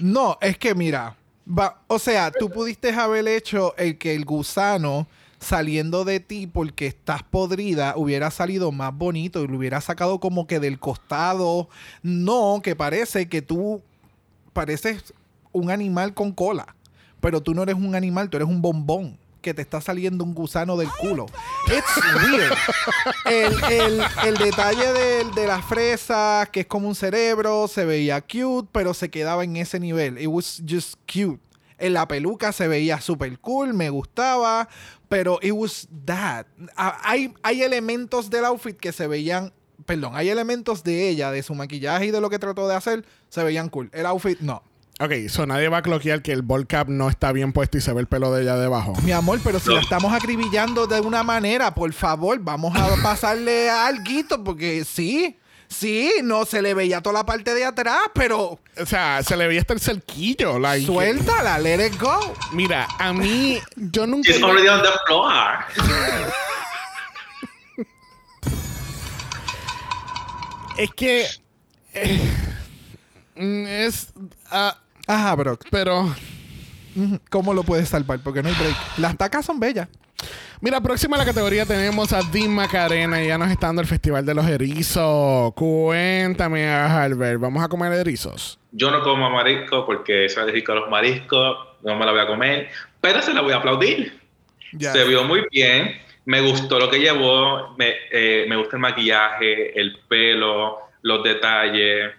No, 0.00 0.38
es 0.40 0.58
que 0.58 0.74
mira, 0.74 1.16
va, 1.46 1.80
o 1.86 1.98
sea, 1.98 2.30
tú 2.30 2.50
pudiste 2.50 2.92
haber 2.92 3.28
hecho 3.28 3.74
el 3.76 3.98
que 3.98 4.14
el 4.14 4.24
gusano 4.24 5.06
saliendo 5.38 6.04
de 6.04 6.20
ti 6.20 6.46
porque 6.46 6.86
estás 6.86 7.22
podrida 7.22 7.94
hubiera 7.96 8.30
salido 8.30 8.72
más 8.72 8.96
bonito 8.96 9.42
y 9.42 9.46
lo 9.46 9.58
hubiera 9.58 9.80
sacado 9.80 10.18
como 10.18 10.46
que 10.46 10.60
del 10.60 10.78
costado. 10.78 11.68
No, 12.02 12.60
que 12.62 12.74
parece 12.74 13.28
que 13.28 13.42
tú 13.42 13.82
pareces 14.52 15.12
un 15.52 15.70
animal 15.70 16.14
con 16.14 16.32
cola, 16.32 16.74
pero 17.20 17.42
tú 17.42 17.54
no 17.54 17.62
eres 17.62 17.76
un 17.76 17.94
animal, 17.94 18.30
tú 18.30 18.38
eres 18.38 18.48
un 18.48 18.62
bombón 18.62 19.18
que 19.44 19.54
te 19.54 19.62
está 19.62 19.80
saliendo 19.80 20.24
un 20.24 20.34
gusano 20.34 20.76
del 20.76 20.88
culo. 20.98 21.26
It's 21.68 22.24
weird. 22.24 22.52
El, 23.26 24.02
el- 24.26 24.36
detalle 24.38 24.92
de, 24.92 25.24
de 25.36 25.46
las 25.46 25.64
fresas, 25.64 26.48
que 26.48 26.60
es 26.60 26.66
como 26.66 26.88
un 26.88 26.94
cerebro, 26.94 27.68
se 27.68 27.84
veía 27.84 28.20
cute, 28.22 28.68
pero 28.72 28.92
se 28.94 29.10
quedaba 29.10 29.44
en 29.44 29.56
ese 29.56 29.78
nivel. 29.78 30.18
It 30.18 30.26
was 30.28 30.62
just 30.68 30.94
cute. 31.06 31.40
En 31.78 31.92
la 31.92 32.08
peluca 32.08 32.52
se 32.52 32.66
veía 32.68 33.00
super 33.00 33.38
cool, 33.40 33.74
me 33.74 33.90
gustaba, 33.90 34.68
pero 35.08 35.38
it 35.42 35.52
was 35.52 35.86
that. 36.06 36.46
Ah, 36.76 36.98
Hay, 37.02 37.34
hay 37.42 37.62
elementos 37.62 38.30
del 38.30 38.44
outfit 38.46 38.76
que 38.76 38.92
se 38.92 39.06
veían, 39.06 39.52
perdón, 39.84 40.12
hay 40.14 40.30
elementos 40.30 40.82
de 40.84 41.08
ella, 41.08 41.30
de 41.30 41.42
su 41.42 41.54
maquillaje 41.54 42.06
y 42.06 42.10
de 42.10 42.20
lo 42.20 42.30
que 42.30 42.38
trató 42.38 42.66
de 42.68 42.74
hacer, 42.76 43.04
se 43.28 43.42
veían 43.44 43.68
cool. 43.68 43.90
El 43.92 44.06
outfit 44.06 44.38
no. 44.40 44.62
Ok, 45.00 45.12
so 45.28 45.44
nadie 45.44 45.68
va 45.68 45.78
a 45.78 45.82
cloquear 45.82 46.22
que 46.22 46.30
el 46.32 46.42
ball 46.42 46.66
cap 46.68 46.88
no 46.88 47.08
está 47.08 47.32
bien 47.32 47.52
puesto 47.52 47.76
y 47.76 47.80
se 47.80 47.92
ve 47.92 48.00
el 48.00 48.06
pelo 48.06 48.32
de 48.32 48.42
ella 48.42 48.56
debajo. 48.56 48.94
Mi 49.02 49.10
amor, 49.10 49.40
pero 49.42 49.58
si 49.58 49.72
la 49.74 49.80
estamos 49.80 50.12
acribillando 50.12 50.86
de 50.86 51.00
una 51.00 51.24
manera, 51.24 51.74
por 51.74 51.92
favor, 51.92 52.38
vamos 52.40 52.76
a 52.76 52.94
pasarle 53.02 53.68
alguito, 53.68 54.44
porque 54.44 54.84
sí, 54.84 55.36
sí, 55.66 56.12
no 56.22 56.44
se 56.44 56.62
le 56.62 56.74
veía 56.74 57.00
toda 57.00 57.14
la 57.14 57.26
parte 57.26 57.54
de 57.54 57.64
atrás, 57.64 57.98
pero 58.14 58.60
O 58.80 58.86
sea, 58.86 59.20
se 59.24 59.36
le 59.36 59.48
veía 59.48 59.62
hasta 59.62 59.74
el 59.74 59.80
cerquillo. 59.80 60.60
Like, 60.60 60.86
suéltala, 60.86 61.58
let 61.58 61.84
it 61.86 62.00
go. 62.00 62.32
Mira, 62.52 62.86
a 63.00 63.12
mí, 63.12 63.58
yo 63.74 64.06
nunca. 64.06 64.30
She's 64.30 64.42
already 64.44 64.68
on 64.68 64.80
the 64.80 64.90
floor. 65.08 65.34
Es 70.76 70.90
que. 70.90 71.26
eh, 71.94 72.20
es. 73.36 74.08
ah, 74.50 74.76
Ajá, 75.06 75.34
Brock, 75.34 75.66
pero. 75.70 76.14
¿cómo 77.30 77.54
lo 77.54 77.62
puedes 77.62 77.88
salvar? 77.88 78.20
Porque 78.22 78.42
no 78.42 78.48
hay 78.48 78.54
break. 78.54 78.76
Las 78.98 79.16
tacas 79.16 79.44
son 79.44 79.60
bellas. 79.60 79.88
Mira, 80.60 80.80
próxima 80.80 81.16
a 81.16 81.18
la 81.18 81.24
categoría 81.26 81.66
tenemos 81.66 82.12
a 82.12 82.22
Dean 82.22 82.50
Macarena. 82.50 83.22
y 83.22 83.26
Ya 83.26 83.36
nos 83.36 83.50
está 83.50 83.66
dando 83.66 83.82
el 83.82 83.88
Festival 83.88 84.24
de 84.24 84.34
los 84.34 84.46
Erizos. 84.46 85.52
Cuéntame, 85.54 86.66
Albert. 86.68 87.40
¿Vamos 87.40 87.62
a 87.62 87.68
comer 87.68 87.92
erizos? 87.92 88.58
Yo 88.72 88.90
no 88.90 89.02
como 89.02 89.28
marisco 89.30 89.84
porque 89.84 90.28
soy 90.28 90.44
alérgico 90.44 90.72
a 90.72 90.76
los 90.76 90.90
mariscos, 90.90 91.58
no 91.82 91.96
me 91.96 92.06
la 92.06 92.12
voy 92.12 92.20
a 92.20 92.26
comer, 92.26 92.70
pero 93.00 93.20
se 93.20 93.34
la 93.34 93.42
voy 93.42 93.52
a 93.52 93.56
aplaudir. 93.56 94.18
Ya. 94.72 94.92
Se 94.92 95.04
vio 95.04 95.22
muy 95.24 95.44
bien, 95.50 96.00
me 96.24 96.40
gustó 96.40 96.80
lo 96.80 96.90
que 96.90 96.98
llevó, 96.98 97.76
me, 97.76 97.94
eh, 98.10 98.46
me 98.48 98.56
gusta 98.56 98.76
el 98.76 98.80
maquillaje, 98.80 99.78
el 99.78 99.98
pelo, 100.08 100.78
los 101.02 101.22
detalles. 101.22 102.12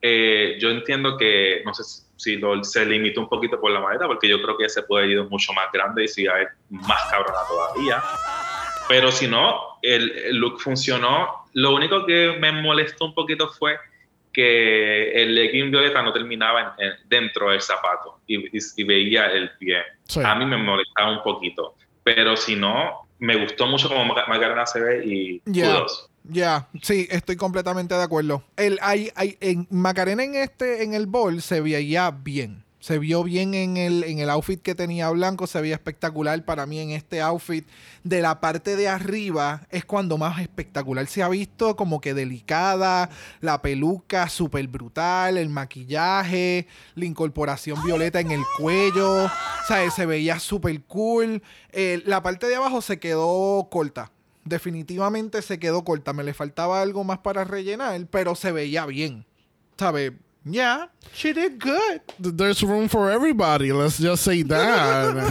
Eh, 0.00 0.56
yo 0.58 0.70
entiendo 0.70 1.18
que, 1.18 1.60
no 1.66 1.74
sé 1.74 1.82
si 2.20 2.36
lo- 2.36 2.62
se 2.62 2.84
limitó 2.84 3.20
un 3.22 3.28
poquito 3.28 3.58
por 3.60 3.70
la 3.70 3.80
maleta, 3.80 4.06
porque 4.06 4.28
yo 4.28 4.40
creo 4.42 4.56
que 4.58 4.68
se 4.68 4.82
puede 4.82 5.08
ir 5.08 5.22
mucho 5.24 5.52
más 5.54 5.72
grande 5.72 6.04
y 6.04 6.08
si 6.08 6.26
hay 6.26 6.44
más 6.68 7.02
cabrona 7.10 7.38
todavía. 7.48 8.02
Pero 8.88 9.10
si 9.10 9.26
no, 9.26 9.78
el, 9.82 10.10
el 10.10 10.36
look 10.36 10.60
funcionó. 10.60 11.46
Lo 11.54 11.74
único 11.74 12.04
que 12.06 12.36
me 12.38 12.52
molestó 12.52 13.06
un 13.06 13.14
poquito 13.14 13.48
fue 13.48 13.78
que 14.32 15.12
el 15.12 15.34
legging 15.34 15.70
violeta 15.70 16.02
no 16.02 16.12
terminaba 16.12 16.74
en- 16.78 16.86
en- 16.86 16.94
dentro 17.08 17.50
del 17.50 17.60
zapato 17.60 18.18
y, 18.26 18.36
y- 18.56 18.60
y 18.76 18.84
veía 18.84 19.26
el 19.26 19.50
pie. 19.58 19.78
Sí. 20.04 20.20
A 20.24 20.34
mí 20.34 20.44
me 20.44 20.56
molestaba 20.56 21.10
un 21.10 21.22
poquito. 21.22 21.74
Pero 22.02 22.36
si 22.36 22.54
no, 22.56 23.08
me 23.18 23.36
gustó 23.36 23.66
mucho 23.66 23.88
como 23.88 24.04
Maca- 24.04 24.26
Macarena 24.28 24.66
se 24.66 24.80
ve 24.80 25.02
y 25.04 25.42
Ya. 25.46 25.66
kudos. 25.74 26.09
Ya, 26.24 26.68
sí, 26.82 27.08
estoy 27.10 27.36
completamente 27.36 27.94
de 27.94 28.02
acuerdo. 28.02 28.44
El, 28.56 28.78
hay, 28.82 29.10
hay, 29.14 29.36
en 29.40 29.66
Macarena 29.70 30.22
en 30.22 30.34
este, 30.34 30.82
en 30.82 30.94
el 30.94 31.06
bol 31.06 31.42
se 31.42 31.60
veía 31.60 32.10
bien. 32.10 32.64
Se 32.78 32.98
vio 32.98 33.22
bien 33.22 33.52
en 33.52 33.76
el, 33.76 34.04
en 34.04 34.20
el 34.20 34.30
outfit 34.30 34.62
que 34.62 34.74
tenía 34.74 35.10
blanco, 35.10 35.46
se 35.46 35.60
veía 35.60 35.74
espectacular 35.74 36.42
para 36.46 36.64
mí 36.64 36.78
en 36.78 36.90
este 36.90 37.20
outfit. 37.20 37.66
De 38.04 38.22
la 38.22 38.40
parte 38.40 38.74
de 38.74 38.88
arriba 38.88 39.66
es 39.70 39.84
cuando 39.84 40.16
más 40.16 40.40
espectacular 40.40 41.06
se 41.06 41.22
ha 41.22 41.28
visto, 41.28 41.76
como 41.76 42.00
que 42.00 42.14
delicada, 42.14 43.10
la 43.42 43.60
peluca 43.60 44.30
súper 44.30 44.66
brutal, 44.68 45.36
el 45.36 45.50
maquillaje, 45.50 46.68
la 46.94 47.04
incorporación 47.04 47.82
violeta 47.84 48.20
en 48.20 48.30
el 48.30 48.44
cuello, 48.56 49.24
o 49.24 49.30
sea, 49.68 49.90
se 49.90 50.06
veía 50.06 50.38
súper 50.38 50.82
cool. 50.84 51.42
Eh, 51.72 52.02
la 52.06 52.22
parte 52.22 52.46
de 52.46 52.56
abajo 52.56 52.80
se 52.80 52.98
quedó 52.98 53.68
corta. 53.70 54.10
Definitivamente 54.44 55.42
se 55.42 55.58
quedó 55.58 55.84
corta. 55.84 56.12
Me 56.12 56.24
le 56.24 56.34
faltaba 56.34 56.80
algo 56.82 57.04
más 57.04 57.18
para 57.18 57.44
rellenar, 57.44 58.06
pero 58.10 58.34
se 58.34 58.52
veía 58.52 58.86
bien. 58.86 59.24
¿Sabes? 59.78 60.12
Yeah, 60.44 60.90
she 61.14 61.34
did 61.34 61.62
good. 61.62 62.00
There's 62.18 62.62
room 62.62 62.88
for 62.88 63.10
everybody. 63.10 63.72
Let's 63.72 63.98
just 63.98 64.24
say 64.24 64.42
that. 64.48 65.30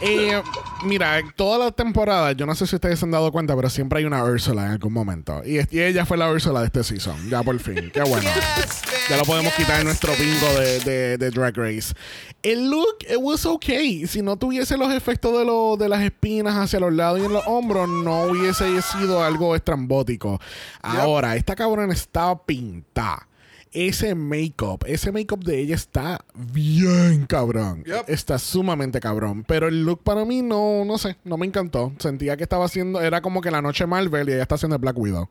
Eh, 0.00 0.42
mira, 0.84 1.22
toda 1.36 1.58
la 1.58 1.72
temporada, 1.72 2.32
yo 2.32 2.44
no 2.44 2.54
sé 2.54 2.66
si 2.66 2.74
ustedes 2.76 2.98
se 2.98 3.04
han 3.06 3.10
dado 3.10 3.32
cuenta, 3.32 3.56
pero 3.56 3.70
siempre 3.70 3.98
hay 4.00 4.04
una 4.04 4.22
Ursula 4.24 4.66
en 4.66 4.72
algún 4.72 4.92
momento. 4.92 5.42
Y, 5.44 5.58
ella 5.78 6.04
fue 6.04 6.16
la 6.16 6.30
Ursula 6.30 6.60
de 6.60 6.66
este 6.66 6.84
season. 6.84 7.30
Ya 7.30 7.42
por 7.42 7.58
fin. 7.58 7.90
Qué 7.92 8.02
bueno. 8.02 8.28
Yes. 8.56 8.82
Ya 9.08 9.16
lo 9.16 9.22
podemos 9.24 9.52
quitar 9.54 9.80
en 9.80 9.86
nuestro 9.86 10.12
bingo 10.16 10.60
de, 10.60 10.80
de- 10.80 11.18
de 11.18 11.30
Drag 11.30 11.56
Race. 11.56 11.94
El 12.42 12.68
look, 12.70 12.96
it 13.08 13.16
was 13.18 13.46
okay. 13.46 14.06
Si 14.06 14.20
no 14.20 14.36
tuviese 14.36 14.76
los 14.76 14.92
efectos 14.92 15.32
de, 15.38 15.44
lo- 15.44 15.76
de 15.78 15.88
las 15.88 16.02
espinas 16.02 16.56
hacia 16.56 16.78
los 16.80 16.92
lados 16.92 17.20
y 17.20 17.24
en 17.24 17.32
los 17.32 17.44
hombros, 17.46 17.88
no 17.88 18.24
hubiese 18.24 18.82
sido 18.82 19.22
algo 19.24 19.54
estrambótico. 19.56 20.40
Ahora, 20.82 21.36
esta 21.36 21.54
cabrona 21.56 21.92
está 21.92 22.36
pintada. 22.44 23.26
Ese 23.72 24.14
make-up, 24.14 24.84
ese 24.86 25.12
make-up 25.12 25.44
de 25.44 25.58
ella 25.58 25.74
está 25.74 26.24
bien 26.34 27.26
cabrón. 27.26 27.84
Yep. 27.84 28.04
Está 28.08 28.38
sumamente 28.38 29.00
cabrón. 29.00 29.44
Pero 29.44 29.68
el 29.68 29.84
look 29.84 30.02
para 30.02 30.24
mí 30.24 30.42
no, 30.42 30.84
no 30.84 30.98
sé, 30.98 31.16
no 31.24 31.36
me 31.36 31.46
encantó. 31.46 31.92
Sentía 31.98 32.36
que 32.36 32.44
estaba 32.44 32.64
haciendo, 32.64 33.00
era 33.00 33.20
como 33.20 33.40
que 33.40 33.50
la 33.50 33.60
noche 33.60 33.86
Marvel 33.86 34.28
y 34.28 34.32
ella 34.32 34.42
está 34.42 34.54
haciendo 34.54 34.76
el 34.76 34.80
Black 34.80 34.96
Widow. 34.96 35.28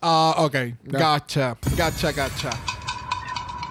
Ah, 0.00 0.34
ok. 0.38 0.54
Ya. 0.84 0.98
Gotcha. 0.98 1.56
Gotcha, 1.76 2.12
gotcha. 2.12 2.50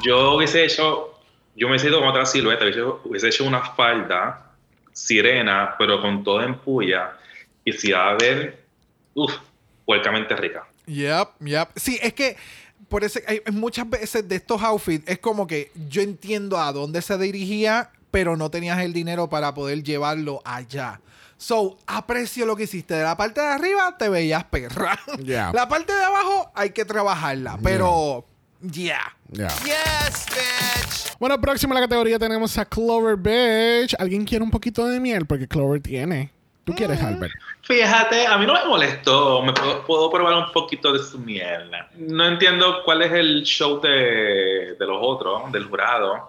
Yo 0.03 0.35
hubiese 0.35 0.65
hecho, 0.65 1.19
yo 1.56 1.68
me 1.68 1.73
hubiese 1.73 1.88
ido 1.88 1.99
con 1.99 2.10
otra 2.10 2.26
silueta, 2.26 2.64
hubiese, 2.64 2.81
hubiese 2.81 3.27
hecho 3.30 3.45
una 3.45 3.61
falda 3.61 4.52
sirena, 4.94 5.76
pero 5.77 6.02
con 6.02 6.23
todo 6.23 6.41
en 6.41 6.57
puya, 6.60 7.11
y 7.64 7.72
si 7.72 7.91
va 7.91 8.10
a 8.10 8.15
ver, 8.15 8.65
uff, 9.14 9.34
puercamente 9.85 10.35
rica. 10.35 10.68
Yep, 10.88 11.27
yep. 11.41 11.69
Sí, 11.76 11.99
es 12.02 12.14
que 12.14 12.38
por 12.89 13.03
eso 13.03 13.19
hay 13.27 13.41
muchas 13.51 13.89
veces 13.89 14.27
de 14.27 14.35
estos 14.35 14.61
outfits 14.61 15.07
es 15.07 15.19
como 15.19 15.47
que 15.47 15.72
yo 15.89 16.01
entiendo 16.01 16.57
a 16.59 16.72
dónde 16.72 17.01
se 17.01 17.18
dirigía, 17.18 17.91
pero 18.11 18.38
no 18.38 18.49
tenías 18.49 18.80
el 18.80 18.93
dinero 18.93 19.30
para 19.30 19.53
poder 19.53 19.84
llevarlo 19.84 20.41
allá. 20.45 21.01
So, 21.38 21.77
aprecio 21.85 22.45
lo 22.45 22.55
que 22.55 22.64
hiciste. 22.64 22.95
De 22.95 23.03
la 23.03 23.15
parte 23.15 23.41
de 23.41 23.47
arriba 23.47 23.95
te 23.97 24.09
veías 24.09 24.43
perra. 24.45 24.99
Yeah. 25.23 25.51
La 25.53 25.68
parte 25.68 25.93
de 25.93 26.03
abajo 26.03 26.51
hay 26.55 26.72
que 26.72 26.84
trabajarla, 26.85 27.59
pero 27.61 28.26
yeah. 28.61 29.15
Ya. 29.30 29.49
Yes, 29.64 30.26
bitch. 30.30 31.18
Bueno, 31.19 31.39
próxima 31.41 31.73
a 31.73 31.76
la 31.76 31.81
categoría 31.81 32.18
tenemos 32.18 32.57
a 32.57 32.65
Clover 32.65 33.18
Bitch. 33.18 33.95
¿Alguien 33.99 34.23
quiere 34.23 34.43
un 34.43 34.51
poquito 34.51 34.88
de 34.88 34.99
miel? 34.99 35.26
Porque 35.26 35.47
Clover 35.47 35.81
tiene. 35.81 36.31
¿Tú 36.68 36.76
quieres, 36.76 37.02
Albert? 37.02 37.34
Fíjate, 37.61 38.27
a 38.27 38.38
mí 38.38 38.45
no 38.45 38.53
me 38.53 38.65
molestó, 38.65 39.41
me 39.41 39.53
puedo, 39.53 39.85
puedo 39.85 40.11
probar 40.11 40.34
un 40.34 40.52
poquito 40.52 40.91
de 40.91 40.99
su 40.99 41.18
miel. 41.18 41.72
No 41.95 42.27
entiendo 42.27 42.84
cuál 42.84 43.03
es 43.03 43.14
el 43.14 43.44
show 43.44 43.80
de, 43.80 44.76
de 44.77 44.85
los 44.85 44.98
otros, 44.99 45.49
del 45.53 45.64
jurado, 45.64 46.27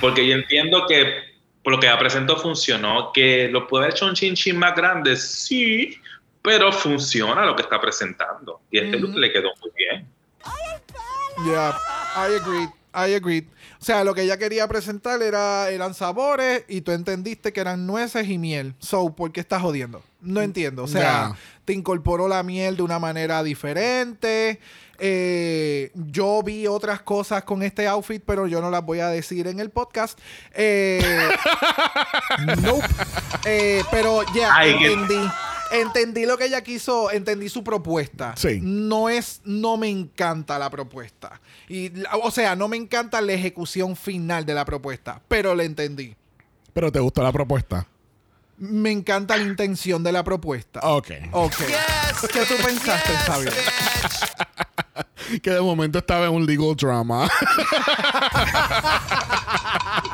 porque 0.00 0.26
yo 0.26 0.34
entiendo 0.34 0.86
que 0.88 1.36
por 1.62 1.74
lo 1.74 1.78
que 1.78 1.88
presentó 2.00 2.36
funcionó, 2.36 3.12
que 3.12 3.48
lo 3.48 3.68
puede 3.68 3.84
haber 3.84 3.94
hecho 3.94 4.06
un 4.06 4.14
chin 4.14 4.34
chin 4.34 4.58
más 4.58 4.74
grande, 4.74 5.14
sí, 5.14 5.96
pero 6.42 6.72
funciona 6.72 7.46
lo 7.46 7.54
que 7.54 7.62
está 7.62 7.80
presentando. 7.80 8.62
Y 8.72 8.78
este 8.78 8.98
look 8.98 9.14
le 9.14 9.32
quedó 9.32 9.52
muy 9.60 9.70
bien. 9.76 10.04
Yeah, 11.46 11.78
I 12.16 12.34
agree. 12.34 12.68
I 12.92 13.14
agree. 13.14 13.46
O 13.86 13.92
sea, 13.92 14.02
lo 14.02 14.16
que 14.16 14.22
ella 14.22 14.36
quería 14.36 14.66
presentar 14.66 15.22
era, 15.22 15.70
eran 15.70 15.94
sabores 15.94 16.64
y 16.66 16.80
tú 16.80 16.90
entendiste 16.90 17.52
que 17.52 17.60
eran 17.60 17.86
nueces 17.86 18.28
y 18.28 18.36
miel. 18.36 18.74
So, 18.80 19.14
¿por 19.14 19.30
qué 19.30 19.38
estás 19.38 19.62
jodiendo? 19.62 20.02
No 20.20 20.42
entiendo. 20.42 20.82
O 20.82 20.88
sea, 20.88 21.36
te 21.64 21.72
incorporó 21.72 22.26
la 22.26 22.42
miel 22.42 22.76
de 22.76 22.82
una 22.82 22.98
manera 22.98 23.44
diferente. 23.44 24.58
Eh, 24.98 25.92
yo 25.94 26.42
vi 26.42 26.66
otras 26.66 27.00
cosas 27.02 27.44
con 27.44 27.62
este 27.62 27.86
outfit, 27.86 28.20
pero 28.26 28.48
yo 28.48 28.60
no 28.60 28.70
las 28.72 28.84
voy 28.84 28.98
a 28.98 29.06
decir 29.06 29.46
en 29.46 29.60
el 29.60 29.70
podcast. 29.70 30.18
Eh, 30.52 31.28
nope. 32.62 32.88
Eh, 33.44 33.84
pero 33.92 34.22
ya, 34.34 34.62
que- 34.62 34.70
entendí. 34.92 35.30
Entendí 35.72 36.26
lo 36.26 36.38
que 36.38 36.46
ella 36.46 36.62
quiso, 36.62 37.10
entendí 37.10 37.48
su 37.48 37.64
propuesta. 37.64 38.34
Sí. 38.36 38.60
No 38.62 39.08
es, 39.08 39.40
no 39.44 39.76
me 39.76 39.88
encanta 39.88 40.58
la 40.58 40.70
propuesta. 40.70 41.40
Y, 41.68 41.92
o 42.22 42.30
sea, 42.30 42.56
no 42.56 42.68
me 42.68 42.76
encanta 42.76 43.20
la 43.20 43.32
ejecución 43.32 43.96
final 43.96 44.46
de 44.46 44.54
la 44.54 44.64
propuesta, 44.64 45.20
pero 45.28 45.54
la 45.54 45.64
entendí. 45.64 46.14
Pero 46.72 46.92
te 46.92 47.00
gustó 47.00 47.22
la 47.22 47.32
propuesta. 47.32 47.86
Me 48.58 48.90
encanta 48.90 49.36
la 49.36 49.42
intención 49.42 50.02
de 50.02 50.12
la 50.12 50.24
propuesta. 50.24 50.80
Ok. 50.82 51.10
Ok. 51.32 51.56
¿Qué 52.32 52.46
tú 52.46 52.54
pensaste, 52.64 53.12
Xavier? 53.26 53.54
Que 55.42 55.50
de 55.50 55.60
momento 55.60 55.98
estaba 55.98 56.26
en 56.26 56.32
un 56.32 56.46
legal 56.46 56.76
drama. 56.76 57.28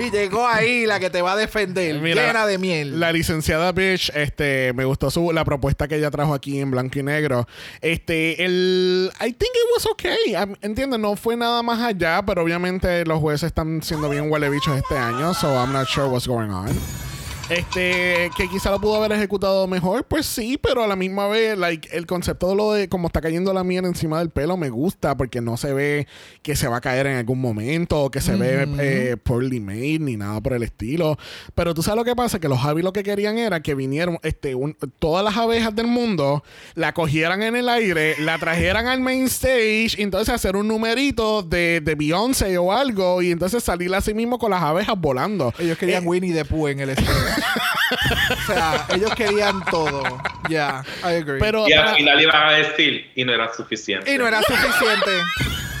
Y 0.00 0.10
llegó 0.10 0.46
ahí 0.46 0.86
la 0.86 0.98
que 0.98 1.10
te 1.10 1.20
va 1.20 1.32
a 1.32 1.36
defender, 1.36 2.00
Mira, 2.00 2.26
llena 2.26 2.46
de 2.46 2.58
miel. 2.58 2.98
La 2.98 3.12
licenciada 3.12 3.72
Bitch, 3.72 4.10
este, 4.14 4.72
me 4.72 4.84
gustó 4.84 5.10
su, 5.10 5.32
la 5.32 5.44
propuesta 5.44 5.88
que 5.88 5.96
ella 5.96 6.10
trajo 6.10 6.34
aquí 6.34 6.58
en 6.60 6.70
blanco 6.70 6.98
y 6.98 7.02
negro. 7.02 7.46
Este, 7.80 8.44
el, 8.44 9.10
I 9.20 9.32
think 9.32 9.52
it 9.54 9.70
was 9.74 9.86
okay. 9.86 10.34
Entiendo, 10.62 10.96
no 10.96 11.16
fue 11.16 11.36
nada 11.36 11.62
más 11.62 11.80
allá, 11.80 12.22
pero 12.24 12.42
obviamente 12.42 13.04
los 13.04 13.20
jueces 13.20 13.48
están 13.48 13.82
siendo 13.82 14.08
bien 14.08 14.30
huele 14.30 14.48
bichos 14.48 14.76
este 14.76 14.96
año, 14.96 15.34
so 15.34 15.54
I'm 15.54 15.72
not 15.72 15.86
sure 15.86 16.08
what's 16.08 16.26
going 16.26 16.50
on. 16.50 17.09
Este, 17.50 18.30
que 18.36 18.48
quizá 18.48 18.70
lo 18.70 18.80
pudo 18.80 18.94
haber 18.96 19.10
ejecutado 19.12 19.66
mejor, 19.66 20.04
pues 20.04 20.24
sí, 20.26 20.56
pero 20.62 20.84
a 20.84 20.86
la 20.86 20.94
misma 20.94 21.26
vez, 21.26 21.58
like, 21.58 21.88
el 21.96 22.06
concepto 22.06 22.48
de 22.50 22.54
lo 22.54 22.72
de 22.72 22.88
cómo 22.88 23.08
está 23.08 23.20
cayendo 23.20 23.52
la 23.52 23.64
miel 23.64 23.84
encima 23.86 24.20
del 24.20 24.30
pelo 24.30 24.56
me 24.56 24.70
gusta 24.70 25.16
porque 25.16 25.40
no 25.40 25.56
se 25.56 25.72
ve 25.72 26.06
que 26.42 26.54
se 26.54 26.68
va 26.68 26.76
a 26.76 26.80
caer 26.80 27.08
en 27.08 27.16
algún 27.16 27.40
momento 27.40 28.02
o 28.04 28.10
que 28.10 28.20
se 28.20 28.36
ve 28.36 28.68
eh, 28.78 29.16
poorly 29.22 29.58
made 29.58 29.98
ni 29.98 30.16
nada 30.16 30.40
por 30.40 30.52
el 30.52 30.62
estilo. 30.62 31.18
Pero 31.56 31.74
tú 31.74 31.82
sabes 31.82 31.96
lo 31.98 32.04
que 32.04 32.14
pasa, 32.14 32.38
que 32.38 32.48
los 32.48 32.60
Javi 32.60 32.82
lo 32.82 32.92
que 32.92 33.02
querían 33.02 33.36
era 33.36 33.60
que 33.60 33.74
vinieran 33.74 34.18
este, 34.22 34.54
un- 34.54 34.76
todas 35.00 35.24
las 35.24 35.36
abejas 35.36 35.74
del 35.74 35.88
mundo, 35.88 36.44
la 36.76 36.94
cogieran 36.94 37.42
en 37.42 37.56
el 37.56 37.68
aire, 37.68 38.14
la 38.20 38.38
trajeran 38.38 38.86
al 38.86 39.00
main 39.00 39.24
stage 39.26 39.96
y 39.98 40.02
entonces 40.02 40.32
hacer 40.32 40.54
un 40.54 40.68
numerito 40.68 41.42
de, 41.42 41.80
de 41.80 41.94
Beyoncé 41.96 42.56
o 42.58 42.72
algo 42.72 43.22
y 43.22 43.32
entonces 43.32 43.64
salir 43.64 43.92
así 43.94 44.14
mismo 44.14 44.38
con 44.38 44.52
las 44.52 44.62
abejas 44.62 44.94
volando. 44.96 45.52
Ellos 45.58 45.76
querían 45.78 46.04
Eh, 46.04 46.06
Winnie 46.06 46.32
the 46.32 46.44
Pooh 46.44 46.68
en 46.68 46.78
el 46.80 46.90
escenario. 46.90 47.39
O 47.40 48.46
sea, 48.52 48.86
ellos 48.94 49.14
querían 49.14 49.64
todo. 49.70 50.02
Ya, 50.48 50.84
I 51.02 51.16
agree. 51.16 51.38
Pero 51.38 51.68
Y 51.68 51.72
al 51.72 51.84
para- 51.84 51.96
final 51.96 52.20
iban 52.20 52.48
a 52.48 52.52
decir, 52.52 53.10
y 53.14 53.24
no 53.24 53.32
era 53.32 53.52
suficiente. 53.54 54.12
y 54.12 54.18
no 54.18 54.26
era 54.26 54.40
suficiente. 54.42 55.10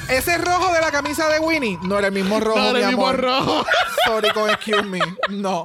Ese 0.08 0.38
rojo 0.38 0.72
de 0.72 0.80
la 0.80 0.90
camisa 0.90 1.28
de 1.28 1.38
Winnie 1.38 1.78
no 1.82 1.96
era 1.98 2.08
el 2.08 2.12
mismo 2.14 2.40
rojo, 2.40 2.58
No, 2.58 2.70
era 2.70 2.72
mi 2.72 2.80
el 2.80 2.86
mismo 2.88 3.06
amor. 3.08 3.20
rojo. 3.20 3.66
Sorry 4.06 4.30
con 4.30 4.50
excuse 4.50 4.82
me. 4.82 4.98
No. 5.30 5.62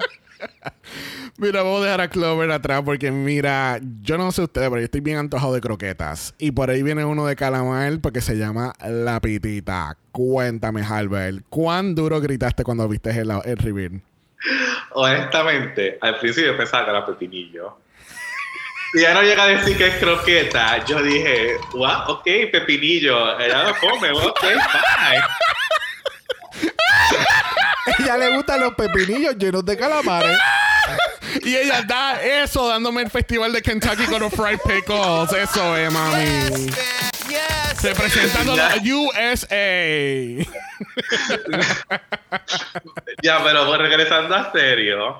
Mira, 1.38 1.64
vamos 1.64 1.82
a 1.82 1.86
dejar 1.86 2.02
a 2.02 2.08
Clover 2.10 2.52
atrás 2.52 2.82
porque 2.86 3.12
mira, 3.12 3.80
yo 4.02 4.18
no 4.18 4.32
sé 4.32 4.44
ustedes, 4.44 4.70
pero 4.70 4.80
yo 4.80 4.86
estoy 4.86 5.02
bien 5.02 5.18
antojado 5.18 5.54
de 5.54 5.62
croquetas. 5.62 6.34
Y 6.38 6.52
por 6.52 6.70
ahí 6.70 6.84
viene 6.84 7.04
uno 7.06 7.26
de 7.26 7.36
calamar 7.36 8.00
porque 8.02 8.22
se 8.22 8.36
llama 8.38 8.74
La 8.88 9.20
Pitita. 9.20 9.98
Cuéntame, 10.12 10.84
Albert, 10.84 11.44
¿cuán 11.50 11.96
duro 11.96 12.22
gritaste 12.22 12.64
cuando 12.64 12.88
viste 12.88 13.10
el, 13.20 13.32
el 13.46 13.58
reveal? 13.58 14.02
Honestamente, 14.92 15.98
al 16.02 16.20
principio 16.20 16.56
pensaba 16.58 16.86
que 16.86 16.92
era 16.92 17.06
pepinillo. 17.06 17.78
Y 18.94 19.02
ya 19.02 19.14
no 19.14 19.22
llega 19.22 19.44
a 19.44 19.48
decir 19.48 19.78
que 19.78 19.88
es 19.88 19.96
croqueta. 19.96 20.84
Yo 20.86 21.02
dije, 21.02 21.58
wow, 21.74 22.04
ok, 22.08 22.24
pepinillo. 22.52 23.38
Ella 23.40 23.64
lo 23.64 23.76
come, 23.76 24.12
ok, 24.12 24.42
bye. 24.42 25.22
Ella 28.00 28.18
le 28.18 28.36
gustan 28.36 28.62
los 28.62 28.74
pepinillos 28.76 29.36
llenos 29.38 29.66
de 29.66 29.78
calamares. 29.78 30.38
Y 31.44 31.56
ella 31.56 31.82
da 31.84 32.22
eso 32.22 32.68
dándome 32.68 33.02
el 33.02 33.10
festival 33.10 33.52
de 33.52 33.62
Kentucky 33.62 34.06
con 34.06 34.22
los 34.22 34.34
fried 34.34 34.60
pickles. 34.60 35.34
Eso 35.34 35.76
es, 35.76 35.92
mami. 35.92 36.72
Representando 37.82 38.54
a 38.54 38.56
la 38.56 38.76
USA. 38.84 40.46
Ya, 43.22 43.44
pero 43.44 43.66
pues, 43.66 43.80
regresando 43.80 44.36
a 44.36 44.52
serio, 44.52 45.20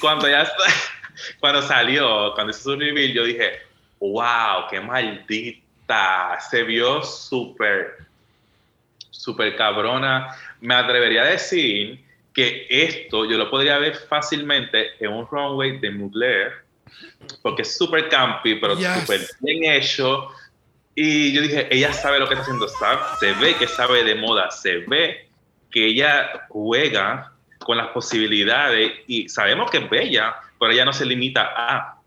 cuando 0.00 0.28
ya 0.28 0.50
cuando 1.40 1.62
salió, 1.62 2.32
cuando 2.34 2.50
hizo 2.50 2.62
su 2.62 2.76
reveal, 2.76 3.12
yo 3.12 3.24
dije, 3.24 3.60
wow, 4.00 4.66
qué 4.70 4.80
maldita. 4.80 6.38
Se 6.50 6.62
vio 6.62 7.02
súper, 7.02 7.98
súper 9.10 9.56
cabrona. 9.56 10.36
Me 10.60 10.74
atrevería 10.74 11.22
a 11.22 11.26
decir 11.26 12.02
que 12.32 12.66
esto 12.68 13.24
yo 13.26 13.36
lo 13.38 13.48
podría 13.50 13.78
ver 13.78 13.94
fácilmente 13.96 14.92
en 14.98 15.12
un 15.12 15.26
runway 15.28 15.78
de 15.78 15.90
Mugler, 15.90 16.52
porque 17.42 17.62
es 17.62 17.76
súper 17.76 18.08
campy, 18.08 18.56
pero 18.56 18.76
Yes. 18.76 19.00
súper 19.00 19.20
bien 19.40 19.72
hecho. 19.72 20.28
Y 20.94 21.32
yo 21.32 21.42
dije, 21.42 21.68
ella 21.74 21.92
sabe 21.92 22.18
lo 22.20 22.28
que 22.28 22.34
está 22.34 22.42
haciendo, 22.42 22.68
sabe- 22.68 23.00
se 23.18 23.32
ve 23.34 23.56
que 23.56 23.66
sabe 23.66 24.04
de 24.04 24.14
moda, 24.14 24.50
se 24.50 24.78
ve 24.86 25.28
que 25.70 25.86
ella 25.86 26.46
juega 26.48 27.32
con 27.58 27.76
las 27.76 27.88
posibilidades 27.88 28.92
y 29.06 29.28
sabemos 29.28 29.70
que 29.70 29.78
es 29.78 29.90
bella, 29.90 30.36
pero 30.60 30.70
ella 30.72 30.84
no 30.84 30.92
se 30.92 31.04
limita 31.04 31.50
a. 31.56 31.98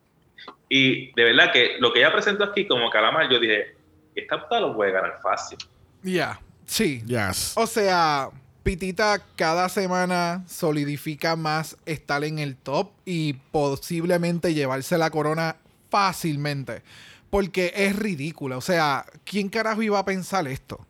Y 0.70 1.12
de 1.14 1.24
verdad 1.24 1.52
que 1.52 1.78
lo 1.80 1.92
que 1.92 2.00
ella 2.00 2.12
presentó 2.14 2.44
aquí 2.46 2.66
como 2.68 2.90
calamar, 2.90 3.30
yo 3.30 3.40
dije, 3.40 3.76
esta 4.16 4.42
puta 4.42 4.60
lo 4.60 4.74
puede 4.76 4.92
ganar 4.92 5.20
fácil. 5.22 5.58
Ya, 6.04 6.40
sí. 6.66 7.02
Yes. 7.06 7.54
O 7.56 7.68
sea, 7.68 8.30
Pitita 8.64 9.22
cada 9.38 9.70
semana 9.70 10.44
solidifica 10.48 11.36
más 11.38 11.78
estar 11.86 12.24
en 12.26 12.38
el 12.40 12.56
top 12.58 12.92
y 13.06 13.34
posiblemente 13.52 14.54
llevarse 14.54 14.98
la 14.98 15.10
corona 15.10 15.56
fácilmente. 15.90 16.82
Porque 17.30 17.74
es 17.76 17.96
ridícula. 17.96 18.58
O 18.58 18.62
sea, 18.62 19.06
¿quién 19.24 19.50
carajo 19.50 19.82
iba 19.82 20.00
a 20.00 20.06
pensar 20.06 20.48
esto? 20.48 20.86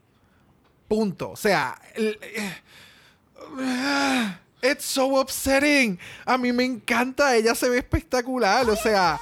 Punto. 0.87 1.31
O 1.31 1.35
sea, 1.35 1.79
eh, 1.95 2.17
it's 4.61 4.85
so 4.85 5.19
upsetting. 5.19 5.99
A 6.25 6.37
mí 6.37 6.51
me 6.51 6.63
encanta. 6.63 7.35
Ella 7.35 7.55
se 7.55 7.69
ve 7.69 7.79
espectacular. 7.79 8.69
O 8.69 8.75
sea, 8.75 9.19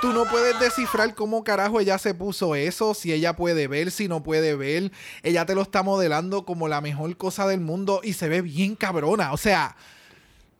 tú 0.00 0.12
no 0.12 0.24
puedes 0.24 0.58
descifrar 0.60 1.14
cómo 1.14 1.44
carajo 1.44 1.80
ella 1.80 1.98
se 1.98 2.14
puso 2.14 2.54
eso. 2.54 2.94
Si 2.94 3.12
ella 3.12 3.34
puede 3.34 3.66
ver, 3.66 3.90
si 3.90 4.08
no 4.08 4.22
puede 4.22 4.54
ver. 4.54 4.92
Ella 5.22 5.44
te 5.46 5.54
lo 5.54 5.62
está 5.62 5.82
modelando 5.82 6.44
como 6.44 6.68
la 6.68 6.80
mejor 6.80 7.16
cosa 7.16 7.46
del 7.46 7.60
mundo 7.60 8.00
y 8.02 8.12
se 8.12 8.28
ve 8.28 8.42
bien 8.42 8.76
cabrona. 8.76 9.32
O 9.32 9.36
sea. 9.36 9.76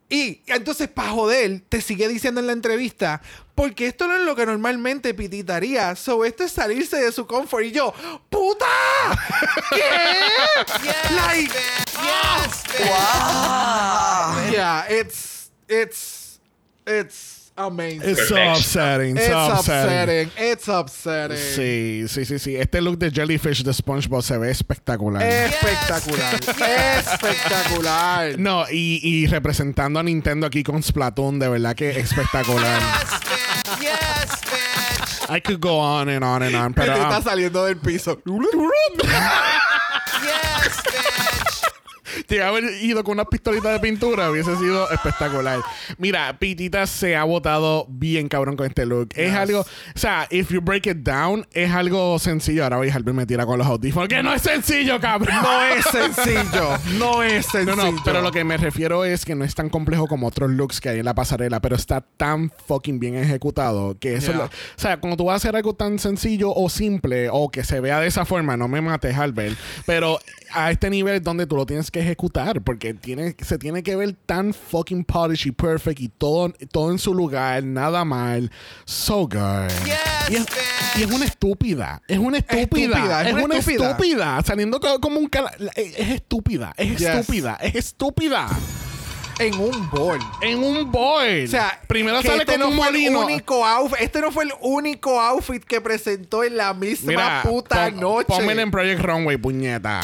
Y 0.08 0.42
entonces, 0.46 0.88
para 0.88 1.10
joder, 1.10 1.62
te 1.68 1.80
sigue 1.80 2.06
diciendo 2.06 2.40
en 2.40 2.46
la 2.46 2.52
entrevista, 2.52 3.22
porque 3.54 3.86
esto 3.86 4.06
no 4.06 4.14
es 4.14 4.22
lo 4.22 4.36
que 4.36 4.44
normalmente 4.44 5.14
Pitita 5.14 5.56
haría. 5.56 5.96
So, 5.96 6.24
esto 6.24 6.44
es 6.44 6.52
salirse 6.52 6.96
de 6.96 7.12
su 7.12 7.26
confort. 7.26 7.64
Y 7.64 7.72
yo, 7.72 7.94
¡puta! 8.28 8.66
¿Qué? 9.70 9.84
like, 11.14 11.52
yeah, 14.50 14.86
it's, 14.90 15.50
it's, 15.68 16.40
it's 16.86 17.41
amazing. 17.66 18.02
It's 18.10 18.28
so 18.28 18.36
upsetting. 18.36 19.16
It's 19.16 19.26
So 19.26 19.38
upsetting. 19.38 20.28
upsetting. 20.28 20.30
It's 20.52 20.68
upsetting. 20.68 21.36
Sí, 21.36 22.04
sí, 22.08 22.24
sí, 22.24 22.38
sí. 22.38 22.56
Este 22.56 22.80
look 22.80 22.98
de 22.98 23.10
Jellyfish 23.10 23.62
de 23.62 23.72
SpongeBob 23.72 24.22
se 24.22 24.38
ve 24.38 24.50
espectacular. 24.50 25.22
Espectacular. 25.22 26.34
Espectacular. 26.98 28.38
No, 28.38 28.64
y, 28.70 29.00
y 29.02 29.26
representando 29.26 30.00
a 30.00 30.02
Nintendo 30.02 30.46
aquí 30.46 30.62
con 30.62 30.82
Splatoon, 30.82 31.38
de 31.38 31.48
verdad 31.48 31.74
que 31.74 31.90
espectacular. 31.98 32.80
I 35.28 35.40
could 35.40 35.60
go 35.60 35.78
on 35.78 36.08
and 36.08 36.24
on 36.24 36.42
and 36.42 36.54
on, 36.54 36.74
pero 36.74 36.92
Pitita 36.94 37.18
um, 37.18 37.24
saliendo 37.24 37.64
del 37.64 37.76
piso. 37.78 38.20
llega 40.22 41.01
a 42.42 42.48
haber 42.48 42.64
ido 42.82 43.04
con 43.04 43.12
unas 43.14 43.26
pistolitas 43.26 43.72
de 43.72 43.80
pintura, 43.80 44.30
hubiese 44.30 44.56
sido 44.56 44.90
espectacular. 44.90 45.60
Mira, 45.98 46.38
Pitita 46.38 46.86
se 46.86 47.14
ha 47.14 47.24
botado 47.24 47.86
bien 47.88 48.28
cabrón 48.28 48.56
con 48.56 48.66
este 48.66 48.86
look. 48.86 49.10
Es 49.14 49.34
algo, 49.34 49.60
o 49.60 49.98
sea, 49.98 50.26
if 50.30 50.50
you 50.50 50.60
break 50.60 50.86
it 50.86 50.98
down, 50.98 51.46
es 51.52 51.70
algo 51.70 52.18
sencillo. 52.18 52.64
Ahora 52.64 52.78
voy 52.78 52.88
a 52.90 52.98
me 53.12 53.26
tira 53.26 53.44
con 53.44 53.58
los 53.58 53.66
audífonos. 53.66 54.08
Que 54.08 54.22
no 54.22 54.32
es 54.32 54.42
sencillo, 54.42 55.00
cabrón. 55.00 55.36
No 55.42 55.62
es 55.64 55.84
sencillo. 55.84 56.78
No 56.98 57.22
es 57.22 57.46
No, 57.46 57.50
sencillo. 57.52 57.92
no, 57.92 58.02
pero 58.04 58.22
lo 58.22 58.30
que 58.30 58.44
me 58.44 58.56
refiero 58.56 59.04
es 59.04 59.24
que 59.24 59.34
no 59.34 59.44
es 59.44 59.54
tan 59.54 59.68
complejo 59.68 60.06
como 60.06 60.28
otros 60.28 60.50
looks 60.50 60.80
que 60.80 60.88
hay 60.90 60.98
en 61.00 61.04
la 61.04 61.14
pasarela, 61.14 61.60
pero 61.60 61.76
está 61.76 62.00
tan 62.00 62.50
fucking 62.66 62.98
bien 63.00 63.16
ejecutado 63.16 63.96
que 63.98 64.14
eso... 64.14 64.28
Yeah. 64.32 64.36
lo- 64.38 64.44
o 64.44 64.50
sea, 64.76 64.98
cuando 65.00 65.16
tú 65.16 65.24
vas 65.26 65.34
a 65.34 65.36
hacer 65.36 65.56
algo 65.56 65.74
tan 65.74 65.98
sencillo 65.98 66.52
o 66.54 66.68
simple 66.68 67.28
o 67.30 67.50
que 67.50 67.64
se 67.64 67.80
vea 67.80 68.00
de 68.00 68.06
esa 68.06 68.24
forma, 68.24 68.56
no 68.56 68.68
me 68.68 68.80
mates, 68.80 69.16
Albert, 69.16 69.56
pero 69.86 70.18
a 70.54 70.70
este 70.70 70.90
nivel 70.90 71.22
donde 71.22 71.46
tú 71.46 71.56
lo 71.56 71.66
tienes 71.66 71.90
que 71.90 72.01
ejecutar 72.02 72.60
porque 72.62 72.94
tiene, 72.94 73.34
se 73.40 73.58
tiene 73.58 73.82
que 73.82 73.96
ver 73.96 74.14
tan 74.26 74.52
fucking 74.54 75.04
polished 75.04 75.46
y 75.46 75.52
perfect 75.52 76.00
y 76.00 76.08
todo, 76.08 76.52
todo 76.70 76.90
en 76.92 76.98
su 76.98 77.14
lugar, 77.14 77.64
nada 77.64 78.04
mal. 78.04 78.50
So 78.84 79.20
good. 79.28 79.70
y, 80.30 80.34
es, 80.36 80.46
y 80.98 81.02
es 81.02 81.10
una 81.10 81.24
estúpida. 81.24 82.02
Es 82.08 82.18
una 82.18 82.38
estúpida. 82.38 82.62
Estúpida, 82.96 83.28
Es, 83.28 83.34
una, 83.44 83.56
estúpida. 83.58 84.42
Saliendo 84.44 84.80
co- 84.80 85.00
como 85.00 85.18
un... 85.18 85.26
cala- 85.28 85.52
Es 85.76 85.98
es 85.98 86.08
estúpida. 86.10 86.72
Es 86.76 86.98
Yes. 86.98 87.08
estúpida. 87.08 87.58
Es 87.62 87.74
estúpida. 87.74 88.48
En 89.42 89.58
un 89.58 89.90
bowl. 89.90 90.18
En 90.40 90.62
un 90.62 90.90
boil. 90.90 91.44
O 91.44 91.48
sea, 91.50 91.80
primero 91.88 92.20
que 92.20 92.28
sale 92.28 92.42
este 92.42 92.52
como 92.54 92.64
no 92.66 92.70
un 92.70 92.76
fue 92.76 92.86
molino. 92.86 93.18
El 93.20 93.24
único 93.26 93.64
outfit, 93.66 94.00
este 94.00 94.20
no 94.20 94.30
fue 94.32 94.44
el 94.44 94.52
único 94.60 95.20
outfit 95.20 95.62
que 95.64 95.80
presentó 95.80 96.44
en 96.44 96.56
la 96.56 96.74
misma 96.74 97.08
Mira, 97.12 97.42
puta 97.42 97.86
pon- 97.90 98.00
noche. 98.00 98.26
Pónmelo 98.28 98.60
en 98.62 98.70
Project 98.70 99.00
Runway, 99.02 99.36
puñeta. 99.36 100.00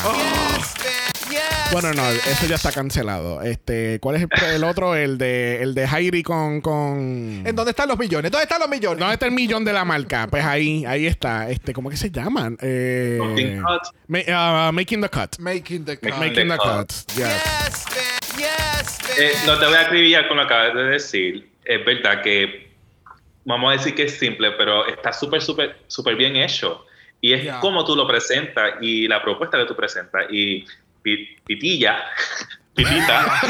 Bueno, 1.71 1.93
no, 1.93 2.09
eso 2.09 2.47
ya 2.47 2.55
está 2.55 2.73
cancelado. 2.73 3.43
Este, 3.43 3.99
¿cuál 4.01 4.17
es 4.17 4.23
el, 4.23 4.29
el 4.55 4.65
otro? 4.65 4.95
El 4.97 5.19
de 5.19 5.63
el 5.63 5.75
de 5.75 5.87
Jairi 5.87 6.23
con 6.23 6.63
con 6.63 7.43
¿En 7.45 7.55
dónde 7.55 7.73
están 7.73 7.89
los 7.89 7.99
millones? 7.99 8.31
¿Dónde 8.33 8.45
están 8.45 8.59
los 8.61 8.71
millones? 8.71 8.99
¿Dónde 8.99 9.13
está 9.15 9.27
el 9.27 9.33
millón 9.33 9.65
de 9.67 9.75
la 9.75 9.85
marca? 9.85 10.27
Pues 10.29 10.43
ahí, 10.45 10.87
ahí 10.87 11.07
está. 11.07 11.51
Este, 11.51 11.75
¿cómo 11.75 11.91
que 11.91 11.99
se 11.99 12.11
llaman? 12.11 12.57
Eh, 12.63 13.19
Making 13.21 13.63
Cut. 13.63 13.83
ma- 14.07 14.19
ah, 14.33 14.71
making 14.73 15.03
the 15.03 15.11
cut. 15.11 15.39
Making 15.39 15.85
the 15.85 15.99
cut. 15.99 16.05
Making 16.15 16.21
Making 16.21 16.49
the 16.49 16.55
the 16.55 16.57
cut. 16.57 16.87
cut. 16.89 17.13
Yes. 17.17 17.85
Eh, 19.19 19.33
no 19.47 19.59
te 19.59 19.67
voy 19.67 19.75
a 19.75 19.81
acribillar 19.83 20.29
con 20.29 20.37
lo 20.37 20.47
que 20.47 20.55
acabas 20.55 20.75
de 20.75 20.85
decir. 20.85 21.51
Es 21.65 21.85
verdad 21.85 22.23
que 22.23 22.71
vamos 23.45 23.71
a 23.71 23.73
decir 23.79 23.95
que 23.95 24.05
es 24.05 24.19
simple, 24.19 24.53
pero 24.53 24.87
está 24.87 25.13
súper, 25.13 25.41
súper, 25.43 25.77
súper 25.87 26.15
bien 26.17 26.37
hecho. 26.37 26.85
Y 27.21 27.33
es 27.33 27.45
Ya. 27.45 27.59
como 27.61 27.85
tú 27.85 27.97
lo 27.97 28.07
presentas 28.07 28.75
y 28.81 29.09
la 29.09 29.21
propuesta 29.23 29.59
que 29.59 29.65
tú 29.65 29.75
presentas. 29.75 30.27
Y 30.31 30.65
Pi- 31.03 31.37
Pitilla, 31.45 32.05
Pitita, 32.75 33.41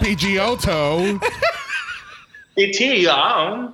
PGOto. 0.00 1.20
Pitilla, 2.54 3.72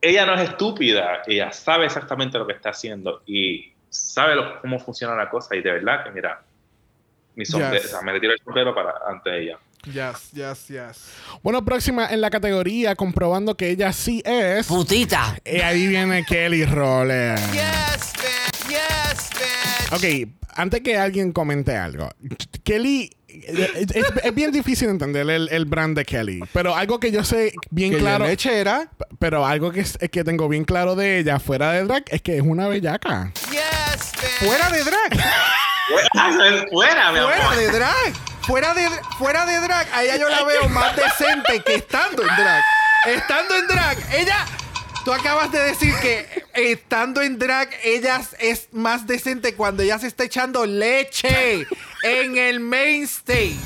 ella 0.00 0.26
no 0.26 0.34
es 0.34 0.50
estúpida. 0.50 1.22
Ella 1.26 1.50
sabe 1.52 1.86
exactamente 1.86 2.38
lo 2.38 2.46
que 2.46 2.52
está 2.52 2.70
haciendo 2.70 3.22
y 3.26 3.72
sabe 3.88 4.34
lo- 4.36 4.60
cómo 4.60 4.78
funciona 4.78 5.14
la 5.16 5.28
cosa. 5.30 5.56
Y 5.56 5.62
de 5.62 5.72
verdad 5.72 6.04
que, 6.04 6.10
mira, 6.10 6.42
mi 7.36 7.44
sombrero, 7.46 7.74
Yes. 7.76 7.84
o 7.86 7.88
sea, 7.88 8.00
me 8.02 8.12
retiro 8.12 8.32
el 8.32 8.38
sombrero 8.44 8.74
para, 8.74 8.92
ante 9.08 9.42
ella. 9.42 9.58
Yes, 9.84 10.32
yes, 10.32 10.66
yes. 10.66 11.12
Bueno, 11.44 11.64
próxima 11.64 12.08
en 12.08 12.20
la 12.20 12.28
categoría, 12.28 12.96
comprobando 12.96 13.56
que 13.56 13.70
ella 13.70 13.92
sí 13.92 14.20
es. 14.24 14.66
Putita. 14.66 15.38
Y 15.44 15.60
ahí 15.60 15.86
viene 15.86 16.24
Kelly 16.24 16.64
Roller. 16.64 17.38
Ok, 19.92 20.02
antes 20.56 20.80
que 20.80 20.98
alguien 20.98 21.32
comente 21.32 21.76
algo, 21.76 22.08
Kelly. 22.64 23.10
Es, 23.28 23.94
es- 23.94 24.04
es 24.24 24.34
bien 24.34 24.50
difícil 24.50 24.88
entender 24.88 25.28
el, 25.28 25.48
el 25.50 25.66
brand 25.66 25.94
de 25.96 26.06
Kelly, 26.06 26.40
pero 26.54 26.74
algo 26.74 26.98
que 26.98 27.12
yo 27.12 27.22
sé 27.22 27.52
bien 27.70 27.92
Que 27.92 27.98
claro, 27.98 28.24
la 28.24 28.30
lechera. 28.30 28.88
pero 29.18 29.44
algo 29.44 29.70
que, 29.72 29.80
es- 29.80 29.98
que 30.10 30.24
tengo 30.24 30.48
bien 30.48 30.64
claro 30.64 30.94
de 30.96 31.18
ella 31.18 31.38
fuera 31.38 31.72
de 31.72 31.84
drag 31.84 32.04
es 32.08 32.22
que 32.22 32.36
es 32.38 32.42
una 32.42 32.66
bellaca. 32.66 33.30
Fuera 34.38 34.70
de 34.70 34.82
drag. 34.84 35.24
Fuera, 36.70 37.12
mi 37.12 37.18
amor. 37.18 37.32
Fuera 37.32 37.56
de 37.56 37.70
drag. 37.70 38.14
Fuera 38.42 38.74
de, 38.74 38.90
fuera 39.18 39.46
de 39.46 39.60
drag. 39.60 39.88
A 39.92 40.02
ella 40.02 40.16
yo 40.16 40.28
la 40.28 40.44
veo 40.44 40.68
más 40.68 40.94
decente 40.96 41.60
que 41.64 41.76
estando 41.76 42.22
en 42.22 42.36
drag. 42.36 42.64
Estando 43.06 43.56
en 43.56 43.66
drag, 43.66 43.98
ella. 44.14 44.46
Tú 45.04 45.12
acabas 45.12 45.52
de 45.52 45.60
decir 45.60 45.94
que 46.02 46.44
estando 46.54 47.22
en 47.22 47.38
drag, 47.38 47.70
ella 47.84 48.20
es 48.40 48.68
más 48.72 49.06
decente 49.06 49.54
cuando 49.54 49.84
ella 49.84 50.00
se 50.00 50.08
está 50.08 50.24
echando 50.24 50.66
leche 50.66 51.64
en 52.02 52.36
el 52.36 52.58
main 52.58 53.04
stage. 53.04 53.56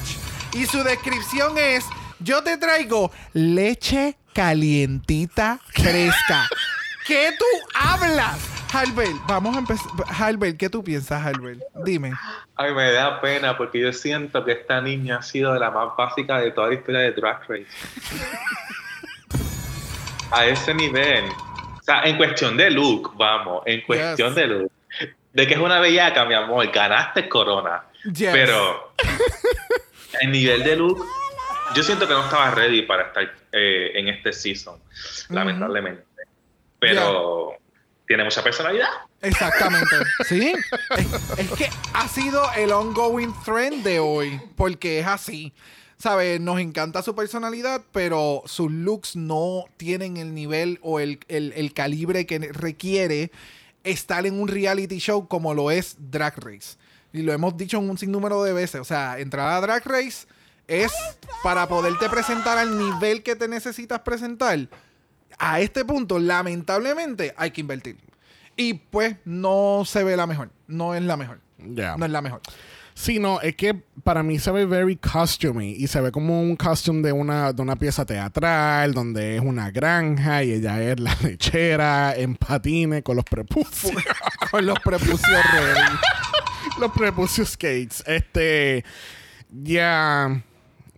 Y 0.52 0.66
su 0.66 0.82
descripción 0.84 1.56
es: 1.56 1.84
Yo 2.18 2.42
te 2.42 2.58
traigo 2.58 3.10
leche 3.32 4.18
calientita, 4.34 5.60
fresca. 5.72 6.46
¿Qué 7.06 7.34
tú 7.38 7.46
hablas? 7.74 8.49
Halbert, 8.72 9.16
vamos 9.26 9.56
a 9.56 9.60
empezar. 9.60 9.90
Halbert, 10.18 10.56
¿qué 10.56 10.68
tú 10.70 10.82
piensas, 10.84 11.24
Halbert? 11.24 11.60
Dime. 11.84 12.12
Ay, 12.56 12.72
me 12.74 12.92
da 12.92 13.20
pena 13.20 13.56
porque 13.56 13.80
yo 13.80 13.92
siento 13.92 14.44
que 14.44 14.52
esta 14.52 14.80
niña 14.80 15.18
ha 15.18 15.22
sido 15.22 15.52
de 15.52 15.60
la 15.60 15.70
más 15.70 15.96
básica 15.96 16.38
de 16.38 16.50
toda 16.52 16.68
la 16.68 16.74
historia 16.74 17.00
de 17.00 17.12
Drag 17.12 17.40
Race. 17.48 17.66
A 20.32 20.46
ese 20.46 20.72
nivel. 20.74 21.24
O 21.80 21.82
sea, 21.82 22.02
en 22.04 22.16
cuestión 22.16 22.56
de 22.56 22.70
look, 22.70 23.14
vamos, 23.16 23.62
en 23.66 23.80
cuestión 23.80 24.28
Yes. 24.28 24.36
de 24.36 24.46
look. 24.46 24.70
De 25.32 25.46
que 25.46 25.54
es 25.54 25.60
una 25.60 25.80
bellaca, 25.80 26.24
mi 26.24 26.34
amor, 26.34 26.70
ganaste 26.70 27.28
corona. 27.28 27.82
Yes. 28.04 28.30
Pero 28.32 28.92
el 30.20 30.30
nivel 30.30 30.62
de 30.62 30.76
look, 30.76 31.04
yo 31.74 31.82
siento 31.82 32.06
que 32.06 32.14
no 32.14 32.22
estaba 32.24 32.50
ready 32.52 32.82
para 32.82 33.04
estar 33.08 33.24
eh, 33.52 33.90
en 33.94 34.08
este 34.08 34.32
season, 34.32 34.78
lamentablemente. 35.30 36.04
Pero 36.78 37.54
tiene 38.10 38.24
mucha 38.24 38.42
personalidad. 38.42 38.88
Exactamente. 39.22 39.94
Sí. 40.28 40.52
Es, 40.98 41.06
es 41.38 41.50
que 41.52 41.70
ha 41.94 42.08
sido 42.08 42.42
el 42.56 42.72
ongoing 42.72 43.32
trend 43.44 43.84
de 43.84 44.00
hoy. 44.00 44.40
Porque 44.56 44.98
es 44.98 45.06
así. 45.06 45.52
¿Sabes? 45.96 46.40
Nos 46.40 46.58
encanta 46.58 47.02
su 47.02 47.14
personalidad, 47.14 47.82
pero 47.92 48.42
sus 48.46 48.68
looks 48.72 49.14
no 49.14 49.66
tienen 49.76 50.16
el 50.16 50.34
nivel 50.34 50.80
o 50.82 50.98
el, 50.98 51.20
el- 51.28 51.52
el 51.54 51.72
calibre 51.72 52.26
que 52.26 52.38
requiere 52.52 53.30
estar 53.84 54.26
en 54.26 54.40
un 54.40 54.48
reality 54.48 54.98
show 54.98 55.28
como 55.28 55.54
lo 55.54 55.70
es 55.70 55.94
Drag 56.10 56.34
Race. 56.38 56.76
Y 57.12 57.22
lo 57.22 57.32
hemos 57.32 57.56
dicho 57.56 57.76
en 57.78 57.88
un 57.90 57.96
sinnúmero 57.96 58.42
de 58.42 58.52
veces. 58.54 58.80
O 58.80 58.84
sea, 58.84 59.20
entrar 59.20 59.52
a 59.52 59.60
Drag 59.60 59.86
Race 59.86 60.26
es 60.66 60.90
para 61.44 61.68
poderte 61.68 62.08
presentar 62.08 62.58
al 62.58 62.76
nivel 62.76 63.22
que 63.22 63.36
te 63.36 63.46
necesitas 63.46 64.00
presentar. 64.00 64.58
A 65.40 65.60
este 65.60 65.86
punto, 65.86 66.18
lamentablemente, 66.18 67.34
hay 67.36 67.50
que 67.50 67.62
invertir. 67.62 67.96
Y 68.56 68.74
pues 68.74 69.16
no 69.24 69.84
se 69.86 70.04
ve 70.04 70.16
la 70.16 70.26
mejor. 70.26 70.50
No 70.66 70.94
es 70.94 71.02
la 71.02 71.16
mejor. 71.16 71.40
No 71.58 72.04
es 72.04 72.10
la 72.10 72.20
mejor. 72.20 72.42
Sí, 72.92 73.18
no, 73.18 73.40
es 73.40 73.56
que 73.56 73.74
para 74.04 74.22
mí 74.22 74.38
se 74.38 74.50
ve 74.50 74.66
very 74.66 74.96
costumey 74.96 75.70
y 75.70 75.86
se 75.86 76.02
ve 76.02 76.12
como 76.12 76.42
un 76.42 76.54
costume 76.56 77.00
de 77.00 77.12
una, 77.12 77.54
de 77.54 77.62
una 77.62 77.76
pieza 77.76 78.04
teatral 78.04 78.92
donde 78.92 79.36
es 79.36 79.42
una 79.42 79.70
granja 79.70 80.44
y 80.44 80.52
ella 80.52 80.82
es 80.82 81.00
la 81.00 81.16
lechera 81.22 82.14
en 82.14 82.36
patines 82.36 83.02
con 83.02 83.16
los 83.16 83.24
prepucios. 83.24 83.94
Con 84.50 84.66
los 84.66 84.78
prepucios 84.80 85.42
ready. 85.52 85.96
los 86.80 86.90
prepucios 86.90 87.50
skates. 87.50 88.02
Este, 88.06 88.84
ya, 89.48 90.42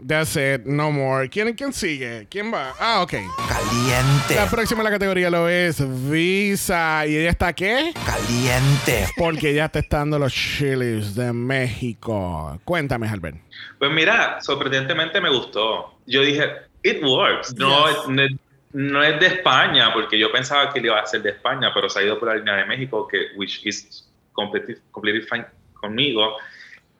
that's 0.06 0.36
it, 0.36 0.64
no 0.64 0.90
more. 0.90 1.28
¿Quién, 1.28 1.54
¿Quién 1.54 1.72
sigue? 1.72 2.26
¿Quién 2.30 2.52
va? 2.52 2.72
Ah, 2.78 3.02
ok. 3.02 3.12
Caliente. 3.48 4.34
La 4.34 4.48
próxima 4.50 4.80
en 4.80 4.84
la 4.84 4.90
categoría 4.90 5.30
lo 5.30 5.48
es 5.48 5.82
Visa. 6.10 7.06
¿Y 7.06 7.16
ella 7.16 7.30
está 7.30 7.52
qué? 7.52 7.92
Caliente. 8.04 9.06
Porque 9.16 9.50
ella 9.50 9.66
está 9.66 9.78
estando 9.80 10.18
los 10.18 10.32
chilis 10.32 11.14
de 11.14 11.32
México. 11.32 12.58
Cuéntame, 12.64 13.08
Albert. 13.08 13.36
Pues 13.78 13.90
mira, 13.90 14.40
sorprendentemente 14.40 15.20
me 15.20 15.30
gustó. 15.30 15.98
Yo 16.06 16.22
dije, 16.22 16.44
it 16.82 17.02
works. 17.02 17.54
No, 17.56 17.86
Yes. 17.88 17.96
es- 17.98 18.08
no, 18.08 18.22
es- 18.22 18.32
no 18.74 19.02
es 19.02 19.20
de 19.20 19.26
España, 19.26 19.92
porque 19.92 20.18
yo 20.18 20.32
pensaba 20.32 20.72
que 20.72 20.80
le 20.80 20.86
iba 20.88 20.98
a 20.98 21.06
ser 21.06 21.22
de 21.22 21.30
España, 21.30 21.70
pero 21.74 21.88
se 21.90 21.98
ha 21.98 22.02
ido 22.02 22.18
por 22.18 22.28
la 22.28 22.36
línea 22.36 22.54
de 22.56 22.64
México, 22.64 23.06
que 23.06 23.26
which 23.36 23.60
is 23.66 24.08
completely, 24.32 24.76
completely 24.90 25.22
fine 25.26 25.44
conmigo. 25.74 26.36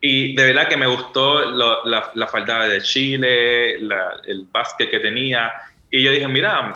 Y 0.05 0.35
de 0.35 0.45
verdad 0.47 0.69
que 0.69 0.77
me 0.77 0.87
gustó 0.89 1.43
lo- 1.49 1.85
la, 1.85 2.11
la 2.15 2.27
falda 2.27 2.67
de 2.67 2.83
Chile, 2.83 3.79
la- 3.81 4.21
el 4.27 4.47
básquet 4.51 4.91
que 4.91 4.99
tenía. 4.99 5.53
Y 5.91 6.03
yo 6.03 6.11
dije, 6.11 6.27
mira, 6.27 6.75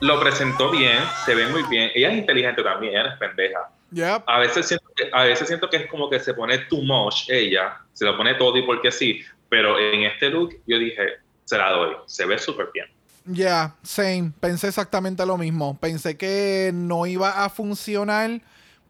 lo 0.00 0.20
presentó 0.20 0.70
bien, 0.70 0.98
se 1.26 1.34
ve 1.34 1.46
muy 1.48 1.64
bien. 1.64 1.90
Ella 1.94 2.12
es 2.12 2.18
inteligente 2.18 2.62
también, 2.62 2.92
ella 2.92 3.02
no 3.04 3.12
es 3.14 3.18
pendeja. 3.18 3.68
Yep. 3.90 4.22
A 4.26 4.38
veces, 4.38 4.68
siento 4.68 4.86
que, 4.94 5.10
a 5.12 5.24
veces 5.24 5.48
siento 5.48 5.68
que 5.68 5.78
es 5.78 5.86
como 5.88 6.08
que 6.08 6.20
se 6.20 6.34
pone 6.34 6.56
too 6.58 6.82
much 6.82 7.28
ella, 7.28 7.78
se 7.94 8.04
lo 8.04 8.16
pone 8.16 8.34
todo 8.34 8.56
y 8.56 8.62
porque 8.62 8.92
sí, 8.92 9.22
pero 9.48 9.78
en 9.78 10.02
este 10.04 10.28
look 10.30 10.54
yo 10.66 10.78
dije, 10.78 11.02
se 11.46 11.58
la 11.58 11.70
doy, 11.70 11.96
se 12.06 12.26
ve 12.26 12.38
súper 12.38 12.68
bien. 12.72 12.86
Ya, 13.24 13.74
same. 13.82 14.30
Pensé 14.40 14.68
exactamente 14.68 15.26
lo 15.26 15.36
mismo. 15.36 15.76
Pensé 15.80 16.16
que 16.16 16.70
no 16.72 17.06
iba 17.06 17.44
a 17.44 17.50
funcionar, 17.50 18.40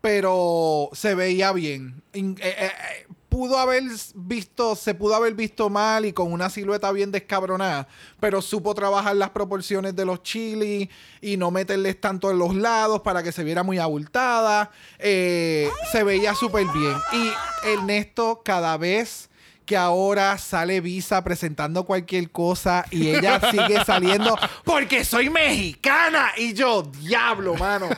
pero 0.01 0.90
se 0.93 1.15
veía 1.15 1.52
bien. 1.52 2.02
In- 2.12 2.36
eh, 2.40 2.55
eh, 2.59 2.66
eh, 2.66 3.06
pudo 3.39 3.56
haber 3.56 3.85
visto, 4.16 4.74
se 4.74 4.97
pudo 4.97 5.15
haber 5.15 5.32
visto 5.35 5.70
mal 5.70 6.05
y 6.05 6.12
con 6.12 6.32
una 6.32 6.51
silueta 6.51 6.90
bien 6.90 7.12
descabronada, 7.12 7.86
pero 8.19 8.43
supo 8.43 8.74
trabajar 8.74 9.15
las 9.15 9.31
proporciones 9.31 9.94
de 9.94 10.05
los 10.05 10.24
chilis 10.24 10.89
y 11.20 11.36
no 11.36 11.52
meterles 11.52 12.01
tanto 12.01 12.32
en 12.32 12.39
los 12.39 12.56
lados 12.56 13.02
para 13.02 13.23
que 13.23 13.31
se 13.31 13.44
viera 13.44 13.62
muy 13.62 13.78
abultada. 13.78 14.73
Eh, 14.98 15.70
se 15.93 16.02
veía 16.02 16.35
súper 16.35 16.66
bien. 16.74 16.97
Y 17.12 17.31
Ernesto 17.69 18.43
cada 18.44 18.77
vez 18.77 19.27
que 19.69 19.77
ahora 19.77 20.39
sale 20.39 20.81
Visa 20.81 21.23
presentando 21.23 21.85
cualquier 21.85 22.31
cosa 22.31 22.86
y 22.90 23.09
ella 23.09 23.39
sigue 23.51 23.85
saliendo 23.85 24.35
porque 24.65 25.05
soy 25.05 25.28
mexicana. 25.28 26.31
Y 26.39 26.55
yo, 26.55 26.90
diablo, 27.01 27.55
mano. 27.55 27.90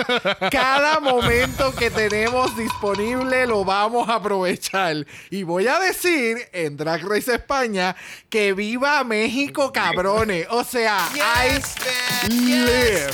Cada 0.50 0.98
momento 0.98 1.72
que 1.72 1.88
tenemos 1.88 2.56
disponible 2.56 3.46
lo 3.46 3.64
vamos 3.64 4.08
a 4.08 4.16
aprovechar. 4.16 5.06
Y 5.30 5.44
voy 5.44 5.68
a 5.68 5.78
decir 5.78 6.38
en 6.52 6.76
Drag 6.76 7.08
Race 7.08 7.32
España 7.32 7.94
que 8.28 8.52
viva 8.52 9.04
México, 9.04 9.72
cabrones. 9.72 10.48
O 10.50 10.64
sea, 10.64 10.98
I 11.14 12.32
live, 12.32 13.12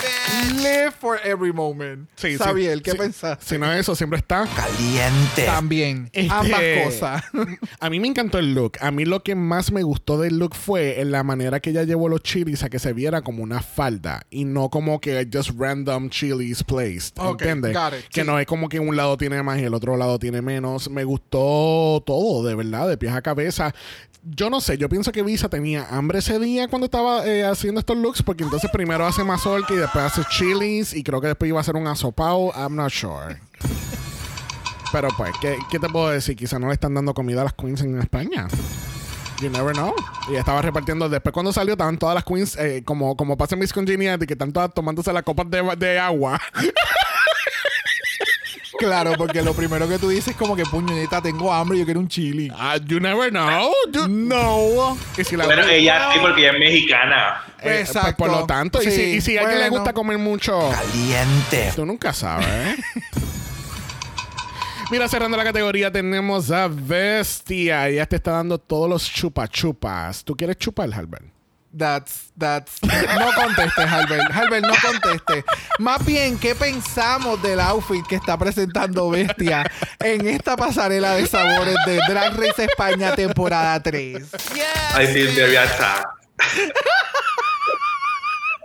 live 0.63 0.93
for 0.99 1.21
every 1.23 1.53
moment. 1.53 2.09
Sí, 2.17 2.33
sí, 2.33 2.39
Sabiel, 2.39 2.83
¿qué 2.83 2.93
sí. 2.93 2.97
pensás? 2.97 3.39
Si 3.43 3.59
no 3.59 3.71
eso, 3.71 3.95
siempre 3.95 4.19
está. 4.19 4.47
Caliente. 4.57 5.45
También, 5.45 6.09
Este, 6.15 6.33
ambas 6.33 6.63
cosas. 6.85 7.23
A 7.81 7.91
mí 7.91 8.01
me 8.01 8.09
encantó 8.09 8.39
el 8.39 8.46
look. 8.55 8.73
A 8.81 8.91
mí 8.91 9.05
lo 9.05 9.23
que 9.23 9.35
más 9.35 9.73
me 9.73 9.83
gustó 9.83 10.19
del 10.19 10.39
look 10.39 10.55
fue 10.55 11.01
en 11.01 11.11
la 11.11 11.23
manera 11.23 11.61
que 11.61 11.71
ella 11.71 11.85
llevó 11.85 12.09
los 12.09 12.23
chilis 12.23 12.63
a 12.63 12.69
que 12.69 12.79
se 12.79 12.93
viera 12.93 13.23
como 13.23 13.43
una 13.43 13.61
falda 13.63 14.23
y 14.31 14.45
no 14.45 14.69
como 14.71 15.01
que 15.01 15.29
just 15.33 15.51
random 15.59 16.09
chilis 16.11 16.63
placed. 16.65 17.15
Ok, 17.19 17.43
¿Entiendes? 17.43 17.75
got 17.75 17.93
it, 17.93 18.09
Que 18.09 18.23
sí. 18.23 18.27
no 18.27 18.39
es 18.39 18.47
como 18.47 18.69
que 18.69 18.81
un 18.81 18.97
lado 18.97 19.17
tiene 19.17 19.43
más 19.43 19.59
y 19.59 19.65
el 19.65 19.75
otro 19.75 19.97
lado 19.97 20.19
tiene 20.19 20.43
menos. 20.43 20.91
Me 20.91 21.05
gustó 21.05 22.03
todo, 22.07 22.45
de 22.47 22.55
verdad, 22.55 22.89
de 22.89 22.97
pies 22.97 23.13
a 23.13 23.23
cabeza. 23.23 23.75
Yo 24.29 24.51
no 24.51 24.61
sé, 24.61 24.77
yo 24.77 24.89
pienso 24.89 25.13
que 25.13 25.23
Visa 25.23 25.49
tenía 25.49 25.87
hambre 25.89 26.19
ese 26.19 26.41
día 26.41 26.67
cuando 26.67 26.87
estaba 26.87 27.25
eh, 27.27 27.45
haciendo 27.45 27.79
estos 27.79 27.97
looks, 27.97 28.23
porque 28.25 28.43
entonces 28.43 28.69
primero 28.73 29.07
hace 29.07 29.23
mazorca 29.23 29.73
y 29.73 29.77
después 29.77 30.05
hace 30.05 30.23
chilis 30.31 30.95
y 30.95 31.05
creo 31.05 31.21
que 31.21 31.29
después 31.29 31.49
iba 31.49 31.59
a 31.59 31.61
hacer 31.61 31.77
un 31.77 31.87
asopao. 31.87 32.53
I'm 32.57 32.75
not 32.75 32.91
sure. 32.91 33.37
Pero 34.97 35.09
pues, 35.15 35.31
¿qué, 35.43 35.59
qué 35.71 35.79
te 35.79 35.91
puedo 35.91 36.09
decir? 36.09 36.35
Quizá 36.37 36.59
no 36.59 36.69
le 36.69 36.73
están 36.73 36.95
dando 36.95 37.13
comida 37.13 37.43
a 37.43 37.45
las 37.45 37.53
queens 37.53 37.83
en 37.83 38.01
España. 38.01 38.49
You 39.43 39.51
never 39.51 39.75
know. 39.75 39.95
Y 40.33 40.37
estaba 40.37 40.63
repartiendo. 40.63 41.07
Después, 41.11 41.35
cuando 41.35 41.53
salió, 41.53 41.75
estaban 41.75 41.99
todas 41.99 42.15
las 42.15 42.25
queens, 42.25 42.57
eh, 42.57 42.83
como, 42.83 43.15
como 43.15 43.37
pasa 43.37 43.57
en 43.57 43.59
Miss 43.59 43.75
Congeniality, 43.75 44.27
que 44.27 44.33
están 44.33 44.55
todas 44.55 44.73
tomándose 44.73 45.13
las 45.13 45.23
copas 45.23 45.51
de, 45.51 45.63
de 45.77 45.99
agua. 45.99 46.41
Claro, 48.79 49.13
porque 49.17 49.41
lo 49.41 49.55
primero 49.55 49.89
que 49.89 49.99
tú 49.99 50.11
dices 50.11 50.29
es 50.29 50.37
como 50.37 50.55
que 50.55 50.65
puñeta, 50.65 51.23
tengo 51.23 51.51
hambre, 51.51 51.79
yo 51.79 51.87
quiero 51.87 51.99
un 51.99 52.09
chili. 52.09 52.53
Ah, 52.55 52.77
you 52.77 53.01
never 53.01 53.31
know. 53.31 53.73
You- 53.91 54.07
No. 54.07 54.99
Y 55.17 55.25
si 55.25 55.35
la 55.35 55.47
Bueno, 55.47 55.67
ella 55.67 56.11
sí, 56.13 56.19
porque 56.21 56.43
ella 56.43 56.53
es 56.53 56.59
mexicana. 56.59 57.41
eh, 57.59 57.63
pues, 57.63 57.89
Exacto. 57.89 58.17
por 58.19 58.31
lo 58.31 58.45
tanto, 58.45 58.83
y 58.83 58.85
si, 58.85 58.91
Sí, 58.91 59.03
y 59.17 59.21
si 59.23 59.39
a 59.39 59.43
alguien 59.43 59.61
le 59.61 59.69
gusta 59.71 59.95
comer 59.95 60.19
mucho, 60.19 60.71
Caliente. 60.71 61.73
tú 61.75 61.87
nunca 61.87 62.13
sabes. 62.13 62.47
Mira, 64.91 65.09
cerrando 65.09 65.37
la 65.37 65.45
categoría, 65.45 65.91
tenemos 65.91 66.51
a 66.51 66.69
Bestia. 66.69 67.89
Ella 67.89 68.07
te 68.07 68.17
está 68.17 68.33
dando 68.33 68.59
todos 68.59 68.89
los 68.89 69.11
chupa 69.11 69.49
chupas. 69.49 70.23
¿Tú 70.25 70.37
quieres 70.37 70.57
chupar, 70.59 70.93
Albert? 70.95 71.27
That's, 71.77 72.33
that's. 72.39 72.81
No 72.83 73.33
contestes, 73.35 73.85
Albert. 73.85 74.31
Albert, 74.33 74.65
no 74.65 74.75
contestes. 74.81 75.45
Más 75.79 76.05
bien, 76.07 76.39
¿qué 76.39 76.55
pensamos 76.55 77.43
del 77.43 77.61
outfit 77.61 78.07
que 78.07 78.15
está 78.15 78.39
presentando 78.39 79.11
Bestia 79.11 79.71
en 79.99 80.27
esta 80.27 80.57
pasarela 80.57 81.15
de 81.15 81.27
sabores 81.27 81.77
de 81.85 82.01
Drag 82.09 82.35
Race 82.37 82.65
España 82.65 83.15
temporada 83.15 83.83
3? 83.83 84.23
I 84.99 85.07
feel 85.07 85.35
very 85.35 85.57
attacked. 85.57 86.07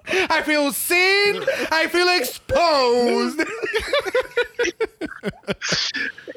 I 0.07 0.41
feel 0.43 0.71
seen. 0.73 1.41
I 1.71 1.87
feel 1.87 2.09
exposed. 2.09 3.39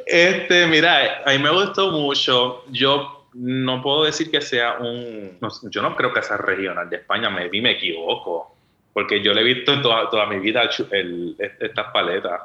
Este, 0.06 0.66
mira, 0.66 1.22
a 1.24 1.30
mí 1.30 1.38
me 1.38 1.50
gustó 1.50 1.90
mucho. 1.90 2.64
Yo 2.70 3.28
no 3.34 3.82
puedo 3.82 4.04
decir 4.04 4.30
que 4.30 4.40
sea 4.40 4.74
un. 4.78 5.38
no 5.40 5.48
yo 5.70 5.82
no 5.82 5.96
creo 5.96 6.12
que 6.12 6.22
sea 6.22 6.36
regional 6.36 6.88
de 6.90 6.96
España, 6.96 7.30
me, 7.30 7.48
me 7.48 7.72
equivoco. 7.72 8.54
Porque 8.92 9.22
yo 9.22 9.32
le 9.34 9.40
he 9.40 9.44
visto 9.44 9.72
en 9.72 9.82
toda, 9.82 10.08
toda 10.08 10.26
mi 10.26 10.38
vida 10.38 10.62
el- 10.92 11.36
estas 11.38 11.86
paletas. 11.92 12.40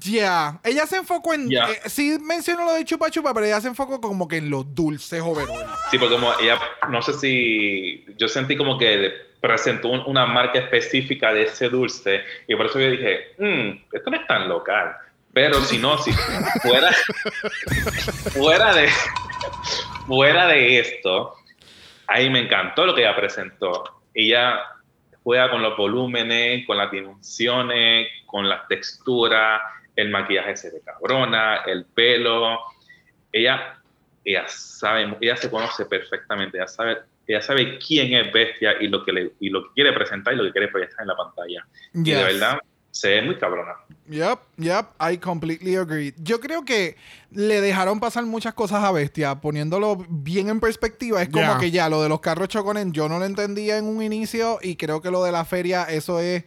Ya. 0.00 0.58
Ella 0.64 0.86
se 0.86 0.96
enfocó 0.96 1.34
en. 1.34 1.50
Ya. 1.50 1.70
eh, 1.70 1.80
sí 1.86 2.16
mencionó 2.22 2.64
lo 2.64 2.72
de 2.72 2.84
chupa 2.86 3.10
chupa, 3.10 3.34
pero 3.34 3.44
ella 3.44 3.60
se 3.60 3.68
enfocó 3.68 4.00
como 4.00 4.26
que 4.26 4.38
en 4.38 4.48
los 4.48 4.74
dulces 4.74 5.20
overall. 5.20 5.66
Sí, 5.90 5.98
porque 5.98 6.14
como 6.14 6.32
ella, 6.40 6.58
no 6.88 7.02
sé 7.02 7.12
si. 7.12 8.06
Yo 8.16 8.28
sentí 8.28 8.56
como 8.56 8.78
que 8.78 9.12
presentó 9.46 9.88
un- 9.88 10.02
una 10.06 10.24
marca 10.24 10.58
específica 10.58 11.32
de 11.34 11.42
ese 11.42 11.68
dulce. 11.68 12.24
Y 12.48 12.54
por 12.56 12.64
eso 12.66 12.80
yo 12.80 12.90
dije, 12.90 13.34
"Mm, 13.38 13.84
esto 13.92 14.10
no 14.10 14.16
es 14.16 14.26
tan 14.26 14.48
local. 14.48 14.96
Pero 15.34 15.60
si 15.60 15.76
no, 15.78 15.98
si 15.98 16.12
fuera, 16.62 16.90
fuera 18.32 18.74
de 18.74 18.88
fuera 20.06 20.46
de 20.46 20.78
esto, 20.78 21.34
ahí 22.06 22.30
me 22.30 22.40
encantó 22.40 22.86
lo 22.86 22.94
que 22.94 23.02
ella 23.02 23.16
presentó. 23.16 24.00
Ella 24.14 24.60
juega 25.22 25.50
con 25.50 25.60
los 25.62 25.76
volúmenes, 25.76 26.66
con 26.66 26.76
las 26.78 26.90
dimensiones, 26.90 28.08
con 28.26 28.48
las 28.48 28.66
texturas, 28.68 29.60
el 29.96 30.08
maquillaje 30.10 30.56
se 30.56 30.70
ve 30.70 30.80
cabrona, 30.84 31.62
el 31.66 31.84
pelo. 31.84 32.60
Ella, 33.32 33.78
ella 34.24 34.44
sabe, 34.48 35.16
ella 35.20 35.36
se 35.36 35.50
conoce 35.50 35.84
perfectamente, 35.86 36.56
ella 36.58 36.66
sabe, 36.68 36.98
ella 37.26 37.42
sabe 37.42 37.78
quién 37.78 38.14
es 38.14 38.32
Bestia 38.32 38.74
y 38.80 38.88
lo 38.88 39.04
que 39.04 39.12
le, 39.12 39.32
y 39.40 39.48
lo 39.50 39.64
que 39.64 39.74
quiere 39.74 39.92
presentar 39.92 40.34
y 40.34 40.36
lo 40.36 40.44
que 40.44 40.52
quiere 40.52 40.68
proyectar 40.68 41.02
en 41.02 41.08
la 41.08 41.16
pantalla. 41.16 41.66
Y 41.92 42.10
de 42.10 42.22
verdad, 42.22 42.58
se 42.90 43.08
ve 43.08 43.22
muy 43.22 43.36
cabrona. 43.36 43.72
Yep, 44.08 44.38
yep, 44.58 44.86
I 45.00 45.18
completely 45.18 45.76
agree. 45.76 46.14
Yo 46.18 46.38
creo 46.38 46.64
que 46.64 46.96
le 47.32 47.60
dejaron 47.60 47.98
pasar 47.98 48.24
muchas 48.24 48.54
cosas 48.54 48.84
a 48.84 48.92
Bestia, 48.92 49.34
poniéndolo 49.36 50.04
bien 50.08 50.48
en 50.48 50.60
perspectiva. 50.60 51.20
Es 51.22 51.28
como 51.28 51.58
que 51.58 51.70
ya 51.70 51.88
lo 51.88 52.02
de 52.02 52.08
los 52.08 52.20
carros 52.20 52.48
chocones 52.48 52.86
yo 52.92 53.08
no 53.08 53.18
lo 53.18 53.24
entendía 53.24 53.78
en 53.78 53.86
un 53.86 54.02
inicio 54.02 54.58
y 54.62 54.76
creo 54.76 55.00
que 55.00 55.10
lo 55.10 55.24
de 55.24 55.32
la 55.32 55.44
feria, 55.44 55.84
eso 55.84 56.20
es 56.20 56.44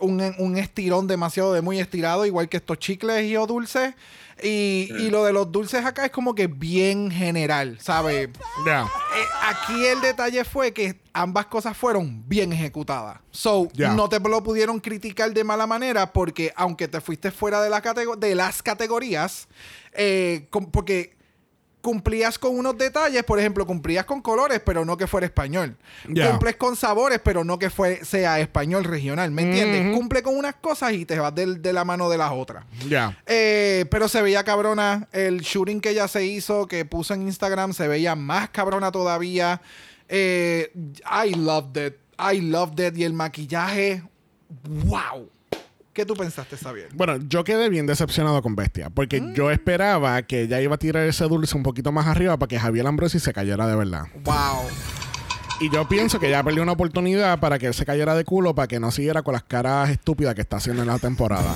un, 0.00 0.34
un 0.38 0.56
estirón 0.56 1.06
demasiado 1.06 1.52
de 1.52 1.60
muy 1.62 1.78
estirado, 1.78 2.26
igual 2.26 2.48
que 2.48 2.58
estos 2.58 2.78
chicles 2.78 3.24
y 3.24 3.36
o 3.36 3.46
dulces. 3.46 3.94
Y, 4.42 4.88
y 4.98 5.10
lo 5.10 5.24
de 5.24 5.32
los 5.32 5.52
dulces 5.52 5.84
acá 5.84 6.06
es 6.06 6.10
como 6.10 6.34
que 6.34 6.46
bien 6.46 7.10
general, 7.10 7.78
¿sabes? 7.80 8.30
Ya. 8.64 8.82
Eh, 8.84 9.24
aquí 9.48 9.84
el 9.84 10.00
detalle 10.00 10.44
fue 10.44 10.72
que 10.72 10.98
ambas 11.12 11.46
cosas 11.46 11.76
fueron 11.76 12.26
bien 12.26 12.52
ejecutadas. 12.52 13.18
So, 13.30 13.68
no 13.76 14.08
te 14.08 14.18
lo 14.18 14.42
pudieron 14.42 14.80
criticar 14.80 15.32
de 15.34 15.44
mala 15.44 15.66
manera 15.66 16.12
porque 16.12 16.52
aunque 16.56 16.88
te 16.88 17.02
fuiste 17.02 17.30
fuera 17.30 17.60
de, 17.60 17.68
la 17.68 17.82
de 18.18 18.34
las 18.34 18.62
categorías, 18.62 19.46
eh, 19.92 20.48
porque 20.72 21.19
cumplías 21.80 22.38
con 22.38 22.58
unos 22.58 22.76
detalles, 22.76 23.24
por 23.24 23.38
ejemplo, 23.38 23.66
cumplías 23.66 24.04
con 24.04 24.20
colores, 24.20 24.60
pero 24.64 24.84
no 24.84 24.96
que 24.96 25.06
fuera 25.06 25.26
español. 25.26 25.76
Cumples 26.30 26.56
con 26.56 26.76
sabores, 26.76 27.20
pero 27.24 27.42
no 27.44 27.58
que 27.58 27.70
fue, 27.70 28.04
sea 28.04 28.38
español 28.40 28.84
regional, 28.84 29.30
¿me 29.30 29.42
entiendes? 29.42 29.96
Cumple 29.96 30.22
con 30.22 30.36
unas 30.36 30.54
cosas 30.56 30.92
y 30.92 31.04
te 31.06 31.18
vas 31.18 31.34
del- 31.34 31.62
de, 31.62 31.72
la 31.72 31.84
mano 31.84 32.10
de 32.10 32.18
las 32.18 32.32
otras. 32.32 32.64
Ya. 32.88 33.18
Eh, 33.26 33.86
pero 33.90 34.08
se 34.08 34.20
veía 34.22 34.44
cabrona. 34.44 35.08
El 35.12 35.40
shooting 35.40 35.80
que 35.80 35.90
ella 35.90 36.06
se 36.08 36.24
hizo, 36.26 36.66
que 36.66 36.84
puso 36.84 37.14
en 37.14 37.22
Instagram, 37.22 37.72
se 37.72 37.88
veía 37.88 38.14
más 38.14 38.50
cabrona 38.50 38.92
todavía. 38.92 39.60
Eh, 40.08 40.72
I 41.24 41.34
loved 41.34 41.76
it. 41.86 41.94
I 42.18 42.40
loved 42.40 42.78
it. 42.80 42.96
Y 42.98 43.04
el 43.04 43.12
maquillaje, 43.14 44.02
wow. 44.84 45.30
¿Qué 46.00 46.06
tú 46.06 46.14
pensaste, 46.14 46.56
Xavier? 46.56 46.88
Bueno, 46.94 47.18
yo 47.28 47.44
quedé 47.44 47.68
bien 47.68 47.84
decepcionado 47.86 48.40
con 48.40 48.56
Bestia, 48.56 48.88
porque 48.88 49.20
Mm. 49.20 49.34
yo 49.34 49.50
esperaba 49.50 50.22
que 50.22 50.44
ella 50.44 50.58
iba 50.62 50.76
a 50.76 50.78
tirar 50.78 51.04
ese 51.06 51.24
dulce 51.24 51.54
un 51.58 51.62
poquito 51.62 51.92
más 51.92 52.06
arriba 52.06 52.38
para 52.38 52.48
que 52.48 52.58
Javier 52.58 52.86
Ambrosi 52.86 53.18
se 53.20 53.34
cayera 53.34 53.66
de 53.66 53.76
verdad. 53.76 54.04
Wow. 54.24 54.62
Y 55.60 55.68
yo 55.70 55.86
pienso 55.86 56.18
que 56.18 56.28
ella 56.28 56.42
perdió 56.42 56.62
una 56.62 56.72
oportunidad 56.72 57.38
para 57.38 57.58
que 57.58 57.66
él 57.66 57.74
se 57.74 57.84
cayera 57.84 58.14
de 58.14 58.24
culo, 58.24 58.54
para 58.54 58.66
que 58.66 58.80
no 58.80 58.90
siguiera 58.90 59.20
con 59.20 59.34
las 59.34 59.42
caras 59.42 59.90
estúpidas 59.90 60.34
que 60.34 60.40
está 60.40 60.56
haciendo 60.56 60.80
en 60.80 60.88
la 60.88 60.98
temporada. 60.98 61.54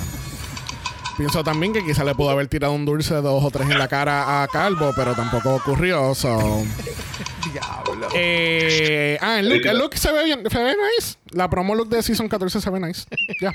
Pienso 1.16 1.42
también 1.42 1.72
que 1.72 1.82
quizá 1.82 2.04
le 2.04 2.14
pudo 2.14 2.28
haber 2.28 2.46
tirado 2.48 2.74
un 2.74 2.84
dulce 2.84 3.14
dos 3.14 3.42
o 3.42 3.50
tres 3.50 3.70
en 3.70 3.78
la 3.78 3.88
cara 3.88 4.42
a 4.42 4.48
Calvo, 4.48 4.92
pero 4.94 5.14
tampoco 5.14 5.54
ocurrió. 5.54 6.14
So. 6.14 6.64
Diablo. 7.50 8.08
Eh, 8.14 9.16
ah, 9.22 9.38
el 9.38 9.48
look, 9.48 9.64
el 9.64 9.78
look 9.78 9.94
se 9.96 10.12
ve 10.12 10.24
bien, 10.24 10.40
se 10.50 10.58
ve 10.62 10.74
nice. 10.98 11.16
La 11.30 11.48
promo 11.48 11.74
look 11.74 11.88
de 11.88 12.02
Season 12.02 12.28
14 12.28 12.60
se 12.60 12.68
ve 12.68 12.78
nice. 12.80 13.04
Ya. 13.40 13.54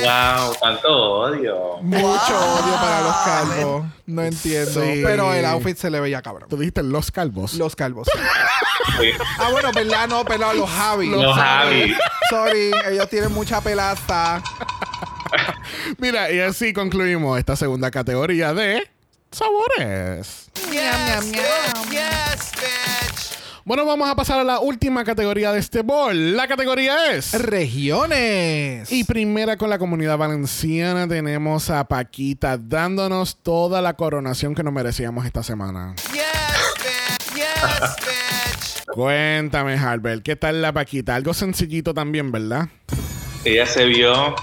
Wow, 0.00 0.54
tanto 0.60 0.88
odio. 0.88 1.78
Mucho 1.82 2.04
odio 2.08 2.74
para 2.74 3.00
los 3.02 3.16
calvos. 3.16 3.86
No 4.06 4.22
entiendo. 4.22 4.82
Sí. 4.82 5.02
Pero 5.04 5.32
el 5.34 5.44
outfit 5.44 5.76
se 5.76 5.90
le 5.90 6.00
veía 6.00 6.22
cabrón. 6.22 6.48
Tú 6.48 6.56
dijiste 6.56 6.82
los 6.82 7.10
calvos. 7.10 7.54
Los 7.54 7.76
calvos. 7.76 8.08
Sí. 9.00 9.08
ah, 9.38 9.48
bueno, 9.50 9.70
¿verdad? 9.72 10.08
No, 10.08 10.24
perdón, 10.24 10.58
los 10.58 10.68
Javi. 10.68 11.08
Los 11.08 11.36
Javi. 11.36 11.94
Sorry, 12.30 12.70
ellos 12.90 13.08
tienen 13.08 13.32
mucha 13.32 13.60
pelaza. 13.60 14.42
Mira, 15.98 16.30
y 16.30 16.40
así 16.40 16.72
concluimos 16.72 17.38
esta 17.38 17.56
segunda 17.56 17.90
categoría 17.90 18.52
de 18.54 18.88
sabores. 19.30 20.50
Bueno, 23.64 23.86
vamos 23.86 24.10
a 24.10 24.16
pasar 24.16 24.40
a 24.40 24.44
la 24.44 24.58
última 24.58 25.04
categoría 25.04 25.52
de 25.52 25.60
este 25.60 25.82
bol. 25.82 26.36
La 26.36 26.48
categoría 26.48 27.12
es... 27.12 27.32
Regiones. 27.32 28.90
Y 28.90 29.04
primera 29.04 29.56
con 29.56 29.70
la 29.70 29.78
comunidad 29.78 30.18
valenciana 30.18 31.06
tenemos 31.06 31.70
a 31.70 31.86
Paquita 31.86 32.58
dándonos 32.58 33.36
toda 33.36 33.80
la 33.80 33.94
coronación 33.94 34.56
que 34.56 34.64
nos 34.64 34.72
merecíamos 34.72 35.26
esta 35.26 35.44
semana. 35.44 35.94
Cuéntame, 38.92 39.74
Harbel, 39.74 40.24
¿qué 40.24 40.34
tal 40.34 40.60
la 40.60 40.72
Paquita? 40.72 41.14
Algo 41.14 41.32
sencillito 41.32 41.94
también, 41.94 42.32
¿verdad? 42.32 42.66
Ella 43.44 43.66
se 43.66 43.84
vio, 43.84 44.34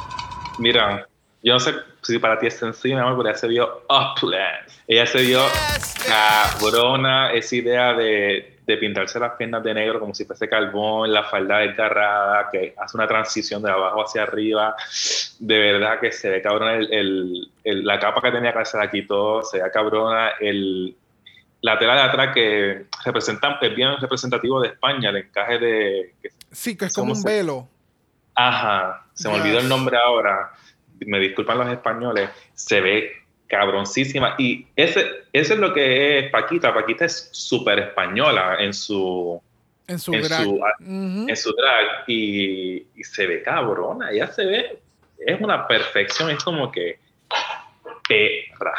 mira, 0.59 1.09
yo 1.43 1.53
no 1.53 1.59
sé 1.59 1.73
si 2.03 2.19
para 2.19 2.39
ti 2.39 2.47
es 2.47 2.53
sencillo, 2.57 2.95
mi 2.95 3.01
amor, 3.01 3.17
pero 3.17 3.29
ella 3.29 3.37
se 3.37 3.47
vio 3.49 3.83
opulent. 3.89 4.69
Ella 4.87 5.05
se 5.05 5.23
vio 5.23 5.41
cabrona, 6.07 7.33
esa 7.33 7.55
idea 7.57 7.93
de, 7.93 8.58
de 8.69 8.77
pintarse 8.77 9.19
las 9.19 9.33
piernas 9.33 9.63
de 9.63 9.73
negro 9.73 9.99
como 9.99 10.13
si 10.13 10.25
fuese 10.25 10.47
carbón, 10.47 11.11
la 11.11 11.23
falda 11.23 11.57
desgarrada, 11.57 12.49
que 12.51 12.75
hace 12.77 12.95
una 12.97 13.07
transición 13.07 13.63
de 13.63 13.71
abajo 13.71 14.03
hacia 14.03 14.21
arriba. 14.23 14.75
De 15.39 15.57
verdad 15.57 15.99
que 15.99 16.11
se 16.11 16.29
ve 16.29 16.41
cabrona 16.41 16.75
el, 16.75 16.93
el- 16.93 17.51
el- 17.63 17.83
la 17.85 17.97
capa 17.99 18.21
que 18.21 18.31
tenía 18.31 18.53
que 18.53 18.63
se 18.65 18.77
la 18.77 18.89
quitó, 18.91 19.41
se 19.41 19.61
ve 19.61 19.71
cabrona 19.71 20.33
el, 20.39 20.95
la 21.61 21.79
tela 21.79 21.95
de 21.95 22.01
atrás 22.01 22.33
que 22.33 22.85
representa, 23.03 23.57
es 23.59 23.75
bien 23.75 23.97
representativo 23.99 24.61
de 24.61 24.67
España, 24.69 25.09
el 25.09 25.17
encaje 25.17 25.57
de... 25.57 26.13
que- 26.21 26.29
Sí, 26.51 26.77
que 26.77 26.85
es 26.85 26.93
como 26.93 27.07
¿Cómo 27.07 27.13
un 27.17 27.21
se- 27.23 27.29
velo. 27.29 27.67
Ajá, 28.35 29.05
se 29.13 29.27
me 29.29 29.35
olvidó 29.35 29.59
el 29.59 29.67
nombre 29.67 29.97
ahora. 29.97 30.51
Me 31.05 31.19
disculpan 31.19 31.57
los 31.57 31.69
españoles. 31.69 32.29
Se 32.53 32.81
ve 32.81 33.11
cabroncísima. 33.49 34.35
Y 34.37 34.67
ese, 34.75 35.05
eso 35.33 35.53
es 35.55 35.59
lo 35.59 35.73
que 35.73 36.19
es 36.19 36.31
Paquita. 36.31 36.73
Paquita 36.73 37.05
es 37.05 37.29
súper 37.33 37.79
española 37.79 38.57
en 38.59 38.73
su, 38.73 39.41
En 39.87 39.99
su 39.99 40.13
en 40.13 40.21
drag. 40.21 40.43
su, 40.43 40.59
en 40.79 41.35
su 41.35 41.51
drag. 41.53 42.03
Y, 42.07 42.85
y 42.95 43.03
se 43.03 43.27
ve 43.27 43.43
cabrona. 43.43 44.11
Ella 44.11 44.27
se 44.27 44.45
ve, 44.45 44.79
es 45.25 45.41
una 45.41 45.67
perfección. 45.67 46.29
Es 46.29 46.41
como 46.43 46.71
que 46.71 46.99
perra. 48.07 48.73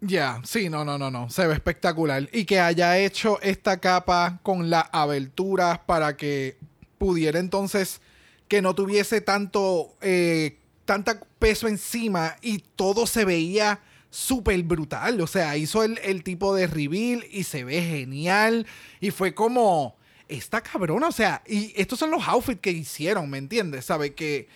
Ya, 0.00 0.40
sí, 0.44 0.68
no, 0.68 0.84
no, 0.84 0.98
no, 0.98 1.10
no. 1.10 1.30
Se 1.30 1.46
ve 1.46 1.54
espectacular. 1.54 2.28
Y 2.32 2.44
que 2.44 2.60
haya 2.60 2.98
hecho 2.98 3.38
esta 3.40 3.80
capa 3.80 4.40
con 4.42 4.68
las 4.68 4.84
aberturas 4.92 5.78
para 5.78 6.16
que 6.16 6.56
pudiera 6.98 7.38
entonces 7.38 8.00
que 8.48 8.62
no 8.62 8.74
tuviese 8.74 9.20
tanto, 9.20 9.94
eh, 10.00 10.58
tanta 10.84 11.20
peso 11.38 11.66
encima 11.66 12.36
y 12.42 12.58
todo 12.58 13.06
se 13.06 13.24
veía 13.24 13.80
súper 14.16 14.62
brutal. 14.62 15.20
O 15.20 15.26
sea, 15.26 15.56
hizo 15.56 15.82
el, 15.82 15.98
el 16.02 16.22
tipo 16.22 16.54
de 16.54 16.66
reveal 16.66 17.24
y 17.30 17.44
se 17.44 17.64
ve 17.64 17.82
genial. 17.82 18.66
Y 19.00 19.10
fue 19.10 19.34
como, 19.34 19.96
esta 20.28 20.60
cabrona, 20.60 21.08
o 21.08 21.12
sea, 21.12 21.42
y 21.46 21.72
estos 21.76 21.98
son 21.98 22.10
los 22.10 22.26
outfits 22.26 22.60
que 22.60 22.70
hicieron, 22.70 23.28
¿me 23.30 23.38
entiendes? 23.38 23.84
¿Sabe? 23.84 24.14
Que 24.14 24.48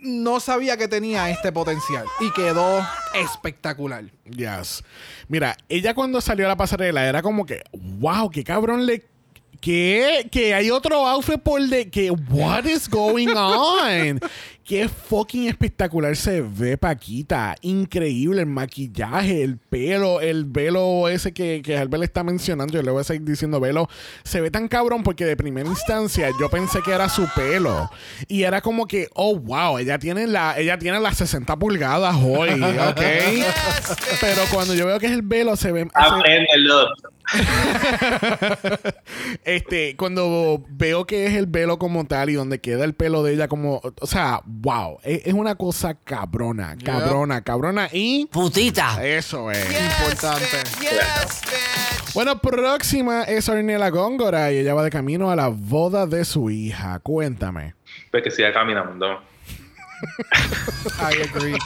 no 0.00 0.40
sabía 0.40 0.76
que 0.76 0.88
tenía 0.88 1.30
este 1.30 1.52
potencial 1.52 2.06
y 2.20 2.32
quedó 2.32 2.80
espectacular. 3.14 4.04
Yes. 4.24 4.82
Mira, 5.28 5.56
ella 5.68 5.94
cuando 5.94 6.20
salió 6.20 6.46
a 6.46 6.48
la 6.48 6.56
pasarela 6.56 7.08
era 7.08 7.22
como 7.22 7.46
que, 7.46 7.62
wow, 7.72 8.30
qué 8.30 8.44
cabrón 8.44 8.86
le. 8.86 9.04
¿Qué? 9.60 10.28
Que 10.32 10.54
hay 10.54 10.70
otro 10.70 11.06
outfit 11.06 11.40
por 11.40 11.62
de. 11.62 11.88
que 11.88 12.10
What 12.10 12.64
is 12.64 12.88
going 12.88 13.28
on? 13.36 14.20
Qué 14.64 14.88
fucking 14.88 15.48
espectacular 15.48 16.14
se 16.14 16.40
ve 16.40 16.78
Paquita. 16.78 17.56
Increíble 17.62 18.40
el 18.42 18.46
maquillaje, 18.46 19.42
el 19.42 19.58
pelo, 19.58 20.20
el 20.20 20.44
velo 20.44 21.08
ese 21.08 21.32
que, 21.32 21.62
que 21.64 21.76
Albert 21.76 22.04
está 22.04 22.22
mencionando. 22.22 22.72
Yo 22.74 22.82
le 22.82 22.92
voy 22.92 23.00
a 23.00 23.04
seguir 23.04 23.22
diciendo 23.24 23.58
velo. 23.58 23.88
Se 24.22 24.40
ve 24.40 24.52
tan 24.52 24.68
cabrón 24.68 25.02
porque 25.02 25.24
de 25.24 25.36
primera 25.36 25.68
instancia 25.68 26.28
yo 26.38 26.48
pensé 26.48 26.78
que 26.84 26.92
era 26.92 27.08
su 27.08 27.26
pelo. 27.34 27.90
Y 28.28 28.44
era 28.44 28.60
como 28.60 28.86
que, 28.86 29.08
oh 29.14 29.36
wow, 29.36 29.78
ella 29.78 29.98
tiene 29.98 30.28
la, 30.28 30.56
ella 30.56 30.78
tiene 30.78 31.00
las 31.00 31.16
60 31.16 31.56
pulgadas 31.58 32.14
hoy, 32.22 32.50
¿ok? 32.62 33.00
Pero 34.20 34.42
cuando 34.52 34.74
yo 34.74 34.86
veo 34.86 34.98
que 35.00 35.06
es 35.06 35.12
el 35.12 35.22
velo, 35.22 35.56
se 35.56 35.72
ve. 35.72 35.82
se- 35.82 35.90
Apréndelo. 35.94 36.86
este, 39.44 39.96
cuando 39.96 40.64
veo 40.68 41.06
que 41.06 41.26
es 41.26 41.34
el 41.34 41.46
velo 41.46 41.78
como 41.78 42.06
tal 42.06 42.30
y 42.30 42.34
donde 42.34 42.60
queda 42.60 42.84
el 42.84 42.94
pelo 42.94 43.22
de 43.22 43.34
ella 43.34 43.48
como, 43.48 43.80
o 44.00 44.06
sea, 44.06 44.40
wow, 44.44 44.98
es, 45.02 45.26
es 45.26 45.34
una 45.34 45.54
cosa 45.54 45.94
cabrona, 45.94 46.76
cabrona, 46.82 47.42
cabrona 47.42 47.88
y 47.92 48.26
Putita. 48.26 49.04
eso 49.04 49.50
es. 49.50 49.64
Importante. 49.64 50.58
Bueno, 52.14 52.38
próxima 52.40 53.22
es 53.22 53.48
Ornella 53.48 53.88
Góngora 53.88 54.52
y 54.52 54.58
ella 54.58 54.74
va 54.74 54.84
de 54.84 54.90
camino 54.90 55.30
a 55.30 55.36
la 55.36 55.48
boda 55.48 56.06
de 56.06 56.24
su 56.24 56.50
hija. 56.50 56.98
Cuéntame. 56.98 57.74
Pues 58.10 58.22
que 58.22 58.30
siga 58.30 58.52
caminando. 58.52 59.22
I 61.00 61.22
agree. 61.22 61.56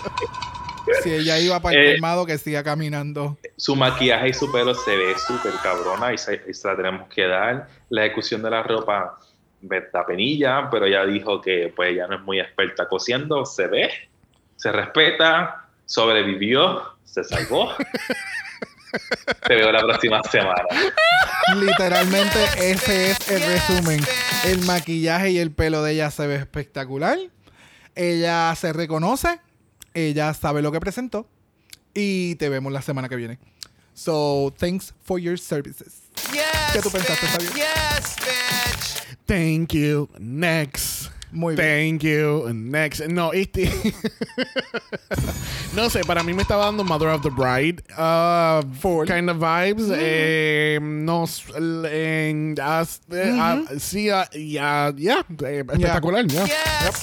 Si 1.03 1.13
ella 1.13 1.39
iba 1.39 1.61
para 1.61 1.77
el 1.79 1.87
Eh, 1.87 1.93
colmado, 1.95 2.27
que 2.27 2.39
siga 2.39 2.63
caminando. 2.63 3.37
su 3.57 3.75
maquillaje 3.77 4.29
y 4.29 4.33
su 4.33 4.51
pelo 4.53 4.75
se 4.75 4.97
ve 4.97 5.15
súper 5.19 5.53
cabrona 5.63 6.13
y 6.13 6.19
se, 6.19 6.41
y 6.49 6.55
se 6.55 6.69
la 6.69 6.77
tenemos 6.77 7.09
que 7.09 7.27
dar. 7.27 7.69
La 7.91 8.05
ejecución 8.05 8.43
de 8.43 8.51
la 8.51 8.63
ropa 8.63 9.19
me 9.63 9.81
da 9.93 10.07
penilla, 10.07 10.69
pero 10.71 10.87
ella 10.87 11.05
dijo 11.07 11.41
que 11.41 11.73
pues 11.75 11.91
ella 11.91 12.07
no 12.07 12.17
es 12.17 12.23
muy 12.23 12.41
experta 12.41 12.87
cosiendo. 12.89 13.45
Se 13.47 13.67
ve, 13.67 13.91
se 14.57 14.71
respeta, 14.73 15.67
sobrevivió, 15.87 16.83
se 17.05 17.25
salvó. 17.25 17.73
Te 19.47 19.55
veo 19.57 19.73
la 19.73 19.81
próxima 19.81 20.23
semana. 20.31 20.65
Literalmente, 21.57 22.39
ese 22.61 23.11
es 23.11 23.31
el 23.31 23.43
resumen. 23.43 24.01
El 24.47 24.61
maquillaje 24.65 25.31
y 25.31 25.39
el 25.39 25.51
pelo 25.53 25.83
de 25.83 25.93
ella 25.93 26.11
se 26.11 26.27
ve 26.27 26.37
espectacular. 26.37 27.19
Ella 27.95 28.55
se 28.57 28.73
reconoce. 28.73 29.41
Ella 29.97 30.33
sabe 30.35 30.61
lo 30.63 30.71
que 30.71 30.79
presentó. 30.81 31.27
Y 31.95 32.35
te 32.37 32.49
vemos 32.51 32.73
la 32.73 32.83
semana 32.83 33.09
que 33.09 33.17
viene. 33.17 33.39
So, 33.95 34.53
thanks 34.59 34.93
for 35.03 35.19
your 35.19 35.39
services. 35.39 36.03
¿Qué 36.73 36.81
tú 36.83 36.91
pensaste, 36.91 37.27
Fabio? 37.27 37.51
Thank 39.25 39.73
you. 39.73 40.09
Next. 40.19 41.11
Muy 41.33 41.57
bien. 41.57 41.99
Thank 41.99 42.03
you. 42.05 42.53
Next. 42.53 43.01
No, 43.09 43.33
este. 43.33 43.71
no 45.75 45.89
sé, 45.91 46.05
para 46.05 46.23
mí 46.23 46.33
me 46.35 46.43
estaba 46.43 46.67
dando 46.67 46.85
Mother 46.85 47.09
of 47.09 47.23
the 47.23 47.31
Bride. 47.31 47.83
uh, 47.99 48.63
kind 49.07 49.29
of 49.31 49.39
vibes. 49.39 49.91
Eh, 49.95 50.79
no. 50.81 51.25
s- 51.25 51.43
l- 51.57 51.87
en- 51.87 52.55
as- 52.61 53.01
eh, 53.11 53.37
ah, 53.41 53.63
sí, 53.79 54.11
ah, 54.11 54.29
ya, 54.33 54.93
ya. 54.97 55.25
eh, 55.45 55.65
espectacular, 55.67 56.27
ya. 56.27 56.45
Yep, 56.45 56.95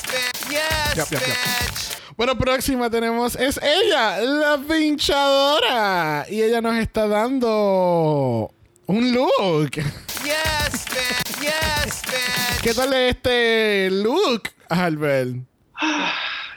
yep, 0.95 1.11
yep. 1.11 2.02
Bueno, 2.15 2.37
próxima 2.37 2.91
tenemos 2.91 3.35
es 3.35 3.59
ella, 3.63 4.21
la 4.21 4.59
pinchadora. 4.67 6.25
Y 6.29 6.43
ella 6.43 6.61
nos 6.61 6.75
está 6.75 7.07
dando 7.07 8.51
un 8.85 9.13
look. 9.13 9.71
¿Qué 12.61 12.73
tal 12.75 12.93
este 12.93 13.89
look, 13.89 14.43
Albert? 14.69 15.37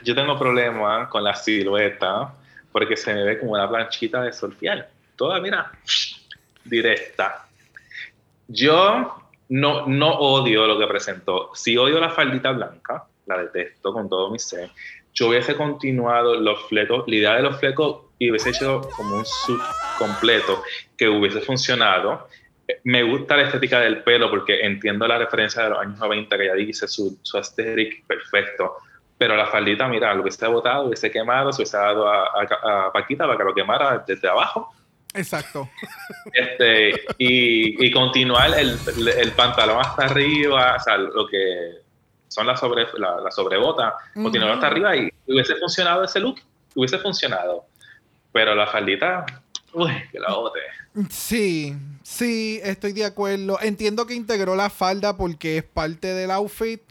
Yo 0.03 0.13
tengo 0.13 0.37
problemas 0.37 1.07
con 1.07 1.23
la 1.23 1.33
silueta 1.33 2.33
porque 2.71 2.95
se 2.95 3.15
me 3.15 3.23
ve 3.23 3.39
como 3.39 3.53
una 3.53 3.67
planchita 3.67 4.21
de 4.21 4.31
surfear. 4.33 4.87
Toda, 5.15 5.39
mira, 5.39 5.71
directa. 6.65 7.47
Yo 8.47 9.23
no, 9.49 9.87
no 9.87 10.09
odio 10.19 10.67
lo 10.67 10.77
que 10.77 10.85
presentó. 10.85 11.49
Si 11.55 11.75
odio 11.75 11.99
la 11.99 12.11
faldita 12.11 12.51
blanca, 12.51 13.05
la 13.25 13.39
detesto 13.39 13.91
con 13.91 14.07
todo 14.07 14.29
mi 14.29 14.37
ser. 14.39 14.69
Yo 15.19 15.29
hubiese 15.29 15.55
continuado 15.55 16.35
los 16.35 16.61
flecos, 16.67 17.03
la 17.07 17.15
idea 17.15 17.33
de 17.37 17.41
los 17.41 17.59
flecos 17.59 18.01
y 18.19 18.29
hubiese 18.29 18.51
hecho 18.51 18.81
como 18.95 19.15
un 19.15 19.25
sub 19.25 19.59
completo 19.97 20.61
que 20.95 21.09
hubiese 21.09 21.41
funcionado. 21.41 22.27
Me 22.83 23.01
gusta 23.01 23.35
la 23.35 23.43
estética 23.43 23.79
del 23.79 24.03
pelo 24.03 24.29
porque 24.29 24.59
entiendo 24.61 25.07
la 25.07 25.17
referencia 25.17 25.63
de 25.63 25.69
los 25.71 25.79
años 25.79 25.97
90 25.97 26.37
que 26.37 26.45
ya 26.45 26.53
dice, 26.53 26.87
su, 26.87 27.17
su 27.23 27.35
aesthetic 27.37 28.05
perfecto. 28.05 28.75
Pero 29.17 29.35
la 29.35 29.47
faldita, 29.47 29.87
mira, 29.87 30.13
lo 30.13 30.21
hubiese 30.21 30.45
botado, 30.45 30.83
lo 30.83 30.87
hubiese 30.89 31.09
quemado, 31.09 31.51
se 31.51 31.63
hubiese 31.63 31.77
dado 31.77 32.07
a, 32.07 32.25
a- 32.27 32.85
a 32.87 32.91
Paquita 32.91 33.25
para 33.25 33.37
que 33.39 33.43
lo 33.43 33.55
quemara 33.55 34.03
desde 34.05 34.27
abajo. 34.29 34.71
Exacto. 35.15 35.67
Este, 36.31 36.91
y, 37.17 37.83
y 37.83 37.91
continuar 37.91 38.51
el, 38.59 38.77
el 39.17 39.31
pantalón 39.31 39.79
hasta 39.79 40.05
arriba, 40.05 40.75
o 40.75 40.79
sea, 40.79 40.97
lo 40.97 41.25
que 41.25 41.86
son 42.27 42.47
las 42.47 42.59
sobre, 42.59 42.85
la, 42.97 43.21
la 43.21 43.31
sobrebota, 43.31 43.95
continuar 44.13 44.51
hasta 44.51 44.67
arriba 44.67 44.95
y 44.95 45.09
hubiese 45.27 45.55
funcionado 45.55 46.03
ese 46.03 46.19
look, 46.19 46.39
hubiese 46.75 46.97
funcionado. 46.99 47.65
Pero 48.31 48.53
la 48.55 48.67
faldita, 48.67 49.25
uy, 49.73 49.91
que 50.11 50.19
la 50.19 50.33
bote. 50.33 50.59
Sí, 51.09 51.75
sí, 52.03 52.59
estoy 52.63 52.93
de 52.93 53.05
acuerdo. 53.05 53.59
Entiendo 53.61 54.05
que 54.05 54.15
integró 54.15 54.55
la 54.55 54.69
falda 54.69 55.15
porque 55.15 55.57
es 55.57 55.63
parte 55.63 56.13
del 56.13 56.31
outfit, 56.31 56.81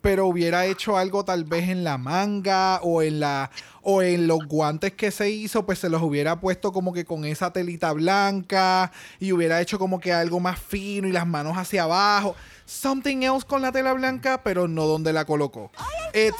pero 0.00 0.26
hubiera 0.26 0.66
hecho 0.66 0.96
algo 0.96 1.24
tal 1.24 1.44
vez 1.44 1.68
en 1.68 1.84
la 1.84 1.98
manga 1.98 2.80
o 2.82 3.02
en 3.02 3.20
la 3.20 3.50
o 3.82 4.02
en 4.02 4.26
los 4.26 4.40
guantes 4.46 4.92
que 4.92 5.10
se 5.10 5.30
hizo, 5.30 5.64
pues 5.64 5.78
se 5.78 5.88
los 5.88 6.02
hubiera 6.02 6.40
puesto 6.40 6.72
como 6.72 6.92
que 6.92 7.04
con 7.04 7.24
esa 7.24 7.52
telita 7.52 7.92
blanca 7.92 8.92
y 9.18 9.32
hubiera 9.32 9.60
hecho 9.60 9.78
como 9.78 9.98
que 9.98 10.12
algo 10.12 10.40
más 10.40 10.58
fino 10.58 11.08
y 11.08 11.12
las 11.12 11.26
manos 11.26 11.56
hacia 11.56 11.84
abajo. 11.84 12.36
Something 12.68 13.22
else 13.22 13.46
con 13.46 13.62
la 13.62 13.72
tela 13.72 13.94
blanca, 13.94 14.42
pero 14.42 14.68
no 14.68 14.84
donde 14.84 15.14
la 15.14 15.24
colocó. 15.24 15.72
It's, 16.12 16.36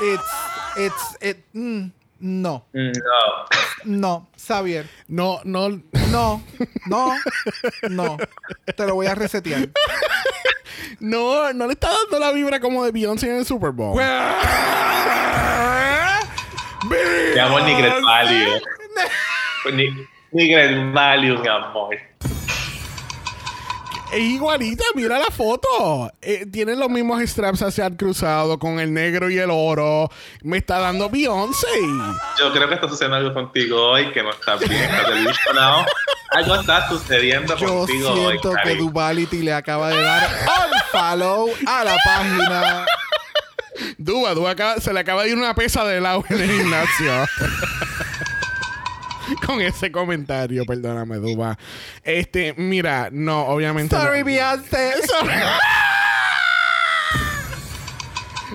it's, 0.00 0.24
it's, 0.76 1.16
it, 1.20 1.44
mm, 1.54 1.92
no, 2.18 2.64
No. 2.72 2.92
no, 3.84 4.26
Xavier. 4.36 4.88
No, 5.06 5.40
no. 5.44 5.80
No, 6.10 6.42
no, 6.86 7.14
no. 7.90 8.16
Te 8.76 8.86
lo 8.86 8.96
voy 8.96 9.06
a 9.06 9.14
resetear. 9.14 9.68
No, 11.00 11.52
no 11.52 11.66
le 11.66 11.72
está 11.74 11.88
dando 11.90 12.18
la 12.18 12.32
vibra 12.32 12.58
como 12.60 12.84
de 12.84 12.90
Beyoncé 12.90 13.30
en 13.30 13.36
el 13.36 13.46
Super 13.46 13.70
Bowl. 13.70 13.96
Mi 13.96 14.02
amor, 17.38 17.62
ni 17.62 17.74
Great 17.74 18.02
Value. 18.02 18.60
Ni, 19.72 20.08
ni 20.32 20.48
Great 20.48 20.92
Value, 20.92 21.38
mi 21.38 21.46
amor. 21.48 21.96
Es 24.12 24.20
igualita, 24.20 24.84
mira 24.94 25.18
la 25.18 25.26
foto. 25.26 26.10
Eh, 26.22 26.46
tiene 26.50 26.74
los 26.76 26.88
mismos 26.88 27.20
straps 27.22 27.60
hacia 27.62 27.86
el 27.86 27.96
cruzado 27.96 28.58
con 28.58 28.80
el 28.80 28.92
negro 28.92 29.28
y 29.30 29.38
el 29.38 29.50
oro. 29.50 30.10
Me 30.42 30.56
está 30.58 30.78
dando 30.78 31.10
Beyoncé. 31.10 31.66
Yo 32.38 32.50
creo 32.52 32.68
que 32.68 32.74
está 32.76 32.88
sucediendo 32.88 33.16
algo 33.16 33.34
contigo 33.34 33.90
hoy 33.90 34.10
que 34.12 34.22
no 34.22 34.30
está 34.30 34.56
bien. 34.56 34.88
Delusionado. 35.12 35.84
Algo 36.30 36.54
está 36.56 36.88
sucediendo 36.88 37.56
Yo 37.58 37.66
contigo 37.80 38.10
hoy. 38.12 38.20
siento 38.20 38.52
que. 38.64 38.74
Duvality 38.76 39.42
le 39.42 39.52
acaba 39.52 39.90
de 39.90 40.02
dar 40.02 40.22
un 40.26 40.80
follow 40.90 41.50
a 41.66 41.84
la 41.84 41.96
página. 42.04 42.86
Duba, 43.98 44.34
Duba 44.34 44.50
acaba- 44.52 44.80
se 44.80 44.92
le 44.92 45.00
acaba 45.00 45.22
de 45.24 45.30
ir 45.30 45.36
una 45.36 45.54
pesa 45.54 45.84
de 45.84 46.00
lado 46.00 46.24
en 46.30 46.40
el 46.40 46.50
gimnasio. 46.50 47.12
Con 49.46 49.60
ese 49.60 49.90
comentario, 49.92 50.64
perdóname, 50.64 51.16
Duba. 51.16 51.58
Este, 52.02 52.54
mira, 52.56 53.08
no, 53.12 53.46
obviamente. 53.46 53.94
no. 53.94 54.02
Sorry, 54.02 54.22
Beyoncé. 54.22 54.92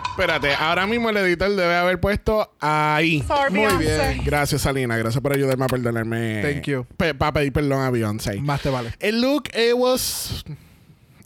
Espérate, 0.10 0.54
ahora 0.54 0.86
mismo 0.86 1.10
el 1.10 1.18
editor 1.18 1.50
debe 1.56 1.76
haber 1.76 2.00
puesto 2.00 2.54
ahí. 2.60 3.24
Muy 3.50 3.78
bien. 3.78 4.22
Gracias, 4.24 4.62
Salina. 4.62 4.96
Gracias 4.96 5.20
por 5.22 5.34
ayudarme 5.34 5.66
a 5.66 5.68
perdonarme. 5.68 6.42
Thank 6.44 6.68
you. 6.68 6.86
Para 7.18 7.34
pedir 7.34 7.52
perdón 7.52 7.82
a 7.82 7.90
Beyoncé. 7.90 8.40
Más 8.40 8.62
te 8.62 8.70
vale. 8.70 8.94
El 9.00 9.22
look, 9.22 9.50
it 9.56 9.74
was. 9.76 10.46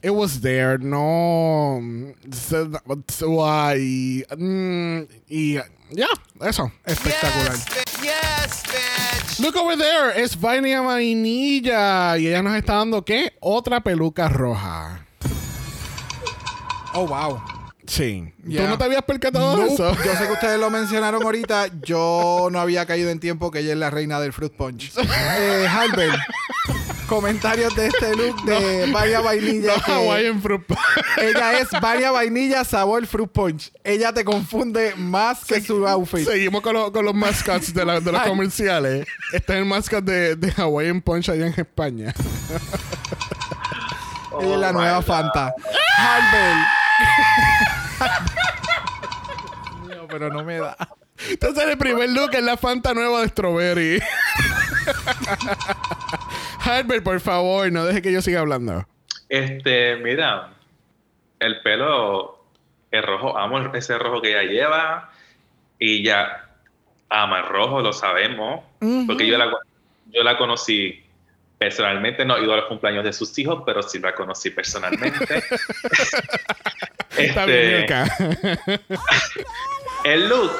It 0.04 0.12
was 0.12 0.42
there. 0.42 0.78
No. 0.78 1.80
Y. 3.76 4.24
mm, 4.38 5.08
y 5.30 5.54
ya, 5.92 6.08
eso. 6.42 6.72
Espectacular. 6.86 7.54
Yes, 8.02 8.64
bitch. 8.68 9.40
Look 9.40 9.56
over 9.58 9.78
there. 9.78 10.12
Es 10.22 10.40
Vania 10.40 10.82
Vainilla. 10.82 12.18
Y 12.18 12.28
ella 12.28 12.44
nos 12.44 12.56
está 12.56 12.76
dando, 12.76 13.04
¿qué? 13.04 13.34
Otra 13.40 13.82
peluca 13.82 14.30
roja. 14.30 15.06
Oh, 16.94 17.06
wow. 17.08 17.42
Sí. 17.86 18.34
¿Tú 18.44 18.50
Yeah. 18.52 18.68
no 18.70 18.78
te 18.78 18.84
habías 18.84 19.04
percatado 19.04 19.56
de 19.56 19.62
Nope. 19.64 19.74
eso? 19.74 19.96
Yo 20.04 20.16
sé 20.16 20.26
que 20.28 20.34
ustedes 20.34 20.60
lo 20.60 20.70
mencionaron 20.70 21.24
ahorita. 21.24 21.68
Yo 21.84 22.50
no 22.52 22.60
había 22.60 22.86
caído 22.86 23.10
en 23.10 23.20
tiempo 23.20 23.50
que 23.52 23.60
ella 23.60 23.74
es 23.74 23.78
la 23.80 23.90
reina 23.90 24.20
del 24.20 24.34
fruit 24.34 24.54
punch. 24.54 24.92
Eh, 25.40 25.68
Halbert, 25.70 26.20
comentarios 27.08 27.74
de 27.76 27.88
este 27.88 28.16
look 28.16 28.44
de 28.44 28.92
Vaya 28.92 29.22
Vainilla. 29.22 29.76
No, 29.78 29.84
que 29.84 29.92
Hawaiian 29.92 30.42
fruit 30.42 30.62
ella 31.22 31.60
es 31.60 31.70
Vaya 31.82 32.12
Vainilla 32.12 32.64
sabor 32.64 33.06
fruit 33.08 33.30
punch. 33.32 33.72
Ella 33.84 34.14
te 34.14 34.24
confunde 34.24 34.94
más 34.96 35.44
que 35.46 35.60
su 35.62 35.88
outfit. 35.88 36.28
Seguimos 36.28 36.62
con, 36.62 36.74
lo- 36.74 36.92
con 36.92 37.04
los 37.06 37.16
mascots 37.16 37.74
de, 37.74 37.86
la- 37.86 38.00
de 38.00 38.12
los 38.12 38.22
Ay. 38.22 38.30
comerciales. 38.30 39.08
Este 39.34 39.54
es 39.54 39.60
el 39.60 39.66
mascot 39.66 40.04
de, 40.04 40.36
de 40.36 40.52
Hawaiian 40.56 41.02
Punch 41.02 41.30
allá 41.30 41.48
en 41.48 41.54
España. 41.58 42.14
Ella 44.40 44.54
es 44.54 44.60
la 44.60 44.70
Oh 44.70 44.74
nueva 44.74 44.98
God. 44.98 45.06
Fanta. 45.06 45.54
Halbert. 45.98 46.68
Mío, 49.88 50.08
pero 50.10 50.30
no 50.32 50.44
me 50.44 50.60
da. 50.60 50.78
Entonces 51.30 51.64
el 51.68 51.78
primer 51.80 52.10
look 52.12 52.30
es 52.36 52.44
la 52.44 52.56
Fanta 52.58 52.94
nueva 52.94 53.22
de 53.22 53.30
Strawberry. 53.30 54.00
Herbert, 56.66 57.04
por 57.04 57.20
favor, 57.20 57.72
no 57.72 57.86
deje 57.86 58.02
que 58.02 58.12
yo 58.12 58.22
siga 58.22 58.42
hablando. 58.42 58.86
Este, 59.30 59.96
mira, 59.98 60.54
el 61.40 61.62
pelo 61.62 62.44
es 62.92 63.06
rojo, 63.06 63.38
amo 63.38 63.74
ese 63.74 63.98
rojo 63.98 64.22
que 64.22 64.30
ella 64.30 64.44
lleva 64.44 65.12
y 65.80 66.04
ya 66.04 66.50
ama 67.10 67.40
el 67.40 67.46
rojo, 67.46 67.82
lo 67.82 67.94
sabemos, 67.94 68.64
porque 69.06 69.28
yo 69.28 69.38
la, 69.38 69.52
yo 70.12 70.24
la 70.24 70.38
conocí 70.38 71.04
personalmente, 71.58 72.24
no 72.24 72.38
he 72.38 72.44
ido 72.44 72.54
a 72.54 72.58
los 72.58 72.66
cumpleaños 72.66 73.04
de 73.04 73.14
sus 73.14 73.38
hijos, 73.40 73.64
pero 73.66 73.82
sí 73.82 74.00
la 74.00 74.14
conocí 74.14 74.50
personalmente. 74.52 75.44
Este. 77.18 77.88
El 80.04 80.30
look. 80.30 80.52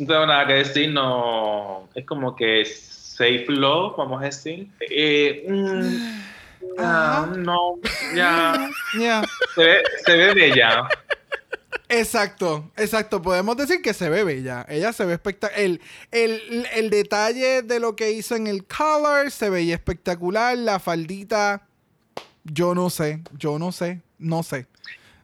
No 0.00 0.06
tengo 0.08 0.26
nada 0.26 0.44
que 0.48 0.54
decir, 0.54 0.90
no. 0.90 1.88
Es 1.94 2.04
como 2.04 2.34
que 2.34 2.64
safe 3.20 3.44
love, 3.48 3.96
vamos 3.98 4.22
a 4.22 4.24
decir. 4.24 4.66
Eh, 4.80 5.44
mm, 5.46 6.78
ah, 6.78 7.30
no, 7.36 7.78
ya. 8.14 8.70
Ya. 8.98 9.22
Se 9.54 9.62
ve, 9.62 9.82
se 10.06 10.16
ve 10.16 10.34
bella. 10.34 10.88
Exacto, 11.90 12.70
exacto. 12.76 13.20
Podemos 13.20 13.56
decir 13.58 13.82
que 13.82 13.92
se 13.92 14.08
ve 14.08 14.24
bella. 14.24 14.64
Ella 14.68 14.92
se 14.92 15.04
ve 15.04 15.14
espectacular. 15.14 15.60
El, 15.60 15.80
el, 16.10 16.66
el 16.74 16.88
detalle 16.88 17.62
de 17.62 17.78
lo 17.78 17.94
que 17.94 18.10
hizo 18.12 18.36
en 18.36 18.46
el 18.46 18.64
color 18.64 19.30
se 19.30 19.50
veía 19.50 19.74
espectacular. 19.74 20.56
La 20.56 20.78
faldita, 20.78 21.68
yo 22.44 22.74
no 22.74 22.88
sé, 22.88 23.22
yo 23.36 23.58
no 23.58 23.70
sé, 23.70 24.00
no 24.18 24.42
sé. 24.42 24.66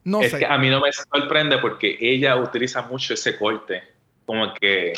No 0.04 0.20
es 0.20 0.32
sé. 0.32 0.40
que 0.40 0.46
a 0.46 0.58
mí 0.58 0.68
no 0.68 0.80
me 0.80 0.92
sorprende 0.92 1.58
porque 1.58 1.96
ella 2.00 2.36
utiliza 2.36 2.82
mucho 2.82 3.14
ese 3.14 3.38
corte. 3.38 3.95
Como 4.26 4.52
que 4.54 4.92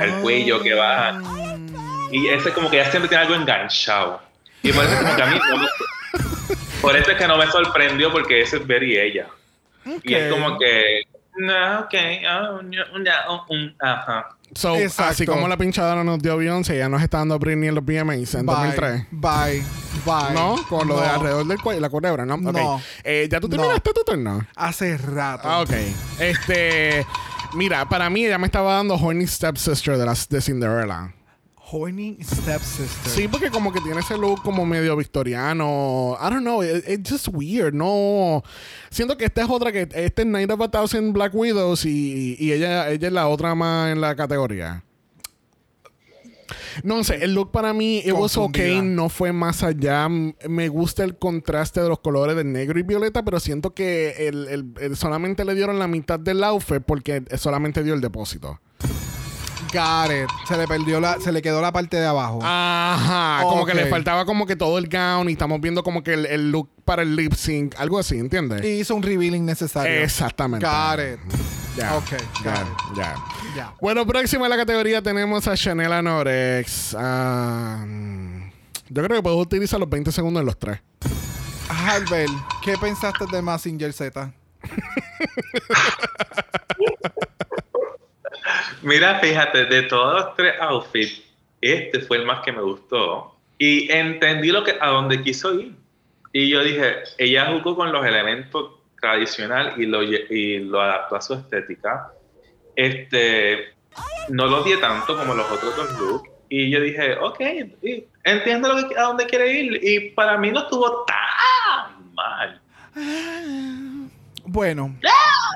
el 0.00 0.12
cuello 0.22 0.62
que 0.62 0.74
baja. 0.74 1.20
Ah. 1.24 1.56
Y 2.12 2.28
ese 2.28 2.52
como 2.52 2.70
que 2.70 2.80
ella 2.80 2.90
siempre 2.90 3.08
tiene 3.08 3.24
algo 3.24 3.34
enganchado. 3.34 4.20
Y 4.62 4.72
por 4.72 4.84
eso 4.84 4.96
como 5.02 5.16
que 5.16 5.22
a 5.22 5.26
mí 5.26 5.38
no 5.38 5.66
Por 6.80 6.96
eso 6.96 7.10
es 7.10 7.18
que 7.18 7.26
no 7.28 7.36
me 7.36 7.46
sorprendió 7.50 8.10
porque 8.10 8.40
ese 8.42 8.56
es 8.58 8.66
very 8.66 8.96
ella. 8.98 9.26
Y 10.02 10.14
es 10.14 10.32
como 10.32 10.58
que... 10.58 11.02
No, 11.36 11.80
ok. 11.80 11.94
ah, 12.26 12.60
no, 12.62 12.98
no, 12.98 13.46
um, 13.48 13.72
ajá. 13.80 14.36
So, 14.54 14.76
Exacto. 14.76 15.10
así 15.12 15.26
como 15.26 15.46
la 15.46 15.56
pinchadora 15.56 16.02
nos 16.02 16.18
dio 16.18 16.36
Beyoncé, 16.36 16.76
ya 16.78 16.88
nos 16.88 17.02
está 17.02 17.18
dando 17.18 17.38
Britney 17.38 17.68
en 17.68 17.74
los 17.76 17.84
VMAs 17.84 18.34
en 18.34 18.46
Bye, 18.46 18.56
2003. 18.56 19.06
Bye, 19.12 19.62
bye. 20.04 20.34
¿No? 20.34 20.56
Con 20.68 20.88
lo 20.88 21.00
de 21.00 21.06
No. 21.06 21.12
alrededor 21.14 21.46
del 21.46 21.60
cuello, 21.62 21.80
la 21.80 21.88
culebra, 21.88 22.26
¿no? 22.26 22.34
Ok. 22.34 22.42
No. 22.56 22.82
Eh, 23.04 23.28
¿Ya 23.30 23.40
tú 23.40 23.48
No. 23.48 23.56
terminaste 23.56 23.92
tu 23.92 24.02
turno? 24.04 24.44
Hace 24.56 24.96
rato. 24.98 25.48
Ah, 25.48 25.60
ok. 25.60 25.70
Este... 26.18 27.06
Mira, 27.54 27.88
para 27.88 28.08
mí 28.10 28.24
ella 28.24 28.38
me 28.38 28.46
estaba 28.46 28.74
dando 28.74 28.94
Horny 28.94 29.26
Stepsister 29.26 29.96
de, 29.98 30.06
las, 30.06 30.28
de 30.28 30.40
Cinderella. 30.40 31.14
Horny 31.72 32.18
stepsister. 32.20 33.12
Sí, 33.12 33.28
porque 33.28 33.48
como 33.48 33.72
que 33.72 33.80
tiene 33.80 34.00
ese 34.00 34.18
look 34.18 34.42
como 34.42 34.66
medio 34.66 34.96
victoriano. 34.96 36.16
I 36.20 36.24
don't 36.30 36.40
know, 36.42 36.64
it- 36.64 36.84
it's 36.88 37.08
just 37.10 37.28
weird. 37.32 37.74
No. 37.74 38.42
Siento 38.90 39.16
que 39.16 39.24
esta 39.26 39.42
es 39.42 39.48
otra 39.48 39.70
que 39.70 39.82
este 39.94 40.22
es 40.22 40.26
Night 40.26 40.50
of 40.50 40.60
a 40.60 40.68
Thousand 40.68 41.12
Black 41.12 41.32
Widows 41.32 41.84
y, 41.84 42.34
y 42.40 42.52
ella, 42.52 42.88
ella 42.90 43.06
es 43.06 43.12
la 43.12 43.28
otra 43.28 43.54
más 43.54 43.92
en 43.92 44.00
la 44.00 44.16
categoría. 44.16 44.82
No 46.82 47.02
sé, 47.04 47.24
el 47.24 47.34
look 47.34 47.50
para 47.52 47.72
mí, 47.72 47.98
it 47.98 48.12
was 48.12 48.36
okay, 48.36 48.80
no 48.82 49.08
fue 49.08 49.32
más 49.32 49.62
allá. 49.62 50.08
Me 50.08 50.68
gusta 50.68 51.04
el 51.04 51.16
contraste 51.16 51.80
de 51.80 51.88
los 51.88 52.00
colores 52.00 52.36
de 52.36 52.44
negro 52.44 52.78
y 52.78 52.82
violeta, 52.82 53.22
pero 53.24 53.40
siento 53.40 53.74
que 53.74 54.28
el, 54.28 54.48
el- 54.48 54.72
el- 54.80 54.96
solamente 54.96 55.44
le 55.44 55.54
dieron 55.54 55.78
la 55.78 55.88
mitad 55.88 56.18
del 56.18 56.42
outfit 56.44 56.82
porque 56.84 57.22
solamente 57.36 57.82
dio 57.82 57.94
el 57.94 58.00
depósito. 58.00 58.60
Got 59.72 60.10
it. 60.10 60.28
Se 60.48 60.56
le 60.56 60.66
perdió 60.66 61.00
la, 61.00 61.20
se 61.20 61.32
le 61.32 61.42
quedó 61.42 61.62
la 61.62 61.72
parte 61.72 61.96
de 61.96 62.06
abajo. 62.06 62.40
Ajá, 62.42 63.42
como 63.42 63.64
que 63.64 63.74
le 63.74 63.86
faltaba 63.86 64.24
como 64.24 64.46
que 64.46 64.56
todo 64.56 64.78
el 64.78 64.88
gown 64.88 65.28
y 65.28 65.32
estamos 65.32 65.60
viendo 65.60 65.82
como 65.82 66.02
que 66.02 66.14
el, 66.14 66.26
el 66.26 66.50
look 66.50 66.68
para 66.84 67.02
el 67.02 67.14
lip 67.14 67.34
sync, 67.34 67.74
algo 67.78 67.98
así, 67.98 68.18
¿entiendes? 68.18 68.64
Y 68.64 68.80
hizo 68.80 68.94
un 68.94 69.02
revealing 69.02 69.44
necesario. 69.46 70.02
Exactamente. 70.02 70.66
Got 70.66 71.00
it. 71.00 71.20
Ya. 71.76 71.96
Ok, 71.96 72.10
ya, 72.44 72.66
ya. 72.96 73.14
Ya. 73.56 73.74
Bueno, 73.80 74.06
próxima 74.06 74.46
en 74.46 74.50
la 74.50 74.56
categoría 74.56 75.02
tenemos 75.02 75.46
a 75.46 75.56
Chanel 75.56 75.92
Anorex. 75.92 76.96
Mm, 76.98 78.42
yo 78.88 79.02
creo 79.04 79.16
que 79.16 79.22
puedo 79.22 79.36
utilizar 79.36 79.78
los 79.78 79.88
20 79.88 80.10
segundos 80.12 80.40
en 80.40 80.46
los 80.46 80.58
tres. 80.58 80.80
Albert, 81.68 82.30
¿qué 82.64 82.76
pensaste 82.76 83.24
de 83.30 83.42
Massinger 83.42 83.92
Z? 83.92 84.32
Mira, 88.82 89.18
fíjate, 89.20 89.66
de 89.66 89.82
todos 89.82 90.14
los 90.14 90.36
tres 90.36 90.54
outfits, 90.60 91.22
este 91.60 92.00
fue 92.00 92.18
el 92.18 92.26
más 92.26 92.40
que 92.42 92.52
me 92.52 92.62
gustó. 92.62 93.36
Y 93.58 93.90
entendí 93.92 94.50
lo 94.50 94.64
que, 94.64 94.76
a 94.80 94.88
dónde 94.88 95.22
quiso 95.22 95.54
ir. 95.58 95.74
Y 96.32 96.48
yo 96.48 96.62
dije, 96.62 96.96
ella 97.18 97.46
jugó 97.52 97.76
con 97.76 97.92
los 97.92 98.04
elementos 98.06 98.72
tradicional 99.00 99.74
y 99.76 99.86
lo, 99.86 100.02
y 100.02 100.58
lo 100.60 100.80
adaptó 100.80 101.16
a 101.16 101.20
su 101.20 101.34
estética. 101.34 102.10
Este, 102.76 103.74
no 104.28 104.46
lo 104.46 104.62
odié 104.62 104.76
tanto 104.78 105.16
como 105.16 105.34
los 105.34 105.50
otros 105.50 105.76
dos 105.76 105.98
looks. 106.00 106.30
Y 106.48 106.70
yo 106.70 106.80
dije, 106.80 107.14
ok, 107.16 107.40
entiendo 108.24 108.72
lo 108.72 108.88
que- 108.88 108.96
a 108.98 109.02
dónde 109.02 109.26
quiere 109.26 109.52
ir. 109.52 109.80
Y 109.84 110.10
para 110.10 110.36
mí 110.38 110.50
no 110.50 110.60
estuvo 110.60 111.04
tan 111.04 112.14
mal. 112.14 112.60
Bueno, 114.44 114.96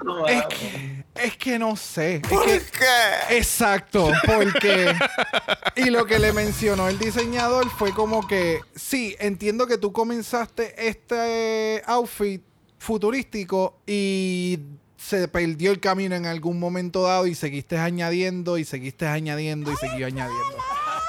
No, 0.04 0.26
es 0.26 0.44
que, 0.46 1.03
es 1.14 1.36
que 1.36 1.58
no 1.58 1.76
sé. 1.76 2.16
Es 2.16 2.22
¿Por 2.28 2.44
que- 2.46 2.60
qué? 2.60 3.36
Exacto, 3.36 4.10
porque... 4.26 4.94
y 5.76 5.90
lo 5.90 6.06
que 6.06 6.18
le 6.18 6.32
mencionó 6.32 6.88
el 6.88 6.98
diseñador 6.98 7.68
fue 7.70 7.92
como 7.92 8.26
que, 8.26 8.60
sí, 8.74 9.16
entiendo 9.18 9.66
que 9.66 9.78
tú 9.78 9.92
comenzaste 9.92 10.88
este 10.88 11.82
outfit 11.86 12.42
futurístico 12.78 13.78
y 13.86 14.58
se 14.96 15.28
perdió 15.28 15.70
el 15.70 15.80
camino 15.80 16.14
en 16.14 16.26
algún 16.26 16.58
momento 16.58 17.02
dado 17.02 17.26
y 17.26 17.34
seguiste 17.34 17.76
añadiendo 17.78 18.56
y 18.58 18.64
seguiste 18.64 19.06
añadiendo 19.06 19.72
y 19.72 19.76
siguió 19.76 20.06
añadiendo. 20.06 20.56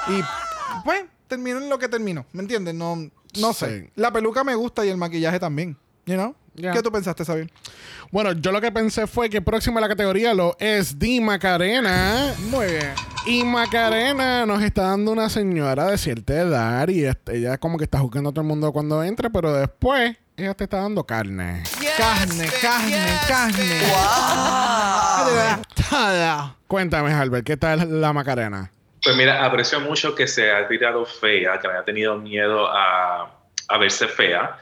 Y 0.08 0.20
pues 0.84 1.04
terminó 1.28 1.58
en 1.58 1.68
lo 1.68 1.78
que 1.78 1.88
terminó, 1.88 2.26
¿me 2.32 2.42
entiendes? 2.42 2.74
No, 2.74 3.10
no 3.38 3.52
sé. 3.52 3.80
Sí. 3.82 3.90
La 3.96 4.12
peluca 4.12 4.44
me 4.44 4.54
gusta 4.54 4.84
y 4.84 4.88
el 4.88 4.96
maquillaje 4.96 5.38
también, 5.40 5.76
you 6.06 6.14
know? 6.14 6.34
¿Qué 6.56 6.82
tú 6.82 6.90
pensaste, 6.90 7.24
Sabine? 7.24 7.50
Bueno, 8.10 8.32
yo 8.32 8.52
lo 8.52 8.60
que 8.60 8.72
pensé 8.72 9.06
fue 9.06 9.28
que 9.28 9.42
próximo 9.42 9.78
a 9.78 9.80
la 9.80 9.88
categoría 9.88 10.32
lo 10.34 10.56
es 10.58 10.98
Di 10.98 11.20
Macarena. 11.20 12.34
Muy 12.50 12.66
bien. 12.66 12.94
Y 13.26 13.44
Macarena 13.44 14.46
nos 14.46 14.62
está 14.62 14.82
dando 14.82 15.10
una 15.12 15.28
señora 15.28 15.86
de 15.86 15.98
cierta 15.98 16.34
edad 16.34 16.88
y 16.88 17.04
ella 17.04 17.58
como 17.58 17.76
que 17.76 17.84
está 17.84 17.98
juzgando 17.98 18.30
a 18.30 18.32
todo 18.32 18.42
el 18.42 18.46
mundo 18.46 18.72
cuando 18.72 19.02
entra, 19.02 19.30
pero 19.30 19.52
después 19.52 20.16
ella 20.36 20.54
te 20.54 20.64
está 20.64 20.80
dando 20.82 21.04
carne. 21.04 21.62
Carne, 21.96 22.48
carne, 22.62 23.18
carne. 23.26 23.80
Todo. 25.90 26.56
Cuéntame, 26.68 27.12
Albert, 27.12 27.44
¿qué 27.46 27.56
tal 27.56 28.00
la 28.00 28.12
Macarena? 28.12 28.70
Pues 29.02 29.16
mira, 29.16 29.44
aprecio 29.44 29.80
mucho 29.80 30.14
que 30.14 30.26
se 30.26 30.50
ha 30.50 30.66
tirado 30.68 31.04
fea, 31.06 31.58
que 31.60 31.68
haya 31.68 31.84
tenido 31.84 32.18
miedo 32.18 32.68
a, 32.68 33.30
a 33.68 33.78
verse 33.78 34.08
fea. 34.08 34.58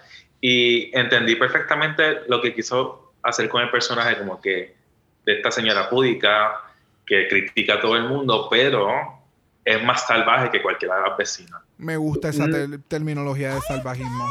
Y 0.46 0.90
entendí 0.94 1.36
perfectamente 1.36 2.20
lo 2.28 2.42
que 2.42 2.54
quiso 2.54 3.14
hacer 3.22 3.48
con 3.48 3.62
el 3.62 3.70
personaje, 3.70 4.18
como 4.18 4.38
que 4.42 4.74
de 5.24 5.32
esta 5.36 5.50
señora 5.50 5.88
púdica 5.88 6.60
que 7.06 7.26
critica 7.28 7.74
a 7.76 7.80
todo 7.80 7.96
el 7.96 8.02
mundo, 8.04 8.46
pero 8.50 8.90
es 9.64 9.82
más 9.82 10.06
salvaje 10.06 10.50
que 10.50 10.60
cualquiera 10.60 10.96
de 10.96 11.08
las 11.08 11.16
vecinas. 11.16 11.62
Me 11.78 11.96
gusta 11.96 12.28
esa 12.28 12.44
ter- 12.44 12.78
terminología 12.88 13.54
de 13.54 13.60
salvajismo. 13.62 14.28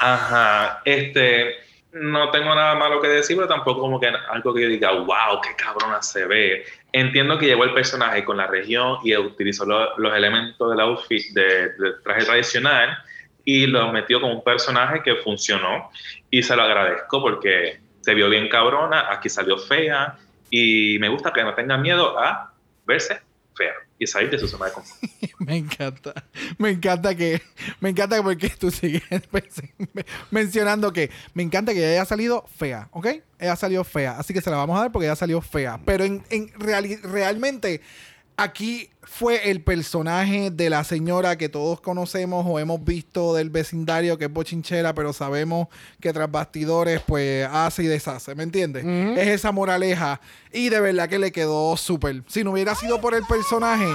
Ajá, 0.00 0.80
este, 0.84 1.56
no 1.90 2.30
tengo 2.30 2.54
nada 2.54 2.76
malo 2.76 3.00
que 3.00 3.08
decir, 3.08 3.36
pero 3.36 3.48
tampoco 3.48 3.80
como 3.80 3.98
que 3.98 4.06
algo 4.30 4.54
que 4.54 4.62
yo 4.62 4.68
diga, 4.68 4.92
wow, 4.92 5.40
qué 5.42 5.56
cabrona 5.56 6.00
se 6.02 6.24
ve. 6.24 6.64
Entiendo 6.92 7.36
que 7.36 7.46
llevó 7.46 7.64
el 7.64 7.74
personaje 7.74 8.24
con 8.24 8.36
la 8.36 8.46
región 8.46 8.98
y 9.02 9.16
utilizó 9.16 9.64
lo- 9.64 9.98
los 9.98 10.14
elementos 10.14 10.70
del 10.70 10.78
outfit 10.78 11.32
de, 11.34 11.70
de 11.70 11.92
traje 12.04 12.24
tradicional 12.26 12.96
y 13.44 13.66
lo 13.66 13.92
metió 13.92 14.20
como 14.20 14.34
un 14.34 14.44
personaje 14.44 15.02
que 15.02 15.16
funcionó 15.16 15.90
y 16.30 16.42
se 16.42 16.54
lo 16.56 16.62
agradezco 16.62 17.20
porque 17.20 17.80
se 18.00 18.14
vio 18.14 18.28
bien 18.28 18.48
cabrona, 18.48 19.12
aquí 19.12 19.28
salió 19.28 19.58
fea 19.58 20.18
y 20.50 20.98
me 20.98 21.08
gusta 21.08 21.32
que 21.32 21.42
no 21.42 21.54
tenga 21.54 21.76
miedo 21.76 22.18
a 22.18 22.52
verse 22.86 23.20
fea 23.54 23.72
y 23.98 24.06
salir 24.06 24.30
de 24.30 24.38
su 24.38 24.48
zona 24.48 24.66
de 24.66 24.72
confort. 24.72 25.00
Me 25.38 25.56
encanta. 25.56 26.12
Me 26.58 26.70
encanta 26.70 27.14
que. 27.14 27.40
Me 27.80 27.90
encanta 27.90 28.20
porque 28.22 28.48
tú 28.50 28.70
sigues 28.70 29.02
mencionando 30.30 30.92
que. 30.92 31.10
Me 31.34 31.42
encanta 31.42 31.72
que 31.72 31.84
haya 31.84 32.04
salido 32.04 32.44
fea, 32.56 32.88
¿ok? 32.92 33.06
Ella 33.38 33.56
salió 33.56 33.84
fea. 33.84 34.18
Así 34.18 34.34
que 34.34 34.40
se 34.40 34.50
la 34.50 34.56
vamos 34.56 34.76
a 34.76 34.82
dar 34.82 34.92
porque 34.92 35.06
ella 35.06 35.16
salió 35.16 35.40
fea. 35.40 35.80
Pero 35.84 36.04
en, 36.04 36.22
en 36.30 36.52
realmente. 36.58 37.80
Aquí 38.36 38.88
fue 39.02 39.50
el 39.50 39.62
personaje 39.62 40.50
de 40.50 40.70
la 40.70 40.84
señora 40.84 41.36
que 41.36 41.48
todos 41.48 41.80
conocemos 41.80 42.44
o 42.48 42.58
hemos 42.58 42.82
visto 42.82 43.34
del 43.34 43.50
vecindario 43.50 44.16
que 44.16 44.24
es 44.24 44.32
bochinchera, 44.32 44.94
pero 44.94 45.12
sabemos 45.12 45.68
que 46.00 46.12
tras 46.12 46.30
bastidores 46.30 47.00
pues 47.06 47.46
hace 47.50 47.82
y 47.84 47.86
deshace, 47.88 48.34
¿me 48.34 48.42
entiendes? 48.44 48.84
Es 49.18 49.28
esa 49.28 49.52
moraleja 49.52 50.20
y 50.52 50.70
de 50.70 50.80
verdad 50.80 51.08
que 51.08 51.18
le 51.18 51.30
quedó 51.30 51.76
súper. 51.76 52.22
Si 52.26 52.42
no 52.42 52.52
hubiera 52.52 52.74
sido 52.74 53.00
por 53.00 53.14
el 53.14 53.24
personaje, 53.24 53.86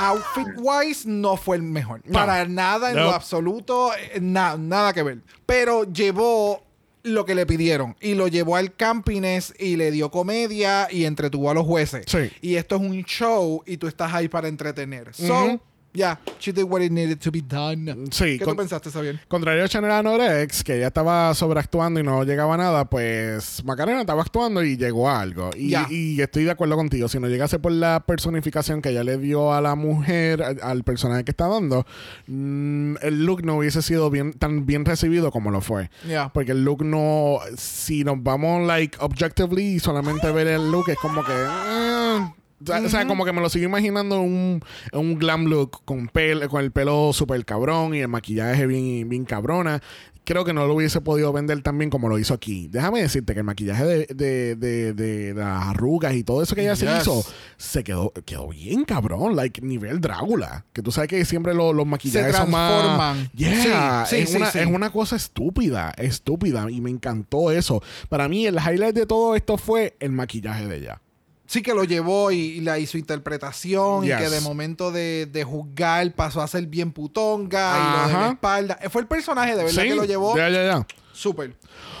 outfit 0.00 0.48
wise 0.58 1.08
no 1.08 1.36
fue 1.36 1.56
el 1.56 1.62
mejor. 1.62 2.00
No. 2.04 2.12
Para 2.12 2.44
nada 2.46 2.90
en 2.90 2.96
No. 2.96 3.04
lo 3.04 3.10
absoluto, 3.12 3.92
eh, 3.94 4.18
na- 4.20 4.56
nada 4.56 4.92
que 4.92 5.02
ver. 5.04 5.18
Pero 5.46 5.84
llevó 5.84 6.65
lo 7.06 7.24
que 7.24 7.34
le 7.34 7.46
pidieron 7.46 7.96
y 8.00 8.14
lo 8.14 8.28
llevó 8.28 8.56
al 8.56 8.74
campines 8.74 9.54
y 9.58 9.76
le 9.76 9.90
dio 9.90 10.10
comedia 10.10 10.88
y 10.90 11.04
entretuvo 11.04 11.50
a 11.50 11.54
los 11.54 11.64
jueces. 11.64 12.04
Sí. 12.08 12.30
Y 12.42 12.56
esto 12.56 12.76
es 12.76 12.82
un 12.82 13.04
show 13.04 13.62
y 13.64 13.76
tú 13.76 13.86
estás 13.86 14.12
ahí 14.12 14.28
para 14.28 14.48
entretener. 14.48 15.14
So, 15.14 15.44
Ujú. 15.44 15.60
Yeah, 15.96 16.18
she 16.38 16.52
did 16.52 16.64
what 16.64 16.80
it 16.82 16.92
needed 16.92 17.18
to 17.20 17.30
be 17.32 17.40
done. 17.40 18.06
Sí, 18.12 18.38
¿Qué 18.38 18.44
con- 18.44 18.54
tú 18.54 18.58
pensaste, 18.58 18.90
Sabiel? 18.90 19.20
Contrario 19.26 19.64
a 19.64 19.68
Chanel 19.68 19.90
Anorex, 19.90 20.62
que 20.62 20.76
ella 20.76 20.88
estaba 20.88 21.34
sobreactuando 21.34 21.98
y 21.98 22.02
no 22.02 22.22
llegaba 22.24 22.54
a 22.54 22.58
nada, 22.58 22.84
pues 22.84 23.64
Macarena 23.64 24.00
estaba 24.00 24.22
actuando 24.22 24.62
y 24.62 24.76
llegó 24.76 25.08
a 25.08 25.20
algo. 25.20 25.50
Y, 25.56 25.70
Ya. 25.70 25.86
y 25.90 26.20
estoy 26.20 26.44
de 26.44 26.50
acuerdo 26.52 26.76
contigo. 26.76 27.08
Si 27.08 27.18
no 27.18 27.28
llegase 27.28 27.58
por 27.58 27.72
la 27.72 28.00
personificación 28.06 28.82
que 28.82 28.90
ella 28.90 29.02
le 29.02 29.18
dio 29.18 29.52
a 29.52 29.60
la 29.60 29.74
mujer, 29.74 30.42
al, 30.42 30.60
al 30.62 30.84
personaje 30.84 31.24
que 31.24 31.30
está 31.32 31.48
dando, 31.48 31.86
mm, 32.26 32.96
el 33.02 33.24
look 33.24 33.44
no 33.44 33.56
hubiese 33.56 33.82
sido 33.82 34.10
bien, 34.10 34.32
tan 34.34 34.66
bien 34.66 34.84
recibido 34.84 35.30
como 35.30 35.50
lo 35.50 35.60
fue. 35.60 35.90
Yeah. 36.06 36.30
Porque 36.32 36.52
el 36.52 36.64
look 36.64 36.84
no. 36.84 37.38
Si 37.56 38.04
nos 38.04 38.22
vamos, 38.22 38.66
like, 38.66 38.96
objectively 39.00 39.76
y 39.76 39.80
solamente 39.80 40.30
ver 40.30 40.46
el 40.48 40.70
look, 40.70 40.88
es 40.90 40.98
como 40.98 41.24
que. 41.24 41.32
eh, 41.32 42.26
o 42.62 42.66
sea, 42.66 42.80
o 42.80 42.88
sea, 42.88 43.06
como 43.06 43.24
que 43.24 43.32
me 43.32 43.40
lo 43.40 43.48
sigo 43.48 43.64
imaginando 43.66 44.20
un, 44.20 44.62
un 44.92 45.18
glam 45.18 45.44
look 45.46 45.82
con, 45.84 46.08
pel- 46.08 46.48
con 46.48 46.62
el 46.64 46.70
pelo 46.72 47.12
súper 47.12 47.44
cabrón 47.44 47.94
y 47.94 48.00
el 48.00 48.08
maquillaje 48.08 48.66
bien, 48.66 49.08
bien 49.08 49.24
cabrona. 49.24 49.82
Creo 50.24 50.44
que 50.44 50.52
no 50.52 50.66
lo 50.66 50.74
hubiese 50.74 51.00
podido 51.00 51.32
vender 51.32 51.62
tan 51.62 51.78
bien 51.78 51.88
como 51.88 52.08
lo 52.08 52.18
hizo 52.18 52.34
aquí. 52.34 52.66
Déjame 52.66 53.00
decirte 53.00 53.32
que 53.32 53.38
el 53.40 53.44
maquillaje 53.44 53.84
de, 53.84 54.06
de, 54.12 54.56
de, 54.56 54.92
de 54.92 55.34
las 55.34 55.68
arrugas 55.68 56.14
y 56.16 56.24
todo 56.24 56.42
eso 56.42 56.56
que 56.56 56.62
ella 56.62 56.74
se 56.74 56.84
Yes. 56.86 57.02
hizo 57.02 57.24
se 57.58 57.84
quedó, 57.84 58.10
quedó 58.24 58.48
bien 58.48 58.84
cabrón, 58.84 59.36
like 59.36 59.60
nivel 59.62 60.00
Drácula. 60.00 60.64
Que 60.72 60.82
tú 60.82 60.90
sabes 60.90 61.08
que 61.10 61.24
siempre 61.24 61.54
lo- 61.54 61.72
los 61.72 61.86
maquillajes 61.86 62.34
son 62.34 62.50
más. 62.50 62.72
transforman. 62.72 63.30
Yeah, 63.36 64.04
Sí, 64.06 64.16
sí, 64.16 64.22
es, 64.22 64.30
sí, 64.30 64.36
una, 64.38 64.50
sí. 64.50 64.58
es 64.58 64.66
una 64.66 64.90
cosa 64.90 65.14
estúpida, 65.14 65.92
estúpida. 65.96 66.68
Y 66.72 66.80
me 66.80 66.90
encantó 66.90 67.52
eso. 67.52 67.80
Para 68.08 68.26
mí, 68.28 68.46
el 68.48 68.56
highlight 68.56 68.96
de 68.96 69.06
todo 69.06 69.36
esto 69.36 69.56
fue 69.56 69.94
el 70.00 70.10
maquillaje 70.10 70.66
de 70.66 70.76
ella. 70.78 71.00
Sí 71.46 71.62
que 71.62 71.74
lo 71.74 71.84
llevó 71.84 72.30
y, 72.32 72.36
y 72.38 72.60
la 72.60 72.78
hizo 72.78 72.98
interpretación 72.98 74.04
y 74.04 74.08
que 74.08 74.28
de 74.28 74.40
momento 74.40 74.90
de, 74.90 75.26
de 75.26 75.44
juzgar 75.44 76.12
pasó 76.12 76.42
a 76.42 76.48
ser 76.48 76.66
bien 76.66 76.90
putonga 76.92 77.76
y 77.78 77.92
lo 78.02 78.08
de 78.08 78.12
la 78.24 78.28
espalda. 78.32 78.78
Eh, 78.82 78.88
Fue 78.88 79.02
el 79.02 79.06
personaje 79.08 79.56
de 79.56 79.64
verdad 79.64 79.82
Sí, 79.82 79.88
que 79.88 79.94
lo 79.94 80.04
llevó 80.04 80.36
Ya, 80.36 80.48
ya, 80.48 80.64
ya. 80.64 80.86
súper. 81.12 81.52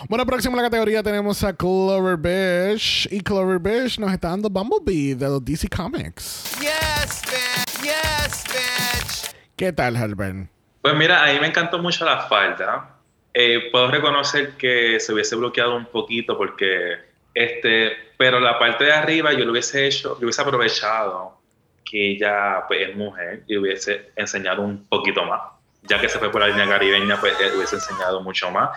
Bueno, 0.08 0.26
próximo 0.26 0.56
en 0.56 0.62
la 0.62 0.68
categoría 0.68 1.02
tenemos 1.02 1.42
a 1.44 1.52
Clover 1.52 2.16
Bish. 2.16 3.08
Y 3.10 3.20
Clover 3.20 3.58
Bish 3.58 3.98
nos 3.98 4.12
está 4.12 4.30
dando 4.30 4.50
Bumblebee 4.50 5.14
de 5.14 5.26
los 5.26 5.44
DC 5.44 5.68
Comics. 5.68 6.52
Yes, 6.60 7.22
bitch. 7.26 7.82
Yes, 7.84 8.44
bitch. 8.48 9.36
¿Qué 9.54 9.72
tal, 9.72 9.96
Herbert? 9.96 10.48
Pues 10.82 10.94
mira, 10.96 11.24
a 11.24 11.32
mí 11.32 11.40
me 11.40 11.46
encantó 11.46 11.78
mucho 11.78 12.04
la 12.04 12.26
falda. 12.28 12.96
Eh, 13.32 13.68
puedo 13.70 13.90
reconocer 13.90 14.56
que 14.56 14.98
se 14.98 15.12
hubiese 15.12 15.36
bloqueado 15.36 15.76
un 15.76 15.86
poquito 15.86 16.36
porque 16.36 17.05
este, 17.36 17.92
pero 18.16 18.40
la 18.40 18.58
parte 18.58 18.84
de 18.84 18.92
arriba 18.92 19.30
yo 19.34 19.44
lo 19.44 19.52
hubiese 19.52 19.86
hecho, 19.86 20.18
yo 20.18 20.24
hubiese 20.24 20.40
aprovechado 20.40 21.38
que 21.84 22.12
ella 22.12 22.64
pues, 22.66 22.88
es 22.88 22.96
mujer 22.96 23.42
y 23.46 23.58
hubiese 23.58 24.10
enseñado 24.16 24.62
un 24.62 24.86
poquito 24.88 25.22
más. 25.26 25.42
Ya 25.82 26.00
que 26.00 26.08
se 26.08 26.18
fue 26.18 26.32
por 26.32 26.40
la 26.40 26.48
línea 26.48 26.66
caribeña, 26.66 27.20
pues 27.20 27.34
eh, 27.38 27.52
hubiese 27.54 27.76
enseñado 27.76 28.22
mucho 28.22 28.50
más. 28.50 28.70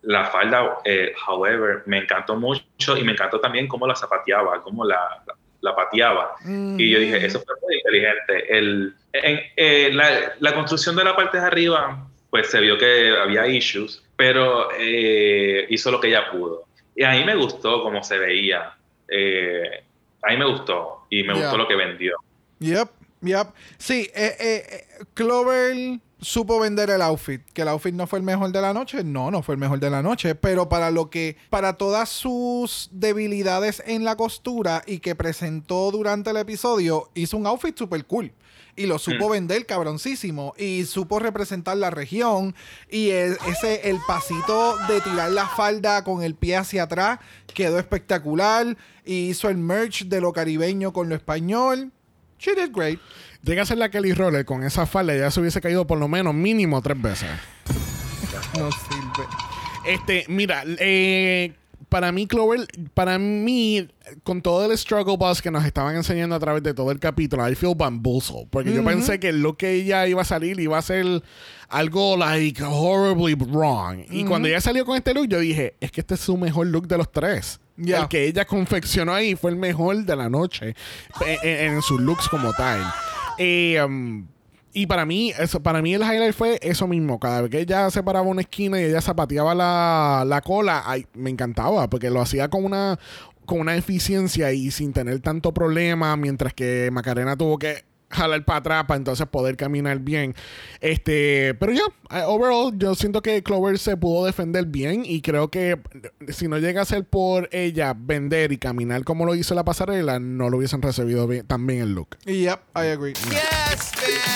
La 0.00 0.24
falda, 0.24 0.78
eh, 0.84 1.12
however, 1.28 1.82
me 1.84 1.98
encantó 1.98 2.36
mucho 2.36 2.96
y 2.96 3.04
me 3.04 3.12
encantó 3.12 3.38
también 3.38 3.68
cómo 3.68 3.86
la 3.86 3.94
zapateaba, 3.94 4.62
cómo 4.62 4.82
la, 4.82 5.22
la, 5.26 5.34
la 5.60 5.76
pateaba. 5.76 6.36
Y 6.42 6.90
yo 6.90 6.98
dije, 6.98 7.26
eso 7.26 7.42
fue 7.44 7.54
muy 7.62 7.76
inteligente. 7.76 8.58
El, 8.58 8.94
en, 9.12 9.40
eh, 9.56 9.90
la, 9.92 10.32
la 10.40 10.54
construcción 10.54 10.96
de 10.96 11.04
la 11.04 11.14
parte 11.14 11.38
de 11.38 11.44
arriba, 11.44 12.08
pues 12.30 12.48
se 12.50 12.60
vio 12.60 12.78
que 12.78 13.14
había 13.14 13.46
issues, 13.46 14.02
pero 14.16 14.70
eh, 14.78 15.66
hizo 15.68 15.90
lo 15.90 16.00
que 16.00 16.08
ella 16.08 16.30
pudo. 16.30 16.65
Y 16.96 17.04
a 17.04 17.10
mí 17.10 17.24
me 17.24 17.36
gustó 17.36 17.82
cómo 17.82 18.02
se 18.02 18.18
veía. 18.18 18.74
Eh, 19.08 19.84
a 20.22 20.30
mí 20.32 20.36
me 20.38 20.46
gustó 20.50 21.06
y 21.10 21.22
me 21.22 21.34
Yeah. 21.34 21.42
gustó 21.42 21.58
lo 21.58 21.68
que 21.68 21.76
vendió. 21.76 22.16
Yep. 22.60 22.88
Yep. 23.22 23.48
Sí, 23.78 24.08
eh, 24.14 24.36
eh, 24.38 24.66
eh, 25.00 25.04
Clover 25.14 25.98
supo 26.20 26.58
vender 26.58 26.90
el 26.90 27.02
outfit. 27.02 27.42
Que 27.52 27.62
el 27.62 27.68
outfit 27.68 27.94
no 27.94 28.06
fue 28.06 28.18
el 28.18 28.24
mejor 28.24 28.50
de 28.50 28.60
la 28.60 28.72
noche. 28.72 29.04
No, 29.04 29.30
no 29.30 29.42
fue 29.42 29.54
el 29.54 29.58
mejor 29.60 29.78
de 29.80 29.90
la 29.90 30.02
noche. 30.02 30.34
Pero 30.34 30.68
para 30.68 30.90
lo 30.90 31.10
que, 31.10 31.36
para 31.50 31.74
todas 31.74 32.08
sus 32.08 32.88
debilidades 32.92 33.82
en 33.86 34.04
la 34.04 34.16
costura 34.16 34.82
y 34.86 34.98
que 35.00 35.14
presentó 35.14 35.90
durante 35.90 36.30
el 36.30 36.36
episodio, 36.38 37.10
hizo 37.14 37.36
un 37.36 37.46
outfit 37.46 37.76
super 37.76 38.04
cool. 38.06 38.32
Y 38.76 38.86
lo 38.86 38.98
supo 38.98 39.30
vender 39.30 39.64
cabroncísimo. 39.64 40.52
Y 40.58 40.84
supo 40.84 41.18
representar 41.18 41.76
la 41.78 41.90
región. 41.90 42.54
Y 42.90 43.10
el- 43.10 43.38
ese, 43.48 43.88
el 43.88 43.98
pasito 44.06 44.76
de 44.86 45.00
tirar 45.00 45.30
la 45.30 45.46
falda 45.48 46.04
con 46.04 46.22
el 46.22 46.34
pie 46.34 46.56
hacia 46.56 46.82
atrás 46.82 47.18
quedó 47.54 47.78
espectacular. 47.78 48.76
Y 49.04 49.28
hizo 49.30 49.48
el 49.48 49.56
merch 49.56 50.04
de 50.04 50.20
lo 50.20 50.32
caribeño 50.32 50.92
con 50.92 51.08
lo 51.08 51.14
español. 51.14 51.90
She 52.38 52.54
did 52.54 52.70
great. 52.74 53.00
Llega 53.42 53.62
a 53.62 53.66
ser 53.66 53.78
la 53.78 53.88
Kelly 53.90 54.12
Roller 54.12 54.44
con 54.44 54.62
esa 54.62 54.84
falda, 54.86 55.16
ya 55.16 55.30
se 55.30 55.40
hubiese 55.40 55.60
caído 55.60 55.86
por 55.86 55.98
lo 55.98 56.08
menos 56.08 56.34
mínimo 56.34 56.82
tres 56.82 57.00
veces. 57.00 57.30
No 58.58 58.70
sirve. 58.70 59.26
Este, 59.86 60.24
mira, 60.28 60.62
eh, 60.66 61.54
para 61.88 62.10
mí, 62.12 62.26
Clover, 62.26 62.66
para 62.94 63.18
mí, 63.18 63.88
con 64.22 64.42
todo 64.42 64.70
el 64.70 64.76
struggle 64.76 65.16
bus 65.16 65.40
que 65.40 65.50
nos 65.50 65.64
estaban 65.64 65.94
enseñando 65.96 66.34
a 66.34 66.40
través 66.40 66.62
de 66.62 66.74
todo 66.74 66.90
el 66.90 66.98
capítulo, 66.98 67.48
I 67.48 67.54
feel 67.54 67.74
bamboozled. 67.76 68.48
Porque 68.50 68.72
yo 68.72 68.84
pensé 68.84 69.20
que 69.20 69.32
lo 69.32 69.56
que 69.56 69.72
ella 69.72 70.06
iba 70.06 70.22
a 70.22 70.24
salir 70.24 70.58
iba 70.60 70.76
a 70.78 70.82
ser 70.82 71.22
algo, 71.68 72.16
like, 72.16 72.62
horribly 72.62 73.34
wrong. 73.34 74.04
Y 74.10 74.24
cuando 74.24 74.48
ella 74.48 74.60
salió 74.60 74.84
con 74.84 74.96
este 74.96 75.14
look, 75.14 75.28
yo 75.28 75.38
dije, 75.40 75.74
es 75.80 75.90
que 75.92 76.00
este 76.00 76.14
es 76.14 76.20
su 76.20 76.36
mejor 76.36 76.66
look 76.68 76.86
de 76.88 76.98
los 76.98 77.10
tres. 77.10 77.60
Ya. 77.76 78.02
El 78.02 78.08
que 78.08 78.24
ella 78.26 78.44
confeccionó 78.46 79.12
ahí 79.12 79.34
fue 79.36 79.50
el 79.50 79.56
mejor 79.56 80.04
de 80.04 80.16
la 80.16 80.28
noche 80.30 80.74
en, 81.26 81.38
en- 81.48 81.74
en 81.74 81.82
sus 81.82 82.00
looks 82.00 82.28
como 82.28 82.52
tal. 82.54 82.80
Eh, 83.38 83.78
um, 83.84 84.26
y 84.76 84.86
para 84.86 85.06
mí, 85.06 85.32
eso, 85.38 85.62
para 85.62 85.80
mí 85.80 85.94
el 85.94 86.02
highlight 86.02 86.34
fue 86.34 86.58
eso 86.60 86.86
mismo. 86.86 87.18
Cada 87.18 87.40
vez 87.40 87.50
que 87.50 87.60
ella 87.60 87.90
se 87.90 88.02
paraba 88.02 88.26
una 88.26 88.42
esquina 88.42 88.78
y 88.78 88.84
ella 88.84 89.00
zapateaba 89.00 89.54
la, 89.54 90.22
la 90.26 90.42
cola, 90.42 90.82
ay, 90.84 91.06
me 91.14 91.30
encantaba, 91.30 91.88
porque 91.88 92.10
lo 92.10 92.20
hacía 92.20 92.48
con 92.48 92.62
una, 92.62 92.98
con 93.46 93.60
una 93.60 93.74
eficiencia 93.74 94.52
y 94.52 94.70
sin 94.70 94.92
tener 94.92 95.20
tanto 95.20 95.54
problema, 95.54 96.14
mientras 96.18 96.52
que 96.52 96.90
Macarena 96.92 97.38
tuvo 97.38 97.58
que 97.58 97.84
jalar 98.10 98.44
para 98.44 98.58
atrás 98.58 98.84
para 98.84 98.98
entonces 98.98 99.26
poder 99.26 99.56
caminar 99.56 99.98
bien. 100.00 100.34
Este, 100.80 101.54
pero 101.58 101.72
ya, 101.72 101.82
eh, 102.10 102.22
overall, 102.26 102.72
yo 102.76 102.94
siento 102.94 103.22
que 103.22 103.42
Clover 103.42 103.78
se 103.78 103.96
pudo 103.96 104.26
defender 104.26 104.66
bien 104.66 105.04
y 105.04 105.20
creo 105.22 105.50
que 105.50 105.70
eh, 105.72 105.78
si 106.28 106.48
no 106.48 106.58
llega 106.58 106.82
a 106.82 106.84
ser 106.84 107.04
por 107.04 107.48
ella 107.52 107.94
vender 107.96 108.52
y 108.52 108.58
caminar 108.58 109.04
como 109.04 109.26
lo 109.26 109.34
hizo 109.34 109.54
la 109.54 109.64
pasarela, 109.64 110.18
no 110.18 110.50
lo 110.50 110.58
hubiesen 110.58 110.82
recibido 110.82 111.26
bien, 111.26 111.46
tan 111.46 111.66
bien 111.66 111.80
el 111.80 111.94
look. 111.94 112.16
Yep, 112.24 112.60
I 112.74 112.88
agree. 112.88 113.14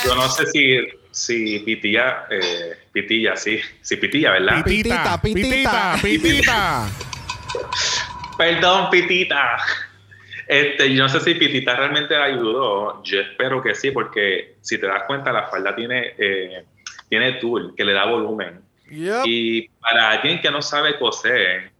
Yo 0.05 0.14
no 0.14 0.28
sé 0.28 0.47
si, 0.47 0.76
si 1.10 1.59
Pitilla, 1.60 2.24
eh, 2.30 2.76
Pitilla, 2.92 3.36
sí, 3.36 3.59
sí, 3.82 3.97
Pitilla, 3.97 4.32
¿verdad? 4.32 4.64
Pitita, 4.64 5.20
pitita, 5.20 5.97
pitita. 6.01 6.01
pitita. 6.02 6.88
Perdón, 8.40 8.88
Pitita. 8.90 9.59
Este, 10.51 10.93
yo 10.93 11.05
no 11.05 11.09
sé 11.09 11.20
si 11.20 11.35
Pitita 11.35 11.77
realmente 11.77 12.12
la 12.12 12.24
ayudó. 12.24 13.05
Yo 13.05 13.20
espero 13.20 13.62
que 13.62 13.72
sí, 13.72 13.93
porque 13.93 14.56
si 14.60 14.78
te 14.78 14.89
das 14.89 15.05
cuenta, 15.06 15.32
la 15.32 15.47
falda 15.47 15.77
tiene, 15.77 16.14
eh, 16.18 16.64
tiene 17.09 17.35
tul, 17.35 17.72
que 17.77 17.85
le 17.85 17.93
da 17.93 18.06
volumen. 18.06 18.60
Yep. 18.90 19.22
Y 19.27 19.68
para 19.68 20.10
alguien 20.10 20.40
que 20.40 20.51
no 20.51 20.60
sabe 20.60 20.98
coser, 20.98 21.70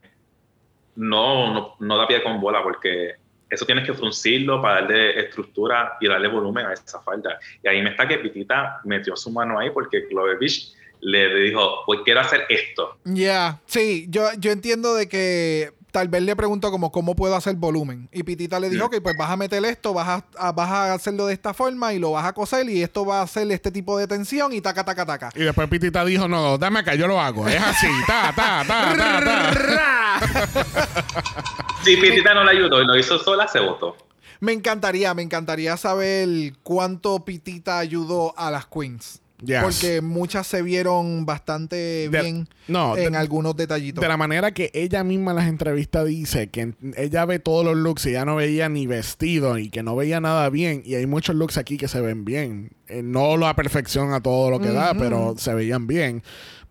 no, 0.95 1.53
no, 1.53 1.75
no 1.81 1.99
da 1.99 2.07
pie 2.07 2.23
con 2.23 2.41
bola, 2.41 2.63
porque 2.63 3.17
eso 3.51 3.67
tienes 3.67 3.85
que 3.85 3.93
fruncirlo 3.93 4.63
para 4.63 4.83
darle 4.83 5.19
estructura 5.19 5.97
y 6.01 6.07
darle 6.07 6.29
volumen 6.29 6.67
a 6.67 6.73
esa 6.73 7.01
falda. 7.01 7.41
Y 7.65 7.67
ahí 7.67 7.83
me 7.83 7.91
está 7.91 8.07
que 8.07 8.19
Pitita 8.19 8.83
metió 8.85 9.17
su 9.17 9.33
mano 9.33 9.59
ahí 9.59 9.71
porque 9.71 10.07
Clover 10.07 10.39
Beach 10.39 10.73
le 11.01 11.35
dijo, 11.35 11.83
pues 11.87 12.03
quiero 12.05 12.21
hacer 12.21 12.47
esto. 12.49 12.99
Ya, 13.03 13.59
sí, 13.67 14.07
yo, 14.11 14.29
yo 14.39 14.53
entiendo 14.53 14.95
de 14.95 15.09
que 15.09 15.73
tal 15.93 16.09
vez 16.09 16.23
le 16.23 16.35
preguntó 16.37 16.71
como 16.71 16.91
cómo 16.93 17.15
puedo 17.17 17.35
hacer 17.37 17.55
volumen. 17.57 18.09
Y 18.12 18.23
Pitita 18.23 18.59
le 18.61 18.71
dijo, 18.71 18.87
ok, 18.87 18.97
pues 19.03 19.17
vas 19.17 19.31
a 19.31 19.37
meter 19.37 19.65
esto, 19.65 19.93
vas 19.95 20.09
a, 20.09 20.25
a- 20.39 20.53
vas 20.53 20.71
a 20.71 20.95
hacerlo 20.95 21.27
de 21.27 21.35
esta 21.35 21.55
forma 21.55 21.93
y 21.93 21.99
lo 21.99 22.12
vas 22.12 22.25
a 22.27 22.33
coser 22.33 22.69
y 22.69 22.83
esto 22.83 23.05
va 23.05 23.21
a 23.21 23.23
hacer 23.23 23.51
este 23.53 23.71
tipo 23.71 23.99
de 23.99 24.07
tensión 24.07 24.53
y 24.53 24.61
taca, 24.61 24.85
taca, 24.85 25.05
taca. 25.07 25.31
Y 25.35 25.41
después 25.43 25.69
Pitita 25.69 26.05
dijo, 26.05 26.29
no, 26.29 26.59
dame 26.59 26.81
acá, 26.81 26.95
yo 26.95 27.07
lo 27.07 27.21
hago. 27.21 27.49
Es 27.49 27.61
así, 27.61 27.87
ta, 28.07 28.33
ta, 28.35 28.65
ta, 28.67 28.95
ta, 28.97 29.25
ta. 29.25 30.61
Si 31.85 31.97
Pitita 31.97 32.35
no 32.35 32.45
le 32.45 32.51
ayudó 32.53 32.83
y 32.83 32.87
lo 32.87 32.97
hizo 32.99 33.19
sola, 33.19 33.49
se 33.49 33.59
votó. 33.61 33.97
Me 34.41 34.53
encantaría, 34.53 35.12
me 35.15 35.23
encantaría 35.23 35.77
saber 35.77 36.29
cuánto 36.62 37.25
Pitita 37.25 37.79
ayudó 37.79 38.35
a 38.39 38.51
las 38.51 38.67
queens. 38.67 39.21
Yes. 39.45 39.62
Porque 39.62 40.01
muchas 40.03 40.47
se 40.47 40.62
vieron 40.62 41.25
bastante 41.27 41.77
De- 41.77 42.09
bien 42.09 42.49
no, 42.69 42.97
en 42.97 43.12
de- 43.12 43.19
algunos 43.19 43.57
detallitos. 43.57 44.03
De 44.03 44.09
la 44.09 44.17
manera 44.17 44.53
que 44.53 44.71
ella 44.75 45.03
misma 45.05 45.31
en 45.33 45.37
las 45.39 45.49
entrevistas 45.49 46.07
dice 46.07 46.49
que 46.49 46.75
ella 46.97 47.25
ve 47.25 47.39
todos 47.39 47.65
los 47.65 47.77
looks 47.77 48.07
y 48.07 48.12
ya 48.12 48.25
no 48.25 48.37
veía 48.37 48.69
ni 48.69 48.87
vestido 48.87 49.57
y 49.59 49.71
que 49.71 49.83
no 49.83 49.97
veía 49.97 50.21
nada 50.21 50.49
bien. 50.51 50.83
Y 50.85 50.95
hay 50.97 51.07
muchos 51.07 51.35
looks 51.37 51.57
aquí 51.59 51.77
que 51.79 51.89
se 51.89 52.01
ven 52.01 52.25
bien. 52.25 52.71
Eh, 52.89 53.03
no 53.03 53.37
la 53.37 53.55
perfección 53.57 54.12
a 54.12 54.21
todo 54.21 54.51
lo 54.51 54.61
que 54.61 54.71
da, 54.71 54.95
pero 54.95 55.35
se 55.39 55.55
veían 55.55 55.87
bien. 55.87 56.23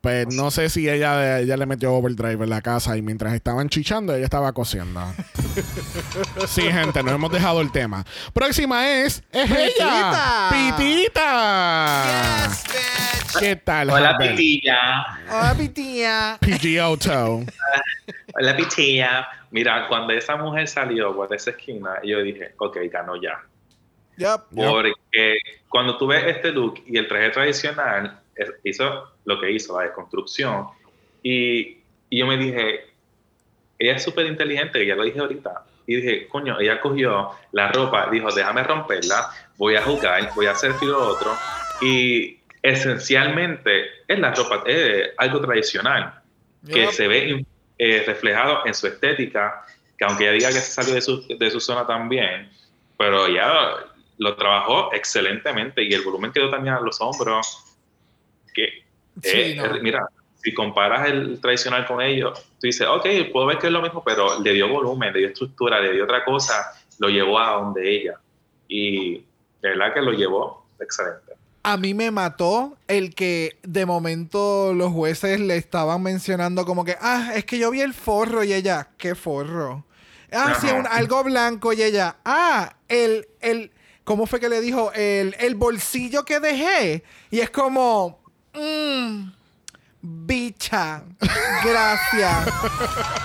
Pues 0.02 0.28
no 0.34 0.50
sé 0.50 0.70
si 0.70 0.88
ella, 0.88 1.40
ella 1.41 1.58
le 1.58 1.66
metió 1.66 1.94
overdrive 1.94 2.44
en 2.46 2.50
la 2.50 2.62
casa 2.62 2.96
y 2.96 3.02
mientras 3.02 3.34
estaban 3.34 3.68
chichando, 3.68 4.16
ella 4.16 4.24
estaba 4.24 4.54
cosiendo. 4.54 5.02
sí, 6.48 6.62
gente, 6.64 7.04
no 7.04 7.12
hemos 7.12 7.32
dejado 7.32 7.62
el 7.62 7.72
tema. 7.72 8.06
Próxima 8.34 8.90
es. 8.90 9.24
¡Es 9.32 9.52
ella! 9.52 10.50
¡Pitita! 10.52 12.50
¿Qué 13.40 13.56
tal? 13.56 13.90
Hola? 13.90 14.18
Pitilla. 14.18 14.78
Ah, 15.30 15.54
Pitilla. 15.58 16.38
PG 16.42 16.80
Auto. 16.80 17.44
Hola, 18.34 18.56
Pitilla. 18.56 19.28
Mira, 19.52 19.88
cuando 19.88 20.14
esa 20.14 20.36
mujer 20.36 20.68
salió 20.68 21.16
por 21.16 21.34
esa 21.34 21.52
esquina, 21.52 22.00
yo 22.04 22.22
dije, 22.22 22.54
ok, 22.58 22.78
ganó 22.92 23.16
ya. 23.22 23.42
Yep. 24.18 24.42
Porque 24.56 25.40
cuando 25.70 25.98
tú 25.98 26.08
ves 26.08 26.24
este 26.28 26.52
look 26.52 26.84
y 26.86 26.98
el 26.98 27.08
traje 27.08 27.30
tradicional, 27.30 28.20
hizo 28.64 29.12
lo 29.26 29.40
que 29.40 29.52
hizo, 29.52 29.78
la 29.78 29.86
desconstrucción. 29.86 30.68
Y, 31.24 31.78
y 32.10 32.20
yo 32.20 32.28
me 32.28 32.38
dije, 32.38 32.90
ella 33.78 33.96
es 33.96 34.04
súper 34.04 34.26
inteligente, 34.26 34.86
ya 34.86 34.96
lo 34.96 35.04
dije 35.04 35.20
ahorita. 35.20 35.66
Y 35.90 35.95
dije, 35.95 36.28
coño, 36.28 36.60
ella 36.60 36.80
cogió 36.80 37.32
la 37.52 37.72
ropa, 37.72 38.10
dijo, 38.11 38.32
déjame 38.32 38.61
romperla, 38.61 39.32
voy 39.57 39.76
a 39.76 39.82
jugar, 39.82 40.30
voy 40.36 40.45
a 40.45 40.52
hacer 40.52 40.72
lo 40.84 40.99
otro. 40.99 41.36
Y 41.82 42.38
esencialmente 42.61 43.88
es 44.07 44.20
la 44.20 44.32
ropa, 44.36 44.61
es 44.68 45.10
algo 45.18 45.41
tradicional 45.41 46.22
que 46.72 46.91
se 46.91 47.07
ve 47.07 47.44
eh, 47.80 48.03
reflejado 48.06 48.68
en 48.68 48.76
su 48.76 48.86
estética, 48.86 49.66
que 49.98 50.06
aunque 50.06 50.26
ella 50.26 50.34
diga 50.34 50.48
que 50.49 50.60
se 50.60 50.72
salió 50.74 50.94
de 50.94 51.02
su, 51.02 51.26
de 51.28 51.49
su 51.49 51.60
zona 51.60 51.88
también, 51.88 52.52
pero 52.95 53.26
ella 53.26 53.78
lo 54.20 54.36
trabajó 54.36 54.94
excelentemente 54.94 55.82
y 55.82 55.91
el 55.91 56.03
volumen 56.03 56.32
quedó 56.32 56.52
también 56.52 56.76
a 56.76 56.82
los 56.82 57.02
hombros. 57.02 57.66
Que, 58.53 58.84
Sí, 59.24 59.38
eh, 59.38 59.56
no. 59.56 59.66
eh, 59.66 59.80
mira, 59.82 60.07
si 60.41 60.53
comparas 60.53 61.10
el 61.10 61.40
tradicional 61.41 61.86
con 61.86 62.02
ellos, 62.02 62.40
tú 62.60 62.68
dices, 62.68 62.88
ok, 62.88 63.06
puedo 63.32 63.45
ver 63.48 63.57
que 63.57 63.68
es 63.68 63.74
lo 63.74 63.82
mismo, 63.82 64.03
pero 64.03 64.40
le 64.40 64.53
dio 64.53 64.68
volumen, 64.70 65.11
le 65.14 65.20
dio 65.20 65.28
estructura, 65.30 65.80
le 65.80 65.91
dio 65.94 66.03
otra 66.06 66.24
cosa, 66.24 66.53
lo 66.98 67.10
llevó 67.10 67.38
a 67.40 67.52
donde 67.53 67.95
ella. 67.95 68.14
Y 68.68 69.16
de 69.61 69.70
verdad 69.70 69.94
que 69.94 70.02
lo 70.02 70.11
llevó 70.14 70.66
excelente. 70.80 71.34
A 71.64 71.76
mí 71.76 71.94
me 71.94 72.10
mató 72.10 72.78
el 72.88 73.14
que 73.14 73.57
de 73.64 73.86
momento 73.86 74.74
los 74.74 74.94
jueces 74.94 75.40
le 75.41 75.57
estaban 75.57 76.02
mencionando 76.02 76.66
como 76.66 76.86
que, 76.86 76.95
ah, 77.02 77.32
es 77.36 77.44
que 77.44 77.60
yo 77.60 77.70
vi 77.72 77.82
el 77.82 77.94
forro 77.94 78.44
y 78.45 78.53
ella, 78.53 78.88
¿qué 78.98 79.14
forro? 79.14 79.84
Ah, 80.32 80.53
sí, 80.56 80.68
Ajá. 80.68 80.80
un- 80.80 80.88
algo 80.88 81.24
blanco 81.24 81.74
y 81.74 81.84
ella, 81.84 82.16
ah, 82.24 82.76
el, 82.88 83.28
el, 83.41 83.72
¿cómo 84.06 84.26
fue 84.26 84.40
que 84.40 84.48
le 84.48 84.61
dijo? 84.61 84.91
El, 84.94 85.36
el 85.40 85.56
bolsillo 85.56 86.24
que 86.24 86.40
dejé. 86.40 87.03
Y 87.30 87.40
es 87.41 87.49
como, 87.49 88.20
mmm, 88.53 89.30
bicha, 90.02 91.04
gracias. 91.64 92.54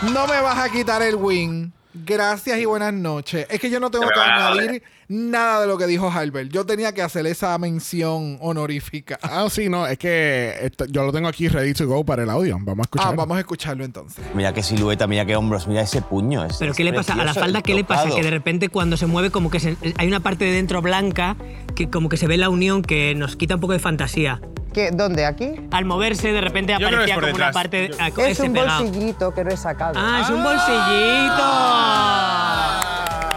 No 0.02 0.26
me 0.26 0.40
vas 0.40 0.58
a 0.58 0.70
quitar 0.70 1.02
el 1.02 1.16
win. 1.16 1.72
Gracias 1.94 2.58
y 2.58 2.64
buenas 2.64 2.92
noches. 2.92 3.46
Es 3.48 3.60
que 3.60 3.70
yo 3.70 3.78
no 3.78 3.90
tengo 3.90 4.08
que 4.08 4.20
añadir. 4.20 4.82
Nada 5.08 5.60
de 5.62 5.66
lo 5.66 5.76
que 5.78 5.86
dijo 5.86 6.10
Albert. 6.10 6.50
Yo 6.50 6.64
tenía 6.66 6.92
que 6.92 7.02
hacer 7.02 7.26
esa 7.26 7.56
mención 7.58 8.38
honorífica. 8.40 9.18
Ah, 9.22 9.46
sí, 9.50 9.68
no, 9.68 9.86
es 9.86 9.98
que 9.98 10.54
esto- 10.62 10.84
yo 10.86 11.04
lo 11.04 11.12
tengo 11.12 11.28
aquí 11.28 11.48
ready 11.48 11.74
to 11.74 11.86
go 11.86 12.04
para 12.04 12.22
el 12.22 12.30
audio. 12.30 12.56
Vamos 12.60 12.80
a 12.80 12.82
escuchar. 12.82 13.08
Ah, 13.08 13.14
vamos 13.16 13.36
a 13.36 13.40
escucharlo 13.40 13.84
entonces. 13.84 14.24
Mira 14.34 14.52
qué 14.52 14.62
silueta, 14.62 15.06
mira 15.06 15.24
qué 15.26 15.36
hombros, 15.36 15.66
mira 15.66 15.82
ese 15.82 16.02
puño. 16.02 16.44
es- 16.44 16.56
Pero 16.58 16.72
es 16.72 16.76
¿qué 16.76 16.84
le 16.84 16.92
pasa? 16.92 17.14
A 17.14 17.24
la 17.24 17.34
falda, 17.34 17.62
¿qué 17.62 17.74
le 17.74 17.84
pasa? 17.84 18.08
Que 18.14 18.22
de 18.22 18.30
repente 18.30 18.68
cuando 18.68 18.96
se 18.96 19.06
mueve 19.06 19.30
como 19.30 19.50
que 19.50 19.60
se- 19.60 19.76
hay 19.98 20.08
una 20.08 20.20
parte 20.20 20.44
de 20.44 20.52
dentro 20.52 20.80
blanca 20.82 21.36
que 21.74 21.88
como 21.90 22.08
que 22.08 22.16
se 22.16 22.26
ve 22.26 22.36
la 22.36 22.48
unión 22.48 22.82
que 22.82 23.14
nos 23.14 23.36
quita 23.36 23.56
un 23.56 23.60
poco 23.60 23.72
de 23.74 23.78
fantasía. 23.78 24.40
¿Qué, 24.72 24.90
¿Dónde? 24.90 25.24
¿Aquí? 25.24 25.52
Al 25.70 25.84
moverse 25.84 26.32
de 26.32 26.40
repente 26.40 26.74
aparecía 26.74 27.14
como 27.14 27.18
una 27.26 27.32
detrás. 27.32 27.54
parte 27.54 27.88
Yo- 27.90 27.94
ah, 28.00 28.08
Es 28.26 28.40
un 28.40 28.52
pegado. 28.52 28.82
bolsillito 28.84 29.32
que 29.32 29.44
lo 29.44 29.50
he 29.50 29.56
sacado. 29.56 29.92
Ah, 29.96 30.20
es 30.24 30.30
un 30.30 30.42
bolsillito. 30.42 31.44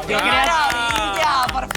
Yo 0.09 0.17
creía, 0.19 0.33
¡Maravilla! 0.33 0.86
Por 0.86 0.86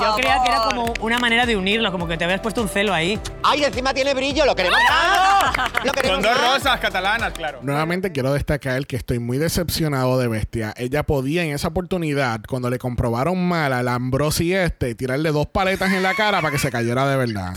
yo 0.00 0.06
Yo 0.06 0.14
creía 0.16 0.42
que 0.42 0.48
era 0.50 0.62
como 0.62 0.92
una 1.00 1.18
manera 1.18 1.46
de 1.46 1.56
unirlo, 1.56 1.92
como 1.92 2.08
que 2.08 2.16
te 2.16 2.24
habías 2.24 2.40
puesto 2.40 2.62
un 2.62 2.68
celo 2.68 2.92
ahí. 2.92 3.18
¡Ay, 3.42 3.64
encima 3.64 3.92
tiene 3.94 4.14
brillo! 4.14 4.44
¡Lo 4.46 4.54
queremos 4.56 4.78
más! 4.88 5.54
¡Lo 5.84 5.92
queremos 5.92 6.18
Con 6.18 6.22
dos 6.22 6.40
más! 6.42 6.54
rosas 6.54 6.80
catalanas, 6.80 7.32
claro. 7.32 7.60
Nuevamente 7.62 8.10
quiero 8.12 8.32
destacar 8.32 8.86
que 8.86 8.96
estoy 8.96 9.18
muy 9.18 9.38
decepcionado 9.38 10.18
de 10.18 10.28
Bestia. 10.28 10.72
Ella 10.76 11.02
podía 11.02 11.44
en 11.44 11.52
esa 11.52 11.68
oportunidad, 11.68 12.40
cuando 12.48 12.70
le 12.70 12.78
comprobaron 12.78 13.46
mal 13.46 13.72
al 13.72 13.88
Ambrosi 13.88 14.54
este, 14.54 14.94
tirarle 14.94 15.30
dos 15.32 15.46
paletas 15.46 15.92
en 15.92 16.02
la 16.02 16.14
cara 16.14 16.40
para 16.40 16.50
que 16.52 16.58
se 16.58 16.70
cayera 16.70 17.06
de 17.08 17.16
verdad. 17.16 17.54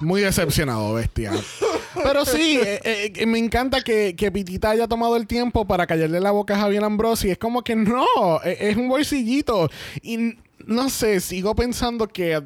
Muy 0.00 0.22
decepcionado, 0.22 0.94
Bestia. 0.94 1.32
Pero 1.94 2.24
sí, 2.24 2.58
eh, 2.62 3.12
eh, 3.16 3.26
me 3.26 3.38
encanta 3.38 3.80
que, 3.82 4.14
que 4.16 4.30
Pitita 4.30 4.70
haya 4.70 4.86
tomado 4.88 5.16
el 5.16 5.26
tiempo 5.26 5.66
para 5.66 5.86
callarle 5.86 6.20
la 6.20 6.30
boca 6.30 6.54
a 6.56 6.60
Javier 6.60 6.84
Ambrosi. 6.84 7.30
Es 7.30 7.38
como 7.38 7.62
que 7.62 7.76
no, 7.76 8.04
eh, 8.44 8.56
es 8.60 8.76
un 8.76 8.88
bolsillito. 8.88 9.68
Y 10.02 10.36
no 10.66 10.88
sé, 10.90 11.20
sigo 11.20 11.54
pensando 11.54 12.06
que 12.08 12.42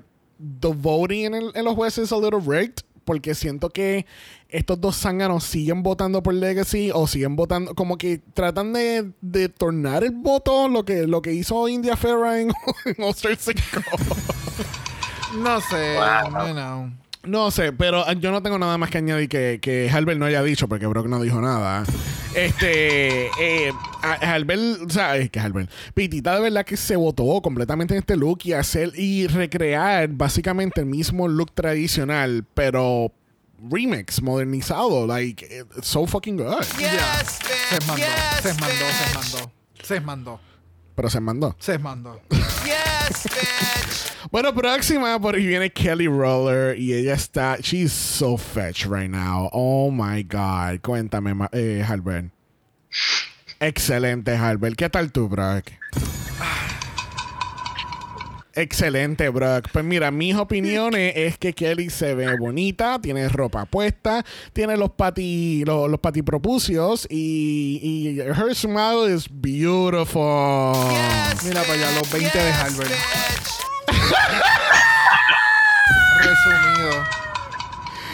the 0.61 0.69
voting 0.75 1.27
en, 1.27 1.35
el- 1.35 1.53
en 1.55 1.65
los 1.65 1.75
jueces 1.75 2.05
es 2.05 2.13
a 2.13 2.17
little 2.17 2.41
rigged. 2.41 2.77
Porque 3.05 3.35
siento 3.35 3.69
que 3.69 4.07
estos 4.49 4.81
dos 4.81 4.97
zánganos 4.97 5.45
siguen 5.45 5.83
votando 5.83 6.23
por 6.23 6.33
Legacy 6.33 6.91
o 6.95 7.07
siguen 7.07 7.37
votando, 7.37 7.75
como 7.75 7.99
que 7.99 8.23
tratan 8.33 8.73
de, 8.73 9.11
de 9.21 9.51
tornar 9.51 10.05
el 10.05 10.13
voto 10.13 10.69
lo 10.69 10.87
que, 10.87 11.07
lo 11.07 11.21
que 11.21 11.35
hizo 11.35 11.69
India 11.69 11.99
Ferra 11.99 12.41
en, 12.41 12.49
en 12.87 13.05
All 13.05 13.11
Star 13.11 13.37
5. 13.37 13.61
No 15.39 15.61
sé, 15.61 15.97
Wow. 15.99 16.47
you 16.49 16.55
know. 16.55 16.91
No 17.27 17.51
sé, 17.51 17.73
pero 17.73 18.09
eh, 18.09 18.17
yo 18.19 18.31
no 18.31 18.43
tengo 18.43 18.59
nada 18.59 18.77
más 18.79 18.91
que 18.91 18.99
añadir 18.99 19.29
que, 19.29 19.59
que 19.61 19.91
Halbert 19.91 20.19
no 20.19 20.27
haya 20.27 20.43
dicho, 20.43 20.69
porque 20.69 20.87
Brock 20.87 21.07
no 21.07 21.21
dijo 21.21 21.41
nada. 21.41 21.85
Este, 22.35 23.27
eh, 23.41 23.73
Halbert, 24.03 24.83
o 24.87 24.91
sea, 24.91 25.17
es 25.17 25.31
que 25.31 25.41
Halbert, 25.41 25.71
Pitita 25.95 26.35
de 26.35 26.41
verdad 26.41 26.65
que 26.65 26.77
se 26.77 26.97
votó 26.97 27.41
completamente 27.41 27.95
en 27.95 28.01
este 28.01 28.17
look 28.17 28.41
y 28.45 28.53
hacer 28.53 28.93
y 28.95 29.27
recrear 29.27 30.09
básicamente 30.09 30.81
el 30.81 30.87
mismo 30.87 31.29
look 31.29 31.53
tradicional, 31.53 32.45
pero 32.55 33.13
remix, 33.71 34.21
modernizado, 34.21 35.07
like, 35.07 35.47
eh, 35.49 35.65
so 35.83 36.07
fucking 36.07 36.37
good. 36.37 36.63
Ya. 36.79 37.25
Se 37.25 37.87
mandó, 37.87 38.05
se 38.43 38.55
mandó, 38.55 38.85
se 38.85 39.15
mandó. 39.15 39.53
Se 39.83 40.01
mandó, 40.01 40.41
Pero 40.95 41.11
se 41.11 41.21
mandó. 41.21 41.57
se 41.59 41.79
mandó. 41.79 42.21
Bueno, 44.31 44.55
próxima, 44.55 45.21
por 45.21 45.35
ahí 45.35 45.47
viene 45.47 45.71
Kelly 45.71 46.09
Roller 46.09 46.79
y 46.79 46.95
ella 46.95 47.15
está, 47.15 47.57
she's 47.61 47.93
so 47.93 48.37
fetch 48.37 48.87
right 48.87 49.11
now. 49.11 49.49
Oh 49.53 49.91
my 49.91 50.23
God. 50.23 50.81
Cuéntame, 50.83 51.35
eh, 51.53 51.85
Halbert. 51.87 52.33
Excelente, 53.61 54.37
Halbert. 54.37 54.77
¿Qué 54.77 54.89
tal 54.89 55.13
tú, 55.13 55.29
Brock? 55.29 55.71
Excelente, 58.57 59.29
Brock. 59.29 59.69
Pues 59.73 59.85
mira, 59.85 60.11
mis 60.11 60.37
opiniones 60.37 61.13
es 61.17 61.39
que 61.39 61.53
Kelly 61.53 61.91
se 61.91 62.15
ve 62.15 62.37
bonita, 62.37 63.01
tiene 63.01 63.29
ropa 63.29 63.65
puesta, 63.67 64.25
tiene 64.53 64.77
los 64.77 64.91
pati, 64.91 65.65
los, 65.65 65.91
los 65.91 66.01
patipropucios 66.01 67.07
y, 67.11 67.81
y 67.83 68.21
her 68.21 68.55
smile 68.55 69.13
is 69.13 69.27
beautiful. 69.29 70.75
Mira 71.45 71.63
para 71.63 71.75
allá, 71.75 71.91
los 71.99 72.11
20 72.13 72.39
de 72.39 72.53
Halbert. 72.53 72.93
Resumido. 76.19 77.24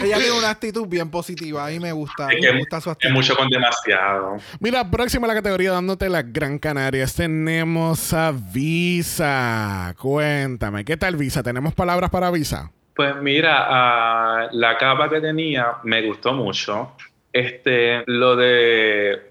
Ella 0.03 0.17
tiene 0.17 0.39
una 0.39 0.51
actitud 0.51 0.87
bien 0.87 1.11
positiva 1.11 1.71
y 1.73 1.79
me 1.81 1.93
gusta. 1.93 2.29
Es 2.31 2.35
Me 2.37 2.41
que 2.41 2.59
gusta 2.59 2.81
su 2.81 2.91
es 2.91 2.93
actitud. 2.95 3.15
mucho 3.15 3.37
con 3.37 3.49
demasiado. 3.49 4.37
Mira, 4.61 4.91
próxima 4.91 5.27
a 5.27 5.29
la 5.29 5.35
categoría 5.35 5.73
dándote 5.73 6.09
las 6.09 6.33
Gran 6.33 6.59
Canarias 6.59 7.15
tenemos 7.15 8.13
a 8.13 8.33
Visa. 8.33 9.95
Cuéntame, 9.99 10.85
¿qué 10.85 10.97
tal 10.97 11.17
Visa? 11.17 11.43
¿Tenemos 11.43 11.75
palabras 11.75 12.11
para 12.11 12.31
Visa? 12.31 12.71
Pues 12.95 13.17
mira, 13.17 14.49
la 14.53 14.77
capa 14.79 15.09
que 15.09 15.21
tenía 15.21 15.77
me 15.85 16.07
gustó 16.07 16.33
mucho. 16.33 16.93
Este, 17.33 18.03
lo 18.07 18.37
de 18.37 19.31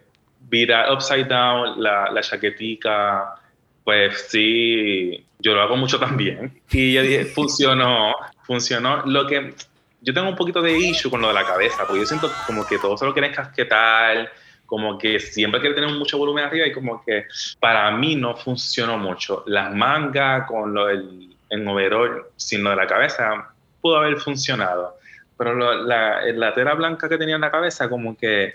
virar 0.50 0.92
upside 0.94 1.26
down, 1.28 1.82
la, 1.84 2.10
la 2.12 2.22
chaquetica, 2.22 3.36
pues 3.84 4.28
sí, 4.30 5.24
yo 5.40 5.54
lo 5.54 5.62
hago 5.62 5.76
mucho 5.76 6.00
también. 6.00 6.60
Y 6.72 6.94
yo 6.94 7.02
dije, 7.02 7.26
funcionó, 7.36 8.14
funcionó. 8.44 9.06
Lo 9.06 9.28
que 9.28 9.54
yo 10.02 10.14
tengo 10.14 10.30
un 10.30 10.36
poquito 10.36 10.62
de 10.62 10.78
issue 10.78 11.10
con 11.10 11.22
lo 11.22 11.28
de 11.30 11.34
la 11.34 11.46
cabeza, 11.46 11.86
porque 11.86 12.00
yo 12.02 12.06
siento 12.06 12.32
como 12.48 12.66
que 12.66 12.78
todo 12.80 12.98
se 12.98 13.06
lo 13.06 13.14
quieren 13.14 13.34
casquetar, 13.34 14.32
como 14.66 14.98
que 14.98 15.20
siempre 15.20 15.60
quiere 15.60 15.76
tener 15.76 15.90
mucho 15.96 16.18
volumen 16.18 16.46
arriba 16.46 16.68
y 16.68 16.72
como 16.74 17.04
que 17.04 17.26
para 17.60 17.90
mí 17.92 18.16
no 18.16 18.36
funcionó 18.36 18.98
mucho. 18.98 19.44
Las 19.48 19.74
mangas 19.74 20.48
con 20.48 20.74
lo 20.74 20.86
del 20.86 21.36
en 21.50 21.68
overall, 21.68 22.26
sin 22.36 22.64
lo 22.64 22.70
de 22.70 22.76
la 22.76 22.86
cabeza, 22.88 23.50
pudo 23.82 23.98
haber 23.98 24.18
funcionado. 24.20 24.98
Pero 25.38 25.56
lo- 25.56 25.84
la, 25.84 26.22
la 26.34 26.54
tela 26.54 26.76
blanca 26.76 27.10
que 27.10 27.18
tenía 27.18 27.36
en 27.36 27.42
la 27.42 27.50
cabeza, 27.52 27.90
como 27.90 28.16
que 28.16 28.54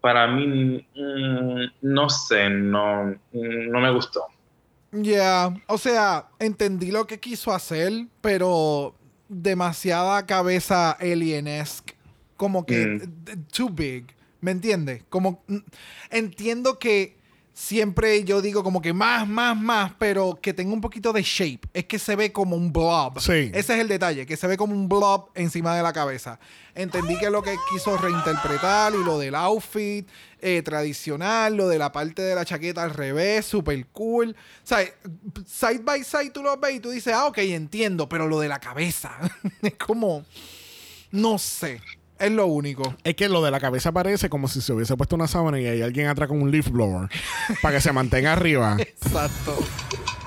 para 0.00 0.26
mí, 0.26 0.86
mm, 0.94 1.64
no 1.82 2.08
sé, 2.08 2.48
no, 2.48 3.14
no 3.32 3.80
me 3.80 3.90
gustó. 3.92 4.24
Ya, 4.92 5.52
o 5.68 5.78
sea, 5.78 6.26
entendí 6.38 6.90
lo 6.90 7.06
que 7.06 7.18
quiso 7.20 7.52
hacer, 7.52 7.92
pero 8.20 8.94
demasiada 9.32 10.26
cabeza 10.26 10.92
alienesque. 10.92 11.94
Como 12.36 12.66
que 12.66 12.86
Mm. 12.86 13.44
too 13.54 13.68
big. 13.70 14.06
¿Me 14.40 14.50
entiendes? 14.50 15.02
Como 15.08 15.42
mm, 15.46 15.58
entiendo 16.10 16.78
que 16.78 17.16
siempre 17.54 18.24
yo 18.24 18.40
digo 18.40 18.62
como 18.62 18.80
que 18.80 18.92
más, 18.92 19.28
más, 19.28 19.56
más, 19.56 19.92
pero 19.98 20.38
que 20.40 20.52
tenga 20.54 20.72
un 20.72 20.80
poquito 20.80 21.12
de 21.12 21.22
shape. 21.22 21.60
Es 21.72 21.84
que 21.84 21.98
se 21.98 22.16
ve 22.16 22.32
como 22.32 22.56
un 22.56 22.72
blob. 22.72 23.20
Sí. 23.20 23.50
Ese 23.52 23.74
es 23.74 23.80
el 23.80 23.88
detalle, 23.88 24.26
que 24.26 24.36
se 24.36 24.46
ve 24.46 24.56
como 24.56 24.74
un 24.74 24.88
blob 24.88 25.30
encima 25.34 25.76
de 25.76 25.82
la 25.82 25.92
cabeza. 25.92 26.38
Entendí 26.74 27.18
que 27.18 27.26
es 27.26 27.30
lo 27.30 27.42
que 27.42 27.54
quiso 27.70 27.96
reinterpretar 27.96 28.94
y 28.94 29.04
lo 29.04 29.18
del 29.18 29.34
outfit 29.34 30.08
eh, 30.40 30.62
tradicional, 30.62 31.54
lo 31.54 31.68
de 31.68 31.78
la 31.78 31.92
parte 31.92 32.22
de 32.22 32.34
la 32.34 32.44
chaqueta 32.44 32.82
al 32.82 32.94
revés, 32.94 33.44
super 33.44 33.86
cool. 33.88 34.30
O 34.30 34.66
sea, 34.66 34.78
side 35.46 35.80
by 35.80 36.02
side 36.02 36.30
tú 36.30 36.42
lo 36.42 36.56
ves 36.56 36.76
y 36.76 36.80
tú 36.80 36.90
dices, 36.90 37.12
ah, 37.12 37.26
ok, 37.26 37.38
entiendo, 37.38 38.08
pero 38.08 38.26
lo 38.26 38.40
de 38.40 38.48
la 38.48 38.58
cabeza 38.58 39.12
es 39.62 39.74
como, 39.74 40.24
no 41.10 41.38
sé, 41.38 41.80
es 42.22 42.32
lo 42.32 42.46
único. 42.46 42.94
Es 43.04 43.14
que 43.14 43.28
lo 43.28 43.42
de 43.42 43.50
la 43.50 43.60
cabeza 43.60 43.92
parece 43.92 44.28
como 44.28 44.48
si 44.48 44.60
se 44.60 44.72
hubiese 44.72 44.96
puesto 44.96 45.16
una 45.16 45.26
sábana 45.26 45.60
y 45.60 45.66
hay 45.66 45.82
alguien 45.82 46.06
atrás 46.06 46.28
con 46.28 46.40
un 46.40 46.50
leaf 46.50 46.70
blower 46.70 47.08
para 47.60 47.76
que 47.76 47.80
se 47.80 47.92
mantenga 47.92 48.32
arriba 48.32 48.76
Exacto. 48.78 49.56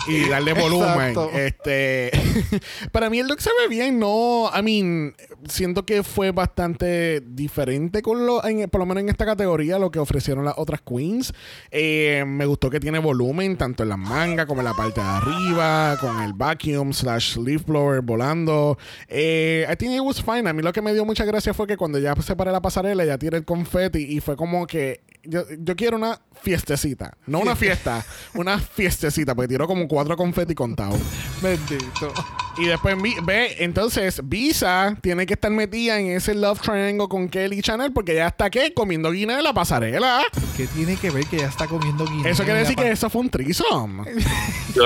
Y 0.08 0.28
darle 0.30 0.54
volumen. 0.54 1.16
Este, 1.34 2.12
para 2.92 3.10
mí 3.10 3.20
el 3.20 3.28
look 3.28 3.42
se 3.42 3.50
ve 3.62 3.68
bien, 3.68 4.00
no, 4.00 4.50
I 4.56 4.62
mean, 4.62 5.16
siento 5.48 5.86
que 5.86 6.04
fue 6.04 6.32
bastante 6.32 7.22
diferente 7.22 8.02
con 8.02 8.26
lo, 8.26 8.46
en- 8.46 8.70
por 8.70 8.80
lo 8.80 8.86
menos 8.86 9.04
en 9.04 9.10
esta 9.10 9.26
categoría, 9.26 9.80
lo 9.80 9.92
que 9.92 10.00
ofrecieron 10.00 10.46
las 10.46 10.56
otras 10.58 10.82
queens. 10.82 11.34
Eh, 11.72 12.24
me 12.28 12.46
gustó 12.46 12.70
que 12.70 12.80
tiene 12.80 13.00
volumen 13.00 13.58
tanto 13.58 13.84
en 13.84 13.90
las 13.90 13.98
mangas 13.98 14.46
como 14.46 14.62
en 14.62 14.66
la 14.66 14.74
parte 14.74 15.02
de 15.02 15.08
arriba, 15.08 15.98
con 16.00 16.22
el 16.22 16.34
vacuum 16.34 16.94
slash 16.94 17.38
leaf 17.38 17.66
blower 17.66 18.02
volando. 18.02 18.78
Eh, 19.08 19.66
I 19.72 19.76
think 19.76 19.94
it 19.94 20.02
was 20.02 20.22
fine. 20.22 20.48
A 20.50 20.54
mí 20.54 20.62
lo 20.62 20.72
que 20.74 20.82
me 20.82 20.94
dio 20.94 21.06
mucha 21.06 21.26
gracia 21.26 21.54
fue 21.54 21.68
que 21.68 21.78
cuando 21.78 22.00
ya 22.00 22.16
se 22.22 22.36
paré 22.36 22.52
la 22.52 22.62
pasarela, 22.62 23.06
ya 23.06 23.18
tiré 23.18 23.38
el 23.38 23.46
confeti 23.46 24.00
y 24.00 24.20
fue 24.20 24.36
como 24.36 24.68
que 24.68 25.02
yo, 25.24 25.44
yo 25.60 25.76
quiero 25.76 25.98
una 25.98 26.20
fiestecita, 26.42 27.18
no 27.26 27.40
una 27.40 27.56
fiesta, 27.56 28.06
una 28.36 28.60
fiestecita, 28.60 29.34
porque 29.34 29.48
tiró 29.48 29.66
como 29.68 29.88
cuatro 29.96 30.18
confeti 30.18 30.54
contados. 30.54 31.00
Bendito. 31.42 32.14
Y 32.58 32.66
después 32.66 32.96
ve, 33.24 33.56
entonces 33.60 34.20
Visa 34.26 34.98
tiene 35.02 35.26
que 35.26 35.36
estar 35.36 35.50
metida 35.52 35.98
en 36.00 36.08
ese 36.08 36.34
love 36.36 36.60
triangle 36.60 37.08
con 37.08 37.30
Kelly 37.30 37.62
Chanel 37.62 37.94
porque 37.94 38.14
ya 38.16 38.28
está 38.28 38.50
¿qué? 38.50 38.74
comiendo 38.74 39.10
guinea 39.12 39.38
en 39.38 39.44
la 39.46 39.54
pasarela. 39.54 40.22
¿Qué 40.58 40.68
tiene 40.68 40.98
que 40.98 41.12
ver 41.12 41.26
que 41.28 41.38
ya 41.38 41.48
está 41.48 41.68
comiendo 41.68 42.06
guinea? 42.06 42.30
Eso 42.30 42.44
quiere 42.44 42.60
decir 42.60 42.76
que 42.76 42.92
eso 42.92 43.10
fue 43.10 43.22
un 43.22 43.30
trisom. 43.30 44.06
Yo, 44.76 44.84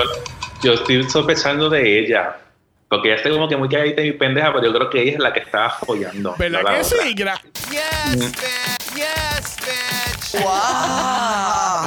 yo 0.62 0.72
estoy 0.74 1.02
sospechando 1.10 1.68
de 1.68 1.98
ella. 1.98 2.36
Porque 2.88 3.08
ella 3.08 3.16
está 3.16 3.30
como 3.30 3.48
que 3.48 3.56
muy 3.56 3.68
calladita 3.68 4.02
y 4.02 4.12
pendeja, 4.12 4.52
pero 4.52 4.66
yo 4.66 4.72
creo 4.72 4.90
que 4.90 5.02
ella 5.02 5.12
es 5.12 5.18
la 5.18 5.32
que 5.32 5.40
estaba 5.40 5.66
apoyando. 5.68 6.34
¿Verdad 6.38 6.60
que 6.60 6.66
otra. 6.66 6.84
sí? 6.84 7.14
Gra- 7.16 7.40
Yes. 7.70 9.60
Wow. 10.32 10.50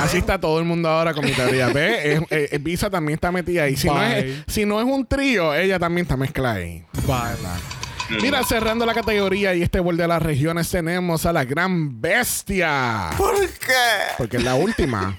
Así 0.03 0.17
está 0.17 0.39
todo 0.39 0.59
el 0.59 0.65
mundo 0.65 0.89
ahora 0.89 1.13
con 1.13 1.23
mi 1.25 1.31
teoría. 1.31 1.67
¿Ve? 1.67 2.13
Es- 2.13 2.21
eh, 2.29 2.49
eh, 2.51 2.57
Visa 2.59 2.89
también 2.89 3.15
está 3.15 3.31
metida 3.31 3.63
ahí. 3.63 3.75
Si 3.75 3.87
no, 3.87 4.01
es, 4.03 4.43
si 4.47 4.65
no 4.65 4.79
es 4.79 4.85
un 4.85 5.05
trío, 5.05 5.53
ella 5.53 5.79
también 5.79 6.03
está 6.05 6.17
mezclada 6.17 6.55
ahí. 6.55 6.83
Bye. 7.07 8.19
Mira, 8.21 8.43
cerrando 8.43 8.85
la 8.85 8.93
categoría 8.93 9.55
y 9.55 9.61
este 9.63 9.79
borde 9.79 10.03
de 10.03 10.07
las 10.07 10.21
regiones, 10.21 10.69
tenemos 10.69 11.25
a 11.25 11.33
la 11.33 11.45
gran 11.45 12.01
bestia. 12.01 13.09
¿Por 13.17 13.33
qué? 13.39 13.73
Porque 14.17 14.37
es 14.37 14.43
la 14.43 14.55
última. 14.55 15.17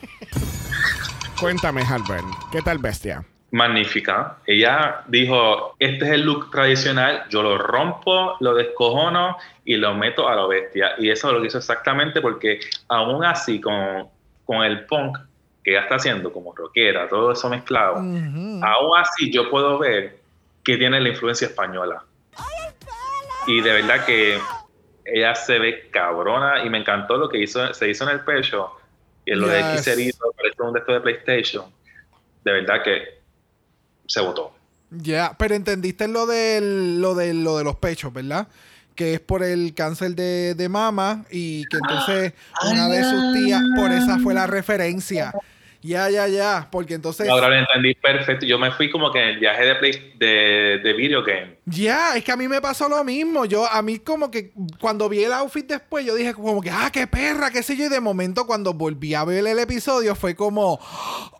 Cuéntame, 1.41 1.83
Halbert, 1.83 2.25
¿qué 2.53 2.63
tal 2.63 2.79
bestia? 2.79 3.25
Magnífica. 3.55 4.39
Ella 4.47 5.03
dijo, 5.07 5.77
este 5.79 6.05
es 6.07 6.11
el 6.11 6.23
look 6.23 6.51
tradicional, 6.51 7.25
yo 7.31 7.41
lo 7.41 7.57
rompo, 7.57 8.37
lo 8.41 8.53
descojono 8.53 9.37
y 9.65 9.77
lo 9.77 9.95
meto 9.95 10.29
a 10.29 10.35
lo 10.35 10.49
bestia. 10.49 10.95
Y 10.99 11.09
eso 11.09 11.31
lo 11.31 11.45
hizo 11.45 11.59
exactamente 11.59 12.21
porque 12.21 12.59
aún 12.89 13.25
así 13.25 13.61
con, 13.61 14.09
con 14.45 14.65
el 14.65 14.85
punk 14.87 15.19
que 15.63 15.71
ella 15.71 15.83
está 15.83 15.95
haciendo 15.95 16.33
como 16.33 16.53
rockera, 16.53 17.09
todo 17.09 17.31
eso 17.31 17.49
mezclado, 17.49 18.01
Ujú. 18.01 18.61
aún 18.61 18.99
así 18.99 19.33
yo 19.33 19.49
puedo 19.49 19.79
ver 19.79 20.19
que 20.65 20.77
tiene 20.77 21.01
la 21.01 21.11
influencia 21.11 21.47
española. 21.47 22.03
Y 23.47 23.61
de 23.61 23.73
verdad 23.73 24.05
que 24.05 24.37
ella 25.05 25.35
se 25.37 25.61
ve 25.61 25.91
cabrona 25.93 26.65
y 26.65 26.71
me 26.71 26.79
encantó 26.79 27.17
lo 27.17 27.29
que 27.29 27.39
hizo, 27.39 27.73
se 27.73 27.89
hizo 27.89 28.03
en 28.03 28.11
el 28.11 28.21
pecho 28.25 28.73
y 29.25 29.33
en 29.33 29.41
lo 29.41 29.47
de 29.47 29.63
Yes. 29.63 29.85
Xerito, 29.85 30.33
parece 30.37 30.61
un 30.61 30.73
de 30.73 30.81
de 30.81 31.01
PlayStation. 31.01 31.67
De 32.43 32.53
verdad 32.53 32.83
que 32.83 33.24
se 34.07 34.21
votó. 34.21 34.55
Ya, 34.91 35.35
pero 35.39 35.55
entendiste 35.55 36.09
lo 36.09 36.27
del, 36.27 37.01
lo 37.01 37.15
de 37.15 37.35
lo 37.35 37.59
de 37.59 37.65
los 37.65 37.77
pechos, 37.77 38.13
¿verdad? 38.13 38.47
Que 38.95 39.15
es 39.15 39.21
por 39.21 39.43
el 39.43 39.75
cáncer 39.75 40.15
de, 40.15 40.55
de 40.55 40.69
mama 40.69 41.25
y 41.31 41.65
que 41.65 41.79
entonces 41.79 42.33
una 42.71 42.89
de 42.89 43.03
sus 43.03 43.33
tías, 43.33 43.63
por 43.77 43.91
esa 43.91 44.19
fue 44.19 44.35
la 44.35 44.47
referencia. 44.47 45.33
Ya, 45.83 46.09
ya, 46.09 46.27
ya, 46.29 46.69
porque 46.71 46.95
entonces... 46.95 47.29
Ahora 47.29 47.51
lo 47.51 47.57
entendí 47.57 47.95
perfecto. 47.95 48.47
Yo 48.47 48.59
me 48.59 48.71
fui 48.71 48.91
como 48.91 49.13
que 49.13 49.21
en 49.21 49.29
el 49.29 49.39
viaje 49.39 49.67
de, 49.67 49.75
play, 49.75 50.15
de, 50.19 50.81
de 50.83 50.93
video 50.95 51.23
game. 51.23 51.59
Ya, 51.67 52.15
es 52.17 52.23
que 52.25 52.31
a 52.33 52.37
mí 52.37 52.47
me 52.47 52.61
pasó 52.61 52.89
lo 52.91 53.03
mismo. 53.05 53.47
Yo, 53.47 53.67
a 53.67 53.81
mí 53.81 53.99
como 53.99 54.31
que 54.31 54.53
cuando 54.81 55.09
vi 55.09 55.25
el 55.25 55.33
outfit 55.33 55.67
después, 55.67 56.05
yo 56.05 56.15
dije 56.15 56.35
como 56.35 56.61
que, 56.61 56.71
ah, 56.71 56.91
qué 56.93 57.07
perra, 57.07 57.51
qué 57.51 57.63
sé 57.63 57.75
yo. 57.77 57.87
Y 57.87 57.89
de 57.89 58.01
momento 58.01 58.47
cuando 58.47 58.75
volví 58.75 59.15
a 59.15 59.25
ver 59.25 59.47
el 59.47 59.59
episodio 59.59 60.15
fue 60.15 60.35
como, 60.35 60.79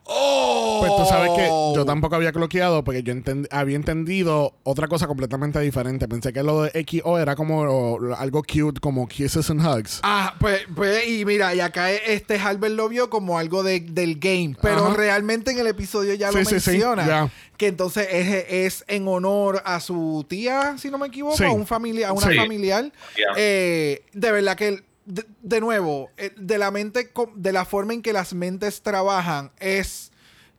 oh. 0.03 0.77
Pues 0.81 0.91
tú 0.97 1.05
sabes 1.05 1.31
que 1.35 1.45
yo 1.75 1.85
tampoco 1.85 2.15
había 2.15 2.31
cloqueado 2.31 2.83
porque 2.83 3.03
yo 3.03 3.13
enten- 3.13 3.47
había 3.51 3.75
entendido 3.75 4.53
otra 4.63 4.87
cosa 4.87 5.07
completamente 5.07 5.59
diferente. 5.59 6.07
Pensé 6.07 6.33
que 6.33 6.43
lo 6.43 6.63
de 6.63 6.85
XO 6.87 7.17
era 7.19 7.35
como 7.35 7.97
algo 8.17 8.41
cute, 8.43 8.79
como 8.79 9.07
kisses 9.07 9.49
and 9.49 9.65
hugs. 9.65 9.99
Ah, 10.03 10.33
pues, 10.39 10.61
pues, 10.75 11.07
y 11.07 11.25
mira, 11.25 11.53
y 11.55 11.59
acá 11.59 11.91
este 11.91 12.39
Halbert 12.39 12.73
lo 12.75 12.89
vio 12.89 13.09
como 13.09 13.37
algo 13.37 13.63
de, 13.63 13.79
del 13.79 14.17
game, 14.19 14.55
pero 14.61 14.85
Ajá. 14.87 14.95
realmente 14.95 15.51
en 15.51 15.59
el 15.59 15.67
episodio 15.67 16.13
ya 16.13 16.31
Sí, 16.31 16.37
lo 16.39 16.45
sí, 16.45 16.59
sí, 16.59 16.71
menciona. 16.71 17.29
Que 17.57 17.67
entonces 17.67 18.07
es, 18.11 18.45
es 18.49 18.83
en 18.89 19.07
honor 19.07 19.61
a 19.65 19.79
su 19.79 20.14
tía, 20.23 20.77
si 20.77 20.89
no 20.89 20.97
me 20.97 21.07
equivoco, 21.07 21.37
Sí. 21.37 21.43
a 21.43 21.51
un 21.51 21.65
familia, 21.67 22.09
a 22.09 22.13
una 22.13 22.29
Sí. 22.29 22.35
familiar. 22.37 22.91
Eh, 23.37 24.03
de 24.13 24.31
verdad 24.31 24.55
que, 24.55 24.83
de, 25.05 25.25
de 25.41 25.59
nuevo, 25.61 26.09
eh, 26.17 26.31
de 26.37 26.57
la 26.57 26.71
mente, 26.71 27.11
de 27.35 27.51
la 27.51 27.65
forma 27.65 27.93
en 27.93 28.01
que 28.01 28.13
las 28.13 28.33
mentes 28.33 28.81
trabajan, 28.81 29.51
es. 29.59 30.11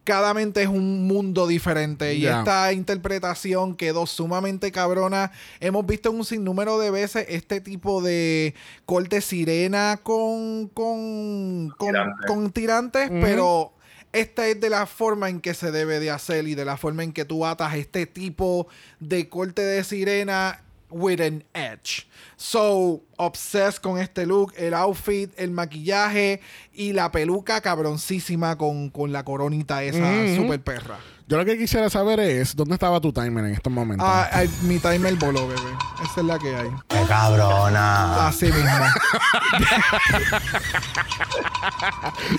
Cada 0.04 0.32
mente 0.34 0.62
es 0.62 0.68
un 0.68 1.04
mundo 1.08 1.48
diferente 1.48 2.14
y 2.14 2.28
esta 2.28 2.72
interpretación 2.72 3.74
quedó 3.74 4.06
sumamente 4.06 4.70
cabrona. 4.70 5.32
Hemos 5.58 5.84
visto 5.84 6.12
un 6.12 6.24
sinnúmero 6.24 6.78
de 6.78 6.92
veces 6.92 7.26
este 7.28 7.60
tipo 7.60 8.00
de 8.00 8.54
corte 8.84 9.20
sirena 9.20 9.98
con 10.00 10.68
con 10.72 11.70
con, 11.76 11.88
Tirante. 11.88 12.26
con 12.28 12.50
tirantes, 12.52 13.10
pero 13.20 13.72
esta 14.16 14.46
es 14.48 14.60
de 14.60 14.70
la 14.70 14.86
forma 14.86 15.28
en 15.28 15.40
que 15.40 15.54
se 15.54 15.70
debe 15.70 16.00
de 16.00 16.10
hacer 16.10 16.46
y 16.48 16.54
de 16.54 16.64
la 16.64 16.76
forma 16.76 17.04
en 17.04 17.12
que 17.12 17.24
tú 17.24 17.44
atas 17.44 17.74
este 17.74 18.06
tipo 18.06 18.66
de 19.00 19.28
corte 19.28 19.62
de 19.62 19.84
sirena 19.84 20.62
with 20.90 21.20
an 21.20 21.44
edge. 21.52 22.06
So, 22.36 23.02
obsessed 23.16 23.80
con 23.80 23.98
este 23.98 24.26
look, 24.26 24.52
el 24.56 24.74
outfit, 24.74 25.32
el 25.36 25.50
maquillaje 25.50 26.40
y 26.72 26.92
la 26.92 27.10
peluca 27.10 27.60
cabroncísima 27.60 28.56
con, 28.56 28.90
con 28.90 29.12
la 29.12 29.24
coronita 29.24 29.82
esa 29.82 29.98
Ujú. 29.98 30.36
super 30.36 30.60
perra. 30.62 30.98
Yo 31.28 31.36
lo 31.38 31.44
que 31.44 31.58
quisiera 31.58 31.90
saber 31.90 32.20
es 32.20 32.54
dónde 32.54 32.74
estaba 32.74 33.00
tu 33.00 33.12
timer 33.12 33.46
en 33.46 33.52
estos 33.54 33.72
momentos. 33.72 34.06
Ah, 34.08 34.28
ay, 34.32 34.48
mi 34.62 34.78
timer 34.78 35.12
voló, 35.14 35.48
bebé. 35.48 35.60
Esa 36.04 36.20
es 36.20 36.26
la 36.26 36.38
que 36.38 36.54
hay. 36.54 36.68
¡Qué 36.86 37.02
cabrona! 37.08 38.28
Así 38.28 38.46
mismo. 38.46 38.62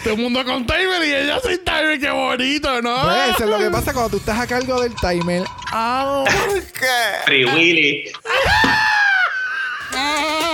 Todo 0.03 0.13
el 0.13 0.21
mundo 0.21 0.45
con 0.45 0.65
timer 0.65 1.03
y 1.05 1.13
ella 1.15 1.37
sin 1.41 1.61
timer. 1.65 1.99
¡Qué 1.99 2.09
bonito, 2.11 2.81
¿no? 2.81 3.01
Pues, 3.03 3.29
eso 3.31 3.43
es 3.43 3.49
lo 3.49 3.57
que 3.57 3.69
pasa 3.69 3.91
cuando 3.91 4.11
tú 4.11 4.17
estás 4.17 4.39
a 4.39 4.47
cargo 4.47 4.79
del 4.81 4.95
timer. 4.95 5.43
Ah, 5.73 6.23
Free 7.25 7.43
Willy. 7.43 8.09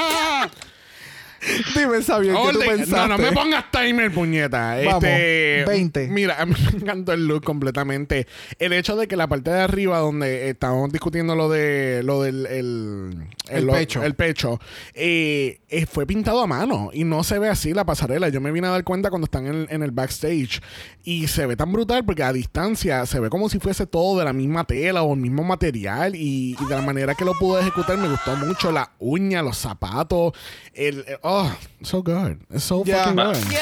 Dime, 1.75 2.01
Sabio, 2.01 2.35
¿qué 2.47 2.53
tú 2.53 2.59
pensaste? 2.59 2.91
No, 2.95 3.07
no 3.07 3.17
me 3.17 3.31
pongas 3.31 3.71
timer, 3.71 4.11
puñeta. 4.11 4.75
Vamos, 4.85 5.03
este, 5.03 5.63
20. 5.67 6.07
Mira, 6.09 6.41
a 6.41 6.45
mí 6.47 6.53
me 6.71 6.79
encantó 6.79 7.13
el 7.13 7.27
look 7.27 7.43
completamente. 7.43 8.27
El 8.59 8.73
hecho 8.73 8.95
de 8.95 9.07
que 9.07 9.15
la 9.15 9.27
parte 9.27 9.51
de 9.51 9.61
arriba, 9.61 9.99
donde 9.99 10.49
estábamos 10.49 10.91
discutiendo 10.91 11.35
lo 11.35 11.49
de 11.49 12.01
lo 12.03 12.21
del 12.21 12.45
el, 12.45 13.27
El 13.49 13.65
lo- 13.65 13.73
pecho. 13.73 14.03
el 14.03 14.15
pecho, 14.15 14.59
eh, 14.93 15.59
eh, 15.69 15.85
fue 15.85 16.05
pintado 16.05 16.41
a 16.41 16.47
mano 16.47 16.89
y 16.93 17.03
no 17.03 17.23
se 17.23 17.39
ve 17.39 17.49
así 17.49 17.73
la 17.73 17.85
pasarela. 17.85 18.29
Yo 18.29 18.41
me 18.41 18.51
vine 18.51 18.67
a 18.67 18.71
dar 18.71 18.83
cuenta 18.83 19.09
cuando 19.09 19.25
están 19.25 19.47
en, 19.47 19.67
en 19.69 19.83
el 19.83 19.91
backstage 19.91 20.61
y 21.03 21.27
se 21.27 21.45
ve 21.45 21.55
tan 21.55 21.71
brutal 21.71 22.05
porque 22.05 22.23
a 22.23 22.33
distancia 22.33 23.05
se 23.05 23.19
ve 23.19 23.29
como 23.29 23.49
si 23.49 23.59
fuese 23.59 23.85
todo 23.85 24.17
de 24.19 24.25
la 24.25 24.33
misma 24.33 24.63
tela 24.65 25.03
o 25.03 25.13
el 25.13 25.19
mismo 25.19 25.43
material 25.43 26.15
y, 26.15 26.55
y 26.59 26.65
de 26.65 26.75
la 26.75 26.81
manera 26.81 27.15
que 27.15 27.25
lo 27.25 27.33
pudo 27.33 27.59
ejecutar 27.59 27.97
me 27.97 28.07
gustó 28.09 28.35
mucho. 28.35 28.71
La 28.71 28.91
uña, 28.99 29.41
los 29.41 29.57
zapatos, 29.57 30.33
el, 30.73 30.99
el- 31.07 31.17
oh, 31.21 31.51
so 31.81 32.01
good. 32.03 32.37
It's 32.49 32.63
so 32.63 32.83
Yeah. 32.85 33.03
fucking 33.05 33.15
good. 33.17 33.57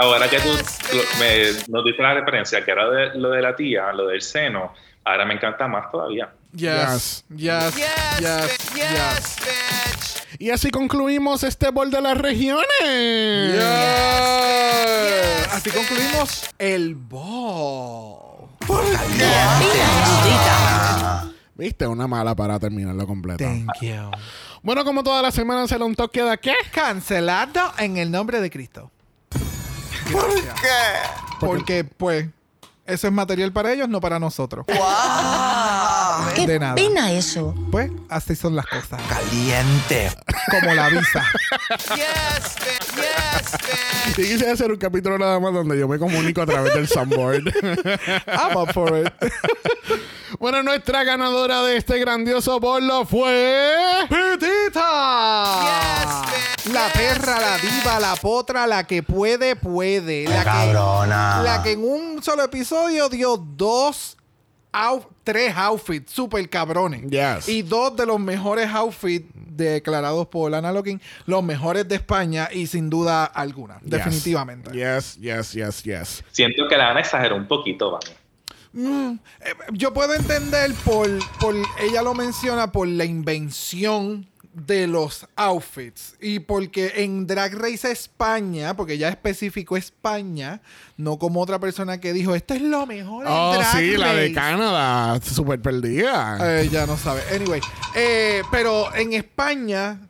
Ahora 0.00 0.28
que 0.28 0.38
tú 0.40 0.48
lo- 0.48 1.02
me, 1.20 1.44
nos 1.68 1.84
diste 1.84 2.02
la 2.02 2.14
referencia, 2.14 2.64
que 2.64 2.70
era 2.70 2.88
de, 2.90 3.14
lo 3.18 3.30
de 3.30 3.42
la 3.42 3.54
tía, 3.54 3.92
lo 3.92 4.06
del 4.08 4.20
seno, 4.22 4.72
ahora 5.04 5.24
me 5.24 5.34
encanta 5.34 5.66
más 5.68 5.90
todavía. 5.90 6.32
Yes, 6.52 7.24
yes, 7.34 7.74
yes, 8.20 8.58
yes. 8.74 9.36
Y 10.38 10.50
así 10.50 10.70
concluimos 10.70 11.42
este 11.44 11.70
bol 11.70 11.90
de 11.90 12.00
las 12.00 12.16
regiones. 12.18 12.64
Yes. 13.52 15.48
Así 15.52 15.70
concluimos 15.70 16.44
el 16.58 16.94
ball. 16.94 18.48
Viste, 21.56 21.86
una 21.86 22.06
mala 22.08 22.34
para 22.34 22.58
terminarlo 22.58 23.06
completo. 23.06 23.44
Thank 23.44 23.68
you. 23.80 24.10
Bueno, 24.64 24.82
como 24.86 25.02
todas 25.04 25.22
las 25.22 25.34
semanas 25.34 25.68
se 25.68 25.76
un 25.76 25.94
toque 25.94 26.22
de 26.22 26.38
qué? 26.38 26.54
Cancelado 26.72 27.74
en 27.76 27.98
el 27.98 28.10
nombre 28.10 28.40
de 28.40 28.48
Cristo. 28.50 28.90
¿Por 30.10 30.34
qué? 30.34 30.70
Porque, 31.38 31.84
pues, 31.84 32.28
eso 32.86 33.06
es 33.06 33.12
material 33.12 33.52
para 33.52 33.70
ellos, 33.74 33.90
no 33.90 34.00
para 34.00 34.18
nosotros. 34.18 34.64
Qué 36.34 36.46
De 36.46 36.58
nada. 36.58 36.74
pena 36.76 37.12
eso. 37.12 37.54
Pues, 37.70 37.90
así 38.08 38.34
son 38.34 38.56
las 38.56 38.64
cosas. 38.64 39.02
Caliente. 39.06 40.10
Como 40.50 40.72
la 40.72 40.88
visa. 40.88 41.26
Y 44.16 44.22
quise 44.22 44.48
hacer 44.48 44.70
un 44.70 44.78
capítulo 44.78 45.18
nada 45.18 45.40
más 45.40 45.52
donde 45.52 45.78
yo 45.78 45.88
me 45.88 45.98
comunico 45.98 46.42
a 46.42 46.46
través 46.46 46.72
del 46.74 46.86
soundboard. 46.86 47.42
I'm 48.26 48.56
up 48.56 48.72
for 48.72 48.96
it. 48.96 49.12
bueno, 50.38 50.62
nuestra 50.62 51.02
ganadora 51.02 51.62
de 51.62 51.78
este 51.78 51.98
grandioso 51.98 52.60
bolo 52.60 53.04
fue... 53.06 53.74
¡Pitita! 54.08 55.74
la 56.72 56.88
perra, 56.92 57.40
la 57.40 57.58
diva, 57.58 58.00
la 58.00 58.16
potra, 58.16 58.66
la 58.66 58.84
que 58.84 59.02
puede, 59.02 59.56
puede. 59.56 60.24
La 60.24 60.38
que, 60.38 60.44
cabrona! 60.44 61.42
la 61.42 61.62
que 61.62 61.72
en 61.72 61.84
un 61.84 62.22
solo 62.22 62.44
episodio 62.44 63.08
dio 63.08 63.36
dos, 63.36 64.16
out- 64.74 65.06
tres 65.22 65.54
outfits 65.56 66.12
super 66.12 66.46
cabrones. 66.50 67.02
Yes. 67.10 67.48
Y 67.48 67.62
dos 67.62 67.96
de 67.96 68.04
los 68.04 68.20
mejores 68.20 68.68
outfits 68.70 69.26
declarados 69.34 70.26
por 70.26 70.50
Lana 70.50 70.72
Locking, 70.72 71.00
los 71.26 71.42
mejores 71.42 71.88
de 71.88 71.94
España 71.94 72.48
y 72.52 72.66
sin 72.66 72.90
duda 72.90 73.24
alguna. 73.24 73.78
Yes. 73.80 73.90
Definitivamente. 73.90 74.70
Yes, 74.72 75.16
yes, 75.20 75.52
yes, 75.52 75.82
yes. 75.84 76.24
Siento 76.32 76.66
que 76.68 76.76
la 76.76 76.90
Ana 76.90 77.00
exageró 77.00 77.36
un 77.36 77.46
poquito, 77.46 77.92
Vani. 77.92 78.10
Mm, 78.72 79.18
eh, 79.40 79.54
yo 79.74 79.94
puedo 79.94 80.12
entender 80.14 80.74
por, 80.84 81.08
por, 81.38 81.54
ella 81.80 82.02
lo 82.02 82.12
menciona 82.12 82.72
por 82.72 82.88
la 82.88 83.04
invención 83.04 84.26
de 84.54 84.86
los 84.86 85.26
outfits 85.36 86.14
y 86.20 86.38
porque 86.38 86.92
en 86.96 87.26
Drag 87.26 87.54
Race 87.54 87.90
España, 87.90 88.74
porque 88.76 88.96
ya 88.98 89.08
especificó 89.08 89.76
España, 89.76 90.60
no 90.96 91.18
como 91.18 91.40
otra 91.42 91.58
persona 91.58 91.98
que 92.00 92.12
dijo, 92.12 92.34
esto 92.34 92.54
es 92.54 92.62
lo 92.62 92.86
mejor 92.86 93.26
en 93.26 93.32
Oh, 93.32 93.54
Drag 93.54 93.76
sí, 93.76 93.96
la 93.96 94.14
de 94.14 94.22
Race". 94.28 94.34
Canadá. 94.34 95.20
Súper 95.22 95.60
perdida. 95.60 96.38
Eh, 96.60 96.68
ya 96.70 96.86
no 96.86 96.96
sabe. 96.96 97.22
Anyway, 97.34 97.60
eh, 97.96 98.42
pero 98.50 98.94
en 98.94 99.12
España 99.12 100.00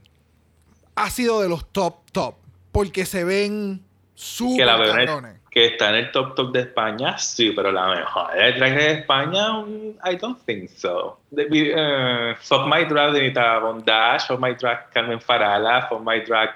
ha 0.95 1.11
sido 1.11 1.41
de 1.41 1.49
los 1.49 1.67
top, 1.73 1.97
top, 2.13 2.35
porque 2.71 3.07
se 3.07 3.25
ven 3.25 3.83
súper 4.15 4.67
cabrones. 4.67 5.35
Que 5.55 5.67
está 5.67 5.91
en 5.91 5.95
el 5.95 6.11
top 6.11 6.35
top 6.35 6.53
de 6.53 6.63
España, 6.63 7.17
sí, 7.17 7.53
pero 7.55 7.71
la 7.71 7.87
mejor 7.87 8.35
de 8.35 8.53
drag 8.55 8.75
de 8.77 8.91
España, 8.93 9.65
I 10.05 10.17
don't 10.17 10.45
think 10.45 10.69
so. 10.69 11.21
De, 11.31 11.45
uh, 11.45 12.35
Fuck 12.43 12.67
My 12.67 12.85
Drag 12.85 13.13
de 13.13 13.23
Nita 13.23 13.61
Bondage, 13.61 14.27
Fuck 14.27 14.41
My 14.41 14.55
Drag 14.55 14.91
Carmen 14.93 15.21
Farala, 15.21 15.89
Fuck 15.89 16.03
My 16.05 16.21
Drag 16.21 16.51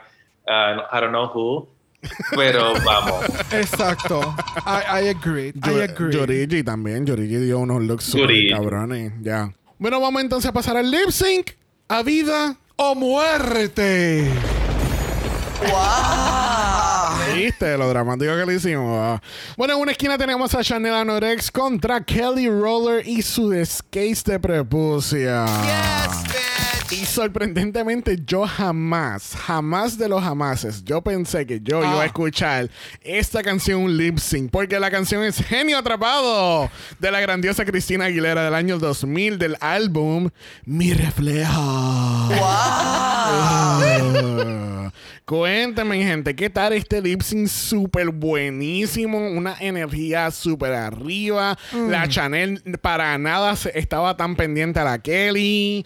uh, 0.49 0.83
I 0.91 1.01
don't 1.01 1.13
know 1.13 1.29
who. 1.29 1.69
Pero 2.35 2.75
vamos, 2.85 3.25
Exacto. 3.53 4.35
I, 4.67 5.03
I 5.03 5.09
agree. 5.11 5.53
I 5.63 5.83
agree. 5.83 6.13
Yorigi 6.13 6.65
también. 6.65 7.07
Yorigi 7.07 7.37
dio 7.37 7.61
unos 7.61 7.83
looks 7.83 8.13
Yorigi. 8.13 8.51
cabrones. 8.51 9.13
Ya. 9.23 9.53
Bueno, 9.79 10.01
vamos 10.01 10.23
entonces 10.23 10.49
a 10.51 10.53
pasar 10.53 10.77
al 10.77 10.91
lip 10.91 11.11
sync. 11.11 11.53
A 11.89 12.03
vida. 12.03 12.57
o 12.81 12.95
muerte. 12.95 14.31
Y 15.61 15.71
¿Viste 17.49 17.79
lo 17.79 17.89
dramático 17.89 18.37
que 18.37 18.45
le 18.45 18.57
hicimos? 18.57 19.21
Bueno, 19.57 19.73
en 19.73 19.81
una 19.81 19.93
esquina 19.93 20.19
tenemos 20.19 20.55
a 20.55 20.63
Chanel 20.63 20.93
Anorex 20.93 21.51
contra 21.51 21.99
Kelly 21.99 22.47
Roller 22.47 23.09
y 23.09 23.23
su 23.23 23.55
skates 23.65 24.23
de 24.25 24.39
prepucia. 24.39 25.47
Y 26.91 27.07
sorprendentemente 27.07 28.19
yo 28.27 28.47
jamás, 28.47 29.35
jamás 29.35 29.97
de 29.97 30.11
los 30.11 30.23
jamases, 30.23 30.85
yo 30.85 31.01
pensé 31.01 31.47
que 31.47 31.59
yo 31.63 31.79
iba 31.79 32.03
a 32.03 32.05
escuchar 32.05 32.69
esta 33.01 33.43
canción 33.43 33.81
un 33.81 33.97
lip 33.97 34.19
sync, 34.19 34.51
porque 34.51 34.79
la 34.79 34.91
canción 34.91 35.25
es 35.25 35.39
Genio 35.39 35.79
Atrapado 35.79 36.71
de 36.99 37.11
la 37.11 37.21
grandiosa 37.21 37.65
Cristina 37.65 38.05
Aguilera 38.05 38.45
del 38.45 38.53
año 38.53 38.79
2000 38.79 39.39
del 39.39 39.57
álbum 39.61 40.29
Mi 40.67 40.93
Reflejo. 40.93 42.29
Ah. 42.43 43.79
Cuéntame, 45.29 46.03
gente, 46.03 46.35
¿qué 46.35 46.49
tal 46.49 46.73
este 46.73 47.03
lip 47.03 47.21
sync 47.21 47.49
súper 47.49 48.09
buenísimo? 48.09 49.19
Una 49.19 49.57
energía 49.61 50.31
súper 50.31 50.73
arriba. 50.73 51.59
La 51.75 52.09
Chanel 52.09 52.63
para 52.81 53.19
nada 53.19 53.55
se- 53.55 53.79
estaba 53.79 54.17
tan 54.17 54.37
pendiente 54.37 54.81
a 54.81 54.85
la 54.85 54.99
Kelly. 54.99 55.85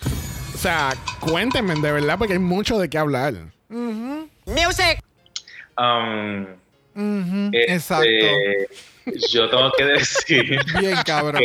O 0.54 0.58
sea, 0.58 0.90
cuéntenme 1.18 1.74
de 1.74 1.90
verdad, 1.90 2.18
porque 2.18 2.34
hay 2.34 2.38
mucho 2.38 2.78
de 2.78 2.88
qué 2.88 2.98
hablar. 2.98 3.34
Music. 3.68 5.02
Um, 5.76 6.42
Ujú, 6.94 7.50
este, 7.52 7.72
Exacto. 7.74 8.06
Yo 9.32 9.50
tengo 9.50 9.72
que 9.76 9.84
decir 9.86 10.60
Bien, 10.78 10.98
cabrón. 11.04 11.42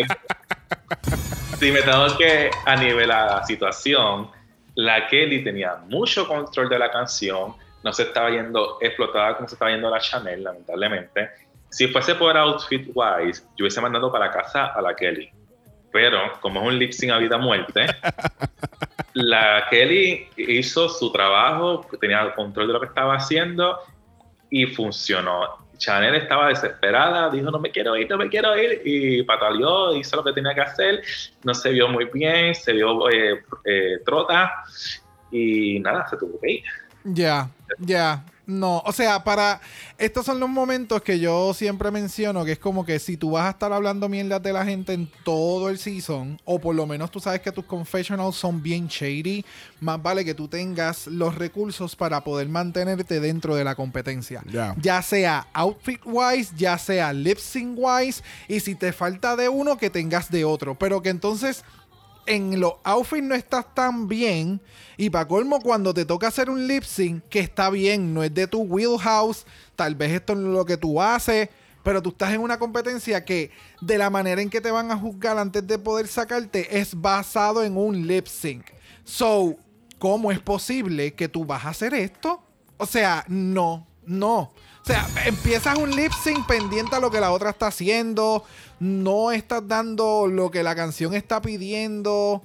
si 1.60 1.72
me 1.72 1.82
tengo 1.82 2.16
que 2.16 2.52
anivelar 2.68 3.38
la 3.40 3.44
situación, 3.48 4.30
la 4.76 5.08
Kelly 5.08 5.44
tenía 5.44 5.78
mucho 5.90 6.28
control 6.28 6.70
de 6.70 6.78
la 6.78 6.92
canción, 6.92 7.56
no 7.84 7.94
se 7.94 8.04
estaba 8.04 8.30
yendo 8.30 8.78
explotada 8.82 9.36
como 9.36 9.48
se 9.48 9.56
estaba 9.56 9.72
yendo 9.72 9.90
la 9.90 10.00
Chanel, 10.00 10.44
lamentablemente. 10.44 11.30
Si 11.70 11.88
fuese 11.88 12.16
por 12.16 12.38
outfit 12.38 12.90
wise, 12.94 13.44
yo 13.56 13.64
hubiese 13.64 13.82
mandado 13.82 14.12
para 14.12 14.32
casa 14.32 14.68
a 14.68 14.82
la 14.82 14.96
Kelly. 14.96 15.30
Pero 15.92 16.20
como 16.42 16.62
es 16.62 16.68
un 16.68 16.80
lip 16.80 16.92
sync 16.92 17.12
a 17.12 17.18
vida 17.18 17.38
muerte, 17.38 17.88
la 19.14 19.68
Kelly 19.70 20.28
hizo 20.38 20.90
su 20.90 21.12
trabajo, 21.12 21.86
tenía 22.00 22.34
control 22.36 22.68
de 22.68 22.74
lo 22.74 22.80
que 22.80 22.88
estaba 22.88 23.16
haciendo 23.16 23.80
y 24.50 24.66
funcionó. 24.68 25.68
Chanel 25.78 26.16
estaba 26.16 26.48
desesperada, 26.48 27.30
dijo 27.30 27.52
no 27.52 27.60
me 27.60 27.72
quiero 27.72 27.96
ir, 27.96 28.10
no 28.10 28.18
me 28.18 28.30
quiero 28.30 28.58
ir 28.58 28.82
y 28.84 29.24
pataleó, 29.24 29.96
hizo 29.96 30.16
lo 30.16 30.24
que 30.24 30.34
tenía 30.34 30.54
que 30.54 30.62
hacer, 30.62 31.04
no 31.44 31.54
se 31.54 31.70
vio 31.70 31.88
muy 31.88 32.06
bien, 32.06 32.56
se 32.56 32.74
vio 32.74 33.10
eh, 33.10 33.44
eh, 33.64 34.00
trota 34.06 34.52
y 35.32 35.80
nada, 35.80 36.08
se 36.08 36.18
tuvo 36.18 36.40
que 36.40 36.52
ir. 36.52 36.64
Ya, 37.08 37.50
ya. 37.80 38.24
No, 38.48 38.82
o 38.86 38.94
sea, 38.94 39.26
para. 39.26 39.60
Estos 39.98 40.26
son 40.26 40.40
los 40.40 40.48
momentos 40.48 41.02
que 41.02 41.20
yo 41.20 41.54
siempre 41.54 41.92
menciono, 41.92 42.46
que 42.46 42.54
es 42.54 42.60
como 42.60 42.86
que 42.86 42.98
si 42.98 43.18
tú 43.18 43.32
vas 43.32 43.46
a 43.46 43.50
estar 43.50 43.74
hablando 43.74 44.08
mierda 44.08 44.40
de 44.40 44.54
la 44.54 44.64
gente 44.64 44.94
en 44.94 45.12
todo 45.26 45.68
el 45.68 45.78
season, 45.78 46.40
o 46.46 46.58
por 46.58 46.74
lo 46.74 46.86
menos 46.86 47.12
tú 47.12 47.20
sabes 47.20 47.42
que 47.42 47.52
tus 47.52 47.66
confessionals 47.66 48.38
son 48.38 48.64
bien 48.64 48.88
shady, 48.88 49.44
más 49.82 50.02
vale 50.02 50.24
que 50.24 50.34
tú 50.34 50.48
tengas 50.48 51.08
los 51.08 51.36
recursos 51.36 51.98
para 51.98 52.24
poder 52.24 52.48
mantenerte 52.48 53.20
dentro 53.20 53.54
de 53.54 53.66
la 53.66 53.76
competencia. 53.76 54.42
Ya. 54.50 54.76
Ya 54.80 55.02
sea 55.02 55.48
outfit 55.52 56.00
wise, 56.06 56.54
ya 56.56 56.78
sea 56.78 57.12
lip 57.12 57.40
sync 57.40 57.78
wise, 57.78 58.24
y 58.48 58.62
si 58.62 58.76
te 58.76 58.94
falta 58.94 59.36
de 59.36 59.50
uno, 59.50 59.78
que 59.78 59.90
tengas 59.90 60.32
de 60.32 60.46
otro. 60.46 60.76
Pero 60.76 61.02
que 61.02 61.10
entonces 61.10 61.66
en 62.28 62.60
los 62.60 62.74
outfits 62.84 63.24
no 63.24 63.36
estás 63.36 63.74
tan 63.74 64.08
bien. 64.08 64.62
Y 64.98 65.10
para 65.10 65.28
colmo, 65.28 65.60
cuando 65.60 65.94
te 65.94 66.06
toca 66.06 66.28
hacer 66.28 66.50
un 66.50 66.68
lip 66.68 66.84
sync, 66.84 67.24
que 67.30 67.40
está 67.40 67.70
bien, 67.70 68.14
no 68.14 68.24
es 68.24 68.34
de 68.34 68.48
tu 68.48 68.62
wheelhouse, 68.62 69.46
tal 69.76 69.96
vez 69.96 70.12
esto 70.12 70.34
es 70.34 70.40
lo 70.40 70.66
que 70.66 70.78
tú 70.78 71.02
haces, 71.02 71.50
pero 71.84 72.02
tú 72.02 72.10
estás 72.10 72.34
en 72.34 72.42
una 72.42 72.60
competencia 72.60 73.24
que 73.24 73.52
de 73.82 73.98
la 73.98 74.10
manera 74.10 74.42
en 74.42 74.50
que 74.50 74.62
te 74.62 74.72
van 74.72 74.92
a 74.92 74.98
juzgar 74.98 75.38
antes 75.38 75.66
de 75.66 75.80
poder 75.80 76.08
sacarte 76.08 76.80
es 76.80 77.00
basado 77.00 77.64
en 77.64 77.78
un 77.78 78.06
lip 78.06 78.28
sync. 78.28 78.66
So, 79.04 79.56
¿cómo 79.98 80.32
es 80.32 80.40
posible 80.40 81.14
que 81.14 81.30
tú 81.30 81.46
vas 81.46 81.66
a 81.66 81.70
hacer 81.70 81.94
esto? 81.94 82.44
O 82.78 82.86
sea, 82.86 83.24
no, 83.28 83.88
no. 84.06 84.52
O 84.88 84.90
sea, 84.90 85.06
empiezas 85.26 85.78
un 85.78 85.94
lip 85.94 86.14
sync 86.14 86.48
pendiente 86.48 86.96
a 86.96 87.02
lo 87.02 87.12
que 87.12 87.20
la 87.20 87.34
otra 87.34 87.50
está 87.50 87.68
haciendo. 87.68 88.46
No 88.80 89.34
estás 89.34 89.68
dando 89.68 90.28
lo 90.28 90.50
que 90.50 90.64
la 90.64 90.76
canción 90.76 91.14
está 91.14 91.42
pidiendo. 91.42 92.42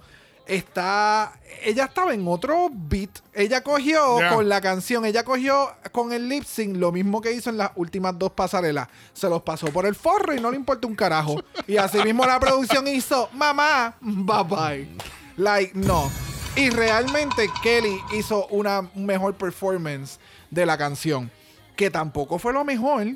Está. 0.48 1.38
Ella 1.62 1.84
estaba 1.84 2.12
en 2.12 2.26
otro 2.26 2.68
beat. 2.72 3.10
Ella 3.32 3.62
cogió 3.62 4.18
con 4.34 4.48
la 4.48 4.60
canción. 4.60 5.04
Ella 5.04 5.22
cogió 5.22 5.70
con 5.92 6.12
el 6.12 6.28
lip 6.28 6.42
sync 6.42 6.78
lo 6.78 6.90
mismo 6.90 7.20
que 7.20 7.30
hizo 7.30 7.48
en 7.48 7.58
las 7.58 7.70
últimas 7.76 8.18
dos 8.18 8.32
pasarelas. 8.32 8.88
Se 9.12 9.28
los 9.28 9.42
pasó 9.42 9.68
por 9.68 9.86
el 9.86 9.94
forro 9.94 10.34
y 10.34 10.40
no 10.40 10.50
le 10.50 10.56
importa 10.56 10.88
un 10.88 10.96
carajo. 10.96 11.36
Y 11.68 11.76
así 11.76 12.02
mismo 12.02 12.26
la 12.26 12.40
producción 12.40 12.88
hizo: 12.88 13.28
Mamá, 13.34 13.94
bye 14.00 14.42
bye. 14.42 14.88
Like, 15.36 15.78
no. 15.78 16.10
Y 16.56 16.70
realmente 16.70 17.48
Kelly 17.62 18.00
hizo 18.12 18.48
una 18.48 18.82
mejor 18.96 19.34
performance 19.34 20.18
de 20.50 20.66
la 20.66 20.76
canción. 20.76 21.30
Que 21.76 21.90
tampoco 21.90 22.38
fue 22.38 22.52
lo 22.52 22.64
mejor. 22.64 23.06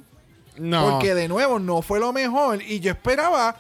No. 0.59 0.91
Porque 0.91 1.15
de 1.15 1.29
nuevo 1.29 1.59
no 1.59 1.83
fue 1.83 2.01
lo 2.01 2.13
mejor. 2.13 2.63
Y 2.63 2.81
yo 2.81 2.93
esperaba. 2.93 3.57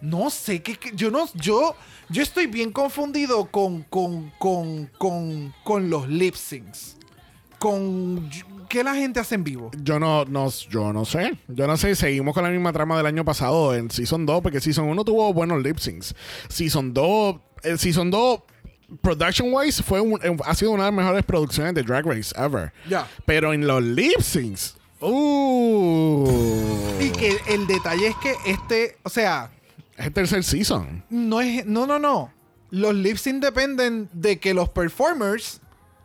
No 0.00 0.30
sé, 0.30 0.62
que- 0.62 0.78
yo 0.94 1.10
no. 1.10 1.28
Yo. 1.34 1.74
Yo 2.08 2.22
estoy 2.22 2.46
bien 2.46 2.72
confundido 2.72 3.46
con. 3.46 3.82
con. 3.84 4.30
con. 4.38 4.86
con, 4.98 5.54
con 5.64 5.90
los 5.90 6.08
lip 6.08 6.34
syncs. 6.34 6.96
Con. 7.58 8.30
¿Qué 8.68 8.84
la 8.84 8.94
gente 8.94 9.18
hace 9.18 9.34
en 9.34 9.42
vivo? 9.44 9.70
Yo 9.82 9.98
no, 9.98 10.24
no, 10.24 10.48
yo 10.70 10.92
no 10.92 11.04
sé. 11.04 11.36
Yo 11.48 11.66
no 11.66 11.76
sé. 11.76 11.94
Seguimos 11.96 12.34
con 12.34 12.44
la 12.44 12.50
misma 12.50 12.72
trama 12.72 12.96
del 12.96 13.06
año 13.06 13.24
pasado 13.24 13.74
en 13.74 13.90
Season 13.90 14.24
2, 14.24 14.42
porque 14.42 14.60
Season 14.60 14.86
1 14.88 15.04
tuvo 15.04 15.32
buenos 15.34 15.60
lip 15.62 15.78
syncs. 15.78 16.14
Season 16.48 16.94
2, 16.94 17.36
el 17.64 17.78
Season 17.80 18.10
2, 18.10 18.40
production 19.02 19.52
wise, 19.52 19.82
fue 19.82 20.00
un- 20.00 20.20
eh, 20.22 20.36
ha 20.44 20.54
sido 20.54 20.72
una 20.72 20.84
de 20.84 20.90
las 20.90 20.96
mejores 20.96 21.24
producciones 21.24 21.74
de 21.74 21.82
Drag 21.82 22.04
Race 22.06 22.34
ever. 22.36 22.72
Ya. 22.88 23.06
Pero 23.26 23.52
en 23.52 23.66
los 23.66 23.82
lip 23.82 24.20
syncs, 24.20 24.76
uh, 25.00 26.28
Y 27.00 27.10
que 27.10 27.36
el 27.48 27.66
detalle 27.66 28.08
es 28.08 28.16
que 28.16 28.34
este. 28.46 28.96
O 29.02 29.08
sea. 29.08 29.50
es 29.96 30.06
el 30.06 30.12
tercer 30.12 30.44
season. 30.44 31.04
No 31.10 31.40
es. 31.40 31.64
No, 31.66 31.86
no, 31.86 31.98
no. 31.98 32.32
Los 32.70 32.94
lip 32.94 33.16
sync 33.16 33.42
dependen 33.42 34.08
de 34.12 34.38
que 34.38 34.54
los 34.54 34.68
performers 34.68 35.60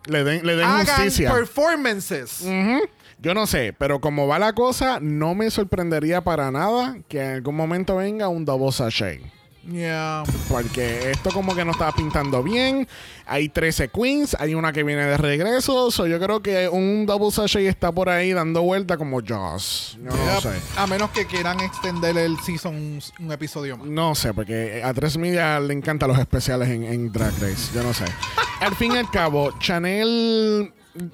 Le 0.06 0.24
den, 0.24 0.45
le 0.45 0.56
den 0.56 0.66
hagan 0.66 0.86
justicia. 0.86 1.32
performances. 1.32 2.41
Ujú. 2.41 2.82
Yo 3.20 3.34
no 3.34 3.48
sé, 3.48 3.74
pero 3.78 4.02
como 4.02 4.28
va 4.28 4.40
la 4.40 4.53
cosa, 4.53 4.99
no 5.02 5.36
me 5.36 5.49
sorprendería 5.49 6.24
para 6.24 6.52
nada 6.52 6.98
que 7.07 7.22
en 7.24 7.32
algún 7.36 7.56
momento 7.56 7.95
venga 7.98 8.28
un 8.28 8.45
double 8.45 8.72
sachet. 8.72 9.22
Yeah. 9.71 10.23
Porque 10.47 11.11
esto 11.11 11.31
como 11.31 11.55
que 11.55 11.65
no 11.65 11.71
está 11.71 11.91
pintando 11.91 12.43
bien. 12.43 12.87
Hay 13.25 13.49
13 13.49 13.89
queens, 13.89 14.35
hay 14.39 14.53
una 14.53 14.71
que 14.71 14.83
viene 14.83 15.05
de 15.05 15.17
regreso. 15.17 15.89
So 15.91 16.05
yo 16.05 16.19
creo 16.19 16.41
que 16.41 16.69
un 16.69 17.05
double 17.05 17.31
sachet 17.31 17.67
está 17.67 17.91
por 17.91 18.09
ahí 18.09 18.33
dando 18.33 18.61
vuelta 18.61 18.97
como 18.97 19.19
Joss. 19.27 19.97
Yo 20.03 20.11
no 20.11 20.41
sé. 20.41 20.51
A 20.77 20.85
menos 20.87 21.09
que 21.11 21.25
quieran 21.25 21.59
extender 21.59 22.17
el 22.17 22.37
season 22.39 22.75
un, 22.75 23.01
un 23.19 23.31
episodio 23.31 23.77
más. 23.77 23.87
No 23.87 24.13
sé, 24.15 24.33
porque 24.33 24.81
a 24.83 24.93
3 24.93 25.17
Media 25.17 25.59
le 25.59 25.73
encantan 25.73 26.09
los 26.09 26.19
especiales 26.19 26.69
en, 26.69 26.83
en 26.83 27.11
Drag 27.11 27.33
Race. 27.41 27.71
Yo 27.73 27.81
no 27.83 27.93
sé. 27.93 28.05
al 28.59 28.75
fin 28.75 28.93
y 28.93 28.97
al 28.97 29.09
cabo, 29.09 29.57
Chanel. 29.59 30.71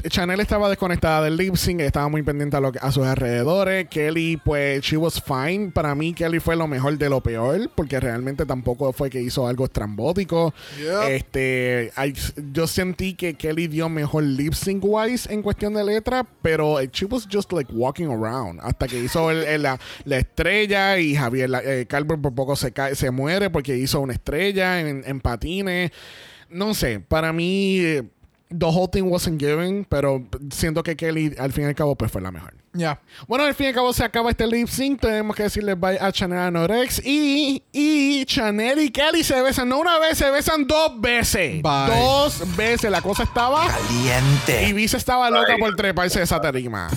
Chanel 0.10 0.40
estaba 0.40 0.70
desconectada 0.70 1.24
del 1.24 1.38
lip 1.38 1.56
sync, 1.56 1.82
estaba 1.82 2.08
muy 2.08 2.22
pendiente 2.22 2.56
a, 2.56 2.60
lo 2.60 2.72
que- 2.72 2.80
a 2.82 2.92
sus 2.92 3.06
alrededores. 3.06 3.88
Kelly, 3.90 4.38
pues, 4.38 4.82
she 4.84 4.96
was 4.96 5.22
fine. 5.22 5.72
Para 5.72 5.96
mí, 5.96 6.14
Kelly 6.14 6.40
fue 6.40 6.56
lo 6.56 6.68
mejor 6.68 6.98
de 6.98 7.10
lo 7.10 7.22
peor, 7.22 7.70
porque 7.74 8.00
realmente 8.00 8.46
tampoco 8.46 8.94
fue 8.94 9.10
que 9.10 9.20
hizo 9.22 9.48
algo 9.48 9.66
estrambótico. 9.66 10.54
Yep. 10.80 11.10
Este, 11.10 11.92
yo 12.54 12.68
sentí 12.68 13.16
que 13.16 13.34
Kelly 13.34 13.68
dio 13.68 13.90
mejor 13.90 14.24
lip 14.24 14.54
sync 14.54 14.84
wise 14.86 15.32
en 15.34 15.42
cuestión 15.42 15.74
de 15.74 15.84
letra, 15.84 16.28
pero 16.42 16.80
eh, 16.80 16.90
she 16.94 17.06
was 17.06 17.28
just 17.32 17.52
like 17.52 17.72
walking 17.74 18.06
around 18.08 18.60
hasta 18.62 18.88
que 18.88 19.00
hizo 19.00 19.32
el- 19.32 19.44
el- 19.44 19.64
la, 19.64 19.80
la 20.06 20.18
estrella 20.18 21.00
y 21.00 21.16
Javier 21.16 21.50
la- 21.50 21.64
eh, 21.64 21.86
Calvert 21.88 22.22
por 22.22 22.36
poco 22.36 22.56
se 22.56 22.72
cae, 22.72 22.94
se 22.96 23.10
muere 23.12 23.50
porque 23.50 23.76
hizo 23.78 24.00
una 24.00 24.14
estrella 24.14 24.80
en, 24.82 25.04
en 25.06 25.22
patines. 25.22 25.92
No 26.50 26.74
sé, 26.74 27.00
para 27.00 27.32
mí 27.34 27.80
eh, 27.80 28.04
the 28.52 28.66
whole 28.68 28.88
thing 28.88 29.04
wasn't 29.04 29.40
given, 29.40 29.86
pero 29.90 30.24
siento 30.52 30.84
que 30.84 30.96
Kelly 30.96 31.36
al 31.40 31.52
fin 31.52 31.64
y 31.64 31.68
al 31.68 31.76
cabo 31.76 31.96
pues 31.96 32.12
fue 32.12 32.22
la 32.22 32.32
mejor. 32.32 32.54
Ya. 32.74 33.02
Bueno, 33.28 33.46
al 33.46 33.54
fin 33.54 33.66
y 33.66 33.70
al 33.70 33.76
cabo 33.76 33.92
se 33.94 34.04
acaba 34.04 34.30
este 34.30 34.48
lip 34.48 34.68
sync. 34.68 35.02
Tenemos 35.02 35.36
que 35.36 35.44
decirle 35.44 35.76
bye 35.76 35.98
a 36.00 36.12
Chanel 36.12 36.40
Anorex. 36.40 37.02
Y, 37.06 37.64
y 37.72 38.24
Chanel 38.26 38.80
y 38.80 38.92
Kelly 38.92 39.24
se 39.24 39.42
besan. 39.42 39.68
No 39.70 39.80
una 39.80 40.00
vez, 40.00 40.18
se 40.18 40.30
besan 40.30 40.66
dos 40.68 41.00
veces. 41.00 41.62
Bye. 41.62 41.88
Dos 41.88 42.56
veces. 42.56 42.90
La 42.90 43.02
cosa 43.02 43.24
estaba. 43.24 43.66
Y 43.66 44.08
Caliente. 44.08 44.74
Visa 44.74 44.98
estaba 44.98 45.30
loca 45.30 45.54
Bye. 45.54 45.60
por 45.60 45.76
treparse 45.76 46.20
de 46.20 46.26
esa 46.26 46.40
tarima. 46.40 46.90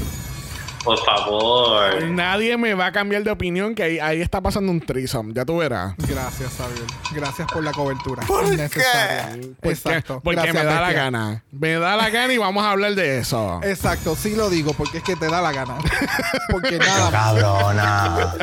Por 0.85 0.99
favor. 0.99 2.03
Nadie 2.11 2.57
me 2.59 2.75
va 2.75 2.87
a 2.87 2.93
cambiar 2.93 3.25
de 3.25 3.31
opinión 3.31 3.75
que 3.75 3.83
ahí, 3.83 3.99
ahí 3.99 4.21
está 4.21 4.41
pasando 4.41 4.71
un 4.71 4.81
threesome. 4.81 5.33
Ya 5.33 5.45
tú 5.45 5.57
verás. 5.57 5.95
Gracias, 5.97 6.53
Xavier. 6.57 6.85
Gracias 7.15 7.49
por 7.51 7.65
la 7.65 7.73
cobertura. 7.73 8.23
¿Por 8.27 8.45
Innecesaria. 8.45 9.31
Porque, 9.61 9.69
Exacto. 9.71 10.21
porque 10.23 10.43
Gracias, 10.43 10.65
me 10.65 10.71
da 10.71 10.81
la 10.81 10.93
gana. 10.93 11.45
Me 11.51 11.73
da 11.73 11.97
la 11.97 12.11
gana 12.11 12.33
y 12.35 12.39
vamos 12.39 12.65
a 12.65 12.73
hablar 12.73 12.95
de 12.95 13.19
eso. 13.19 13.61
Exacto, 13.63 14.15
sí 14.15 14.37
lo 14.37 14.51
digo, 14.51 14.75
porque 14.75 14.99
es 14.99 15.05
que 15.05 15.17
te 15.17 15.27
da 15.29 15.41
la 15.41 15.53
gana. 15.53 15.79
porque 16.51 16.79
nada 16.79 17.11
más. 17.11 17.13
Cabrona. 17.13 18.35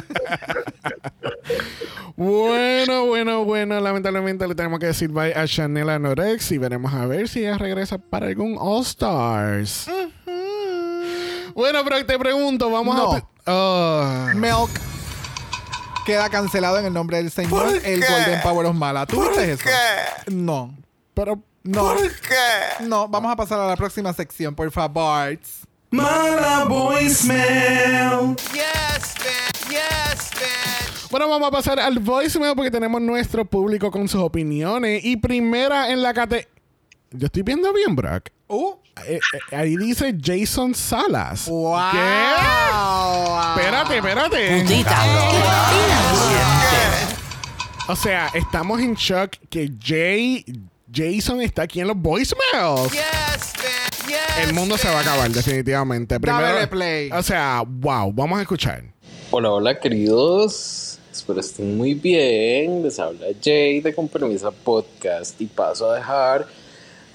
Bueno, 2.16 3.06
bueno, 3.06 3.46
bueno. 3.46 3.80
Lamentablemente 3.80 4.48
le 4.48 4.56
tenemos 4.56 4.80
que 4.80 4.88
decir 4.88 5.10
bye 5.10 5.34
a 5.34 5.48
Chanel 5.48 5.90
Anorex 5.90 6.52
y 6.52 6.58
veremos 6.58 6.94
a 6.94 7.06
ver 7.06 7.28
si 7.28 7.40
ella 7.40 7.58
regresa 7.58 7.98
para 7.98 8.28
algún 8.28 8.58
All 8.60 8.82
Stars. 8.82 9.90
Bueno, 11.56 11.80
pero 11.84 12.06
te 12.06 12.18
pregunto, 12.20 12.70
vamos 12.70 12.96
No. 12.96 13.12
a. 13.12 13.16
pe- 13.16 13.26
Oh. 13.48 14.28
Milk 14.36 14.70
queda 16.06 16.30
cancelado 16.30 16.78
en 16.80 16.86
el 16.86 16.94
nombre 16.94 17.18
del 17.18 17.32
Señor. 17.32 17.50
¿Por 17.50 17.86
El? 17.86 18.00
Golden 18.06 18.42
Power 18.42 18.66
of 18.68 18.76
Mala. 18.76 19.06
¿Tú 19.06 19.16
¿Por 19.18 19.30
viste 19.30 19.52
eso? 19.54 19.64
qué? 19.64 20.32
No. 20.32 20.76
Pero. 21.14 21.40
No. 21.64 21.82
¿Por 21.94 21.98
qué? 22.22 22.84
No, 22.86 23.08
vamos 23.08 23.32
a 23.32 23.36
pasar 23.36 23.60
a 23.60 23.68
la 23.68 23.76
próxima 23.76 24.14
sección, 24.14 24.54
por 24.56 24.72
favor. 24.72 25.38
Mala 25.92 26.66
voicemail. 26.66 28.36
Yes, 28.54 29.16
bitch. 29.20 29.70
Yes, 29.70 30.32
bitch. 30.32 31.10
Bueno, 31.12 31.28
vamos 31.28 31.48
a 31.48 31.52
pasar 31.52 31.80
al 31.80 32.00
voicemail 32.00 32.56
porque 32.56 32.72
tenemos 32.72 33.02
nuestro 33.02 33.44
público 33.46 33.92
con 33.92 34.08
sus 34.08 34.22
opiniones. 34.22 35.04
Y 35.04 35.18
primera 35.18 35.90
en 35.92 36.02
la 36.02 36.14
categoría. 36.14 36.48
Yo 37.12 37.26
estoy 37.26 37.42
viendo 37.44 37.74
bien, 37.74 37.96
Brock. 37.96 38.30
Uh. 38.52 38.76
Eh, 39.08 39.18
eh, 39.34 39.56
ahí 39.56 39.78
dice 39.78 40.14
Jason 40.22 40.76
Salas. 40.76 41.48
Wow. 41.48 41.78
¿Qué? 41.92 41.98
Espérate, 43.56 43.98
espérate. 43.98 44.62
Putita. 44.62 44.98
O 47.88 47.96
sea, 47.96 48.30
estamos 48.34 48.82
en 48.82 48.96
shock 48.96 49.38
que 49.50 49.72
Jay, 49.82 50.44
Jason 50.94 51.42
está 51.42 51.62
aquí 51.62 51.80
en 51.80 51.88
los 51.88 51.96
voicemails. 51.96 52.92
Yes, 52.92 53.54
bitch. 53.54 54.08
Yes. 54.10 54.48
El 54.48 54.54
mundo 54.54 54.78
se 54.78 54.90
va 54.90 54.98
a 54.98 55.02
acabar, 55.02 55.32
definitivamente. 55.32 56.20
Primero, 56.20 56.70
play. 56.70 57.10
O 57.14 57.24
sea, 57.24 57.64
wow, 57.66 58.12
vamos 58.12 58.38
a 58.38 58.42
escuchar. 58.42 58.84
Hola, 59.32 59.50
hola 59.50 59.80
queridos. 59.80 61.00
Espero 61.10 61.40
estén 61.40 61.78
muy 61.78 61.94
bien. 61.94 62.84
Les 62.84 63.00
habla 63.00 63.28
Jay 63.42 63.80
de 63.80 63.96
Compromiso 63.96 64.52
Podcast 64.52 65.40
y 65.40 65.46
paso 65.46 65.90
a 65.90 65.96
dejar, 65.96 66.48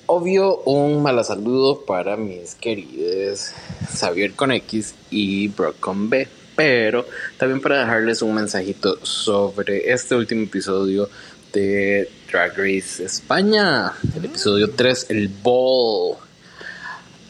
obvio, 0.07 0.59
un 0.65 1.03
mala 1.03 1.25
saludo 1.25 1.85
para 1.85 2.17
mis 2.17 2.55
queridos 2.55 3.53
Xavier 3.93 4.33
con 4.33 4.53
X 4.53 4.95
y 5.11 5.49
Brock 5.49 5.79
con 5.81 6.09
B. 6.09 6.29
Pero 6.55 7.05
también 7.37 7.61
para 7.61 7.81
dejarles 7.81 8.23
un 8.23 8.35
mensajito 8.35 9.05
sobre 9.05 9.93
este 9.93 10.15
último 10.15 10.45
episodio 10.45 11.11
de 11.53 12.09
Drag 12.31 12.57
Race 12.57 13.05
España. 13.05 13.93
El 14.17 14.25
episodio 14.25 14.71
3, 14.71 15.07
el 15.11 15.29
Ball. 15.29 16.17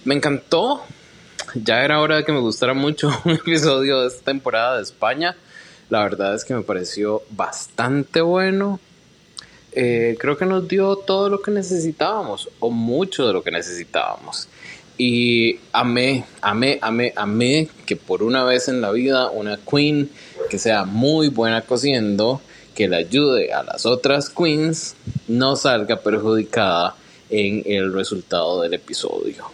Me 0.04 0.14
encantó. 0.14 0.82
Ya 1.54 1.82
era 1.82 2.00
hora 2.00 2.16
de 2.16 2.24
que 2.24 2.32
me 2.32 2.40
gustara 2.40 2.74
mucho 2.74 3.10
un 3.24 3.32
episodio 3.32 4.02
de 4.02 4.08
esta 4.08 4.26
temporada 4.26 4.76
de 4.76 4.84
España. 4.84 5.36
La 5.88 6.02
verdad 6.02 6.34
es 6.34 6.44
que 6.44 6.54
me 6.54 6.62
pareció 6.62 7.22
bastante 7.30 8.20
bueno. 8.20 8.78
Eh, 9.78 10.16
creo 10.18 10.38
que 10.38 10.46
nos 10.46 10.66
dio 10.66 10.96
todo 10.96 11.28
lo 11.28 11.42
que 11.42 11.50
necesitábamos, 11.50 12.48
o 12.60 12.70
mucho 12.70 13.26
de 13.26 13.34
lo 13.34 13.42
que 13.42 13.50
necesitábamos. 13.50 14.48
Y 14.96 15.58
amé, 15.70 16.24
amé, 16.40 16.78
amé, 16.80 17.12
amé 17.14 17.68
que 17.84 17.94
por 17.94 18.22
una 18.22 18.42
vez 18.44 18.68
en 18.68 18.80
la 18.80 18.90
vida 18.90 19.30
una 19.30 19.58
queen 19.58 20.10
que 20.48 20.58
sea 20.58 20.86
muy 20.86 21.28
buena 21.28 21.60
cociendo, 21.60 22.40
que 22.74 22.88
le 22.88 22.96
ayude 22.96 23.52
a 23.52 23.62
las 23.62 23.84
otras 23.84 24.30
queens, 24.30 24.94
no 25.28 25.56
salga 25.56 26.00
perjudicada 26.00 26.96
en 27.28 27.62
el 27.66 27.92
resultado 27.92 28.62
del 28.62 28.72
episodio. 28.72 29.44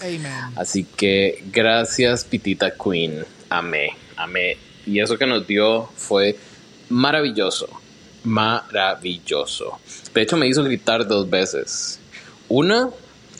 Amen. 0.00 0.54
Así 0.56 0.84
que 0.84 1.44
gracias 1.52 2.24
Pitita 2.24 2.72
Queen, 2.72 3.22
amé, 3.50 3.90
amé. 4.16 4.56
Y 4.86 5.00
eso 5.00 5.18
que 5.18 5.26
nos 5.26 5.46
dio 5.46 5.90
fue 5.94 6.38
maravilloso, 6.88 7.68
maravilloso. 8.24 9.78
De 10.14 10.22
hecho 10.22 10.36
me 10.36 10.48
hizo 10.48 10.64
gritar 10.64 11.06
dos 11.06 11.28
veces. 11.28 12.00
Una, 12.48 12.90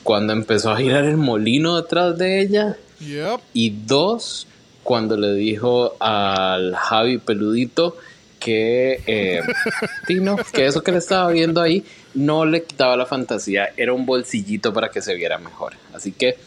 cuando 0.03 0.33
empezó 0.33 0.71
a 0.71 0.77
girar 0.77 1.05
el 1.05 1.17
molino 1.17 1.81
detrás 1.81 2.17
de 2.17 2.41
ella. 2.41 2.77
Yep. 2.99 3.39
Y 3.53 3.69
dos, 3.85 4.47
cuando 4.83 5.17
le 5.17 5.33
dijo 5.33 5.95
al 5.99 6.75
Javi 6.75 7.17
Peludito 7.17 7.97
que, 8.39 9.03
eh, 9.05 9.41
sí, 10.07 10.15
no, 10.15 10.37
que 10.51 10.65
eso 10.65 10.81
que 10.81 10.91
le 10.91 10.97
estaba 10.97 11.31
viendo 11.31 11.61
ahí 11.61 11.83
no 12.13 12.45
le 12.45 12.63
quitaba 12.63 12.95
la 12.97 13.05
fantasía, 13.05 13.69
era 13.77 13.93
un 13.93 14.05
bolsillito 14.05 14.73
para 14.73 14.89
que 14.89 15.01
se 15.01 15.15
viera 15.15 15.37
mejor. 15.37 15.73
Así 15.93 16.11
que 16.11 16.37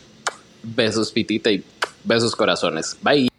besos 0.62 1.12
pitita 1.12 1.50
y 1.50 1.62
besos 2.04 2.34
corazones. 2.34 2.96
Bye. 3.02 3.31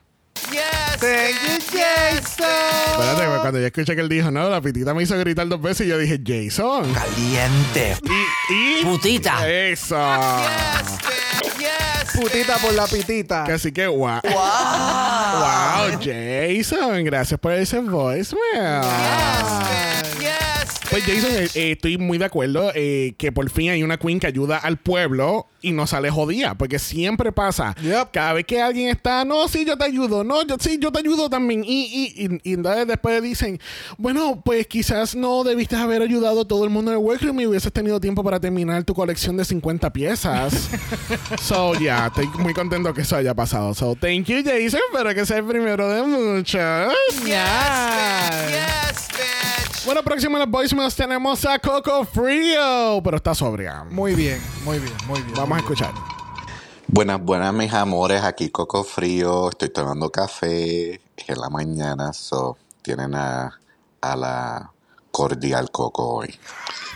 Thank 1.04 1.36
you, 1.44 1.60
Jason. 1.60 2.46
Espérate, 2.46 3.28
pues, 3.28 3.40
cuando 3.42 3.60
yo 3.60 3.66
escuché 3.66 3.94
que 3.94 4.00
él 4.00 4.08
dijo, 4.08 4.32
no, 4.32 4.50
la 4.50 4.62
pitita 4.62 4.94
me 4.94 5.04
hizo 5.04 5.18
gritar 5.18 5.46
dos 5.50 5.62
veces 5.62 5.86
y 5.86 5.90
yo 5.90 5.98
dije, 5.98 6.18
Jason. 6.26 6.94
Caliente. 6.94 7.98
Y. 8.50 8.80
y 8.80 8.86
Putita. 8.86 9.46
Eso. 9.50 9.98
Yes, 9.98 10.98
bitch. 11.00 11.58
Yes. 11.60 12.22
Putita 12.22 12.56
por 12.56 12.74
la 12.74 12.88
pitita. 12.88 13.44
Así 13.44 13.74
que, 13.74 13.86
wow. 13.86 14.22
Wow, 14.24 16.00
Jason. 16.02 17.04
Gracias 17.04 17.38
por 17.38 17.52
ese 17.52 17.80
voicemail. 17.80 18.84
Yes. 18.84 20.12
Pues 20.94 21.06
Jason, 21.06 21.32
eh, 21.32 21.49
eh, 21.56 21.72
estoy 21.72 21.98
muy 21.98 22.20
de 22.20 22.26
acuerdo 22.26 22.72
eh, 22.76 23.15
que 23.18 23.32
por 23.32 23.49
fin 23.49 23.72
hay 23.72 23.82
una 23.82 23.98
queen 23.98 24.20
que 24.20 24.28
ayuda 24.28 24.60
al 24.60 24.78
pueblo 24.78 25.48
y 25.60 25.72
no 25.72 25.88
sale 25.88 26.11
jodida, 26.11 26.53
porque 26.53 26.78
siempre 26.78 27.32
pasa. 27.32 27.76
Yep. 27.82 28.11
Cada 28.11 28.34
vez 28.34 28.45
que 28.45 28.61
alguien 28.61 28.90
está, 28.90 29.26
no, 29.26 29.48
sí, 29.48 29.65
yo 29.65 29.76
te 29.76 29.86
ayudo, 29.86 30.24
no, 30.24 30.45
yo, 30.45 30.56
sí, 30.60 30.78
yo 30.80 30.91
te 30.91 30.99
ayudo 30.99 31.32
también. 31.32 31.64
Y, 31.65 32.14
y, 32.15 32.26
y, 32.26 32.40
y 32.44 32.53
entonces 32.53 32.86
después 32.86 33.24
dicen, 33.24 33.60
bueno, 33.98 34.40
pues 34.45 34.68
quizás 34.68 35.15
no 35.15 35.44
debiste 35.44 35.76
haber 35.76 36.03
ayudado 36.03 36.41
a 36.41 36.48
todo 36.48 36.64
el 36.64 36.70
mundo 36.70 36.91
en 36.91 36.98
el 36.99 37.03
workroom 37.03 37.40
y 37.40 37.48
hubieses 37.48 37.74
tenido 37.74 37.99
tiempo 37.99 38.24
para 38.24 38.40
terminar 38.40 38.84
tu 38.84 38.94
colección 38.94 39.36
de 39.36 39.45
50 39.45 39.91
piezas. 39.91 40.70
so, 41.41 41.74
ya, 41.74 42.06
estoy 42.06 42.28
muy 42.38 42.53
contento 42.53 42.94
que 42.94 43.02
eso 43.02 43.15
haya 43.15 43.34
pasado. 43.34 43.74
So, 43.74 43.95
thank 43.95 44.26
you, 44.26 44.44
Jason, 44.45 44.82
pero 44.94 45.11
que 45.15 45.26
sea 45.26 45.38
el 45.38 45.45
primero 45.45 45.90
de 45.90 46.03
muchos. 46.03 46.94
Yes, 47.26 49.07
bitch. 49.18 49.64
Bueno, 49.86 50.02
próximo 50.02 50.38
en 50.38 50.44
los 50.44 50.49
tenemos 50.91 51.45
a 51.45 51.60
Coco 51.60 52.03
Frío, 52.03 52.99
pero 53.03 53.18
está 53.18 53.34
sobria. 53.34 53.85
Muy 53.85 54.15
bien, 54.15 54.41
muy 54.65 54.80
bien, 54.80 54.93
muy 55.07 55.22
bien. 55.22 55.34
Vamos 55.35 55.57
a 55.57 55.61
escuchar. 55.61 55.93
Buenas, 56.88 57.22
buenas, 57.22 57.53
mis 57.53 57.73
amores. 57.73 58.22
Aquí 58.23 58.49
Coco 58.49 58.84
Frío. 58.84 59.49
Estoy 59.49 59.69
tomando 59.69 60.11
café 60.11 60.95
en 60.95 61.38
la 61.39 61.49
mañana. 61.49 62.11
So, 62.11 62.57
tienen 62.81 63.15
a, 63.15 63.57
a 64.01 64.15
la 64.18 64.72
cordial 65.11 65.72
Coco 65.72 66.15
hoy. 66.15 66.38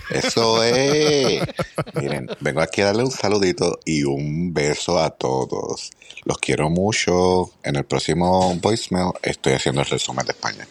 Eso 0.10 0.62
es. 0.64 1.42
Miren, 1.96 2.28
vengo 2.42 2.62
aquí 2.62 2.82
a 2.82 2.88
darle 2.88 3.06
un 3.06 3.12
saludito 3.12 3.80
y 3.86 4.04
un 4.04 4.54
beso 4.54 5.00
a 5.00 5.12
todos. 5.12 5.92
Los 6.26 6.38
quiero 6.40 6.70
mucho. 6.70 7.52
En 7.64 7.78
el 7.78 7.86
próximo 7.86 8.54
voicemail 8.56 9.12
estoy 9.22 9.54
haciendo 9.54 9.82
el 9.82 9.88
resumen 9.88 10.26
de 10.26 10.34
España. 10.34 10.68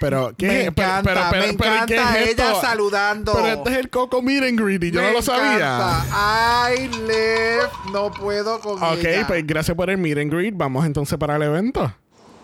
Pero, 0.00 0.32
¿qué? 0.36 0.46
Me 0.46 0.52
Pero- 0.72 0.88
encanta, 0.88 1.02
pero- 1.02 1.20
pero- 1.30 1.46
me 1.46 1.52
pero, 1.54 1.86
¿qué 1.86 1.94
encanta 1.96 2.20
es 2.20 2.28
ella 2.30 2.60
saludando. 2.60 3.32
Pero 3.34 3.46
este 3.48 3.70
es 3.70 3.76
el 3.78 3.90
Coco 3.90 4.22
Meet 4.22 4.44
and 4.44 4.60
Greet 4.60 4.84
y 4.84 4.90
yo 4.92 5.00
Me 5.00 5.08
no 5.08 5.12
lo 5.14 5.22
sabía. 5.22 5.54
encanta. 5.56 6.70
I 6.74 6.88
live, 6.88 7.68
no 7.92 8.10
puedo 8.12 8.60
con 8.60 8.82
Ok, 8.82 8.98
ella. 9.04 9.26
pues 9.26 9.46
gracias 9.46 9.76
por 9.76 9.90
el 9.90 9.98
Meet 9.98 10.18
and 10.18 10.32
Greet. 10.32 10.54
Vamos 10.56 10.86
entonces 10.86 11.18
para 11.18 11.36
el 11.36 11.42
evento. 11.42 11.92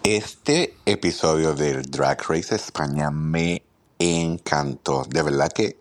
Este 0.03 0.75
episodio 0.85 1.55
del 1.55 1.83
Drag 1.91 2.21
Race 2.29 2.55
España 2.55 3.11
me 3.11 3.63
encantó. 3.99 5.05
De 5.09 5.23
verdad 5.23 5.51
que, 5.53 5.77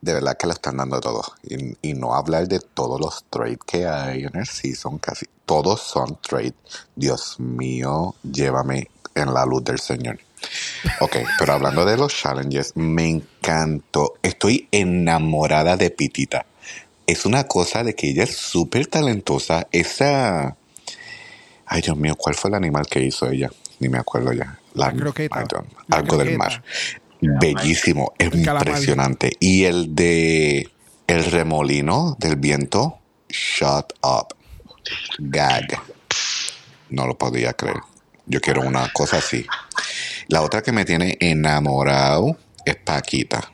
de 0.00 0.12
verdad 0.14 0.36
que 0.36 0.46
lo 0.46 0.52
están 0.52 0.76
dando 0.76 1.00
todo. 1.00 1.22
Y, 1.42 1.76
y 1.82 1.94
no 1.94 2.14
hablar 2.14 2.46
de 2.46 2.60
todos 2.60 3.00
los 3.00 3.24
trades 3.30 3.58
que 3.66 3.86
hay 3.86 4.24
en 4.24 4.36
el 4.36 4.46
season, 4.46 4.98
casi 4.98 5.26
todos 5.46 5.80
son 5.80 6.18
trades. 6.20 6.52
Dios 6.94 7.40
mío, 7.40 8.14
llévame 8.22 8.88
en 9.14 9.32
la 9.32 9.44
luz 9.46 9.64
del 9.64 9.80
Señor. 9.80 10.18
Ok, 11.00 11.16
pero 11.38 11.52
hablando 11.54 11.84
de 11.84 11.96
los 11.96 12.14
challenges, 12.14 12.72
me 12.76 13.08
encantó. 13.08 14.14
Estoy 14.22 14.68
enamorada 14.70 15.76
de 15.76 15.90
Pitita. 15.90 16.46
Es 17.06 17.24
una 17.26 17.44
cosa 17.44 17.82
de 17.84 17.94
que 17.94 18.10
ella 18.10 18.24
es 18.24 18.36
súper 18.36 18.86
talentosa. 18.86 19.66
Esa. 19.72 20.56
Ay, 21.66 21.82
Dios 21.82 21.96
mío, 21.96 22.14
¿cuál 22.16 22.34
fue 22.34 22.50
el 22.50 22.54
animal 22.54 22.86
que 22.86 23.00
hizo 23.00 23.30
ella? 23.30 23.50
Ni 23.80 23.88
me 23.88 23.98
acuerdo 23.98 24.32
ya. 24.32 24.58
La, 24.74 24.92
croqueta. 24.92 25.40
I 25.40 25.44
don't- 25.44 25.66
La 25.88 25.96
algo 25.98 26.16
del 26.18 26.36
mar. 26.38 26.62
Bellísimo, 27.20 28.12
es 28.18 28.30
calamar. 28.30 28.66
impresionante. 28.66 29.32
Y 29.40 29.64
el 29.64 29.94
de 29.94 30.68
el 31.06 31.24
remolino 31.24 32.16
del 32.18 32.36
viento, 32.36 32.98
shut 33.28 33.92
up. 34.02 34.34
Gag. 35.18 35.80
No 36.90 37.06
lo 37.06 37.16
podía 37.16 37.52
creer. 37.54 37.78
Yo 38.26 38.40
quiero 38.40 38.62
una 38.62 38.88
cosa 38.92 39.18
así. 39.18 39.46
La 40.28 40.42
otra 40.42 40.62
que 40.62 40.72
me 40.72 40.84
tiene 40.84 41.16
enamorado 41.20 42.36
es 42.64 42.76
Paquita. 42.76 43.52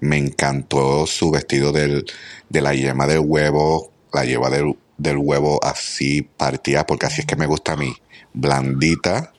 Me 0.00 0.16
encantó 0.16 1.06
su 1.06 1.30
vestido 1.30 1.72
del, 1.72 2.06
de 2.48 2.60
la 2.62 2.72
yema 2.72 3.06
del 3.06 3.20
huevo, 3.20 3.92
la 4.12 4.24
yema 4.24 4.48
del, 4.48 4.76
del 4.96 5.18
huevo 5.18 5.62
así 5.62 6.22
partida, 6.22 6.86
porque 6.86 7.06
así 7.06 7.20
es 7.20 7.26
que 7.26 7.36
me 7.36 7.46
gusta 7.46 7.72
a 7.72 7.76
mí. 7.76 7.94
Blandita. 8.32 9.34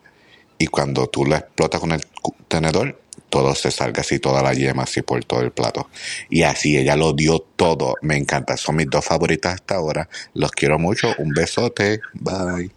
Y 0.59 0.67
cuando 0.67 1.07
tú 1.07 1.25
la 1.25 1.37
explotas 1.37 1.81
con 1.81 1.93
el 1.93 2.01
tenedor, 2.47 3.01
todo 3.29 3.55
se 3.55 3.71
salga 3.71 4.01
así, 4.01 4.19
toda 4.19 4.43
la 4.43 4.53
yema 4.53 4.83
así 4.83 5.01
por 5.01 5.23
todo 5.25 5.41
el 5.41 5.51
plato. 5.51 5.89
Y 6.29 6.43
así 6.43 6.77
ella 6.77 6.95
lo 6.95 7.13
dio 7.13 7.39
todo. 7.39 7.95
Me 8.03 8.17
encanta. 8.17 8.55
Son 8.57 8.75
mis 8.75 8.87
dos 8.87 9.03
favoritas 9.03 9.55
hasta 9.55 9.75
ahora. 9.75 10.07
Los 10.35 10.51
quiero 10.51 10.77
mucho. 10.77 11.15
Un 11.17 11.31
besote. 11.31 12.01
Bye. 12.13 12.69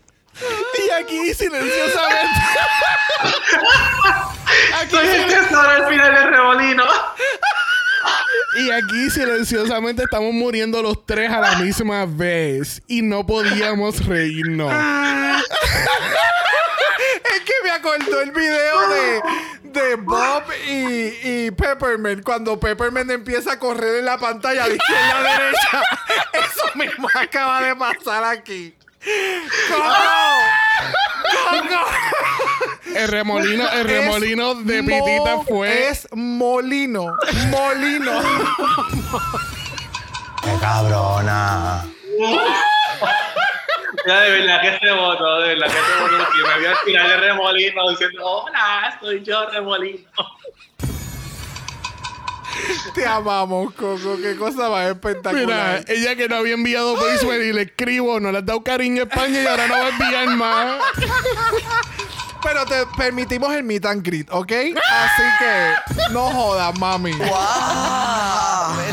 Y 0.78 0.90
aquí 0.90 1.34
silenciosamente. 1.34 2.40
Aquí, 4.80 4.90
Soy 4.90 5.06
el 5.06 5.26
tesoro 5.26 5.68
al 5.68 5.86
final 5.88 6.14
del 6.14 6.28
remolino. 6.30 6.84
y 8.56 8.70
aquí 8.70 9.10
silenciosamente 9.10 10.04
estamos 10.04 10.32
muriendo 10.32 10.82
los 10.82 11.04
tres 11.06 11.30
a 11.30 11.40
la 11.40 11.56
misma 11.56 12.06
vez. 12.06 12.82
Y 12.86 13.02
no 13.02 13.26
podíamos 13.26 14.04
reírnos. 14.06 14.72
Es 17.24 17.40
que 17.40 17.52
me 17.64 17.70
acordó 17.70 18.20
el 18.20 18.30
video 18.30 18.88
de, 18.88 19.22
de 19.64 19.96
Bob 19.96 20.44
y, 20.66 21.46
y 21.46 21.50
Peppermint. 21.50 22.22
Cuando 22.22 22.58
Peppermint 22.58 23.10
empieza 23.10 23.52
a 23.52 23.58
correr 23.58 23.96
en 23.96 24.04
la 24.04 24.18
pantalla 24.18 24.68
de 24.68 24.76
izquierda 24.76 25.18
a 25.18 25.22
derecha. 25.22 25.82
Eso 26.32 26.70
mismo 26.76 27.08
acaba 27.14 27.62
de 27.62 27.76
pasar 27.76 28.24
aquí. 28.24 28.74
¡Coco! 29.68 29.84
El 32.94 33.08
remolino, 33.08 33.68
el 33.70 33.80
Es 33.80 33.86
remolino 33.86 34.54
de 34.54 34.82
Pitita 34.82 35.40
fue. 35.46 35.88
Es 35.88 36.06
molino. 36.12 37.16
Molino. 37.48 38.22
¡Qué 40.42 40.50
cabrona! 40.60 41.84
Ya 44.06 44.20
de 44.20 44.30
verdad 44.30 44.60
que 44.60 44.78
se 44.78 44.92
votó, 44.92 45.40
de 45.40 45.54
verdad 45.54 45.66
que 45.66 45.72
se 45.72 46.02
votó. 46.02 46.18
Me 46.46 46.58
vio 46.60 46.70
al 46.70 46.76
final 46.76 47.08
del 47.08 47.20
remolino 47.20 47.90
diciendo, 47.90 48.24
hola, 48.24 48.98
soy 49.00 49.22
yo, 49.24 49.50
remolino. 49.50 50.08
Te 52.94 53.06
amamos, 53.06 53.72
Coco. 53.74 54.16
Qué 54.20 54.36
cosa 54.36 54.68
más 54.68 54.80
Mira, 54.80 54.90
espectacular. 54.90 55.84
ella 55.88 56.16
que 56.16 56.28
no 56.28 56.36
había 56.36 56.54
enviado 56.54 56.96
voicemail 56.96 57.42
y 57.42 57.52
le 57.52 57.62
escribo, 57.62 58.20
no 58.20 58.30
le 58.32 58.38
has 58.38 58.46
dado 58.46 58.62
cariño 58.62 59.02
a 59.02 59.04
España 59.06 59.42
y 59.42 59.46
ahora 59.46 59.66
no 59.66 59.74
va 59.78 59.86
a 59.86 59.88
enviar 59.88 60.28
más. 60.36 60.78
Pero 62.42 62.66
te 62.66 62.84
permitimos 62.98 63.54
el 63.54 63.62
meet 63.64 63.86
and 63.86 64.06
greet, 64.06 64.28
¿ok? 64.30 64.52
Así 64.52 65.22
que 65.38 66.12
no 66.12 66.30
jodas, 66.30 66.78
mami. 66.78 67.12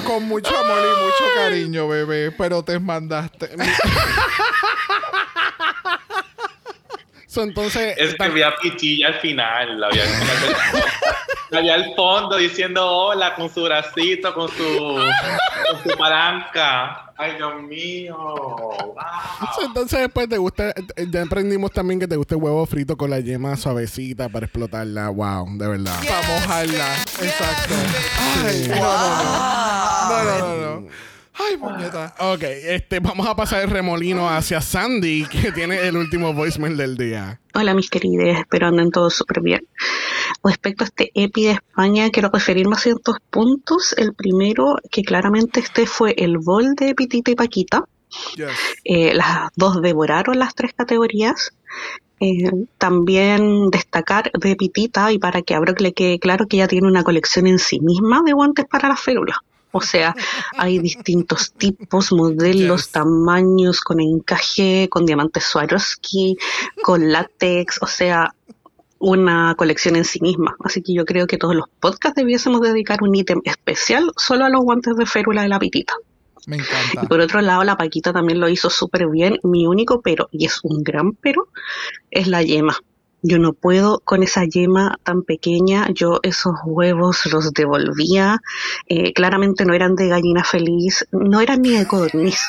Con 0.05 0.23
mucho 0.23 0.57
amor 0.57 0.79
y 0.79 1.03
mucho 1.03 1.23
cariño, 1.35 1.87
bebé. 1.89 2.31
Pero 2.31 2.63
te 2.63 2.79
mandaste. 2.79 3.49
So, 7.31 7.43
entonces, 7.43 7.95
Es 7.97 8.13
que 8.15 8.27
vi 8.27 8.41
a 8.41 8.53
Pichilla 8.57 9.07
al 9.07 9.13
final, 9.21 9.79
la 9.79 9.87
vi 11.61 11.69
al 11.69 11.95
fondo 11.95 12.35
diciendo 12.35 12.85
hola 12.85 13.35
con 13.35 13.49
su 13.49 13.63
bracito, 13.63 14.33
con 14.33 14.49
su, 14.49 14.99
con 15.71 15.81
su 15.81 15.97
palanca. 15.97 17.13
Ay, 17.15 17.35
Dios 17.37 17.61
mío. 17.61 18.17
Wow. 18.17 18.95
so, 19.55 19.65
entonces 19.65 19.99
después 19.99 20.27
te 20.27 20.37
gusta, 20.37 20.73
ya 21.09 21.21
aprendimos 21.21 21.71
también 21.71 22.01
que 22.01 22.07
te 22.07 22.17
gusta 22.17 22.35
el 22.35 22.41
huevo 22.41 22.65
frito 22.65 22.97
con 22.97 23.09
la 23.09 23.21
yema 23.21 23.55
suavecita 23.55 24.27
para 24.27 24.47
explotarla. 24.47 25.07
Wow, 25.07 25.57
de 25.57 25.67
verdad. 25.69 25.99
Para 26.05 26.27
mojarla. 26.27 26.95
Exacto. 27.21 27.75
Ay, 28.45 28.67
no, 28.67 28.75
no. 28.75 30.09
No, 30.09 30.23
no, 30.23 30.57
no, 30.57 30.81
no. 30.81 31.10
Ay, 31.33 31.57
puñeta. 31.57 32.13
Ok, 32.19 32.43
este, 32.43 32.99
vamos 32.99 33.25
a 33.27 33.35
pasar 33.35 33.63
el 33.63 33.69
remolino 33.69 34.29
hacia 34.29 34.61
Sandy, 34.61 35.25
que 35.25 35.51
tiene 35.51 35.87
el 35.87 35.95
último 35.95 36.33
voicemail 36.33 36.75
del 36.75 36.97
día. 36.97 37.39
Hola 37.53 37.73
mis 37.73 37.89
queridas, 37.89 38.39
espero 38.39 38.67
anden 38.67 38.91
todos 38.91 39.15
súper 39.15 39.41
bien. 39.41 39.61
Respecto 40.43 40.83
a 40.83 40.87
este 40.87 41.11
EPI 41.13 41.43
de 41.45 41.51
España, 41.51 42.09
quiero 42.09 42.29
referirme 42.31 42.75
a 42.75 42.79
ciertos 42.79 43.17
puntos. 43.29 43.93
El 43.97 44.13
primero, 44.13 44.75
que 44.91 45.03
claramente 45.03 45.59
este 45.59 45.85
fue 45.85 46.13
el 46.17 46.37
bol 46.37 46.75
de 46.75 46.95
Pitita 46.95 47.31
y 47.31 47.35
Paquita. 47.35 47.85
Yes. 48.35 48.49
Eh, 48.83 49.13
las 49.13 49.49
dos 49.55 49.81
devoraron 49.81 50.37
las 50.37 50.53
tres 50.53 50.73
categorías. 50.73 51.53
Eh, 52.19 52.51
también 52.77 53.69
destacar 53.71 54.31
de 54.33 54.55
Pitita 54.55 55.11
y 55.11 55.17
para 55.17 55.41
que 55.41 55.55
a 55.55 55.59
Brock 55.59 55.81
le 55.81 55.93
quede 55.93 56.19
claro 56.19 56.45
que 56.47 56.57
ella 56.57 56.67
tiene 56.67 56.87
una 56.87 57.03
colección 57.03 57.47
en 57.47 57.57
sí 57.57 57.79
misma 57.79 58.21
de 58.23 58.33
guantes 58.33 58.65
para 58.65 58.89
las 58.89 58.99
férulas. 58.99 59.37
O 59.71 59.81
sea, 59.81 60.13
hay 60.57 60.79
distintos 60.79 61.53
tipos, 61.53 62.11
modelos, 62.11 62.83
Yes. 62.83 62.91
tamaños, 62.91 63.81
con 63.81 63.99
encaje, 63.99 64.87
con 64.89 65.05
diamantes 65.05 65.45
Swarovski, 65.45 66.37
con 66.83 67.11
látex, 67.11 67.79
o 67.81 67.87
sea, 67.87 68.33
una 68.99 69.55
colección 69.57 69.95
en 69.95 70.05
sí 70.05 70.19
misma. 70.21 70.55
Así 70.63 70.81
que 70.81 70.93
yo 70.93 71.05
creo 71.05 71.25
que 71.25 71.37
todos 71.37 71.55
los 71.55 71.65
podcasts 71.79 72.15
debiésemos 72.15 72.61
dedicar 72.61 73.01
un 73.01 73.15
ítem 73.15 73.41
especial 73.45 74.11
solo 74.15 74.45
a 74.45 74.49
los 74.49 74.61
guantes 74.61 74.95
de 74.95 75.05
férula 75.05 75.41
de 75.41 75.49
la 75.49 75.59
pitita. 75.59 75.93
Me 76.47 76.57
encanta. 76.57 77.01
Y 77.03 77.07
por 77.07 77.19
otro 77.19 77.41
lado, 77.41 77.63
la 77.63 77.77
Paquita 77.77 78.13
también 78.13 78.39
lo 78.39 78.49
hizo 78.49 78.69
súper 78.69 79.07
bien. 79.07 79.39
Mi 79.43 79.67
único 79.67 80.01
pero, 80.01 80.27
y 80.31 80.45
es 80.45 80.59
un 80.63 80.83
gran 80.83 81.13
pero, 81.13 81.47
es 82.09 82.27
la 82.27 82.41
yema. 82.41 82.77
Yo 83.21 83.37
no 83.39 83.53
puedo 83.53 83.99
con 83.99 84.23
esa 84.23 84.45
yema 84.45 84.97
tan 85.03 85.23
pequeña. 85.23 85.87
Yo 85.93 86.19
esos 86.23 86.55
huevos 86.65 87.25
los 87.31 87.53
devolvía. 87.53 88.41
Eh, 88.87 89.13
claramente 89.13 89.65
no 89.65 89.73
eran 89.73 89.95
de 89.95 90.07
gallina 90.07 90.43
feliz, 90.43 91.07
no 91.11 91.41
eran 91.41 91.61
ni 91.61 91.71
de 91.71 91.87
codorniz. 91.87 92.39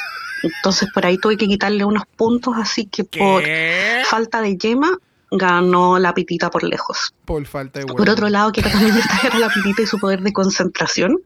Entonces 0.42 0.88
por 0.92 1.06
ahí 1.06 1.18
tuve 1.18 1.36
que 1.36 1.46
quitarle 1.46 1.84
unos 1.84 2.04
puntos, 2.16 2.54
así 2.56 2.86
que 2.86 3.04
por 3.04 3.44
falta 4.04 4.40
de 4.40 4.56
yema 4.56 4.98
ganó 5.32 5.98
la 5.98 6.12
pitita 6.14 6.50
por 6.50 6.62
lejos. 6.62 7.14
Por 7.24 7.46
falta 7.46 7.78
de 7.78 7.86
huevo. 7.86 7.96
Por 7.96 8.10
otro 8.10 8.28
lado, 8.28 8.52
quiero 8.52 8.70
también 8.70 8.94
destacar 8.94 9.34
a 9.34 9.38
la 9.38 9.48
pitita 9.48 9.82
y 9.82 9.86
su 9.86 9.98
poder 9.98 10.20
de 10.20 10.32
concentración 10.32 11.18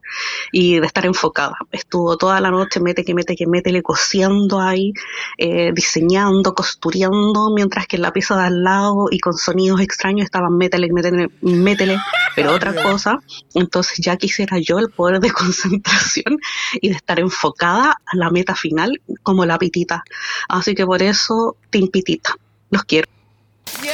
y 0.53 0.78
de 0.78 0.87
estar 0.87 1.07
enfocada. 1.07 1.57
Estuvo 1.73 2.16
toda 2.16 2.41
la 2.41 2.51
noche, 2.51 2.81
mete 2.81 3.05
que 3.05 3.15
mete 3.15 3.35
que 3.35 3.47
métele, 3.47 3.83
cosiendo 3.83 4.61
ahí, 4.61 4.93
eh, 5.39 5.73
diseñando, 5.74 6.55
costureando, 6.55 7.51
mientras 7.55 7.87
que 7.87 7.97
en 7.97 8.03
la 8.03 8.12
pieza 8.12 8.37
de 8.37 8.45
al 8.47 8.62
lado 8.62 9.07
y 9.11 9.19
con 9.19 9.35
sonidos 9.35 9.81
extraños 9.81 10.24
estaban 10.24 10.57
métele, 10.57 10.89
métele, 10.93 11.28
métele, 11.41 11.99
pero 12.37 12.55
otra 12.55 12.74
cosa. 12.74 13.19
Entonces 13.55 13.99
ya 13.99 14.16
quisiera 14.16 14.59
yo 14.59 14.78
el 14.78 14.91
poder 14.91 15.20
de 15.20 15.31
concentración 15.33 16.39
y 16.81 16.91
de 16.91 16.95
estar 16.95 17.19
enfocada 17.19 17.97
a 18.07 18.16
la 18.16 18.31
meta 18.31 18.55
final 18.55 19.01
como 19.23 19.45
la 19.45 19.59
pitita. 19.59 20.05
Así 20.49 20.74
que 20.74 20.87
por 20.87 21.03
eso, 21.03 21.57
Team 21.70 21.89
Pitita. 21.89 22.37
Los 22.70 22.85
quiero. 22.85 23.15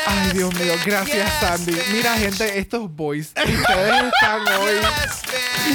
Ay, 0.06 0.30
Dios 0.34 0.54
mío, 0.54 0.74
gracias, 0.84 1.30
Sandy. 1.40 1.76
Mira, 1.92 2.14
gente, 2.16 2.58
estos 2.58 2.90
boys, 2.94 3.28
ustedes 3.28 4.04
están 4.04 4.40
hoy. 4.60 4.74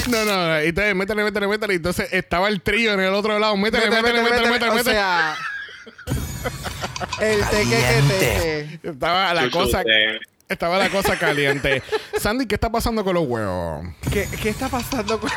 No, 0.08 0.26
no, 0.26 0.48
no. 0.48 0.64
Y 0.64 0.68
entonces, 0.68 0.96
métele, 0.96 1.24
métele, 1.24 1.48
métele. 1.48 1.74
Entonces 1.76 2.10
estaba 2.12 2.48
el 2.48 2.62
trío 2.62 2.94
en 2.94 3.00
el 3.00 3.14
otro 3.14 3.38
lado. 3.40 3.56
Métele, 3.58 3.90
métele, 3.90 4.22
métele, 4.24 4.50
métele, 4.50 4.72
O 4.72 4.76
métele. 4.76 4.96
sea, 4.96 5.36
el 7.20 7.40
teque 7.50 7.70
que 7.70 8.04
teque. 8.08 8.80
Estaba 8.90 9.34
la 9.34 9.50
cosa. 9.50 9.84
Estaba 10.50 10.78
la 10.78 10.90
cosa 10.90 11.18
caliente. 11.20 11.84
Sandy, 12.18 12.46
¿qué 12.46 12.56
está 12.56 12.72
pasando 12.72 13.04
con 13.04 13.16
los 13.16 13.28
huevos? 13.28 13.86
¿Qué, 14.14 14.30
qué 14.42 14.50
está 14.50 14.70
pasando 14.70 15.20
con 15.20 15.30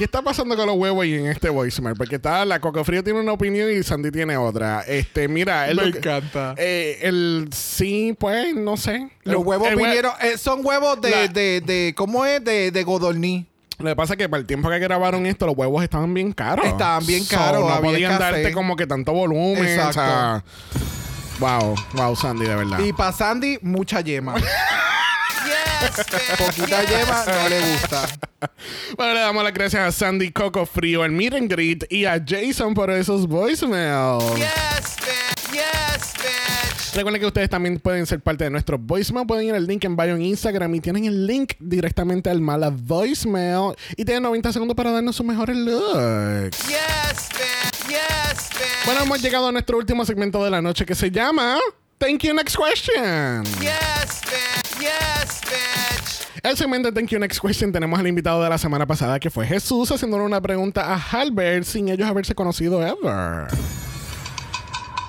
¿Qué 0.00 0.04
está 0.04 0.22
pasando 0.22 0.56
con 0.56 0.66
los 0.66 0.76
huevos 0.76 1.04
y 1.04 1.12
en 1.14 1.26
este 1.26 1.50
voicemail? 1.50 1.94
Porque 1.94 2.14
está 2.16 2.42
la 2.46 2.58
Coco 2.58 2.82
Frío 2.84 3.04
tiene 3.04 3.20
una 3.20 3.32
opinión 3.32 3.70
y 3.70 3.82
Sandy 3.82 4.10
tiene 4.10 4.34
otra. 4.38 4.80
Este, 4.86 5.28
mira, 5.28 5.68
él 5.68 5.76
Me 5.76 5.92
que- 5.92 5.98
encanta. 5.98 6.54
eh, 6.56 7.00
el 7.02 7.50
sí, 7.52 8.16
pues, 8.18 8.54
no 8.56 8.78
sé. 8.78 9.10
Los 9.24 9.44
huevos 9.44 9.68
el 9.68 9.74
hue- 9.76 9.84
vinieron, 9.84 10.12
eh, 10.22 10.38
son 10.38 10.64
huevos 10.64 10.98
de, 11.02 11.10
La- 11.10 11.28
de, 11.28 11.60
de, 11.60 11.92
¿cómo 11.94 12.24
es? 12.24 12.42
De, 12.42 12.70
de 12.70 12.82
godorní. 12.82 13.44
Lo 13.78 13.90
que 13.90 13.94
pasa 13.94 14.14
es 14.14 14.16
que 14.16 14.26
para 14.26 14.40
el 14.40 14.46
tiempo 14.46 14.70
que 14.70 14.78
grabaron 14.78 15.26
esto, 15.26 15.44
los 15.44 15.54
huevos 15.54 15.82
estaban 15.84 16.14
bien 16.14 16.32
caros. 16.32 16.64
Estaban 16.64 17.04
bien 17.04 17.22
So, 17.22 17.36
caros, 17.36 17.60
no 17.60 17.68
había 17.68 17.90
podían 17.90 18.18
darte 18.18 18.52
como 18.52 18.76
que 18.76 18.86
tanto 18.86 19.12
volumen. 19.12 19.66
Exacto. 19.66 19.90
O 19.90 19.92
sea, 19.92 20.44
wow, 21.40 21.74
wow, 21.92 22.16
Sandy, 22.16 22.46
de 22.46 22.56
verdad. 22.56 22.78
Y 22.78 22.94
para 22.94 23.12
Sandy, 23.12 23.58
mucha 23.60 24.00
yema. 24.00 24.34
Poquita 26.38 26.82
yema 26.84 27.24
no 27.26 27.48
le 27.48 27.60
gusta. 27.60 28.08
Bueno, 28.96 29.14
le 29.14 29.20
damos 29.20 29.44
las 29.44 29.52
gracias 29.52 29.82
a 29.82 29.92
Sandy 29.92 30.32
Coco 30.32 30.66
Frío, 30.66 31.04
el 31.04 31.12
Meet 31.12 31.34
and 31.34 31.50
Greet 31.50 31.92
y 31.92 32.04
a 32.04 32.22
Jason 32.26 32.74
por 32.74 32.90
esos 32.90 33.26
voicemails. 33.26 34.40
Recuerden 36.94 37.20
que 37.20 37.26
ustedes 37.26 37.48
también 37.48 37.78
pueden 37.78 38.04
ser 38.04 38.20
parte 38.20 38.44
de 38.44 38.50
nuestro 38.50 38.76
voicemail. 38.76 39.26
Pueden 39.26 39.46
ir 39.46 39.54
al 39.54 39.66
link 39.66 39.84
en 39.84 39.96
bio 39.96 40.16
en 40.16 40.22
Instagram 40.22 40.74
y 40.74 40.80
tienen 40.80 41.04
el 41.04 41.26
link 41.26 41.52
directamente 41.60 42.30
al 42.30 42.40
mala 42.40 42.70
voicemail. 42.70 43.74
Y 43.96 44.04
tienen 44.04 44.24
90 44.24 44.52
segundos 44.52 44.74
para 44.74 44.90
darnos 44.90 45.14
sus 45.14 45.24
mejores 45.24 45.56
looks. 45.56 46.58
Yes, 46.66 47.28
bitch. 47.30 47.88
Yes, 47.88 48.50
bitch. 48.50 48.86
Bueno, 48.86 49.02
hemos 49.02 49.22
llegado 49.22 49.48
a 49.48 49.52
nuestro 49.52 49.78
último 49.78 50.04
segmento 50.04 50.42
de 50.42 50.50
la 50.50 50.60
noche 50.60 50.84
que 50.84 50.94
se 50.94 51.10
llama 51.10 51.58
Thank 51.98 52.22
You 52.24 52.34
Next 52.34 52.56
Question. 52.56 53.44
Yes, 53.60 54.20
bitch. 54.22 54.80
Yes, 54.80 55.40
bitch. 55.42 55.69
El 56.42 56.56
segmento 56.56 56.90
de 56.90 56.94
Thank 56.94 57.10
You 57.10 57.18
Next 57.18 57.40
Question 57.40 57.72
tenemos 57.72 57.98
al 57.98 58.06
invitado 58.06 58.42
de 58.42 58.48
la 58.48 58.58
semana 58.58 58.86
pasada 58.86 59.18
que 59.18 59.30
fue 59.30 59.46
Jesús 59.46 59.90
haciéndole 59.90 60.24
una 60.24 60.40
pregunta 60.40 60.94
a 60.94 60.96
Halbert 60.96 61.64
sin 61.64 61.88
ellos 61.88 62.08
haberse 62.08 62.34
conocido 62.34 62.80
ever. 62.82 63.48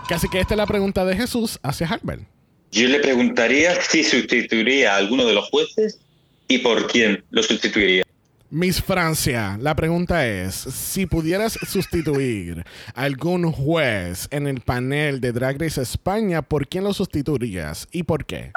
Así 0.10 0.28
que 0.28 0.40
esta 0.40 0.56
es 0.56 0.58
la 0.58 0.66
pregunta 0.66 1.06
de 1.06 1.16
Jesús 1.16 1.60
hacia 1.64 1.88
Halbert. 1.88 2.24
Yo 2.72 2.88
le 2.88 3.00
preguntaría 3.00 3.80
si 3.82 4.04
sustituiría 4.04 4.94
a 4.94 4.98
alguno 4.98 5.26
de 5.26 5.34
los 5.34 5.50
jueces 5.50 6.00
y 6.48 6.58
por 6.58 6.88
quién 6.88 7.24
lo 7.30 7.44
sustituiría. 7.44 8.04
Miss 8.50 8.82
Francia, 8.82 9.58
la 9.62 9.76
pregunta 9.76 10.28
es, 10.28 10.56
si 10.56 11.06
pudieras 11.06 11.58
sustituir 11.66 12.66
a 12.94 13.04
algún 13.04 13.50
juez 13.50 14.28
en 14.32 14.48
el 14.48 14.60
panel 14.60 15.22
de 15.22 15.32
Drag 15.32 15.62
Race 15.62 15.82
España, 15.82 16.42
¿por 16.42 16.68
quién 16.68 16.84
lo 16.84 16.94
sustituirías 16.94 17.88
y 17.94 18.04
por 18.04 18.26
qué? 18.26 18.52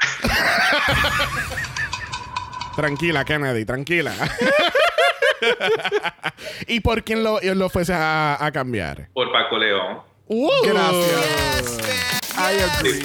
tranquila, 2.80 3.24
Kennedy, 3.24 3.64
tranquila. 3.64 4.12
¿Y 6.66 6.80
por 6.80 7.04
quién 7.04 7.22
lo, 7.22 7.38
lo 7.42 7.68
fuese 7.68 7.92
a, 7.92 8.42
a 8.42 8.50
cambiar? 8.50 9.08
Por 9.12 9.30
Paco 9.30 9.58
León. 9.58 10.00
Gracias. 10.64 11.78
I 12.36 12.62
agree. 12.62 13.02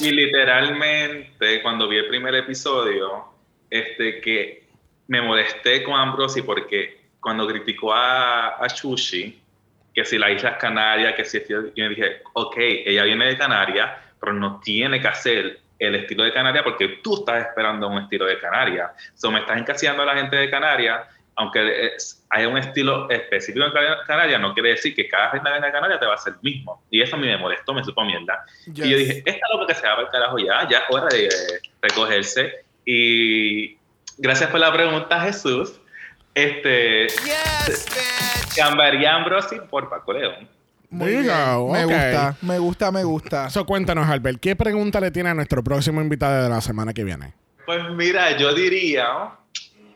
Y 0.00 0.10
literalmente, 0.10 1.62
cuando 1.62 1.86
vi 1.86 1.98
el 1.98 2.08
primer 2.08 2.34
episodio, 2.34 3.26
este 3.68 4.20
que 4.20 4.66
me 5.08 5.20
molesté 5.20 5.82
con 5.82 6.00
Ambrosi 6.00 6.42
porque 6.42 7.04
cuando 7.20 7.46
criticó 7.46 7.92
a, 7.92 8.64
a 8.64 8.68
Chushi, 8.68 9.38
que 9.94 10.04
si 10.04 10.16
la 10.16 10.30
isla 10.30 10.50
es 10.50 10.56
Canaria, 10.56 11.14
que 11.14 11.24
si 11.24 11.40
yo 11.48 11.88
dije, 11.88 12.22
ok, 12.32 12.56
ella 12.58 13.04
viene 13.04 13.26
de 13.26 13.36
Canarias, 13.36 13.90
pero 14.18 14.32
no 14.32 14.60
tiene 14.60 15.00
que 15.00 15.08
hacer 15.08 15.60
el 15.78 15.94
estilo 15.96 16.24
de 16.24 16.32
Canarias 16.32 16.62
porque 16.64 16.88
tú 17.02 17.16
estás 17.16 17.46
esperando 17.48 17.88
un 17.88 17.98
estilo 18.02 18.26
de 18.26 18.38
Canarias. 18.38 18.90
So, 19.14 19.30
me 19.30 19.40
estás 19.40 19.58
encasillando 19.58 20.02
a 20.02 20.06
la 20.06 20.14
gente 20.16 20.36
de 20.36 20.48
Canarias, 20.50 21.02
aunque 21.36 21.86
es- 21.86 22.24
haya 22.30 22.48
un 22.48 22.56
estilo 22.58 23.10
específico 23.10 23.64
en 23.66 23.72
Cana- 23.72 23.98
Canarias, 24.06 24.40
no 24.40 24.54
quiere 24.54 24.70
decir 24.70 24.94
que 24.94 25.08
cada 25.08 25.32
reina 25.32 25.50
de 25.60 25.72
Canarias 25.72 25.98
te 26.00 26.06
va 26.06 26.12
a 26.12 26.14
hacer 26.14 26.34
el 26.34 26.38
mismo. 26.42 26.82
Y 26.90 27.02
eso 27.02 27.16
a 27.16 27.18
mí 27.18 27.26
me 27.26 27.36
molestó, 27.36 27.74
me 27.74 27.82
supo 27.82 28.04
mierda. 28.04 28.44
Yes. 28.72 28.86
Y 28.86 28.90
yo 28.90 28.96
dije, 28.98 29.18
esta 29.18 29.30
es 29.30 29.58
lo 29.58 29.66
que 29.66 29.74
se 29.74 29.86
va 29.86 29.94
para 29.96 30.06
el 30.06 30.12
carajo 30.12 30.38
ya, 30.38 30.68
ya 30.68 30.78
es 30.78 30.84
hora 30.90 31.06
de 31.08 31.26
eh, 31.26 31.30
recogerse. 31.82 32.64
Y 32.84 33.76
gracias 34.18 34.48
por 34.50 34.60
la 34.60 34.72
pregunta, 34.72 35.20
Jesús. 35.22 35.80
Este, 36.36 37.06
cambiaría 38.56 39.12
a 39.12 39.16
Ambrosi 39.16 39.60
por 39.70 39.88
Paco 39.88 40.12
León. 40.12 40.48
Muy 40.94 41.06
There 41.10 41.16
you 41.16 41.22
bien. 41.22 41.34
go, 41.56 41.72
Me 41.72 41.84
gusta, 41.84 42.36
me 42.42 42.58
gusta, 42.58 42.92
me 42.92 43.04
gusta. 43.04 43.50
So, 43.50 43.66
cuéntanos, 43.66 44.06
Albert, 44.08 44.38
¿qué 44.40 44.54
pregunta 44.56 45.00
le 45.00 45.10
tiene 45.10 45.30
a 45.30 45.34
nuestro 45.34 45.62
próximo 45.64 46.00
invitado 46.00 46.44
de 46.44 46.48
la 46.48 46.60
semana 46.60 46.92
que 46.92 47.02
viene? 47.04 47.34
Pues 47.66 47.80
mira, 47.94 48.36
yo 48.36 48.54
diría, 48.54 49.30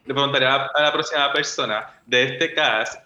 le 0.05 0.15
preguntaría 0.15 0.55
a 0.55 0.71
a 0.75 0.83
la 0.83 0.93
próxima 0.93 1.33
persona 1.33 1.87
de 2.07 2.25
este 2.25 2.53
cast, 2.55 3.01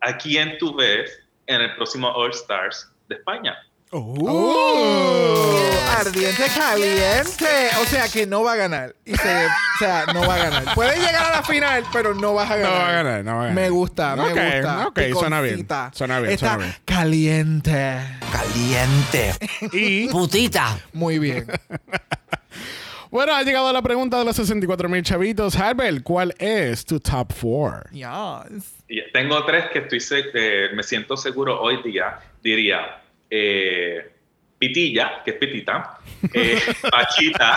¿a 0.00 0.16
quién 0.16 0.58
tú 0.58 0.74
ves 0.76 1.18
en 1.46 1.60
el 1.62 1.74
próximo 1.76 2.08
All 2.08 2.30
Stars 2.32 2.90
de 3.08 3.14
España? 3.16 3.56
Uh, 3.90 5.60
ardiente 5.98 6.44
caliente. 6.54 7.46
O 7.80 7.84
sea 7.86 8.08
que 8.08 8.26
no 8.26 8.42
va 8.42 8.52
a 8.52 8.56
ganar. 8.56 8.94
Y 9.04 9.14
se- 9.16 9.46
o 9.46 9.50
sea, 9.78 10.04
no 10.12 10.20
va 10.26 10.34
a 10.34 10.38
ganar. 10.38 10.74
Puede 10.74 10.96
llegar 10.98 11.24
a 11.24 11.30
la 11.36 11.42
final, 11.42 11.84
pero 11.92 12.14
no 12.14 12.34
vas 12.34 12.50
a 12.50 12.56
No 12.56 12.62
ganar. 12.62 12.78
va 12.80 12.88
a 12.88 12.92
ganar, 12.92 13.24
no 13.24 13.30
va 13.32 13.38
a 13.38 13.46
ganar. 13.46 13.54
Me 13.54 13.70
gusta, 13.70 14.14
me 14.16 14.22
Ok, 14.24 14.28
gusta. 14.28 14.86
ok, 14.88 15.00
suena 15.18 15.40
bien. 15.40 15.54
Piconcita. 15.54 15.90
Suena 15.94 16.20
bien, 16.20 16.32
Está 16.32 16.48
suena 16.54 16.64
bien. 16.64 16.76
caliente. 16.84 17.98
Caliente. 18.32 19.34
Y 19.72 20.08
Putita. 20.08 20.78
Muy 20.92 21.18
bien. 21.18 21.46
bueno, 23.10 23.34
ha 23.34 23.42
llegado 23.42 23.72
la 23.72 23.80
pregunta 23.82 24.18
de 24.18 24.24
los 24.26 24.36
64 24.36 24.88
mil 24.88 25.02
chavitos. 25.02 25.56
Albert, 25.56 26.02
¿cuál 26.02 26.34
es 26.38 26.84
tu 26.84 27.00
top 27.00 27.32
4? 27.40 27.90
Yes. 27.92 28.64
Y 28.88 29.00
tengo 29.12 29.44
tres 29.44 29.64
que 29.72 29.78
estoy 29.80 30.00
se- 30.00 30.24
eh, 30.34 30.68
me 30.74 30.82
siento 30.82 31.16
seguro 31.16 31.60
hoy 31.60 31.82
día. 31.82 32.18
Diría 32.42 33.00
eh, 33.30 34.12
Pitilla, 34.58 35.22
que 35.24 35.30
es 35.32 35.36
Pitita, 35.36 35.98
eh, 36.32 36.60
Pachita, 36.90 37.56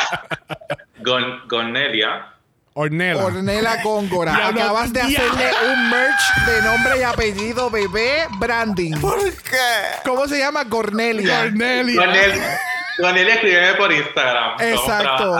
Gon- 0.99 1.47
Gonelia, 1.47 2.27
Ornella. 2.73 3.25
Ornella 3.25 3.83
Góngora. 3.83 4.33
Diablo, 4.33 4.61
Acabas 4.61 4.93
de 4.93 5.03
diablo. 5.03 5.33
hacerle 5.33 5.73
un 5.73 5.89
merch 5.89 6.45
de 6.47 6.61
nombre 6.61 6.99
y 6.99 7.03
apellido 7.03 7.69
bebé 7.69 8.27
branding. 8.37 8.93
¿Por 9.01 9.19
qué? 9.43 9.57
¿Cómo 10.05 10.25
se 10.27 10.37
llama? 10.39 10.69
Cornelia. 10.69 11.39
Cornelia. 11.43 12.05
Gonelia, 12.05 12.59
Gonelia 12.97 13.33
escríbeme 13.33 13.73
por 13.73 13.91
Instagram. 13.91 14.61
Exacto. 14.61 15.37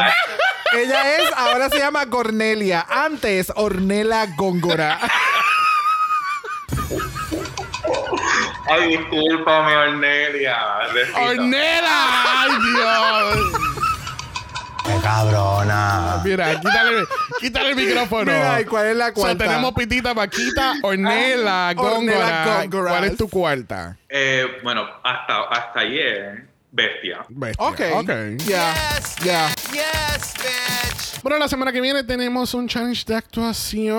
Ella 0.74 1.18
es, 1.18 1.32
ahora 1.38 1.70
se 1.70 1.80
llama 1.80 2.06
Cornelia. 2.10 2.86
Antes, 2.90 3.52
Ornella 3.56 4.26
Góngora. 4.36 5.00
Ay, 8.70 8.98
discúlpame, 8.98 9.76
Ornelia. 9.76 10.58
¡Ornella! 11.16 12.42
¡Ay, 12.42 12.52
Dios! 12.74 13.62
¡Qué 14.86 14.94
cabrona! 15.04 16.22
Mira, 16.24 16.60
quítale, 16.60 17.04
quítale 17.40 17.70
el 17.70 17.76
micrófono. 17.76 18.32
Mira, 18.32 18.62
¿y 18.62 18.66
cuál 18.66 18.88
es 18.88 18.96
la 18.96 19.14
cuarta? 19.14 19.46
tenemos 19.46 19.74
Pitita, 19.74 20.16
Paquita, 20.16 20.74
Ornella, 20.82 21.74
Ornella 21.78 22.66
Góngora. 22.66 22.68
¿Cuál 22.70 23.04
es 23.06 23.18
tu 23.18 23.30
cuarta? 23.30 23.98
Eh, 24.10 24.60
bueno, 24.64 24.88
hasta, 25.04 25.44
hasta 25.50 25.80
ayer, 25.82 26.46
Bestia. 26.72 27.26
Bestia. 27.30 27.68
Ok. 27.68 27.82
Ok. 27.96 28.10
Ya. 28.46 28.74
Ya. 29.24 29.50
Yes, 29.72 30.34
bitch. 30.38 31.11
Bueno, 31.24 31.38
la 31.38 31.48
semana 31.48 31.72
que 31.72 31.80
viene 31.82 32.04
tenemos 32.04 32.56
un 32.56 32.68
challenge 32.68 33.06
de 33.06 33.14
actuación. 33.14 33.96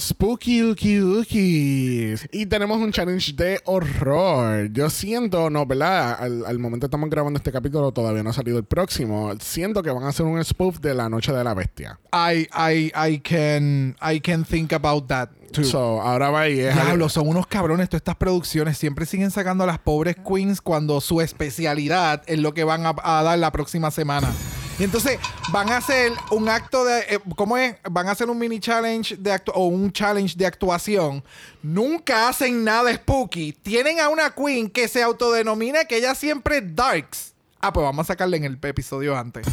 Spooky 0.00 0.64
Uki 0.64 1.00
Ukis. 1.00 2.28
Y 2.32 2.46
tenemos 2.46 2.78
un 2.78 2.90
challenge 2.90 3.32
de 3.34 3.60
horror. 3.66 4.68
Yo 4.72 4.90
siento, 4.90 5.48
no, 5.48 5.64
¿verdad? 5.64 6.16
Al, 6.18 6.44
al 6.44 6.58
momento 6.58 6.86
estamos 6.86 7.08
grabando 7.08 7.36
este 7.36 7.52
capítulo, 7.52 7.92
todavía 7.92 8.24
no 8.24 8.30
ha 8.30 8.32
salido 8.32 8.58
el 8.58 8.64
próximo. 8.64 9.32
Siento 9.38 9.80
que 9.80 9.90
van 9.90 10.02
a 10.02 10.08
hacer 10.08 10.26
un 10.26 10.44
spoof 10.44 10.80
de 10.80 10.92
la 10.92 11.08
noche 11.08 11.32
de 11.32 11.44
la 11.44 11.54
bestia. 11.54 12.00
I, 12.12 12.48
I, 12.52 12.90
I 12.96 13.20
can, 13.20 13.94
I 14.02 14.20
can 14.20 14.44
think 14.44 14.72
about 14.72 15.06
that 15.06 15.28
too. 15.52 15.62
So, 15.62 16.02
ahora 16.02 16.30
va 16.30 16.48
y 16.48 16.58
es. 16.58 16.74
Diablo, 16.74 17.08
son 17.08 17.28
unos 17.28 17.46
cabrones 17.46 17.88
todas 17.88 18.00
estas 18.00 18.16
producciones. 18.16 18.76
Siempre 18.76 19.06
siguen 19.06 19.30
sacando 19.30 19.62
a 19.62 19.68
las 19.68 19.78
pobres 19.78 20.16
queens 20.16 20.60
cuando 20.60 21.00
su 21.00 21.20
especialidad 21.20 22.24
es 22.26 22.40
lo 22.40 22.54
que 22.54 22.64
van 22.64 22.86
a, 22.86 22.96
a 23.04 23.22
dar 23.22 23.38
la 23.38 23.52
próxima 23.52 23.92
semana. 23.92 24.32
Y 24.78 24.84
entonces 24.84 25.18
van 25.50 25.70
a 25.70 25.78
hacer 25.78 26.12
un 26.30 26.48
acto 26.48 26.84
de. 26.84 27.00
eh, 27.08 27.18
¿Cómo 27.34 27.56
es? 27.56 27.76
Van 27.90 28.08
a 28.08 28.12
hacer 28.12 28.28
un 28.28 28.38
mini 28.38 28.60
challenge 28.60 29.16
de 29.16 29.32
actu- 29.32 29.52
o 29.54 29.66
un 29.66 29.90
challenge 29.90 30.36
de 30.36 30.44
actuación. 30.46 31.24
Nunca 31.62 32.28
hacen 32.28 32.62
nada 32.62 32.92
spooky. 32.92 33.52
Tienen 33.52 34.00
a 34.00 34.08
una 34.10 34.30
queen 34.34 34.68
que 34.68 34.86
se 34.88 35.02
autodenomina 35.02 35.84
que 35.86 35.96
ella 35.96 36.14
siempre 36.14 36.58
es 36.58 36.76
darks. 36.76 37.32
Ah, 37.60 37.72
pues 37.72 37.84
vamos 37.84 38.04
a 38.04 38.06
sacarle 38.08 38.36
en 38.36 38.44
el 38.44 38.58
episodio 38.62 39.16
antes. 39.16 39.46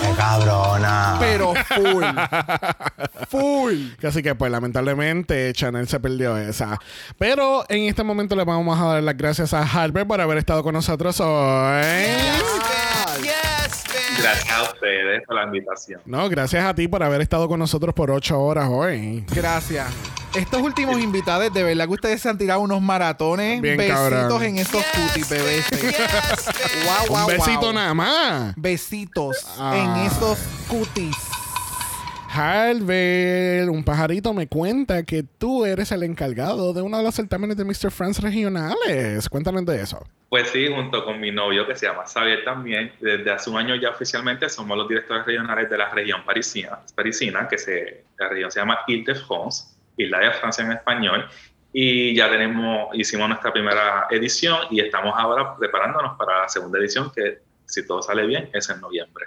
¡Qué 0.00 0.10
cabrona! 0.16 1.16
Pero 1.20 1.52
full. 1.76 2.04
full. 3.28 3.74
Así 4.06 4.22
que, 4.22 4.34
pues, 4.34 4.50
lamentablemente, 4.50 5.52
Chanel 5.52 5.88
se 5.88 6.00
perdió 6.00 6.36
esa. 6.38 6.78
Pero 7.18 7.64
en 7.68 7.82
este 7.82 8.02
momento 8.04 8.34
le 8.36 8.44
vamos 8.44 8.80
a 8.80 8.84
dar 8.94 9.02
las 9.02 9.16
gracias 9.16 9.52
a 9.52 9.62
Harper 9.62 10.06
por 10.06 10.20
haber 10.20 10.38
estado 10.38 10.62
con 10.62 10.72
nosotros 10.72 11.20
hoy. 11.20 11.82
Gracias 14.20 14.50
a 14.50 14.62
ustedes 14.64 15.22
por 15.26 15.36
la 15.36 15.44
invitación. 15.44 16.00
No, 16.04 16.28
gracias 16.28 16.64
a 16.64 16.74
ti 16.74 16.88
por 16.88 17.02
haber 17.02 17.20
estado 17.20 17.48
con 17.48 17.58
nosotros 17.58 17.94
por 17.94 18.10
ocho 18.10 18.40
horas 18.40 18.68
hoy. 18.70 19.24
Gracias. 19.30 19.86
Estos 20.34 20.60
últimos 20.60 20.98
invitados, 21.00 21.52
de 21.52 21.62
verdad 21.62 21.86
que 21.86 21.92
ustedes 21.94 22.20
se 22.20 22.28
han 22.28 22.36
tirado 22.36 22.60
unos 22.60 22.82
maratones. 22.82 23.62
Bien 23.62 23.76
Besitos 23.78 23.98
cabrón. 24.10 24.42
en 24.44 24.58
esos 24.58 24.84
cutis, 24.84 25.28
bebés. 25.30 25.64
Guau, 26.84 27.02
Un 27.02 27.08
guau, 27.08 27.26
besito 27.28 27.72
nada 27.72 27.94
más. 27.94 28.54
Besitos 28.56 29.36
Ah. 29.58 29.74
en 29.76 30.06
esos 30.06 30.38
cutis. 30.68 31.16
Halber, 32.30 33.70
un 33.70 33.82
pajarito 33.82 34.34
me 34.34 34.48
cuenta 34.48 35.02
que 35.02 35.22
tú 35.22 35.64
eres 35.64 35.90
el 35.92 36.02
encargado 36.02 36.74
de 36.74 36.82
uno 36.82 36.98
de 36.98 37.02
los 37.02 37.14
certámenes 37.14 37.56
de 37.56 37.64
Mr. 37.64 37.90
France 37.90 38.20
regionales. 38.20 39.28
Cuéntanos 39.30 39.64
de 39.64 39.80
eso. 39.80 40.06
Pues 40.28 40.50
sí, 40.50 40.68
junto 40.68 41.06
con 41.06 41.18
mi 41.18 41.30
novio 41.30 41.66
que 41.66 41.74
se 41.74 41.86
llama 41.86 42.04
Xavier 42.04 42.44
también, 42.44 42.92
desde 43.00 43.30
hace 43.30 43.48
un 43.48 43.56
año 43.56 43.74
ya 43.76 43.90
oficialmente 43.90 44.46
somos 44.50 44.76
los 44.76 44.86
directores 44.86 45.24
regionales 45.24 45.70
de 45.70 45.78
la 45.78 45.88
región 45.88 46.22
parisina, 46.22 46.80
parisina 46.94 47.48
que 47.48 47.56
se, 47.56 48.04
la 48.18 48.28
región 48.28 48.50
se 48.50 48.60
llama 48.60 48.80
Ile-de-France, 48.86 49.74
Isla 49.96 50.18
de 50.18 50.30
Francia 50.32 50.64
en 50.64 50.72
español, 50.72 51.26
Y 51.72 52.14
ya 52.14 52.30
tenemos, 52.30 52.90
hicimos 52.94 53.28
nuestra 53.28 53.52
primera 53.52 54.06
edición 54.10 54.58
y 54.70 54.80
estamos 54.80 55.14
ahora 55.16 55.56
preparándonos 55.56 56.18
para 56.18 56.42
la 56.42 56.48
segunda 56.48 56.78
edición 56.78 57.10
que 57.10 57.38
si 57.64 57.86
todo 57.86 58.02
sale 58.02 58.26
bien 58.26 58.50
es 58.52 58.68
en 58.68 58.80
noviembre. 58.80 59.26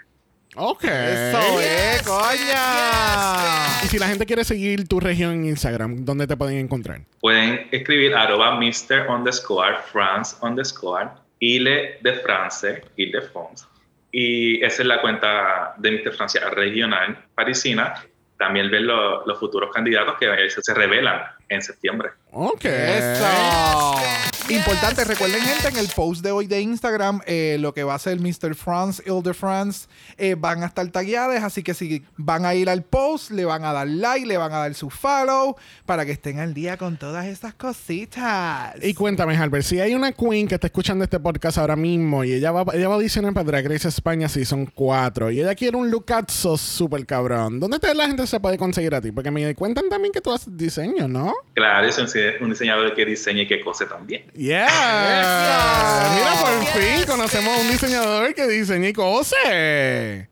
Ok. 0.55 0.83
Eso 0.83 1.61
es, 1.61 2.01
coña. 2.03 3.83
Y 3.83 3.87
si 3.87 3.97
la 3.99 4.07
gente 4.07 4.25
quiere 4.25 4.43
seguir 4.43 4.87
tu 4.87 4.99
región 4.99 5.31
en 5.31 5.45
Instagram, 5.45 6.03
¿dónde 6.03 6.27
te 6.27 6.35
pueden 6.35 6.57
encontrar? 6.57 7.01
Pueden 7.21 7.67
escribir 7.71 8.13
arroba 8.15 8.55
Mr. 8.59 9.07
underscore 9.09 9.77
France 9.91 10.35
underscore 10.41 11.09
Ile 11.39 11.97
de 12.01 12.13
France, 12.15 12.83
Ile 12.97 13.19
de 13.21 13.27
France. 13.27 13.65
Y 14.11 14.61
esa 14.63 14.81
es 14.81 14.87
la 14.87 15.01
cuenta 15.01 15.73
de 15.77 15.91
Mr. 15.91 16.13
Francia 16.13 16.41
regional 16.49 17.25
parisina. 17.33 17.93
También 18.37 18.69
ven 18.69 18.87
lo- 18.87 19.25
los 19.25 19.39
futuros 19.39 19.71
candidatos 19.71 20.15
que 20.19 20.49
se, 20.49 20.61
se 20.61 20.73
revelan 20.73 21.21
en 21.47 21.61
septiembre. 21.61 22.09
Ok. 22.31 22.65
Eso. 22.65 24.30
Importante, 24.51 25.05
recuerden 25.05 25.41
gente 25.41 25.69
en 25.69 25.77
el 25.77 25.87
post 25.95 26.21
de 26.23 26.31
hoy 26.31 26.45
de 26.45 26.59
Instagram 26.61 27.21
eh, 27.25 27.57
lo 27.59 27.73
que 27.73 27.83
va 27.83 27.95
a 27.95 27.99
ser 27.99 28.19
Mr. 28.19 28.53
France, 28.55 29.01
Il 29.05 29.23
de 29.23 29.33
France 29.33 29.87
eh, 30.17 30.35
van 30.37 30.61
a 30.63 30.65
estar 30.67 30.85
tagueadas, 30.89 31.43
así 31.43 31.63
que 31.63 31.73
si 31.73 32.03
van 32.17 32.45
a 32.45 32.53
ir 32.53 32.69
al 32.69 32.83
post, 32.83 33.31
le 33.31 33.45
van 33.45 33.63
a 33.63 33.71
dar 33.71 33.87
like, 33.87 34.25
le 34.25 34.37
van 34.37 34.51
a 34.51 34.57
dar 34.57 34.73
su 34.73 34.89
follow 34.89 35.55
para 35.85 36.05
que 36.05 36.11
estén 36.11 36.39
al 36.39 36.53
día 36.53 36.75
con 36.77 36.97
todas 36.97 37.25
estas 37.27 37.53
cositas. 37.53 38.75
Y 38.83 38.93
cuéntame, 38.93 39.37
Albert, 39.37 39.63
si 39.65 39.79
hay 39.79 39.95
una 39.95 40.11
queen 40.11 40.47
que 40.47 40.55
está 40.55 40.67
escuchando 40.67 41.03
este 41.05 41.19
podcast 41.19 41.57
ahora 41.57 41.75
mismo 41.75 42.23
y 42.23 42.33
ella 42.33 42.51
va, 42.51 42.65
ella 42.73 42.87
va 42.87 42.95
a 42.95 42.97
audicionar 42.97 43.33
para 43.33 43.45
Drag 43.45 43.67
Race 43.67 43.87
España 43.87 44.27
Season 44.27 44.65
4 44.65 45.31
y 45.31 45.39
ella 45.41 45.55
quiere 45.55 45.77
un 45.77 45.89
lookazo 45.89 46.57
súper 46.57 47.05
cabrón, 47.05 47.59
¿dónde 47.59 47.79
te- 47.79 47.93
la 47.95 48.07
gente 48.07 48.27
se 48.27 48.39
puede 48.39 48.57
conseguir 48.57 48.93
a 48.95 49.01
ti? 49.01 49.11
Porque 49.11 49.31
me 49.31 49.55
cuentan 49.55 49.87
también 49.89 50.11
que 50.11 50.19
tú 50.21 50.31
haces 50.31 50.55
diseño, 50.57 51.07
¿no? 51.07 51.33
Claro, 51.53 51.87
es 51.87 51.97
un, 51.97 52.07
un 52.41 52.49
diseñador 52.49 52.93
que 52.93 53.05
diseña 53.05 53.43
y 53.43 53.47
que 53.47 53.61
cose 53.61 53.85
también. 53.85 54.23
Yeah. 54.41 56.09
Mira, 56.15 56.33
por 56.41 56.65
fin 56.81 57.05
conocemos 57.05 57.55
a 57.55 57.61
un 57.61 57.69
diseñador 57.69 58.33
que 58.33 58.47
diseña 58.47 58.89
y 58.89 58.93
cose. 58.93 60.27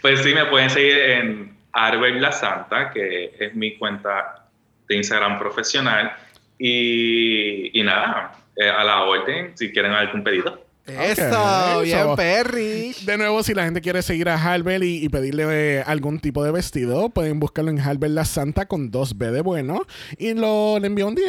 Pues 0.00 0.22
sí, 0.22 0.32
me 0.34 0.46
pueden 0.46 0.70
seguir 0.70 0.96
en 0.98 1.54
Arbel 1.72 2.22
La 2.22 2.32
Santa, 2.32 2.90
que 2.90 3.36
es 3.38 3.54
mi 3.54 3.76
cuenta 3.76 4.46
de 4.88 4.96
Instagram 4.96 5.38
profesional. 5.38 6.12
Y, 6.58 7.78
y 7.78 7.82
nada, 7.82 8.36
eh, 8.56 8.70
a 8.70 8.82
la 8.84 9.02
orden 9.02 9.52
si 9.54 9.70
quieren 9.70 9.92
algún 9.92 10.24
pedido. 10.24 10.64
Eso, 10.86 11.80
bien, 11.82 11.98
so- 11.98 12.16
Perry. 12.16 12.94
De 13.04 13.18
nuevo, 13.18 13.42
si 13.42 13.52
la 13.52 13.64
gente 13.64 13.82
quiere 13.82 14.00
seguir 14.02 14.28
a 14.30 14.36
Halbert 14.42 14.82
y, 14.84 15.04
y 15.04 15.08
pedirle 15.10 15.44
eh, 15.78 15.82
algún 15.84 16.20
tipo 16.20 16.42
de 16.42 16.52
vestido, 16.52 17.10
pueden 17.10 17.38
buscarlo 17.40 17.70
en 17.70 17.80
Halbert 17.80 18.12
La 18.14 18.24
Santa 18.24 18.66
con 18.66 18.90
2B 18.90 19.30
de 19.32 19.42
bueno. 19.42 19.84
Y 20.16 20.32
lo, 20.32 20.78
le 20.78 20.86
envió 20.86 21.08
un 21.08 21.14
DM 21.16 21.24
y 21.24 21.28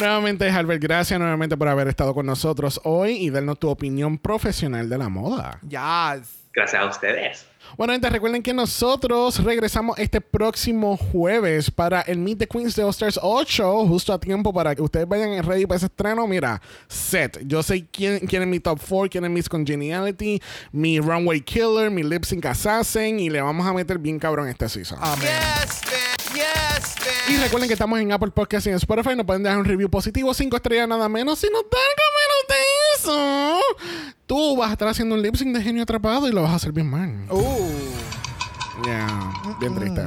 Nuevamente, 0.00 0.48
Halbert, 0.48 0.80
gracias 0.80 1.18
nuevamente 1.18 1.56
por 1.56 1.66
haber 1.66 1.88
estado 1.88 2.14
con 2.14 2.24
nosotros 2.24 2.80
hoy 2.84 3.16
y 3.16 3.30
darnos 3.30 3.58
tu 3.58 3.68
opinión 3.68 4.18
profesional 4.18 4.88
de 4.88 4.98
la 4.98 5.08
moda. 5.08 5.58
Yes. 5.62 6.48
Gracias 6.52 6.82
a 6.82 6.86
ustedes. 6.86 7.46
Bueno, 7.76 7.92
gente, 7.92 8.08
recuerden 8.08 8.42
que 8.42 8.54
nosotros 8.54 9.42
regresamos 9.44 9.98
este 9.98 10.20
próximo 10.20 10.96
jueves 10.96 11.70
para 11.70 12.00
el 12.02 12.18
Meet 12.18 12.38
the 12.38 12.46
Queens 12.46 12.74
de 12.74 12.82
All 12.82 12.90
Stars 12.90 13.18
8, 13.20 13.86
justo 13.86 14.12
a 14.12 14.18
tiempo 14.18 14.52
para 14.52 14.74
que 14.74 14.82
ustedes 14.82 15.06
vayan 15.06 15.44
ready 15.44 15.66
para 15.66 15.76
ese 15.76 15.86
estreno. 15.86 16.26
Mira, 16.26 16.60
set. 16.88 17.40
Yo 17.44 17.62
sé 17.62 17.86
quién, 17.86 18.20
quién 18.26 18.42
es 18.42 18.48
mi 18.48 18.60
top 18.60 18.80
4, 18.88 19.10
quién 19.10 19.24
es 19.24 19.30
Miss 19.30 19.48
Congeniality, 19.48 20.40
mi 20.72 20.98
Runway 20.98 21.40
Killer, 21.42 21.90
mi 21.90 22.02
Lip 22.02 22.24
Sync 22.24 22.46
Assassin 22.46 23.20
y 23.20 23.30
le 23.30 23.40
vamos 23.42 23.66
a 23.66 23.72
meter 23.72 23.98
bien 23.98 24.18
cabrón 24.18 24.48
este 24.48 24.68
season. 24.68 24.98
Amén. 25.00 25.28
Y 27.28 27.36
recuerden 27.36 27.68
que 27.68 27.74
estamos 27.74 27.98
en 27.98 28.12
Apple 28.12 28.30
Podcast 28.30 28.66
y 28.66 28.70
en 28.70 28.76
Spotify. 28.76 29.16
Nos 29.16 29.26
pueden 29.26 29.42
dejar 29.42 29.58
un 29.58 29.64
review 29.64 29.90
positivo, 29.90 30.32
5 30.32 30.56
estrellas 30.56 30.88
nada 30.88 31.08
menos. 31.08 31.38
Si 31.38 31.46
nos 31.50 31.62
dan 31.62 31.80
menos 32.18 32.48
de 32.48 32.58
eso, 32.96 33.60
tú 34.26 34.56
vas 34.56 34.70
a 34.70 34.72
estar 34.72 34.88
haciendo 34.88 35.14
un 35.14 35.22
lip 35.22 35.34
sync 35.36 35.54
de 35.56 35.62
genio 35.62 35.82
atrapado 35.82 36.28
y 36.28 36.32
lo 36.32 36.42
vas 36.42 36.52
a 36.52 36.54
hacer 36.56 36.72
bien 36.72 36.88
mal. 36.88 37.26
Uh. 37.30 37.70
Yeah, 38.84 39.32
bien 39.60 39.74
triste. 39.74 40.02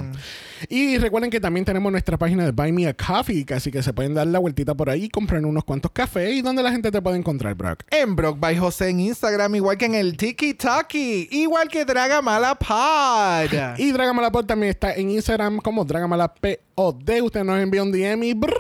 Y 0.70 0.98
recuerden 0.98 1.30
que 1.32 1.40
también 1.40 1.66
tenemos 1.66 1.92
nuestra 1.92 2.18
página 2.18 2.46
de 2.46 2.52
Buy 2.52 2.72
Me 2.72 2.88
a 2.88 2.94
Coffee, 2.94 3.46
así 3.56 3.72
que 3.72 3.82
se 3.84 3.94
pueden 3.94 4.14
dar 4.14 4.28
la 4.28 4.40
vueltita 4.40 4.76
por 4.76 4.90
ahí 4.90 5.06
y 5.06 5.10
comprar 5.10 5.44
unos 5.46 5.64
cuantos 5.64 5.92
cafés. 5.92 6.34
¿Y 6.36 6.42
dónde 6.42 6.64
la 6.64 6.72
gente 6.72 6.92
te 6.92 7.02
puede 7.02 7.18
encontrar, 7.18 7.56
Brock? 7.56 7.84
En 7.90 8.16
Brock 8.16 8.40
by 8.40 8.58
José 8.58 8.90
en 8.90 9.00
Instagram, 9.00 9.56
igual 9.56 9.78
que 9.78 9.86
en 9.86 9.96
el 9.96 10.18
Tiki 10.18 10.54
Taki, 10.54 11.28
igual 11.32 11.68
que 11.68 11.86
Dragamala 11.86 12.56
Pod. 12.56 13.80
Y 13.80 13.92
Dragamalapod 13.92 14.46
también 14.46 14.72
está 14.72 14.94
en 14.94 15.12
Instagram 15.12 15.60
como 15.60 15.84
Dragamalapod. 15.86 16.56
Usted 16.76 17.44
nos 17.44 17.60
envía 17.60 17.84
un 17.84 17.92
DM 17.92 18.24
y 18.24 18.34
Brock, 18.34 18.56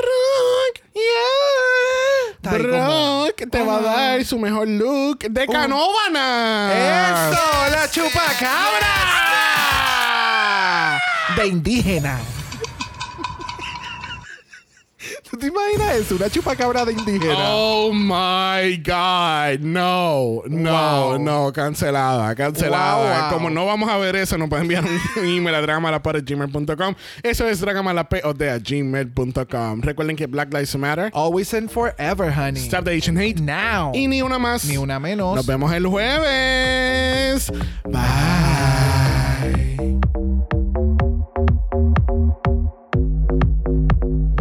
como- 2.43 3.25
Brock 3.25 3.49
te 3.49 3.61
va 3.63 3.77
a 3.77 3.81
dar 3.81 4.25
su 4.25 4.37
mejor 4.39 4.67
look 4.67 5.19
de 5.19 5.47
Canóvana. 5.47 6.71
¡Eso! 7.31 7.71
¡La 7.71 7.89
chupacabra! 7.89 9.40
De 11.35 11.47
indígena. 11.47 12.19
¿Tú 15.29 15.37
te 15.37 15.47
imaginas 15.47 15.95
eso? 15.95 16.15
Una 16.15 16.29
chupacabra 16.29 16.83
de 16.83 16.91
indígena. 16.91 17.33
Oh 17.37 17.93
my 17.93 18.75
God. 18.85 19.59
No, 19.61 20.41
no, 20.47 21.07
Wow. 21.09 21.19
no. 21.19 21.53
Cancelada, 21.53 22.35
cancelada. 22.35 22.97
Wow, 22.97 23.05
wow. 23.29 23.33
Como 23.33 23.49
no 23.49 23.65
vamos 23.65 23.89
a 23.89 23.95
ver 23.97 24.17
eso, 24.17 24.37
nos 24.37 24.49
pueden 24.49 24.63
enviar 24.65 24.83
un 24.83 24.99
email 25.25 25.55
a 25.55 25.61
dragamalapod.gmail.com. 25.61 26.95
Eso 27.23 27.47
es 27.47 27.61
dragamalapod.gmail.com. 27.61 29.81
Recuerden 29.81 30.17
que 30.17 30.27
Black 30.27 30.53
Lives 30.53 30.75
Matter. 30.75 31.09
Always 31.13 31.53
and 31.53 31.69
forever, 31.69 32.29
honey. 32.29 32.59
Stop 32.59 32.83
the 32.83 32.91
Asian 32.91 33.17
hate. 33.17 33.39
Now. 33.39 33.93
Y 33.95 34.07
ni 34.07 34.21
una 34.21 34.37
más. 34.37 34.65
Ni 34.65 34.75
una 34.75 34.99
menos. 34.99 35.33
Nos 35.35 35.45
vemos 35.45 35.71
el 35.71 35.87
jueves. 35.87 37.49
Bye. 37.85 39.00